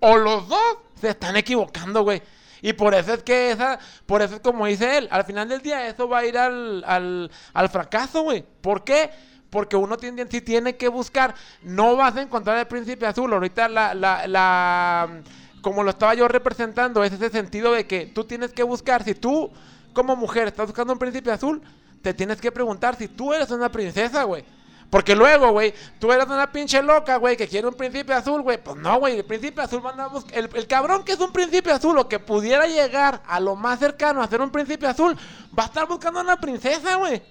O 0.00 0.18
los 0.18 0.46
dos 0.50 0.76
se 1.00 1.08
están 1.08 1.34
equivocando, 1.38 2.02
güey. 2.02 2.20
Y 2.62 2.72
por 2.72 2.94
eso 2.94 3.12
es 3.12 3.22
que 3.24 3.50
esa, 3.50 3.78
por 4.06 4.22
eso 4.22 4.36
es 4.36 4.40
como 4.40 4.66
dice 4.66 4.96
él, 4.96 5.08
al 5.10 5.24
final 5.24 5.48
del 5.48 5.60
día 5.60 5.88
eso 5.88 6.08
va 6.08 6.18
a 6.18 6.24
ir 6.24 6.38
al, 6.38 6.84
al, 6.86 7.30
al 7.52 7.68
fracaso, 7.68 8.22
güey. 8.22 8.44
¿Por 8.60 8.84
qué? 8.84 9.10
Porque 9.50 9.76
uno 9.76 9.96
tiene, 9.96 10.26
sí 10.30 10.40
tiene 10.40 10.76
que 10.76 10.88
buscar, 10.88 11.34
no 11.62 11.96
vas 11.96 12.16
a 12.16 12.22
encontrar 12.22 12.56
el 12.58 12.66
príncipe 12.66 13.04
azul. 13.04 13.32
Ahorita 13.32 13.68
la, 13.68 13.94
la, 13.94 14.26
la, 14.28 15.22
como 15.60 15.82
lo 15.82 15.90
estaba 15.90 16.14
yo 16.14 16.28
representando, 16.28 17.02
es 17.02 17.12
ese 17.12 17.30
sentido 17.30 17.72
de 17.72 17.86
que 17.86 18.06
tú 18.06 18.24
tienes 18.24 18.52
que 18.52 18.62
buscar, 18.62 19.02
si 19.02 19.14
tú 19.14 19.50
como 19.92 20.14
mujer 20.14 20.46
estás 20.46 20.66
buscando 20.66 20.92
un 20.92 20.98
príncipe 21.00 21.32
azul, 21.32 21.60
te 22.00 22.14
tienes 22.14 22.40
que 22.40 22.52
preguntar 22.52 22.96
si 22.96 23.08
tú 23.08 23.34
eres 23.34 23.50
una 23.50 23.70
princesa, 23.70 24.22
güey. 24.22 24.44
Porque 24.92 25.16
luego, 25.16 25.52
güey, 25.52 25.72
tú 25.98 26.12
eres 26.12 26.26
una 26.26 26.52
pinche 26.52 26.82
loca, 26.82 27.16
güey, 27.16 27.34
que 27.34 27.48
quiere 27.48 27.66
un 27.66 27.72
príncipe 27.72 28.12
azul, 28.12 28.42
güey. 28.42 28.62
Pues 28.62 28.76
no, 28.76 28.98
güey, 28.98 29.16
el 29.20 29.24
príncipe 29.24 29.62
azul 29.62 29.82
va 29.82 29.88
a 29.88 29.92
andar 29.92 30.10
bus- 30.10 30.26
el, 30.32 30.50
el 30.54 30.66
cabrón 30.66 31.02
que 31.02 31.12
es 31.12 31.18
un 31.18 31.32
príncipe 31.32 31.72
azul 31.72 31.96
o 31.96 32.06
que 32.10 32.18
pudiera 32.18 32.66
llegar 32.66 33.22
a 33.26 33.40
lo 33.40 33.56
más 33.56 33.78
cercano 33.78 34.20
a 34.22 34.28
ser 34.28 34.42
un 34.42 34.50
príncipe 34.50 34.86
azul, 34.86 35.16
va 35.58 35.62
a 35.62 35.66
estar 35.66 35.88
buscando 35.88 36.20
a 36.20 36.22
una 36.22 36.36
princesa, 36.38 36.96
güey. 36.96 37.22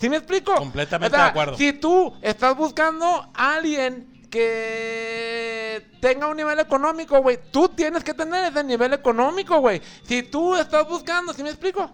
¿Sí 0.00 0.08
me 0.08 0.16
explico? 0.16 0.54
Completamente 0.54 1.14
O 1.14 1.18
sea, 1.18 1.24
de 1.26 1.30
acuerdo. 1.30 1.56
Si 1.58 1.74
tú 1.74 2.14
estás 2.22 2.56
buscando 2.56 3.30
a 3.34 3.54
alguien 3.54 4.26
que 4.30 5.86
tenga 6.00 6.26
un 6.26 6.36
nivel 6.38 6.58
económico, 6.58 7.20
güey, 7.20 7.38
tú 7.50 7.68
tienes 7.68 8.02
que 8.02 8.14
tener 8.14 8.44
ese 8.50 8.64
nivel 8.64 8.94
económico, 8.94 9.58
güey. 9.60 9.82
Si 10.04 10.22
tú 10.22 10.56
estás 10.56 10.88
buscando, 10.88 11.32
¿sí 11.34 11.42
me 11.42 11.50
explico? 11.50 11.90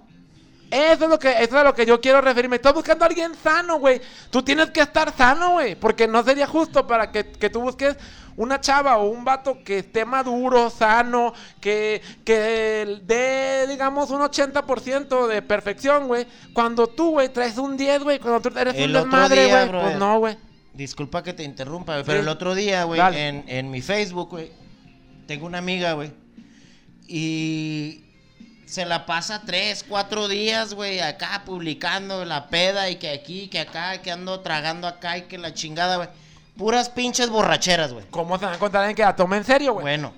Eso 0.70 1.04
es 1.04 1.10
lo 1.10 1.18
que, 1.18 1.30
eso 1.30 1.42
es 1.42 1.52
a 1.54 1.64
lo 1.64 1.74
que 1.74 1.84
yo 1.84 2.00
quiero 2.00 2.20
referirme. 2.20 2.56
Estás 2.56 2.74
buscando 2.74 3.04
a 3.04 3.08
alguien 3.08 3.32
sano, 3.34 3.78
güey. 3.78 4.00
Tú 4.30 4.42
tienes 4.42 4.70
que 4.70 4.80
estar 4.80 5.12
sano, 5.16 5.52
güey. 5.52 5.74
Porque 5.74 6.06
no 6.06 6.22
sería 6.22 6.46
justo 6.46 6.86
para 6.86 7.10
que, 7.10 7.24
que 7.32 7.50
tú 7.50 7.60
busques 7.60 7.96
una 8.36 8.60
chava 8.60 8.96
o 8.98 9.10
un 9.10 9.24
vato 9.24 9.58
que 9.64 9.78
esté 9.80 10.04
maduro, 10.04 10.70
sano, 10.70 11.34
que, 11.60 12.00
que 12.24 13.00
dé, 13.04 13.66
digamos, 13.68 14.10
un 14.10 14.20
80% 14.22 15.26
de 15.26 15.42
perfección, 15.42 16.06
güey. 16.06 16.26
Cuando 16.54 16.86
tú, 16.86 17.10
güey, 17.10 17.28
traes 17.30 17.58
un 17.58 17.76
10, 17.76 18.02
güey. 18.04 18.18
Cuando 18.20 18.40
tú 18.40 18.56
eres 18.56 18.74
El 18.76 18.94
un 18.96 19.02
desmadre, 19.02 19.44
día, 19.46 19.66
güey. 19.66 19.82
Pues 19.82 19.98
no, 19.98 20.18
güey. 20.20 20.38
Disculpa 20.72 21.22
que 21.24 21.32
te 21.32 21.42
interrumpa, 21.42 21.94
güey, 21.94 22.04
pero 22.04 22.18
Sí. 22.18 22.22
el 22.22 22.28
otro 22.28 22.54
día, 22.54 22.84
güey, 22.84 23.00
en, 23.16 23.44
en 23.48 23.70
mi 23.72 23.82
Facebook, 23.82 24.30
güey, 24.30 24.52
tengo 25.26 25.44
una 25.46 25.58
amiga, 25.58 25.94
güey, 25.94 26.12
y 27.08 28.04
se 28.70 28.86
la 28.86 29.04
pasa 29.04 29.42
tres, 29.44 29.84
cuatro 29.86 30.28
días, 30.28 30.74
güey, 30.74 31.00
acá 31.00 31.42
publicando 31.44 32.24
la 32.24 32.46
peda 32.46 32.88
y 32.88 32.96
que 32.96 33.10
aquí, 33.10 33.48
que 33.48 33.58
acá, 33.58 34.00
que 34.00 34.12
ando 34.12 34.40
tragando 34.40 34.86
acá 34.86 35.18
y 35.18 35.22
que 35.22 35.38
la 35.38 35.52
chingada, 35.52 35.96
güey. 35.96 36.08
Puras 36.56 36.88
pinches 36.88 37.30
borracheras, 37.30 37.92
güey. 37.92 38.06
¿Cómo 38.10 38.38
se 38.38 38.44
van 38.44 38.54
a 38.54 38.56
encontrar 38.56 38.88
en 38.88 38.94
que 38.94 39.02
la 39.02 39.16
tome 39.16 39.38
en 39.38 39.44
serio, 39.44 39.72
güey? 39.72 39.82
Bueno, 39.82 40.14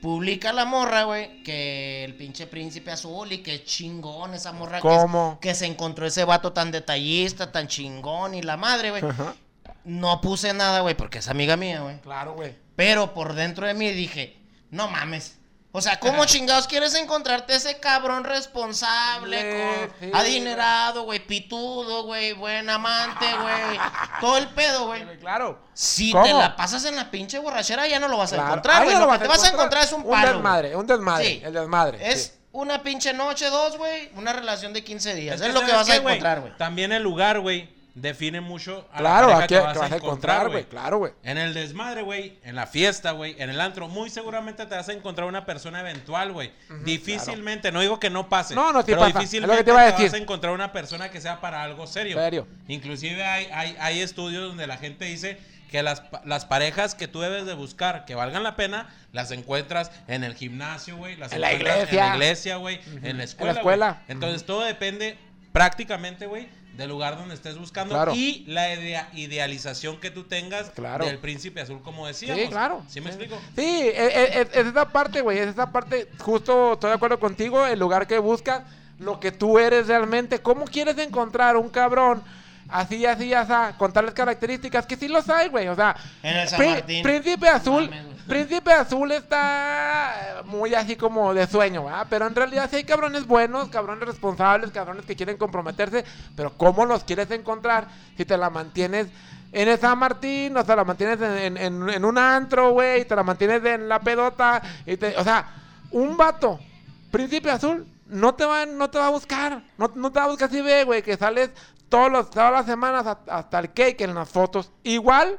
publica 0.00 0.52
la 0.52 0.64
morra, 0.64 1.04
güey, 1.04 1.44
que 1.44 2.04
el 2.04 2.16
pinche 2.16 2.48
príncipe 2.48 2.90
azul 2.90 3.30
y 3.30 3.38
que 3.38 3.62
chingón 3.62 4.34
esa 4.34 4.50
morra 4.50 4.78
que, 4.78 4.88
¿Cómo? 4.88 5.38
que 5.40 5.54
se 5.54 5.66
encontró 5.66 6.04
ese 6.04 6.24
vato 6.24 6.52
tan 6.52 6.72
detallista, 6.72 7.52
tan 7.52 7.68
chingón 7.68 8.34
y 8.34 8.42
la 8.42 8.56
madre, 8.56 8.90
güey. 8.90 9.04
Ajá. 9.04 9.36
No 9.84 10.20
puse 10.20 10.52
nada, 10.54 10.80
güey, 10.80 10.96
porque 10.96 11.18
es 11.18 11.28
amiga 11.28 11.56
mía, 11.56 11.82
güey. 11.82 12.00
Claro, 12.00 12.34
güey. 12.34 12.56
Pero 12.74 13.14
por 13.14 13.34
dentro 13.34 13.64
de 13.64 13.74
mí 13.74 13.92
dije, 13.92 14.38
no 14.70 14.88
mames. 14.88 15.38
O 15.74 15.80
sea, 15.80 15.98
¿cómo 15.98 16.26
chingados 16.26 16.66
quieres 16.66 16.94
encontrarte 16.94 17.54
ese 17.54 17.80
cabrón 17.80 18.24
responsable, 18.24 19.42
Le- 19.42 19.88
con- 19.88 19.94
sí, 20.00 20.10
adinerado, 20.14 21.04
güey, 21.04 21.26
pitudo, 21.26 22.04
güey, 22.04 22.34
buen 22.34 22.68
amante, 22.68 23.24
güey? 23.40 23.78
Todo 24.20 24.36
el 24.36 24.48
pedo, 24.48 24.86
güey. 24.86 25.18
Claro. 25.18 25.58
Si 25.72 26.12
¿Cómo? 26.12 26.24
te 26.24 26.32
la 26.34 26.56
pasas 26.56 26.84
en 26.84 26.94
la 26.96 27.10
pinche 27.10 27.38
borrachera, 27.38 27.86
ya 27.86 27.98
no 27.98 28.08
lo 28.08 28.18
vas 28.18 28.32
a 28.32 28.36
Claro. 28.36 28.50
encontrar, 28.50 28.84
güey. 28.84 28.94
no 28.94 29.00
Lo 29.00 29.06
lo 29.06 29.12
que 29.14 29.18
te 29.20 29.28
vas 29.28 29.44
a 29.44 29.48
encontrar 29.48 29.84
es 29.84 29.92
un 29.92 30.02
palo. 30.02 30.28
Un 30.28 30.34
desmadre, 30.34 30.76
un 30.76 30.86
desmadre. 30.86 31.24
Sí. 31.26 31.40
El 31.42 31.52
desmadre. 31.54 32.12
Es 32.12 32.22
sí. 32.24 32.32
una 32.52 32.82
pinche 32.82 33.14
noche, 33.14 33.46
dos, 33.48 33.78
güey. 33.78 34.10
Una 34.14 34.34
relación 34.34 34.74
de 34.74 34.84
15 34.84 35.14
días. 35.14 35.40
Es, 35.40 35.46
que 35.46 35.52
lo 35.54 35.60
que 35.60 35.70
¿sabes 35.70 35.76
vas 35.86 35.88
a 35.88 35.92
qué, 35.92 35.98
encontrar, 36.06 36.40
güey. 36.42 36.56
También 36.58 36.92
el 36.92 37.02
lugar, 37.02 37.40
güey. 37.40 37.70
Define 37.94 38.40
mucho 38.40 38.88
a 38.92 38.98
Claro, 38.98 39.28
la 39.28 39.38
aquí 39.38 39.48
que 39.48 39.54
que 39.54 39.60
vas, 39.60 39.76
vas 39.78 39.92
a 39.92 39.96
encontrar, 39.96 40.48
güey. 40.48 40.64
Claro, 40.64 40.98
güey. 40.98 41.12
En 41.22 41.36
el 41.38 41.52
desmadre, 41.52 42.02
güey, 42.02 42.38
en 42.42 42.54
la 42.54 42.66
fiesta, 42.66 43.10
güey, 43.10 43.36
en 43.38 43.50
el 43.50 43.60
antro, 43.60 43.88
muy 43.88 44.08
seguramente 44.10 44.64
te 44.66 44.74
vas 44.74 44.88
a 44.88 44.92
encontrar 44.92 45.28
una 45.28 45.44
persona 45.44 45.80
eventual, 45.80 46.32
güey. 46.32 46.52
difícilmente, 46.84 47.70
no 47.72 47.80
digo 47.80 47.98
que 48.00 48.10
no 48.10 48.28
pase, 48.28 48.54
No, 48.54 48.72
no, 48.72 48.80
sí 48.80 48.86
pero 48.86 49.00
pasa. 49.00 49.08
Es 49.08 49.14
lo 49.14 49.18
que 49.20 49.24
difícilmente 49.24 49.64
te 49.64 49.70
iba 49.70 49.80
a 49.80 49.84
vas 49.90 49.98
decir. 49.98 50.14
a 50.14 50.18
encontrar 50.22 50.52
una 50.54 50.72
persona 50.72 51.10
que 51.10 51.20
sea 51.20 51.40
para 51.40 51.62
algo 51.62 51.86
serio. 51.86 52.16
Serio. 52.16 52.46
Inclusive 52.68 53.22
hay, 53.24 53.46
hay, 53.52 53.76
hay 53.80 54.00
estudios 54.00 54.48
donde 54.48 54.66
la 54.66 54.76
gente 54.76 55.04
dice 55.04 55.38
que 55.70 55.82
las, 55.82 56.02
las 56.26 56.44
parejas 56.44 56.94
que 56.94 57.08
tú 57.08 57.20
debes 57.20 57.46
de 57.46 57.54
buscar 57.54 58.04
que 58.04 58.14
valgan 58.14 58.42
la 58.42 58.56
pena, 58.56 58.88
las 59.12 59.30
encuentras 59.30 59.90
en 60.06 60.22
el 60.22 60.34
gimnasio, 60.34 60.96
güey, 60.98 61.16
las 61.16 61.32
En 61.32 61.40
la 61.40 61.52
iglesia. 61.54 61.88
en 61.90 61.96
la 62.10 62.14
iglesia, 62.16 62.56
güey, 62.56 62.78
Ujú. 62.80 62.96
en 62.96 63.02
la 63.02 63.08
En 63.10 63.20
escuela. 63.22 63.52
la 63.54 63.58
escuela. 63.58 64.02
Entonces 64.08 64.44
todo 64.44 64.62
depende 64.64 65.16
prácticamente, 65.52 66.26
güey, 66.26 66.48
del 66.76 66.88
lugar 66.88 67.18
donde 67.18 67.34
estés 67.34 67.58
buscando 67.58 67.94
Claro. 67.94 68.14
y 68.14 68.44
la 68.48 68.72
idea- 68.74 69.08
idealización 69.12 69.98
que 70.00 70.10
tú 70.10 70.24
tengas 70.24 70.70
Claro. 70.70 71.04
del 71.04 71.18
príncipe 71.18 71.60
azul, 71.60 71.80
como 71.82 72.06
decíamos. 72.06 72.42
Sí, 72.42 72.48
claro. 72.48 72.82
¿Sí 72.88 73.00
me 73.00 73.08
explico? 73.10 73.38
Sí, 73.56 73.90
es, 73.94 74.36
es- 74.36 74.48
es 74.56 74.66
esa 74.66 74.88
parte, 74.88 75.20
güey, 75.20 75.38
es 75.38 75.48
esa 75.48 75.70
parte, 75.70 76.08
justo 76.18 76.72
estoy 76.74 76.88
de 76.90 76.96
acuerdo 76.96 77.20
contigo, 77.20 77.66
el 77.66 77.78
lugar 77.78 78.06
que 78.06 78.18
buscas, 78.18 78.62
lo 78.98 79.20
que 79.20 79.32
tú 79.32 79.58
eres 79.58 79.86
realmente, 79.88 80.40
¿cómo 80.40 80.64
quieres 80.64 80.96
encontrar 80.98 81.56
un 81.56 81.68
cabrón 81.68 82.22
así, 82.68 83.04
así, 83.04 83.34
así, 83.34 83.52
con 83.76 83.92
tales 83.92 84.14
características? 84.14 84.86
Que 84.86 84.96
sí 84.96 85.08
los 85.08 85.28
hay, 85.28 85.48
güey, 85.48 85.68
o 85.68 85.74
sea, 85.74 85.94
En 86.22 86.36
el 86.36 86.48
San 86.48 86.64
Martín. 86.64 87.02
Príncipe 87.02 87.48
Azul, 87.48 87.90
Príncipe 88.26 88.72
Azul 88.72 89.10
está 89.12 90.42
muy 90.44 90.74
así 90.74 90.96
como 90.96 91.34
de 91.34 91.46
sueño, 91.46 91.84
¿verdad? 91.84 92.06
Pero 92.08 92.26
en 92.26 92.34
realidad 92.34 92.68
sí 92.70 92.76
hay 92.76 92.84
cabrones 92.84 93.26
buenos, 93.26 93.68
cabrones 93.68 94.06
responsables, 94.06 94.70
cabrones 94.70 95.04
que 95.04 95.16
quieren 95.16 95.36
comprometerse, 95.36 96.04
pero 96.36 96.56
¿cómo 96.56 96.86
los 96.86 97.04
quieres 97.04 97.30
encontrar 97.30 97.88
si 98.16 98.24
te 98.24 98.36
la 98.36 98.50
mantienes 98.50 99.08
en 99.52 99.78
San 99.78 99.98
Martín, 99.98 100.56
o 100.56 100.64
sea, 100.64 100.76
la 100.76 100.84
mantienes 100.84 101.20
en, 101.20 102.04
un 102.04 102.18
antro, 102.18 102.72
güey, 102.72 103.04
te 103.04 103.14
la 103.14 103.22
mantienes 103.22 103.64
en 103.64 103.88
la 103.88 104.00
pedota, 104.00 104.62
y 104.86 104.96
te, 104.96 105.16
o 105.16 105.24
sea, 105.24 105.46
un 105.90 106.16
vato, 106.16 106.58
Príncipe 107.10 107.50
Azul, 107.50 107.86
no 108.06 108.34
te 108.34 108.46
va, 108.46 108.64
no 108.64 108.88
te 108.88 108.98
va 108.98 109.08
a 109.08 109.10
buscar, 109.10 109.62
no, 109.76 109.90
te 109.90 110.18
va 110.18 110.24
a 110.24 110.28
buscar 110.28 110.50
si 110.50 110.62
ve, 110.62 110.84
güey, 110.84 111.02
que 111.02 111.16
sales 111.16 111.50
todos 111.90 112.10
los, 112.10 112.30
todas 112.30 112.52
las 112.52 112.66
semanas 112.66 113.06
hasta 113.26 113.58
el 113.58 113.72
cake 113.72 114.00
en 114.02 114.14
las 114.14 114.30
fotos. 114.30 114.70
Igual 114.82 115.38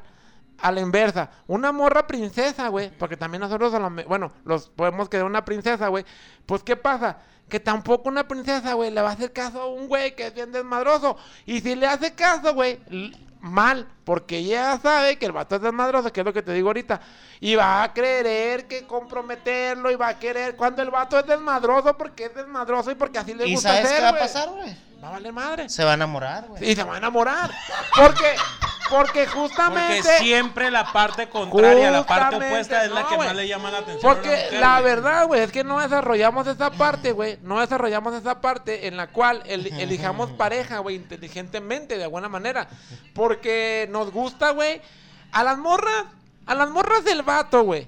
a 0.60 0.72
la 0.72 0.80
inversa, 0.82 1.30
una 1.47 1.72
morra 1.72 2.08
princesa, 2.08 2.68
güey, 2.70 2.89
porque 2.97 3.18
también 3.18 3.41
nosotros, 3.41 3.74
a 3.74 3.80
lo 3.80 3.89
me- 3.89 4.06
bueno, 4.06 4.32
los 4.45 4.70
podemos 4.70 5.10
quedar 5.10 5.26
una 5.26 5.43
princesa, 5.45 5.88
güey. 5.89 6.06
Pues, 6.45 6.64
¿qué 6.64 6.76
pasa? 6.76 7.18
Que 7.49 7.60
tampoco 7.60 8.10
una 8.10 8.28
princesa, 8.28 8.74
güey, 8.74 8.89
le 8.91 9.01
va 9.01 9.10
a 9.10 9.14
hacer 9.14 9.34
caso 9.34 9.62
a 9.62 9.68
un 9.68 9.88
güey 9.88 10.16
que 10.16 10.28
es 10.28 10.34
bien 10.34 10.51
desmadroso. 10.51 11.18
Y 11.45 11.60
si 11.62 11.76
le 11.76 11.88
hace 11.88 12.14
caso, 12.14 12.54
güey, 12.54 12.80
mal, 13.41 13.88
porque 14.06 14.38
ella 14.38 14.80
sabe 14.82 15.18
que 15.18 15.26
el 15.26 15.34
vato 15.34 15.58
es 15.58 15.62
desmadroso, 15.62 16.14
que 16.14 16.22
es 16.22 16.26
lo 16.26 16.32
que 16.34 16.41
te 16.41 16.54
digo 16.54 16.70
ahorita. 16.70 17.01
Y 17.41 17.56
va 17.56 17.84
a 17.84 17.93
querer 17.93 18.68
que 18.68 18.86
comprometerlo, 18.88 19.91
y 19.91 19.95
va 19.95 20.08
a 20.10 20.20
querer 20.20 20.56
cuando 20.56 20.82
el 20.82 20.89
vato 20.89 21.20
es 21.20 21.26
desmadroso, 21.28 21.97
porque 21.97 22.26
es 22.26 22.36
desmadroso 22.36 22.89
y 22.91 22.95
porque 22.95 23.20
así 23.20 23.34
le 23.34 23.45
¿Y 23.47 23.56
gusta 23.56 23.70
sabes 23.70 23.88
ser, 23.89 23.97
qué 23.97 24.04
va 24.04 24.10
a 24.10 24.18
pasar, 24.20 24.49
güey? 24.49 24.93
Va 25.04 25.10
a 25.10 25.12
valer 25.12 25.34
madre. 25.34 25.70
Se 25.70 25.84
va 25.84 25.91
a 25.91 25.93
enamorar, 25.95 26.47
güey. 26.47 26.72
Y 26.72 26.76
se 26.76 26.84
va 26.84 26.95
a 26.95 26.97
enamorar. 26.97 27.51
Porque, 27.95 28.36
porque 28.89 29.28
justamente. 29.28 30.01
Porque 30.01 30.18
siempre 30.20 30.72
la 30.72 30.91
parte 30.93 31.28
contraria, 31.28 31.91
la 31.91 32.06
parte 32.06 32.38
opuesta 32.38 32.86
es 32.86 32.91
la 32.91 33.08
que 33.08 33.18
más 33.18 33.36
le 33.36 33.47
llama 33.47 33.70
la 33.72 33.80
atención. 33.80 33.99
a 34.12 34.16
Porque 34.16 34.30
mujer, 34.30 34.54
la 34.62 34.80
verdad, 34.82 35.28
güey, 35.28 35.41
es 35.41 35.51
que 35.51 35.64
no 35.66 35.80
desarrollamos 35.80 36.47
esa 36.47 36.72
parte, 36.72 37.12
güey. 37.12 37.38
No 37.41 37.60
desarrollamos 37.60 38.14
esa 38.16 38.39
parte 38.39 38.88
en 38.88 38.95
la 38.95 39.08
cual 39.08 39.43
el- 39.45 39.68
elijamos 39.80 40.30
pareja, 40.38 40.78
güey, 40.80 40.95
inteligentemente, 40.95 41.97
de 41.97 42.04
alguna 42.06 42.30
manera. 42.30 42.68
Porque 43.14 43.88
nos 43.91 44.12
gusta, 44.12 44.51
güey. 44.51 44.82
A 45.32 45.43
las 45.43 45.58
morras, 45.58 46.06
a 46.45 46.56
las 46.56 46.70
morras 46.70 47.04
del 47.04 47.24
vato, 47.24 47.64
güey. 47.64 47.88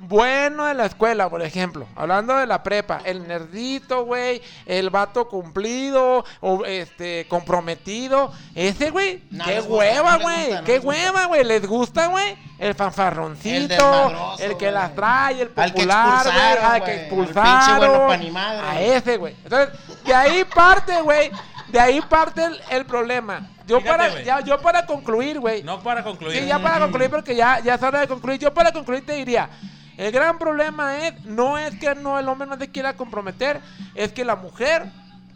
Bueno 0.00 0.66
de 0.66 0.74
la 0.74 0.86
escuela, 0.86 1.28
por 1.28 1.42
ejemplo. 1.42 1.86
Hablando 1.96 2.36
de 2.36 2.46
la 2.46 2.62
prepa. 2.62 3.00
El 3.04 3.26
nerdito, 3.26 4.04
güey. 4.04 4.40
El 4.64 4.90
vato 4.90 5.28
cumplido. 5.28 6.24
O 6.40 6.64
este, 6.64 7.26
comprometido. 7.28 8.32
Ese, 8.54 8.90
güey. 8.90 9.24
No 9.30 9.44
qué 9.44 9.60
hueva, 9.60 10.18
güey. 10.18 10.52
no 10.52 10.64
qué 10.64 10.78
hueva, 10.78 11.26
güey. 11.26 11.42
¿Les 11.42 11.66
gusta, 11.66 12.06
güey? 12.06 12.36
El 12.58 12.74
fanfarroncito. 12.74 14.36
El 14.38 14.56
que 14.56 14.70
las 14.70 14.94
trae. 14.94 15.42
El 15.42 15.48
que 15.48 15.62
popular, 15.72 16.24
güey. 16.24 16.36
expulsaron, 16.36 16.72
Al 16.72 16.84
que. 16.84 16.90
Al 16.90 16.98
expulsaron. 16.98 18.36
A 18.36 18.80
ese, 18.80 19.16
güey. 19.16 19.34
Entonces, 19.42 19.78
de 20.04 20.14
ahí 20.14 20.44
parte, 20.44 21.00
güey. 21.02 21.30
De 21.68 21.80
ahí 21.80 22.00
parte 22.00 22.44
el, 22.44 22.60
el 22.70 22.86
problema. 22.86 23.48
Yo 23.66 23.80
Fíjate, 23.80 23.98
para, 23.98 24.22
ya, 24.22 24.40
yo 24.40 24.58
para 24.62 24.86
concluir, 24.86 25.38
güey. 25.38 25.62
No 25.62 25.80
para 25.80 26.02
concluir. 26.02 26.40
Sí, 26.40 26.46
ya 26.46 26.58
para 26.58 26.80
concluir, 26.80 27.10
porque 27.10 27.36
ya, 27.36 27.60
ya 27.60 27.74
es 27.74 27.82
hora 27.82 28.00
de 28.00 28.08
concluir. 28.08 28.40
Yo 28.40 28.54
para 28.54 28.72
concluir 28.72 29.04
te 29.04 29.12
diría, 29.12 29.50
el 29.98 30.12
gran 30.12 30.38
problema 30.38 30.96
es, 31.06 31.24
no 31.24 31.58
es 31.58 31.74
que 31.74 31.92
no 31.96 32.20
el 32.20 32.28
hombre 32.28 32.46
no 32.46 32.56
se 32.56 32.70
quiera 32.70 32.96
comprometer, 32.96 33.60
es 33.96 34.12
que 34.12 34.24
la 34.24 34.36
mujer, 34.36 34.90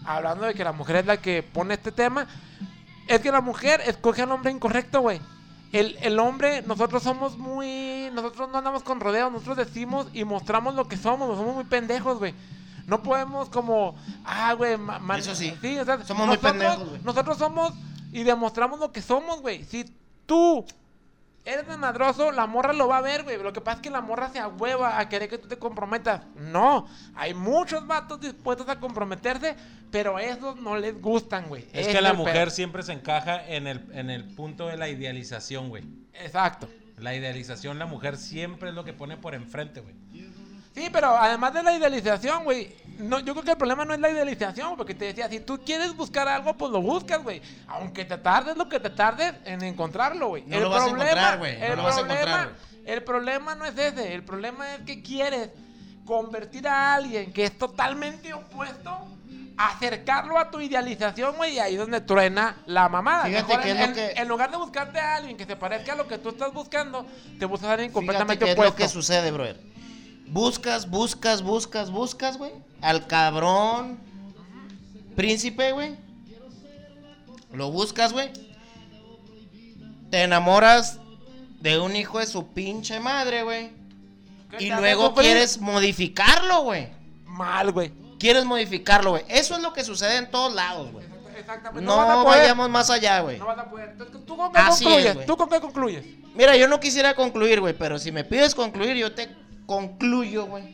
hablando 0.04 0.46
de 0.46 0.54
que 0.54 0.62
la 0.62 0.70
mujer 0.72 0.96
es 0.96 1.06
la 1.06 1.16
que 1.16 1.42
pone 1.42 1.74
este 1.74 1.90
tema, 1.90 2.28
es 3.08 3.20
que 3.20 3.32
la 3.32 3.40
mujer 3.40 3.82
escoge 3.84 4.22
al 4.22 4.30
hombre 4.30 4.52
incorrecto, 4.52 5.00
güey. 5.00 5.20
El, 5.72 5.96
el 6.00 6.16
hombre, 6.20 6.62
nosotros 6.62 7.02
somos 7.02 7.38
muy, 7.38 8.08
nosotros 8.12 8.50
no 8.50 8.58
andamos 8.58 8.84
con 8.84 9.00
rodeos, 9.00 9.32
nosotros 9.32 9.56
decimos 9.56 10.06
y 10.12 10.24
mostramos 10.24 10.76
lo 10.76 10.86
que 10.86 10.96
somos, 10.96 11.36
somos 11.36 11.56
muy 11.56 11.64
pendejos, 11.64 12.18
güey. 12.18 12.32
No 12.86 13.02
podemos 13.02 13.48
como, 13.48 13.96
ah, 14.24 14.52
güey, 14.54 14.78
Eso 15.18 15.34
sí. 15.34 15.52
o 15.78 15.84
sea, 15.84 16.04
Somos 16.04 16.28
muy 16.28 16.36
pendejos, 16.36 16.88
güey. 16.88 17.00
Nosotros 17.02 17.36
somos 17.36 17.72
y 18.12 18.22
demostramos 18.22 18.78
lo 18.78 18.92
que 18.92 19.02
somos, 19.02 19.40
güey. 19.40 19.64
Si 19.64 19.92
tú 20.26 20.64
eres 21.45 21.66
desmadroso, 21.66 22.30
la 22.32 22.47
morra 22.47 22.72
lo 22.72 22.88
va 22.88 22.99
a 22.99 23.01
ver, 23.01 23.24
güey. 23.24 23.43
Lo 23.43 23.53
que 23.53 23.61
pasa 23.61 23.76
es 23.76 23.82
que 23.82 23.90
la 23.90 24.01
morra 24.01 24.30
se 24.30 24.38
ahueva 24.38 24.99
a 24.99 25.09
querer 25.09 25.28
que 25.28 25.38
tú 25.38 25.49
te 25.49 25.59
comprometas. 25.59 26.22
No, 26.36 26.86
hay 27.14 27.34
muchos 27.34 27.86
vatos 27.86 28.20
dispuestos 28.20 28.68
a 28.68 28.78
comprometerse, 28.78 29.57
pero 29.90 30.16
a 30.16 30.22
esos 30.22 30.57
no 30.57 30.76
les 30.76 31.01
gustan, 31.01 31.49
güey. 31.49 31.66
Es 31.72 31.88
que 31.88 32.01
la 32.01 32.12
mujer 32.12 32.47
pedo. 32.47 32.51
siempre 32.51 32.82
se 32.82 32.93
encaja 32.93 33.47
en 33.47 33.66
el, 33.66 33.88
en 33.93 34.11
el 34.11 34.24
punto 34.34 34.68
de 34.68 34.76
la 34.76 34.88
idealización, 34.88 35.68
güey. 35.68 35.84
Exacto. 36.14 36.68
La 36.99 37.14
idealización, 37.14 37.78
la 37.78 37.86
mujer 37.86 38.16
siempre 38.16 38.68
es 38.68 38.74
lo 38.74 38.84
que 38.84 38.93
pone 38.93 39.16
por 39.16 39.34
enfrente, 39.34 39.80
güey. 39.80 39.95
Sí, 40.74 40.88
pero 40.92 41.16
además 41.16 41.52
de 41.54 41.62
la 41.62 41.74
idealización, 41.76 42.44
güey, 42.44 42.74
no, 42.98 43.18
yo 43.20 43.34
creo 43.34 43.44
que 43.44 43.50
el 43.52 43.56
problema 43.58 43.84
no 43.84 43.92
es 43.94 44.00
la 44.00 44.10
idealización, 44.10 44.76
porque 44.76 44.94
te 44.94 45.06
decía, 45.06 45.28
si 45.28 45.40
tú 45.40 45.60
quieres 45.64 45.94
buscar 45.94 46.28
algo, 46.28 46.54
pues 46.54 46.70
lo 46.72 46.80
buscas, 46.80 47.22
güey. 47.22 47.42
Aunque 47.68 48.04
te 48.04 48.16
tardes 48.18 48.56
lo 48.56 48.68
que 48.68 48.80
te 48.80 48.90
tardes 48.90 49.34
en 49.44 49.62
encontrarlo, 49.62 50.28
güey. 50.28 50.44
No 50.46 50.60
lo 50.60 50.70
vas 50.70 50.82
a 50.84 50.88
encontrar, 50.88 51.38
güey, 51.38 51.58
no 51.58 51.64
el 51.66 51.76
lo 51.76 51.82
vas 51.82 51.96
a 51.96 52.00
problema- 52.00 52.20
encontrar, 52.42 52.52
El 52.84 53.02
problema 53.04 53.54
no 53.54 53.64
es 53.66 53.76
ese, 53.78 54.14
el 54.14 54.22
problema 54.24 54.74
es 54.74 54.80
que 54.82 55.02
quieres 55.02 55.50
convertir 56.06 56.66
a 56.66 56.94
alguien 56.94 57.32
que 57.32 57.44
es 57.44 57.56
totalmente 57.58 58.32
opuesto, 58.34 58.90
acercarlo 59.56 60.38
a 60.38 60.50
tu 60.50 60.60
idealización, 60.60 61.36
güey, 61.36 61.54
y 61.54 61.58
ahí 61.58 61.74
es 61.74 61.78
donde 61.80 62.00
truena 62.00 62.56
la 62.66 62.88
mamada. 62.88 63.24
Fíjate 63.26 63.60
que 63.60 63.70
en, 63.70 63.76
es 63.78 63.88
lo 63.88 63.94
que- 63.94 64.12
en 64.16 64.28
lugar 64.28 64.50
de 64.50 64.56
buscarte 64.56 64.98
a 64.98 65.16
alguien 65.16 65.36
que 65.36 65.44
se 65.44 65.54
parezca 65.56 65.92
a 65.92 65.96
lo 65.96 66.08
que 66.08 66.18
tú 66.18 66.30
estás 66.30 66.52
buscando, 66.52 67.06
te 67.38 67.44
buscas 67.44 67.68
a 67.68 67.72
alguien 67.74 67.90
Fíjate 67.90 67.94
completamente 68.06 68.44
qué 68.44 68.51
es 68.52 68.56
opuesto. 68.56 68.72
lo 68.72 68.76
que 68.76 68.88
sucede, 68.88 69.30
brother. 69.30 69.60
Buscas, 70.28 70.89
buscas, 70.89 71.43
buscas, 71.43 71.90
buscas, 71.90 72.39
güey. 72.39 72.53
Al 72.81 73.07
cabrón 73.07 73.99
príncipe, 75.15 75.73
güey. 75.73 75.97
Lo 77.53 77.70
buscas, 77.70 78.12
güey. 78.12 78.31
Te 80.11 80.23
enamoras 80.23 80.99
de 81.61 81.78
un 81.78 81.94
hijo 81.97 82.19
de 82.19 82.27
su 82.27 82.49
pinche 82.49 82.99
madre, 83.01 83.43
güey. 83.43 83.70
¿Qué 84.51 84.65
Y 84.65 84.70
luego 84.70 85.15
quieres 85.15 85.61
modificarlo, 85.61 86.62
güey. 86.62 86.89
Mal, 87.27 87.73
güey. 87.73 87.93
Quieres 88.19 88.44
modificarlo, 88.44 89.11
güey. 89.11 89.24
Eso 89.28 89.55
es 89.57 89.62
lo 89.62 89.73
que 89.73 89.85
sucede 89.85 90.16
en 90.16 90.31
todos 90.31 90.55
lados, 90.55 90.93
güey. 90.93 91.07
Exactamente. 91.39 91.85
No, 91.85 92.24
vayamos 92.24 92.69
más 92.69 92.90
allá, 92.90 93.20
güey. 93.20 93.39
No 93.39 93.47
vas 93.47 93.59
a 93.59 93.70
poder. 93.70 93.97
¿Tú 93.97 94.36
con 94.36 94.53
qué 94.53 94.59
Así 94.59 94.85
es, 94.85 94.90
concluyes? 94.90 95.15
güey. 95.15 95.27
¿Tú 95.27 95.36
con 95.36 95.49
qué 95.49 95.61
concluyes? 95.61 96.05
Mira, 96.35 96.57
yo 96.57 96.69
no 96.69 96.81
quisiera 96.81 97.15
concluir, 97.15 97.61
güey, 97.61 97.74
pero 97.74 97.99
si 97.99 98.12
me 98.12 98.24
pides 98.24 98.55
concluir, 98.55 98.97
yo 98.97 99.12
te 99.15 99.28
concluyo, 99.73 100.47
güey. 100.47 100.65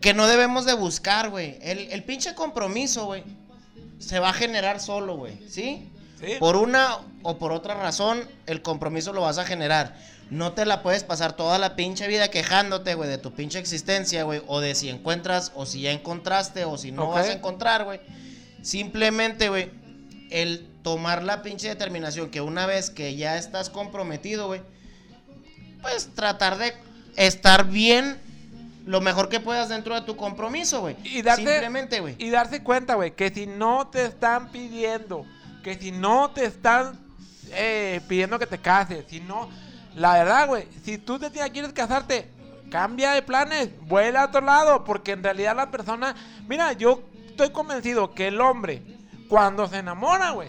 Que 0.00 0.14
no 0.14 0.26
debemos 0.26 0.64
de 0.64 0.72
buscar, 0.72 1.28
güey. 1.28 1.58
El, 1.60 1.92
el 1.92 2.04
pinche 2.04 2.34
compromiso, 2.34 3.04
güey, 3.04 3.22
se 3.98 4.18
va 4.18 4.30
a 4.30 4.32
generar 4.32 4.80
solo, 4.80 5.16
güey, 5.16 5.38
¿sí? 5.46 5.86
Sí. 6.18 6.36
Por 6.38 6.56
una 6.56 6.98
o 7.22 7.38
por 7.38 7.52
otra 7.52 7.74
razón, 7.74 8.26
el 8.46 8.62
compromiso 8.62 9.12
lo 9.12 9.20
vas 9.20 9.36
a 9.36 9.44
generar. 9.44 9.94
No 10.30 10.52
te 10.52 10.64
la 10.64 10.82
puedes 10.82 11.04
pasar 11.04 11.34
toda 11.34 11.58
la 11.58 11.76
pinche 11.76 12.08
vida 12.08 12.28
quejándote, 12.28 12.94
güey, 12.94 13.10
de 13.10 13.18
tu 13.18 13.32
pinche 13.32 13.58
existencia, 13.58 14.22
güey. 14.22 14.40
O 14.46 14.60
de 14.60 14.74
si 14.74 14.88
encuentras, 14.88 15.52
o 15.54 15.66
si 15.66 15.82
ya 15.82 15.92
encontraste, 15.92 16.64
o 16.64 16.78
si 16.78 16.92
no 16.92 17.08
vas 17.08 17.28
a 17.28 17.32
encontrar, 17.32 17.84
güey. 17.84 18.00
Simplemente, 18.62 19.50
güey, 19.50 19.70
el 20.30 20.66
tomar 20.82 21.22
la 21.24 21.42
pinche 21.42 21.68
determinación 21.68 22.30
que 22.30 22.40
una 22.40 22.64
vez 22.64 22.88
que 22.88 23.16
ya 23.16 23.36
estás 23.36 23.68
comprometido, 23.68 24.46
güey, 24.46 24.62
pues 25.82 26.10
tratar 26.14 26.58
de 26.58 26.74
estar 27.16 27.66
bien 27.66 28.18
lo 28.86 29.00
mejor 29.00 29.28
que 29.28 29.40
puedas 29.40 29.68
dentro 29.68 29.94
de 29.94 30.00
tu 30.02 30.16
compromiso, 30.16 30.80
güey. 30.80 30.96
Y 31.04 31.22
darse, 31.22 31.42
Simplemente, 31.42 32.00
güey. 32.00 32.16
Y 32.18 32.30
darse 32.30 32.62
cuenta, 32.62 32.94
güey, 32.94 33.12
que 33.14 33.30
si 33.30 33.46
no 33.46 33.88
te 33.88 34.04
están 34.04 34.50
pidiendo 34.50 35.26
que 35.62 35.74
si 35.78 35.92
no 35.92 36.30
te 36.30 36.46
están 36.46 36.98
eh, 37.50 38.00
pidiendo 38.08 38.38
que 38.38 38.46
te 38.46 38.58
cases, 38.58 39.04
si 39.08 39.20
no, 39.20 39.48
la 39.94 40.14
verdad, 40.14 40.46
güey, 40.46 40.66
si 40.84 40.96
tú 40.98 41.18
te 41.18 41.28
tienes- 41.30 41.50
quieres 41.50 41.72
casarte, 41.72 42.30
cambia 42.70 43.12
de 43.12 43.22
planes, 43.22 43.68
vuela 43.82 44.22
a 44.22 44.26
otro 44.26 44.40
lado, 44.40 44.84
porque 44.84 45.12
en 45.12 45.22
realidad 45.22 45.54
la 45.54 45.70
persona, 45.70 46.14
mira, 46.48 46.72
yo 46.72 47.02
estoy 47.28 47.50
convencido 47.50 48.14
que 48.14 48.28
el 48.28 48.40
hombre, 48.40 48.82
cuando 49.28 49.66
se 49.66 49.78
enamora, 49.78 50.30
güey, 50.30 50.48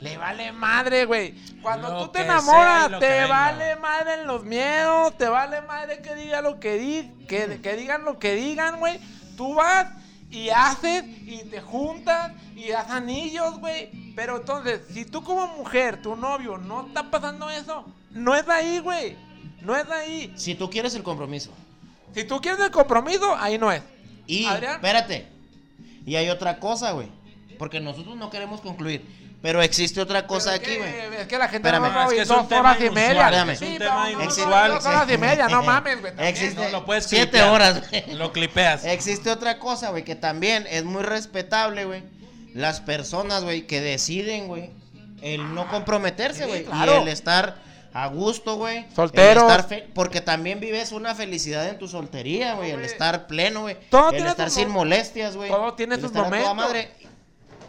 le 0.00 0.16
vale 0.16 0.52
madre, 0.52 1.04
güey. 1.04 1.34
Cuando 1.62 1.90
Lo 1.90 2.04
tú 2.04 2.12
te 2.12 2.22
enamoras, 2.22 2.98
te 2.98 3.26
vale 3.26 3.76
madre 3.76 4.14
en 4.14 4.26
los 4.26 4.44
miedos, 4.44 5.16
te 5.18 5.28
vale 5.28 5.60
madre 5.62 6.00
que 6.00 6.14
diga 6.14 6.40
lo 6.40 6.58
que 6.58 6.76
di, 6.78 7.26
que, 7.26 7.60
que 7.62 7.76
digan 7.76 8.04
lo 8.04 8.18
que 8.18 8.34
digan, 8.34 8.78
güey. 8.78 8.98
Tú 9.36 9.54
vas 9.54 9.88
y 10.30 10.48
haces 10.48 11.04
y 11.04 11.44
te 11.50 11.60
juntas 11.60 12.32
y 12.56 12.68
das 12.68 12.90
anillos, 12.90 13.58
güey. 13.58 13.90
Pero 14.16 14.38
entonces, 14.38 14.80
si 14.90 15.04
tú 15.04 15.22
como 15.22 15.46
mujer, 15.48 16.00
tu 16.00 16.16
novio, 16.16 16.56
no 16.56 16.86
está 16.86 17.10
pasando 17.10 17.50
eso, 17.50 17.84
no 18.10 18.34
es 18.34 18.48
ahí, 18.48 18.78
güey. 18.78 19.16
No 19.60 19.76
es 19.76 19.88
ahí. 19.90 20.32
Si 20.36 20.54
tú 20.54 20.70
quieres 20.70 20.94
el 20.94 21.02
compromiso. 21.02 21.50
Si 22.14 22.24
tú 22.24 22.40
quieres 22.40 22.60
el 22.60 22.70
compromiso, 22.70 23.36
ahí 23.36 23.58
no 23.58 23.70
es. 23.70 23.82
Y, 24.26 24.46
Adrián. 24.46 24.76
espérate. 24.76 25.28
Y 26.06 26.16
hay 26.16 26.30
otra 26.30 26.58
cosa, 26.58 26.92
güey. 26.92 27.08
Porque 27.58 27.80
nosotros 27.80 28.16
no 28.16 28.30
queremos 28.30 28.62
concluir. 28.62 29.04
Pero 29.42 29.62
existe 29.62 30.00
otra 30.02 30.26
cosa 30.26 30.52
aquí, 30.52 30.76
güey. 30.76 30.90
Es 31.18 31.26
que 31.26 31.38
la 31.38 31.48
gente 31.48 31.66
Espérame. 31.68 31.88
no 31.88 31.94
va 31.94 32.02
a 32.02 32.04
Es 32.04 32.08
que 32.08 32.14
oír 32.14 32.22
es 32.22 32.30
un 32.30 32.36
dos 32.36 32.48
tema 32.48 32.60
horas 32.60 32.76
y 32.80 32.84
inusual. 32.86 32.94
media. 33.46 33.52
Es 33.52 33.62
un 33.62 33.78
tema 33.78 34.10
inusual. 34.10 34.70
Dos 34.72 34.86
horas 34.86 35.10
y 35.10 35.16
media, 35.18 35.48
no 35.48 35.62
mames, 35.62 36.00
güey. 36.00 36.12
Existe. 36.18 36.62
No, 36.62 36.68
lo 36.68 36.84
puedes 36.84 37.06
Siete 37.06 37.42
horas, 37.42 37.88
güey. 37.88 38.14
Lo 38.16 38.32
clipeas. 38.32 38.84
Existe 38.84 39.30
otra 39.30 39.58
cosa, 39.58 39.90
güey, 39.90 40.04
que 40.04 40.14
también 40.14 40.66
es 40.70 40.84
muy 40.84 41.02
respetable, 41.02 41.86
güey. 41.86 42.02
Las 42.52 42.80
personas, 42.82 43.42
güey, 43.44 43.66
que 43.66 43.80
deciden, 43.80 44.46
güey, 44.48 44.70
el 45.22 45.54
no 45.54 45.68
comprometerse, 45.68 46.42
Sí, 46.44 46.48
güey. 46.48 46.64
claro. 46.64 46.98
Y 46.98 47.02
el 47.02 47.08
estar 47.08 47.56
a 47.94 48.06
gusto, 48.08 48.56
güey. 48.56 48.86
fe- 49.68 49.88
porque 49.94 50.20
también 50.20 50.60
vives 50.60 50.92
una 50.92 51.14
felicidad 51.14 51.66
en 51.68 51.78
tu 51.78 51.88
soltería, 51.88 52.54
güey. 52.54 52.72
El 52.72 52.84
estar 52.84 53.26
pleno, 53.26 53.62
güey. 53.62 53.76
Todo 53.88 54.10
El 54.10 54.16
tiene 54.16 54.30
estar 54.30 54.50
sin 54.50 54.68
mo- 54.68 54.80
molestias, 54.80 55.34
güey. 55.36 55.48
todo 55.50 55.72
tiene 55.74 55.98
sus 55.98 56.12
momentos. 56.12 56.54
madre 56.54 56.90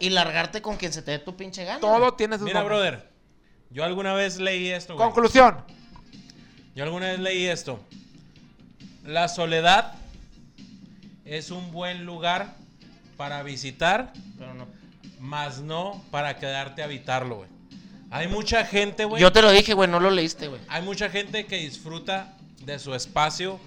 y 0.02 0.10
largarte 0.10 0.60
con 0.60 0.76
quien 0.76 0.92
se 0.92 1.00
te 1.00 1.12
dé 1.12 1.18
tu 1.20 1.36
pinche 1.36 1.64
gana. 1.64 1.78
Todo 1.80 1.98
güey. 2.00 2.12
tiene 2.16 2.36
sus 2.36 2.44
Mira, 2.44 2.62
momentos. 2.62 2.82
brother, 2.90 3.08
yo 3.70 3.84
alguna 3.84 4.14
vez 4.14 4.38
leí 4.38 4.68
esto, 4.68 4.94
güey. 4.96 5.06
Conclusión. 5.06 5.58
Yo 6.74 6.82
alguna 6.84 7.06
vez 7.06 7.20
leí 7.20 7.46
esto. 7.46 7.78
La 9.04 9.28
soledad 9.28 9.94
es 11.24 11.50
un 11.52 11.70
buen 11.70 12.04
lugar 12.04 12.54
para 13.16 13.42
visitar, 13.44 14.12
Pero 14.38 14.54
no. 14.54 14.66
más 15.20 15.60
no 15.60 16.02
para 16.10 16.36
quedarte 16.38 16.82
a 16.82 16.86
habitarlo, 16.86 17.36
güey. 17.36 17.48
Hay 18.10 18.26
mucha 18.28 18.64
gente, 18.64 19.04
güey. 19.04 19.22
Yo 19.22 19.32
te 19.32 19.40
lo 19.40 19.50
dije, 19.52 19.72
güey, 19.74 19.88
no 19.88 20.00
lo 20.00 20.10
leíste, 20.10 20.48
güey. 20.48 20.60
Hay 20.68 20.82
mucha 20.82 21.08
gente 21.10 21.46
que 21.46 21.58
disfruta 21.58 22.34
de 22.64 22.78
su 22.78 22.94
espacio, 22.94 23.60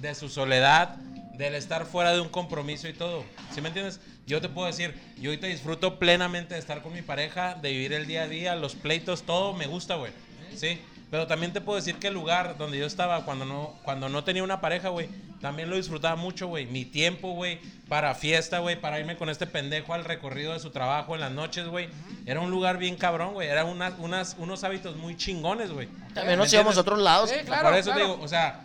de 0.00 0.14
su 0.14 0.28
soledad, 0.28 0.96
del 1.40 1.54
estar 1.54 1.86
fuera 1.86 2.12
de 2.12 2.20
un 2.20 2.28
compromiso 2.28 2.86
y 2.86 2.92
todo. 2.92 3.24
¿Sí 3.50 3.62
me 3.62 3.68
entiendes? 3.68 3.98
Yo 4.26 4.42
te 4.42 4.50
puedo 4.50 4.66
decir, 4.66 4.94
yo 5.18 5.30
ahorita 5.30 5.46
disfruto 5.46 5.98
plenamente 5.98 6.52
de 6.52 6.60
estar 6.60 6.82
con 6.82 6.92
mi 6.92 7.00
pareja, 7.00 7.54
de 7.54 7.70
vivir 7.70 7.94
el 7.94 8.06
día 8.06 8.24
a 8.24 8.28
día, 8.28 8.54
los 8.56 8.74
pleitos, 8.74 9.22
todo 9.22 9.54
me 9.54 9.66
gusta, 9.66 9.94
güey. 9.94 10.12
Sí. 10.54 10.78
Pero 11.10 11.26
también 11.26 11.52
te 11.52 11.60
puedo 11.60 11.76
decir 11.76 11.96
que 11.96 12.08
el 12.08 12.14
lugar 12.14 12.56
donde 12.58 12.78
yo 12.78 12.86
estaba 12.86 13.24
cuando 13.24 13.44
no, 13.44 13.74
cuando 13.82 14.08
no 14.08 14.22
tenía 14.22 14.44
una 14.44 14.60
pareja, 14.60 14.90
güey, 14.90 15.08
también 15.40 15.70
lo 15.70 15.76
disfrutaba 15.76 16.14
mucho, 16.14 16.46
güey. 16.46 16.66
Mi 16.66 16.84
tiempo, 16.84 17.32
güey, 17.32 17.58
para 17.88 18.14
fiesta, 18.14 18.58
güey, 18.58 18.78
para 18.78 19.00
irme 19.00 19.16
con 19.16 19.30
este 19.30 19.46
pendejo 19.46 19.94
al 19.94 20.04
recorrido 20.04 20.52
de 20.52 20.60
su 20.60 20.70
trabajo 20.70 21.14
en 21.14 21.22
las 21.22 21.32
noches, 21.32 21.66
güey. 21.66 21.88
Era 22.26 22.40
un 22.40 22.50
lugar 22.50 22.76
bien 22.76 22.96
cabrón, 22.96 23.32
güey. 23.32 23.48
Era 23.48 23.64
unas, 23.64 23.94
unas, 23.98 24.36
unos 24.38 24.62
hábitos 24.62 24.94
muy 24.96 25.16
chingones, 25.16 25.72
güey. 25.72 25.88
También 26.14 26.38
¿Me 26.38 26.44
nos 26.44 26.52
íbamos 26.52 26.76
a 26.76 26.80
otros 26.82 26.98
lados. 27.00 27.30
Sí, 27.30 27.36
Por 27.38 27.46
claro, 27.46 27.74
eso 27.74 27.92
te 27.92 27.98
digo, 27.98 28.18
o 28.20 28.28
sea, 28.28 28.64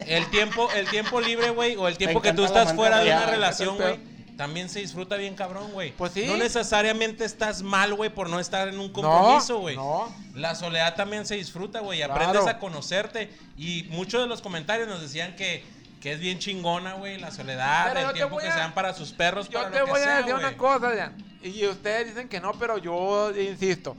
el 0.00 0.28
tiempo, 0.30 0.68
el 0.72 0.88
tiempo 0.88 1.20
libre, 1.20 1.50
güey, 1.50 1.76
o 1.76 1.88
el 1.88 1.96
tiempo 1.96 2.20
que 2.20 2.32
tú 2.32 2.44
estás 2.44 2.74
fuera 2.74 2.98
de 3.00 3.10
una 3.10 3.26
relación, 3.26 3.76
güey, 3.76 4.16
también 4.36 4.68
se 4.68 4.80
disfruta 4.80 5.16
bien 5.16 5.34
cabrón, 5.34 5.72
güey. 5.72 5.92
Pues 5.92 6.12
sí. 6.12 6.26
No 6.26 6.36
necesariamente 6.36 7.24
estás 7.24 7.62
mal, 7.62 7.94
güey, 7.94 8.10
por 8.10 8.28
no 8.28 8.38
estar 8.38 8.68
en 8.68 8.78
un 8.78 8.92
compromiso, 8.92 9.58
güey. 9.60 9.76
no. 9.76 10.14
La 10.34 10.54
soledad 10.54 10.94
también 10.94 11.24
se 11.24 11.36
disfruta, 11.36 11.80
güey. 11.80 11.98
Claro. 12.00 12.14
Aprendes 12.14 12.46
a 12.46 12.58
conocerte. 12.58 13.32
Y 13.56 13.84
muchos 13.88 14.20
de 14.20 14.26
los 14.26 14.42
comentarios 14.42 14.86
nos 14.88 15.00
decían 15.00 15.34
que, 15.36 15.64
que 16.02 16.12
es 16.12 16.20
bien 16.20 16.38
chingona, 16.38 16.92
güey, 16.92 17.18
la 17.18 17.30
soledad, 17.30 17.90
Pero 17.94 18.10
el 18.10 18.14
tiempo 18.14 18.36
que 18.36 18.48
a- 18.48 18.52
se 18.52 18.58
dan 18.58 18.74
para 18.74 18.92
sus 18.92 19.12
perros, 19.12 19.48
Yo 19.48 19.58
para 19.60 19.70
te 19.70 19.78
lo 19.78 19.84
que 19.86 19.90
voy 19.92 20.00
a 20.00 20.04
sea, 20.04 20.16
decir 20.18 20.34
una 20.34 20.54
cosa, 20.58 20.88
Adrián. 20.88 21.16
Y 21.42 21.64
ustedes 21.66 22.08
dicen 22.08 22.28
que 22.28 22.38
no, 22.38 22.52
pero 22.58 22.76
yo 22.76 23.32
insisto. 23.34 23.96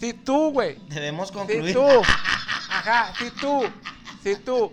Si 0.00 0.12
tú, 0.14 0.50
güey. 0.50 0.78
Debemos 0.88 1.28
Si 1.28 1.34
concluir. 1.34 1.72
tú. 1.74 1.86
Ajá, 2.68 3.12
si 3.16 3.30
tú. 3.30 3.62
Si 4.24 4.34
tú. 4.36 4.72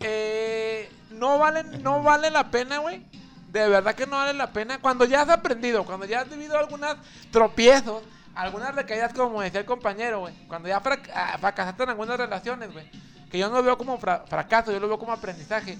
Eh, 0.00 0.90
no 1.10 1.38
vale, 1.38 1.64
no 1.64 2.02
vale 2.02 2.30
la 2.30 2.50
pena, 2.50 2.78
güey. 2.78 3.04
De 3.52 3.66
verdad 3.68 3.94
que 3.94 4.06
no 4.06 4.16
vale 4.16 4.34
la 4.34 4.52
pena. 4.52 4.78
Cuando 4.78 5.04
ya 5.04 5.22
has 5.22 5.28
aprendido, 5.30 5.84
cuando 5.84 6.06
ya 6.06 6.20
has 6.20 6.28
vivido 6.30 6.58
algunas 6.58 6.96
tropiezos, 7.30 8.02
algunas 8.34 8.74
recaídas, 8.74 9.12
como 9.14 9.40
decía 9.42 9.60
el 9.60 9.66
compañero, 9.66 10.20
güey. 10.20 10.34
Cuando 10.46 10.68
ya 10.68 10.82
frac- 10.82 11.10
ah, 11.14 11.36
fracasaste 11.40 11.82
en 11.82 11.88
algunas 11.90 12.18
relaciones, 12.18 12.72
güey. 12.72 12.88
Que 13.30 13.38
yo 13.38 13.48
no 13.48 13.56
lo 13.56 13.62
veo 13.62 13.78
como 13.78 13.98
fra- 13.98 14.24
fracaso, 14.28 14.70
yo 14.72 14.80
lo 14.80 14.88
veo 14.88 14.98
como 14.98 15.12
aprendizaje. 15.12 15.78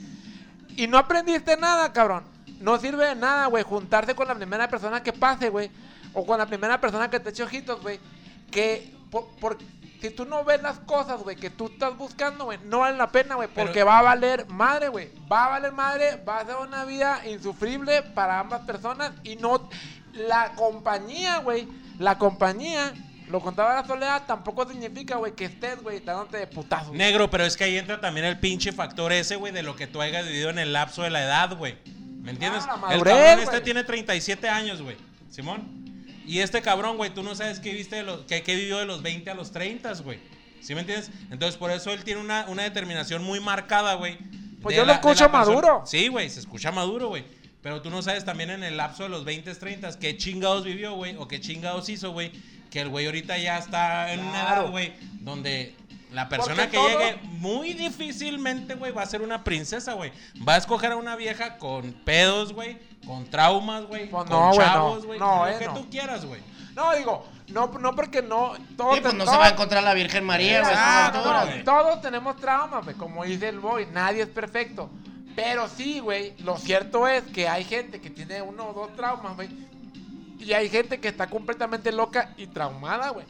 Y 0.77 0.87
no 0.87 0.99
aprendiste 0.99 1.57
nada, 1.57 1.93
cabrón. 1.93 2.25
No 2.61 2.79
sirve 2.79 3.07
de 3.07 3.15
nada, 3.15 3.47
güey, 3.47 3.63
juntarse 3.63 4.15
con 4.15 4.27
la 4.29 4.35
primera 4.35 4.69
persona 4.69 5.03
que 5.03 5.13
pase, 5.13 5.49
güey. 5.51 5.71
O 6.15 6.27
con 6.27 6.39
la 6.39 6.47
primera 6.47 6.81
persona 6.81 7.09
que 7.11 7.21
te 7.21 7.31
eche 7.31 7.43
ojitos, 7.43 7.81
güey. 7.83 8.01
Que, 8.51 8.95
por- 9.11 9.59
si 10.01 10.11
tú 10.11 10.25
no 10.25 10.45
ves 10.45 10.63
las 10.63 10.79
cosas, 10.81 11.23
güey, 11.23 11.37
que 11.37 11.51
tú 11.51 11.67
estás 11.67 11.97
buscando, 11.97 12.45
güey, 12.45 12.59
no 12.65 12.81
vale 12.81 12.97
la 12.97 13.11
pena, 13.11 13.35
güey. 13.35 13.49
Porque 13.49 13.73
Pero- 13.75 13.87
va 13.87 13.99
a 13.99 14.03
valer 14.03 14.47
madre, 14.49 14.89
güey. 14.89 15.11
Va 15.31 15.47
a 15.47 15.49
valer 15.49 15.73
madre, 15.73 16.23
va 16.27 16.39
a 16.39 16.47
ser 16.47 16.57
una 16.57 16.85
vida 16.85 17.23
insufrible 17.27 18.03
para 18.03 18.39
ambas 18.39 18.63
personas. 18.63 19.13
Y 19.25 19.37
no, 19.37 19.69
la 20.13 20.53
compañía, 20.53 21.39
güey, 21.39 21.67
la 21.99 22.17
compañía, 22.19 22.95
lo 23.29 23.41
contaba 23.41 23.75
la 23.75 23.87
soledad, 23.87 24.23
tampoco 24.27 24.69
significa, 24.69 25.17
güey, 25.17 25.35
que 25.35 25.47
estés, 25.47 25.83
güey, 25.83 26.01
dándote 26.01 26.39
de 26.39 26.47
putazo. 26.47 26.93
Negro, 26.95 27.29
pero 27.31 27.45
es 27.45 27.57
que 27.57 27.65
ahí 27.65 27.77
entra 27.77 28.01
también 28.01 28.27
el 28.27 28.39
pinche 28.39 28.73
factor 28.73 29.13
ese, 29.13 29.37
güey, 29.37 29.53
de 29.53 29.63
lo 29.63 29.77
que 29.77 29.87
tú 29.87 30.01
hayas 30.01 30.27
vivido 30.27 30.51
en 30.51 30.59
el 30.59 30.73
lapso 30.73 31.03
de 31.03 31.11
la 31.11 31.23
edad, 31.23 31.57
güey. 31.57 31.77
¿Me 32.23 32.31
entiendes? 32.31 32.65
la 32.67 32.95
el 32.95 33.03
cabrón 33.03 33.41
este 33.41 33.61
tiene 33.61 33.85
37 33.85 34.49
años, 34.49 34.83
güey. 34.83 34.97
Simón. 35.31 35.79
Y 36.29 36.41
este 36.41 36.61
cabrón, 36.63 36.97
güey, 36.99 37.11
tú 37.13 37.23
no 37.23 37.35
sabes 37.35 37.59
qué 37.59 37.73
viste 37.73 37.97
de 37.97 38.03
los, 38.03 38.21
qué, 38.27 38.43
qué 38.43 38.55
vivió 38.55 38.79
de 38.79 38.85
los 38.87 39.03
20 39.03 39.31
a 39.31 39.35
los 39.35 39.51
30, 39.51 39.93
güey. 40.03 40.19
¿Sí 40.61 40.75
me 40.75 40.81
entiendes? 40.81 41.11
Entonces, 41.31 41.57
por 41.57 41.71
eso 41.71 41.93
él 41.93 42.05
tiene 42.05 42.21
una, 42.21 42.45
una 42.49 42.63
determinación 42.65 43.23
muy 43.25 43.41
marcada, 43.41 43.95
güey. 43.95 44.19
Pues 44.61 44.77
yo 44.77 44.83
lo 44.83 44.89
la- 44.89 44.95
escucho 44.95 45.29
maduro. 45.29 45.83
Sí, 45.87 46.09
güey, 46.09 46.29
se 46.29 46.41
escucha 46.41 46.71
maduro, 46.71 47.09
güey. 47.09 47.25
Pero 47.63 47.81
tú 47.81 47.91
no 47.91 48.03
sabes 48.03 48.25
también 48.25 48.51
en 48.51 48.63
el 48.63 48.77
lapso 48.77 49.05
de 49.05 49.09
los 49.09 49.25
20, 49.25 49.55
30 49.55 49.99
qué 49.99 50.17
chingados 50.17 50.65
vivió, 50.65 50.95
güey, 50.95 51.17
o 51.17 51.27
qué 51.27 51.41
chingados 51.41 51.89
hizo, 51.89 52.13
güey. 52.13 52.31
Que 52.71 52.81
el 52.81 52.89
güey 52.89 53.07
ahorita 53.07 53.39
ya 53.39 53.57
está 53.59 54.13
en 54.13 54.21
una 54.21 54.31
Claro. 54.43 54.63
edad, 54.65 54.71
güey, 54.71 54.93
donde 55.21 55.75
la 56.13 56.29
persona 56.29 56.55
Porque 56.65 56.71
que 56.71 56.77
todo- 56.77 56.89
llegue 56.99 57.19
muy 57.23 57.73
difícilmente, 57.75 58.75
güey, 58.75 58.93
va 58.93 59.03
a 59.03 59.07
ser 59.07 59.23
una 59.23 59.45
princesa, 59.45 59.95
güey. 59.95 60.13
Va 60.47 60.55
a 60.55 60.59
escoger 60.59 60.93
a 60.93 60.97
una 60.97 61.17
vieja 61.17 61.57
con 61.59 61.93
pedos, 61.93 62.53
güey, 62.53 62.79
con 63.07 63.25
traumas, 63.27 63.85
güey, 63.87 64.09
Pues 64.09 64.25
con 64.25 64.31
no, 64.31 64.51
no. 64.51 64.57
chavos, 64.57 65.07
güey, 65.07 65.19
No, 65.19 65.45
lo 65.45 65.49
eh, 65.49 65.57
que 65.59 65.67
no. 65.67 65.75
tú 65.75 65.91
quieras, 65.91 66.25
güey. 66.25 66.41
No, 66.75 66.95
digo, 66.95 67.27
no, 67.49 67.67
no 67.81 67.95
porque 67.97 68.23
no. 68.23 68.53
Todos 68.77 68.97
Sí, 68.97 69.01
pues 69.01 69.15
no 69.15 69.27
se 69.27 69.37
va 69.37 69.47
a 69.47 69.49
encontrar 69.51 69.83
la 69.83 69.95
Virgen 69.95 70.25
María, 70.25 70.61
güey. 70.63 71.47
güey. 71.53 71.65
Todos 71.65 72.01
tenemos 72.01 72.37
traumas, 72.37 72.85
güey. 72.85 72.97
Como 72.97 73.25
dice 73.25 73.49
el 73.49 73.59
boy, 73.59 73.87
nadie 73.93 74.23
es 74.23 74.29
perfecto. 74.29 74.91
Pero 75.35 75.69
sí, 75.69 76.01
güey, 76.01 76.35
lo 76.45 76.57
cierto 76.57 77.07
es 77.09 77.23
que 77.25 77.49
hay 77.49 77.65
gente 77.65 78.01
que 78.01 78.11
tiene 78.11 78.43
uno 78.43 78.67
o 78.69 78.73
dos 78.73 78.95
traumas, 78.97 79.35
güey. 79.37 79.49
Y 80.39 80.53
hay 80.53 80.69
gente 80.69 81.01
que 81.01 81.09
está 81.09 81.27
completamente 81.29 81.91
loca 81.93 82.33
y 82.37 82.47
traumada, 82.47 83.11
güey. 83.11 83.27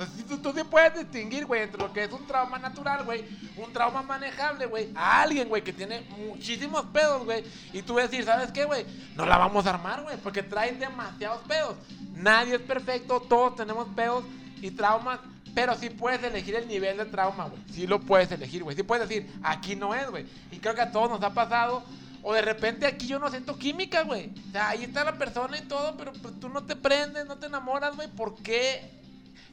Entonces, 0.00 0.26
tú, 0.26 0.38
tú 0.38 0.52
sí 0.56 0.64
puedes 0.64 0.94
distinguir, 0.98 1.44
güey, 1.44 1.62
entre 1.62 1.78
lo 1.78 1.92
que 1.92 2.04
es 2.04 2.12
un 2.12 2.26
trauma 2.26 2.58
natural, 2.58 3.04
güey, 3.04 3.22
un 3.58 3.70
trauma 3.70 4.02
manejable, 4.02 4.64
güey, 4.64 4.88
a 4.94 5.20
alguien, 5.20 5.46
güey, 5.46 5.62
que 5.62 5.74
tiene 5.74 6.00
muchísimos 6.16 6.86
pedos, 6.86 7.22
güey, 7.26 7.44
y 7.74 7.82
tú 7.82 7.96
decir, 7.96 8.24
¿sabes 8.24 8.50
qué, 8.50 8.64
güey? 8.64 8.86
No 9.14 9.26
la 9.26 9.36
vamos 9.36 9.66
a 9.66 9.70
armar, 9.70 10.02
güey, 10.02 10.16
porque 10.16 10.42
trae 10.42 10.72
demasiados 10.72 11.42
pedos. 11.46 11.76
Nadie 12.14 12.54
es 12.54 12.62
perfecto, 12.62 13.20
todos 13.20 13.56
tenemos 13.56 13.88
pedos 13.94 14.24
y 14.62 14.70
traumas, 14.70 15.20
pero 15.54 15.74
sí 15.74 15.90
puedes 15.90 16.22
elegir 16.24 16.54
el 16.54 16.66
nivel 16.66 16.96
de 16.96 17.04
trauma, 17.04 17.48
güey. 17.48 17.60
Sí 17.70 17.86
lo 17.86 18.00
puedes 18.00 18.32
elegir, 18.32 18.62
güey. 18.62 18.76
Sí 18.76 18.82
puedes 18.82 19.06
decir, 19.06 19.30
aquí 19.42 19.76
no 19.76 19.94
es, 19.94 20.08
güey. 20.08 20.24
Y 20.50 20.60
creo 20.60 20.74
que 20.74 20.80
a 20.80 20.92
todos 20.92 21.10
nos 21.10 21.22
ha 21.22 21.34
pasado. 21.34 21.82
O 22.22 22.34
de 22.34 22.42
repente 22.42 22.86
aquí 22.86 23.06
yo 23.06 23.18
no 23.18 23.30
siento 23.30 23.58
química, 23.58 24.02
güey. 24.02 24.30
O 24.48 24.52
sea, 24.52 24.68
ahí 24.68 24.84
está 24.84 25.04
la 25.04 25.16
persona 25.18 25.58
y 25.58 25.62
todo, 25.62 25.96
pero 25.96 26.12
pues, 26.12 26.38
tú 26.38 26.48
no 26.48 26.62
te 26.62 26.76
prendes, 26.76 27.26
no 27.26 27.36
te 27.36 27.46
enamoras, 27.46 27.96
güey. 27.96 28.08
¿Por 28.08 28.36
qué 28.42 28.99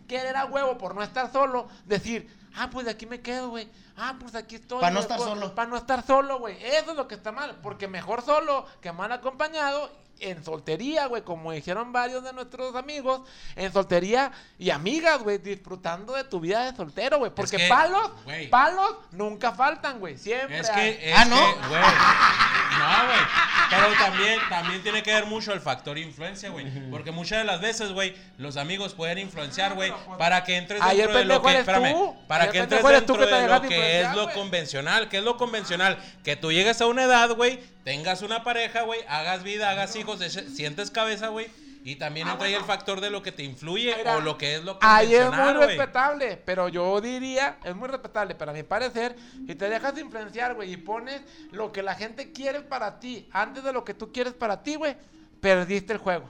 querer 0.08 0.36
a 0.36 0.46
huevo 0.46 0.78
por 0.78 0.96
no 0.96 1.04
estar 1.04 1.32
solo? 1.32 1.68
Decir, 1.86 2.28
ah, 2.56 2.70
pues 2.72 2.86
de 2.86 2.92
aquí 2.92 3.06
me 3.06 3.22
quedo, 3.22 3.50
güey. 3.50 3.70
Ah, 3.96 4.16
pues 4.20 4.36
aquí 4.36 4.56
estoy. 4.56 4.82
Pa' 4.82 4.92
no 4.92 5.00
estar 5.00 5.20
solo. 5.20 5.54
Para 5.54 5.70
no 5.70 5.78
estar 5.78 6.06
solo, 6.06 6.40
güey. 6.40 6.58
Eso 6.64 6.92
es 6.92 6.98
lo 6.98 7.08
que 7.08 7.16
está 7.16 7.32
mal. 7.32 7.60
Porque 7.62 7.88
mejor 7.88 8.22
solo 8.22 8.66
que 8.82 8.92
mal 8.92 9.12
acompañado. 9.12 9.92
En 10.20 10.44
soltería, 10.44 11.06
güey, 11.08 11.22
como 11.22 11.52
dijeron 11.52 11.92
varios 11.92 12.24
de 12.24 12.34
nuestros 12.34 12.76
amigos, 12.76 13.22
en 13.56 13.72
soltería 13.72 14.32
y 14.58 14.70
amigas, 14.70 15.22
güey, 15.22 15.38
disfrutando 15.38 16.14
de 16.14 16.24
tu 16.24 16.40
vida 16.40 16.70
de 16.70 16.76
soltero, 16.76 17.20
güey. 17.20 17.32
Porque 17.32 17.58
que, 17.58 17.68
palos, 17.68 18.12
güey. 18.24 18.50
palos 18.50 18.96
nunca 19.12 19.52
faltan, 19.52 20.00
güey. 20.00 20.18
Siempre. 20.18 20.60
Es 20.60 20.70
hay. 20.70 20.96
que, 20.96 21.12
es 21.12 21.24
que, 21.24 21.30
güey. 21.30 21.82
No, 22.78 23.06
güey. 23.06 23.20
Pero 23.70 23.88
también, 24.00 24.40
también 24.50 24.84
tiene 24.84 25.04
que 25.04 25.14
ver 25.14 25.26
mucho 25.26 25.54
el 25.54 25.62
factor 25.62 25.98
influencia, 25.98 26.50
güey. 26.50 26.66
Porque 26.90 27.12
muchas 27.12 27.40
de 27.40 27.46
las 27.46 27.60
veces, 27.62 27.92
güey, 27.92 28.16
los 28.38 28.58
amigos 28.58 28.94
pueden 28.94 29.18
influenciar, 29.18 29.74
güey, 29.74 29.94
para 30.18 30.44
que 30.44 30.58
entres 30.58 30.82
dentro 30.82 31.18
de 31.18 31.26
lo 31.26 31.42
que. 31.42 31.50
eres 31.50 31.60
Espérame. 31.62 31.92
tú. 31.92 32.16
Para 32.28 32.50
que 32.50 32.60
entres 32.60 32.82
tú 32.82 32.88
dentro 32.88 33.18
que 33.18 33.26
de 33.26 33.48
lo 33.48 33.62
que 33.62 34.02
es 34.02 34.14
lo 34.14 34.32
convencional. 34.32 35.10
¿Qué 35.10 35.18
es 35.18 35.24
lo 35.24 35.38
convencional? 35.38 35.98
Que 36.24 36.36
tú 36.36 36.52
llegues 36.52 36.82
a 36.82 36.88
una 36.88 37.04
edad, 37.04 37.32
güey, 37.32 37.60
tengas 37.88 38.22
una 38.22 38.44
pareja, 38.44 38.82
güey, 38.82 39.00
hagas 39.08 39.44
vida, 39.44 39.70
hagas 39.70 39.96
hijos, 39.96 40.20
sientes 40.20 40.92
cabeza, 40.92 41.30
güey. 41.30 41.48
Y 41.86 41.96
también 41.96 42.28
entra 42.28 42.48
ahí 42.48 42.54
el 42.54 42.66
factor 42.66 43.00
de 43.00 43.10
lo 43.10 43.24
que 43.24 43.32
te 43.32 43.44
influye 43.44 43.96
Mira, 43.96 44.18
o 44.18 44.20
lo 44.20 44.38
que 44.38 44.56
es 44.56 44.64
lo 44.66 44.78
Ahí 44.82 45.16
es 45.16 45.32
muy 45.32 45.54
respetable, 45.54 46.36
pero 46.36 46.68
yo 46.68 47.00
diría, 47.00 47.60
es 47.64 47.74
muy 47.74 47.88
respetable, 47.88 48.36
pero 48.36 48.52
a 48.52 48.54
mi 48.54 48.64
parecer, 48.64 49.16
si 49.48 49.56
te 49.56 49.70
dejas 49.70 49.98
influenciar, 49.98 50.56
güey, 50.56 50.74
y 50.74 50.76
pones 50.76 51.22
lo 51.52 51.72
que 51.72 51.82
la 51.82 51.96
gente 51.96 52.34
quiere 52.34 52.60
para 52.60 53.00
ti 53.00 53.30
antes 53.32 53.64
de 53.64 53.72
lo 53.72 53.86
que 53.86 53.94
tú 53.94 54.12
quieres 54.12 54.34
para 54.34 54.64
ti, 54.64 54.76
güey, 54.76 54.98
perdiste 55.40 55.94
el 55.94 56.00
juego. 56.00 56.30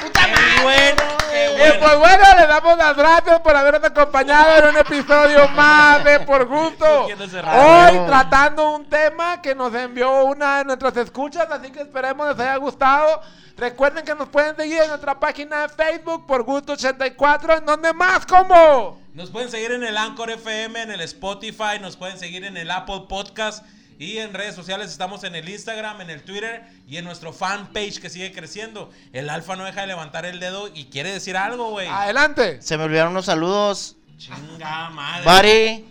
Qué 0.00 0.62
bueno, 0.62 1.02
Y 1.32 1.58
bueno. 1.58 1.74
pues 1.78 1.98
bueno, 1.98 2.24
le 2.38 2.46
damos 2.46 2.76
las 2.78 2.96
gracias 2.96 3.40
por 3.40 3.54
habernos 3.56 3.84
acompañado 3.84 4.56
en 4.58 4.68
un 4.74 4.76
episodio 4.78 5.48
más 5.48 6.02
de 6.04 6.20
Por 6.20 6.46
Gusto. 6.46 7.04
Hoy 7.04 7.98
tratando 8.06 8.70
un 8.76 8.88
tema 8.88 9.42
que 9.42 9.54
nos 9.54 9.74
envió 9.74 10.24
una 10.24 10.58
de 10.58 10.64
nuestras 10.64 10.96
escuchas, 10.96 11.46
así 11.50 11.70
que 11.70 11.80
esperemos 11.82 12.28
les 12.28 12.38
haya 12.40 12.56
gustado. 12.56 13.20
Recuerden 13.56 14.04
que 14.04 14.14
nos 14.14 14.28
pueden 14.28 14.56
seguir 14.56 14.80
en 14.82 14.88
nuestra 14.88 15.20
página 15.20 15.62
de 15.62 15.68
Facebook 15.68 16.26
por 16.26 16.44
Gusto 16.44 16.72
84, 16.72 17.58
en 17.58 17.66
donde 17.66 17.92
más 17.92 18.24
como. 18.24 18.98
Nos 19.12 19.30
pueden 19.30 19.50
seguir 19.50 19.72
en 19.72 19.84
el 19.84 19.96
Anchor 19.98 20.30
FM, 20.30 20.80
en 20.82 20.90
el 20.92 21.00
Spotify, 21.02 21.78
nos 21.80 21.96
pueden 21.96 22.18
seguir 22.18 22.44
en 22.44 22.56
el 22.56 22.70
Apple 22.70 23.02
Podcast 23.08 23.64
y 24.00 24.16
en 24.16 24.32
redes 24.32 24.54
sociales 24.54 24.90
estamos 24.90 25.24
en 25.24 25.34
el 25.34 25.46
Instagram, 25.46 26.00
en 26.00 26.08
el 26.08 26.22
Twitter 26.22 26.64
y 26.88 26.96
en 26.96 27.04
nuestro 27.04 27.34
fanpage 27.34 28.00
que 28.00 28.08
sigue 28.08 28.32
creciendo. 28.32 28.90
El 29.12 29.28
Alfa 29.28 29.56
no 29.56 29.64
deja 29.66 29.82
de 29.82 29.88
levantar 29.88 30.24
el 30.24 30.40
dedo 30.40 30.68
y 30.68 30.86
quiere 30.86 31.12
decir 31.12 31.36
algo, 31.36 31.68
güey. 31.68 31.86
Adelante. 31.86 32.62
Se 32.62 32.78
me 32.78 32.84
olvidaron 32.84 33.12
unos 33.12 33.26
saludos. 33.26 33.96
Chinga 34.16 34.88
madre. 34.88 35.24
Bari. 35.26 35.88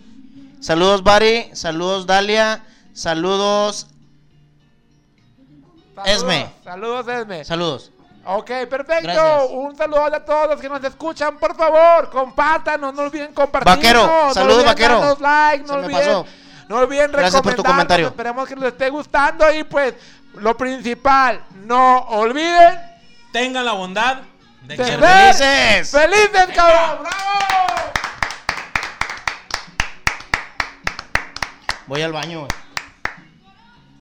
Saludos, 0.60 1.04
Bari. 1.04 1.50
Saludos, 1.52 2.04
Dalia. 2.04 2.64
Saludos, 2.92 3.86
Esme. 6.04 6.50
Saludos, 6.64 7.06
Esme. 7.06 7.44
Saludos. 7.44 7.92
Ok, 8.24 8.50
perfecto. 8.68 9.02
Gracias. 9.04 9.50
Un 9.52 9.76
saludo 9.76 10.04
a 10.06 10.24
todos 10.24 10.48
los 10.48 10.60
que 10.60 10.68
nos 10.68 10.82
escuchan. 10.82 11.38
Por 11.38 11.54
favor, 11.54 12.10
compártanos. 12.10 12.92
No 12.92 13.02
olviden 13.02 13.32
compartir. 13.32 13.72
Vaquero, 13.72 14.34
saludos, 14.34 14.64
vaquero. 14.64 14.98
Darnos 14.98 15.20
like, 15.20 15.64
no 15.64 15.80
Se 15.80 15.86
me 15.86 15.92
pasó. 15.92 16.26
No 16.70 16.76
olviden 16.76 17.10
Gracias 17.10 17.42
por 17.42 17.54
tu 17.56 17.64
comentario. 17.64 18.06
Esperemos 18.06 18.48
que 18.48 18.54
les 18.54 18.66
esté 18.66 18.90
gustando. 18.90 19.52
Y 19.52 19.64
pues, 19.64 19.92
lo 20.34 20.56
principal, 20.56 21.44
no 21.64 21.98
olviden. 22.02 22.78
Tengan 23.32 23.64
la 23.64 23.72
bondad 23.72 24.18
de 24.62 24.76
de 24.76 24.84
ser 24.84 25.00
felices. 25.00 25.90
¡Felices, 25.90 26.46
cabrón! 26.54 27.00
¡Bravo! 27.00 27.92
Voy 31.88 32.02
al 32.02 32.12
baño, 32.12 32.46
güey. 32.46 32.69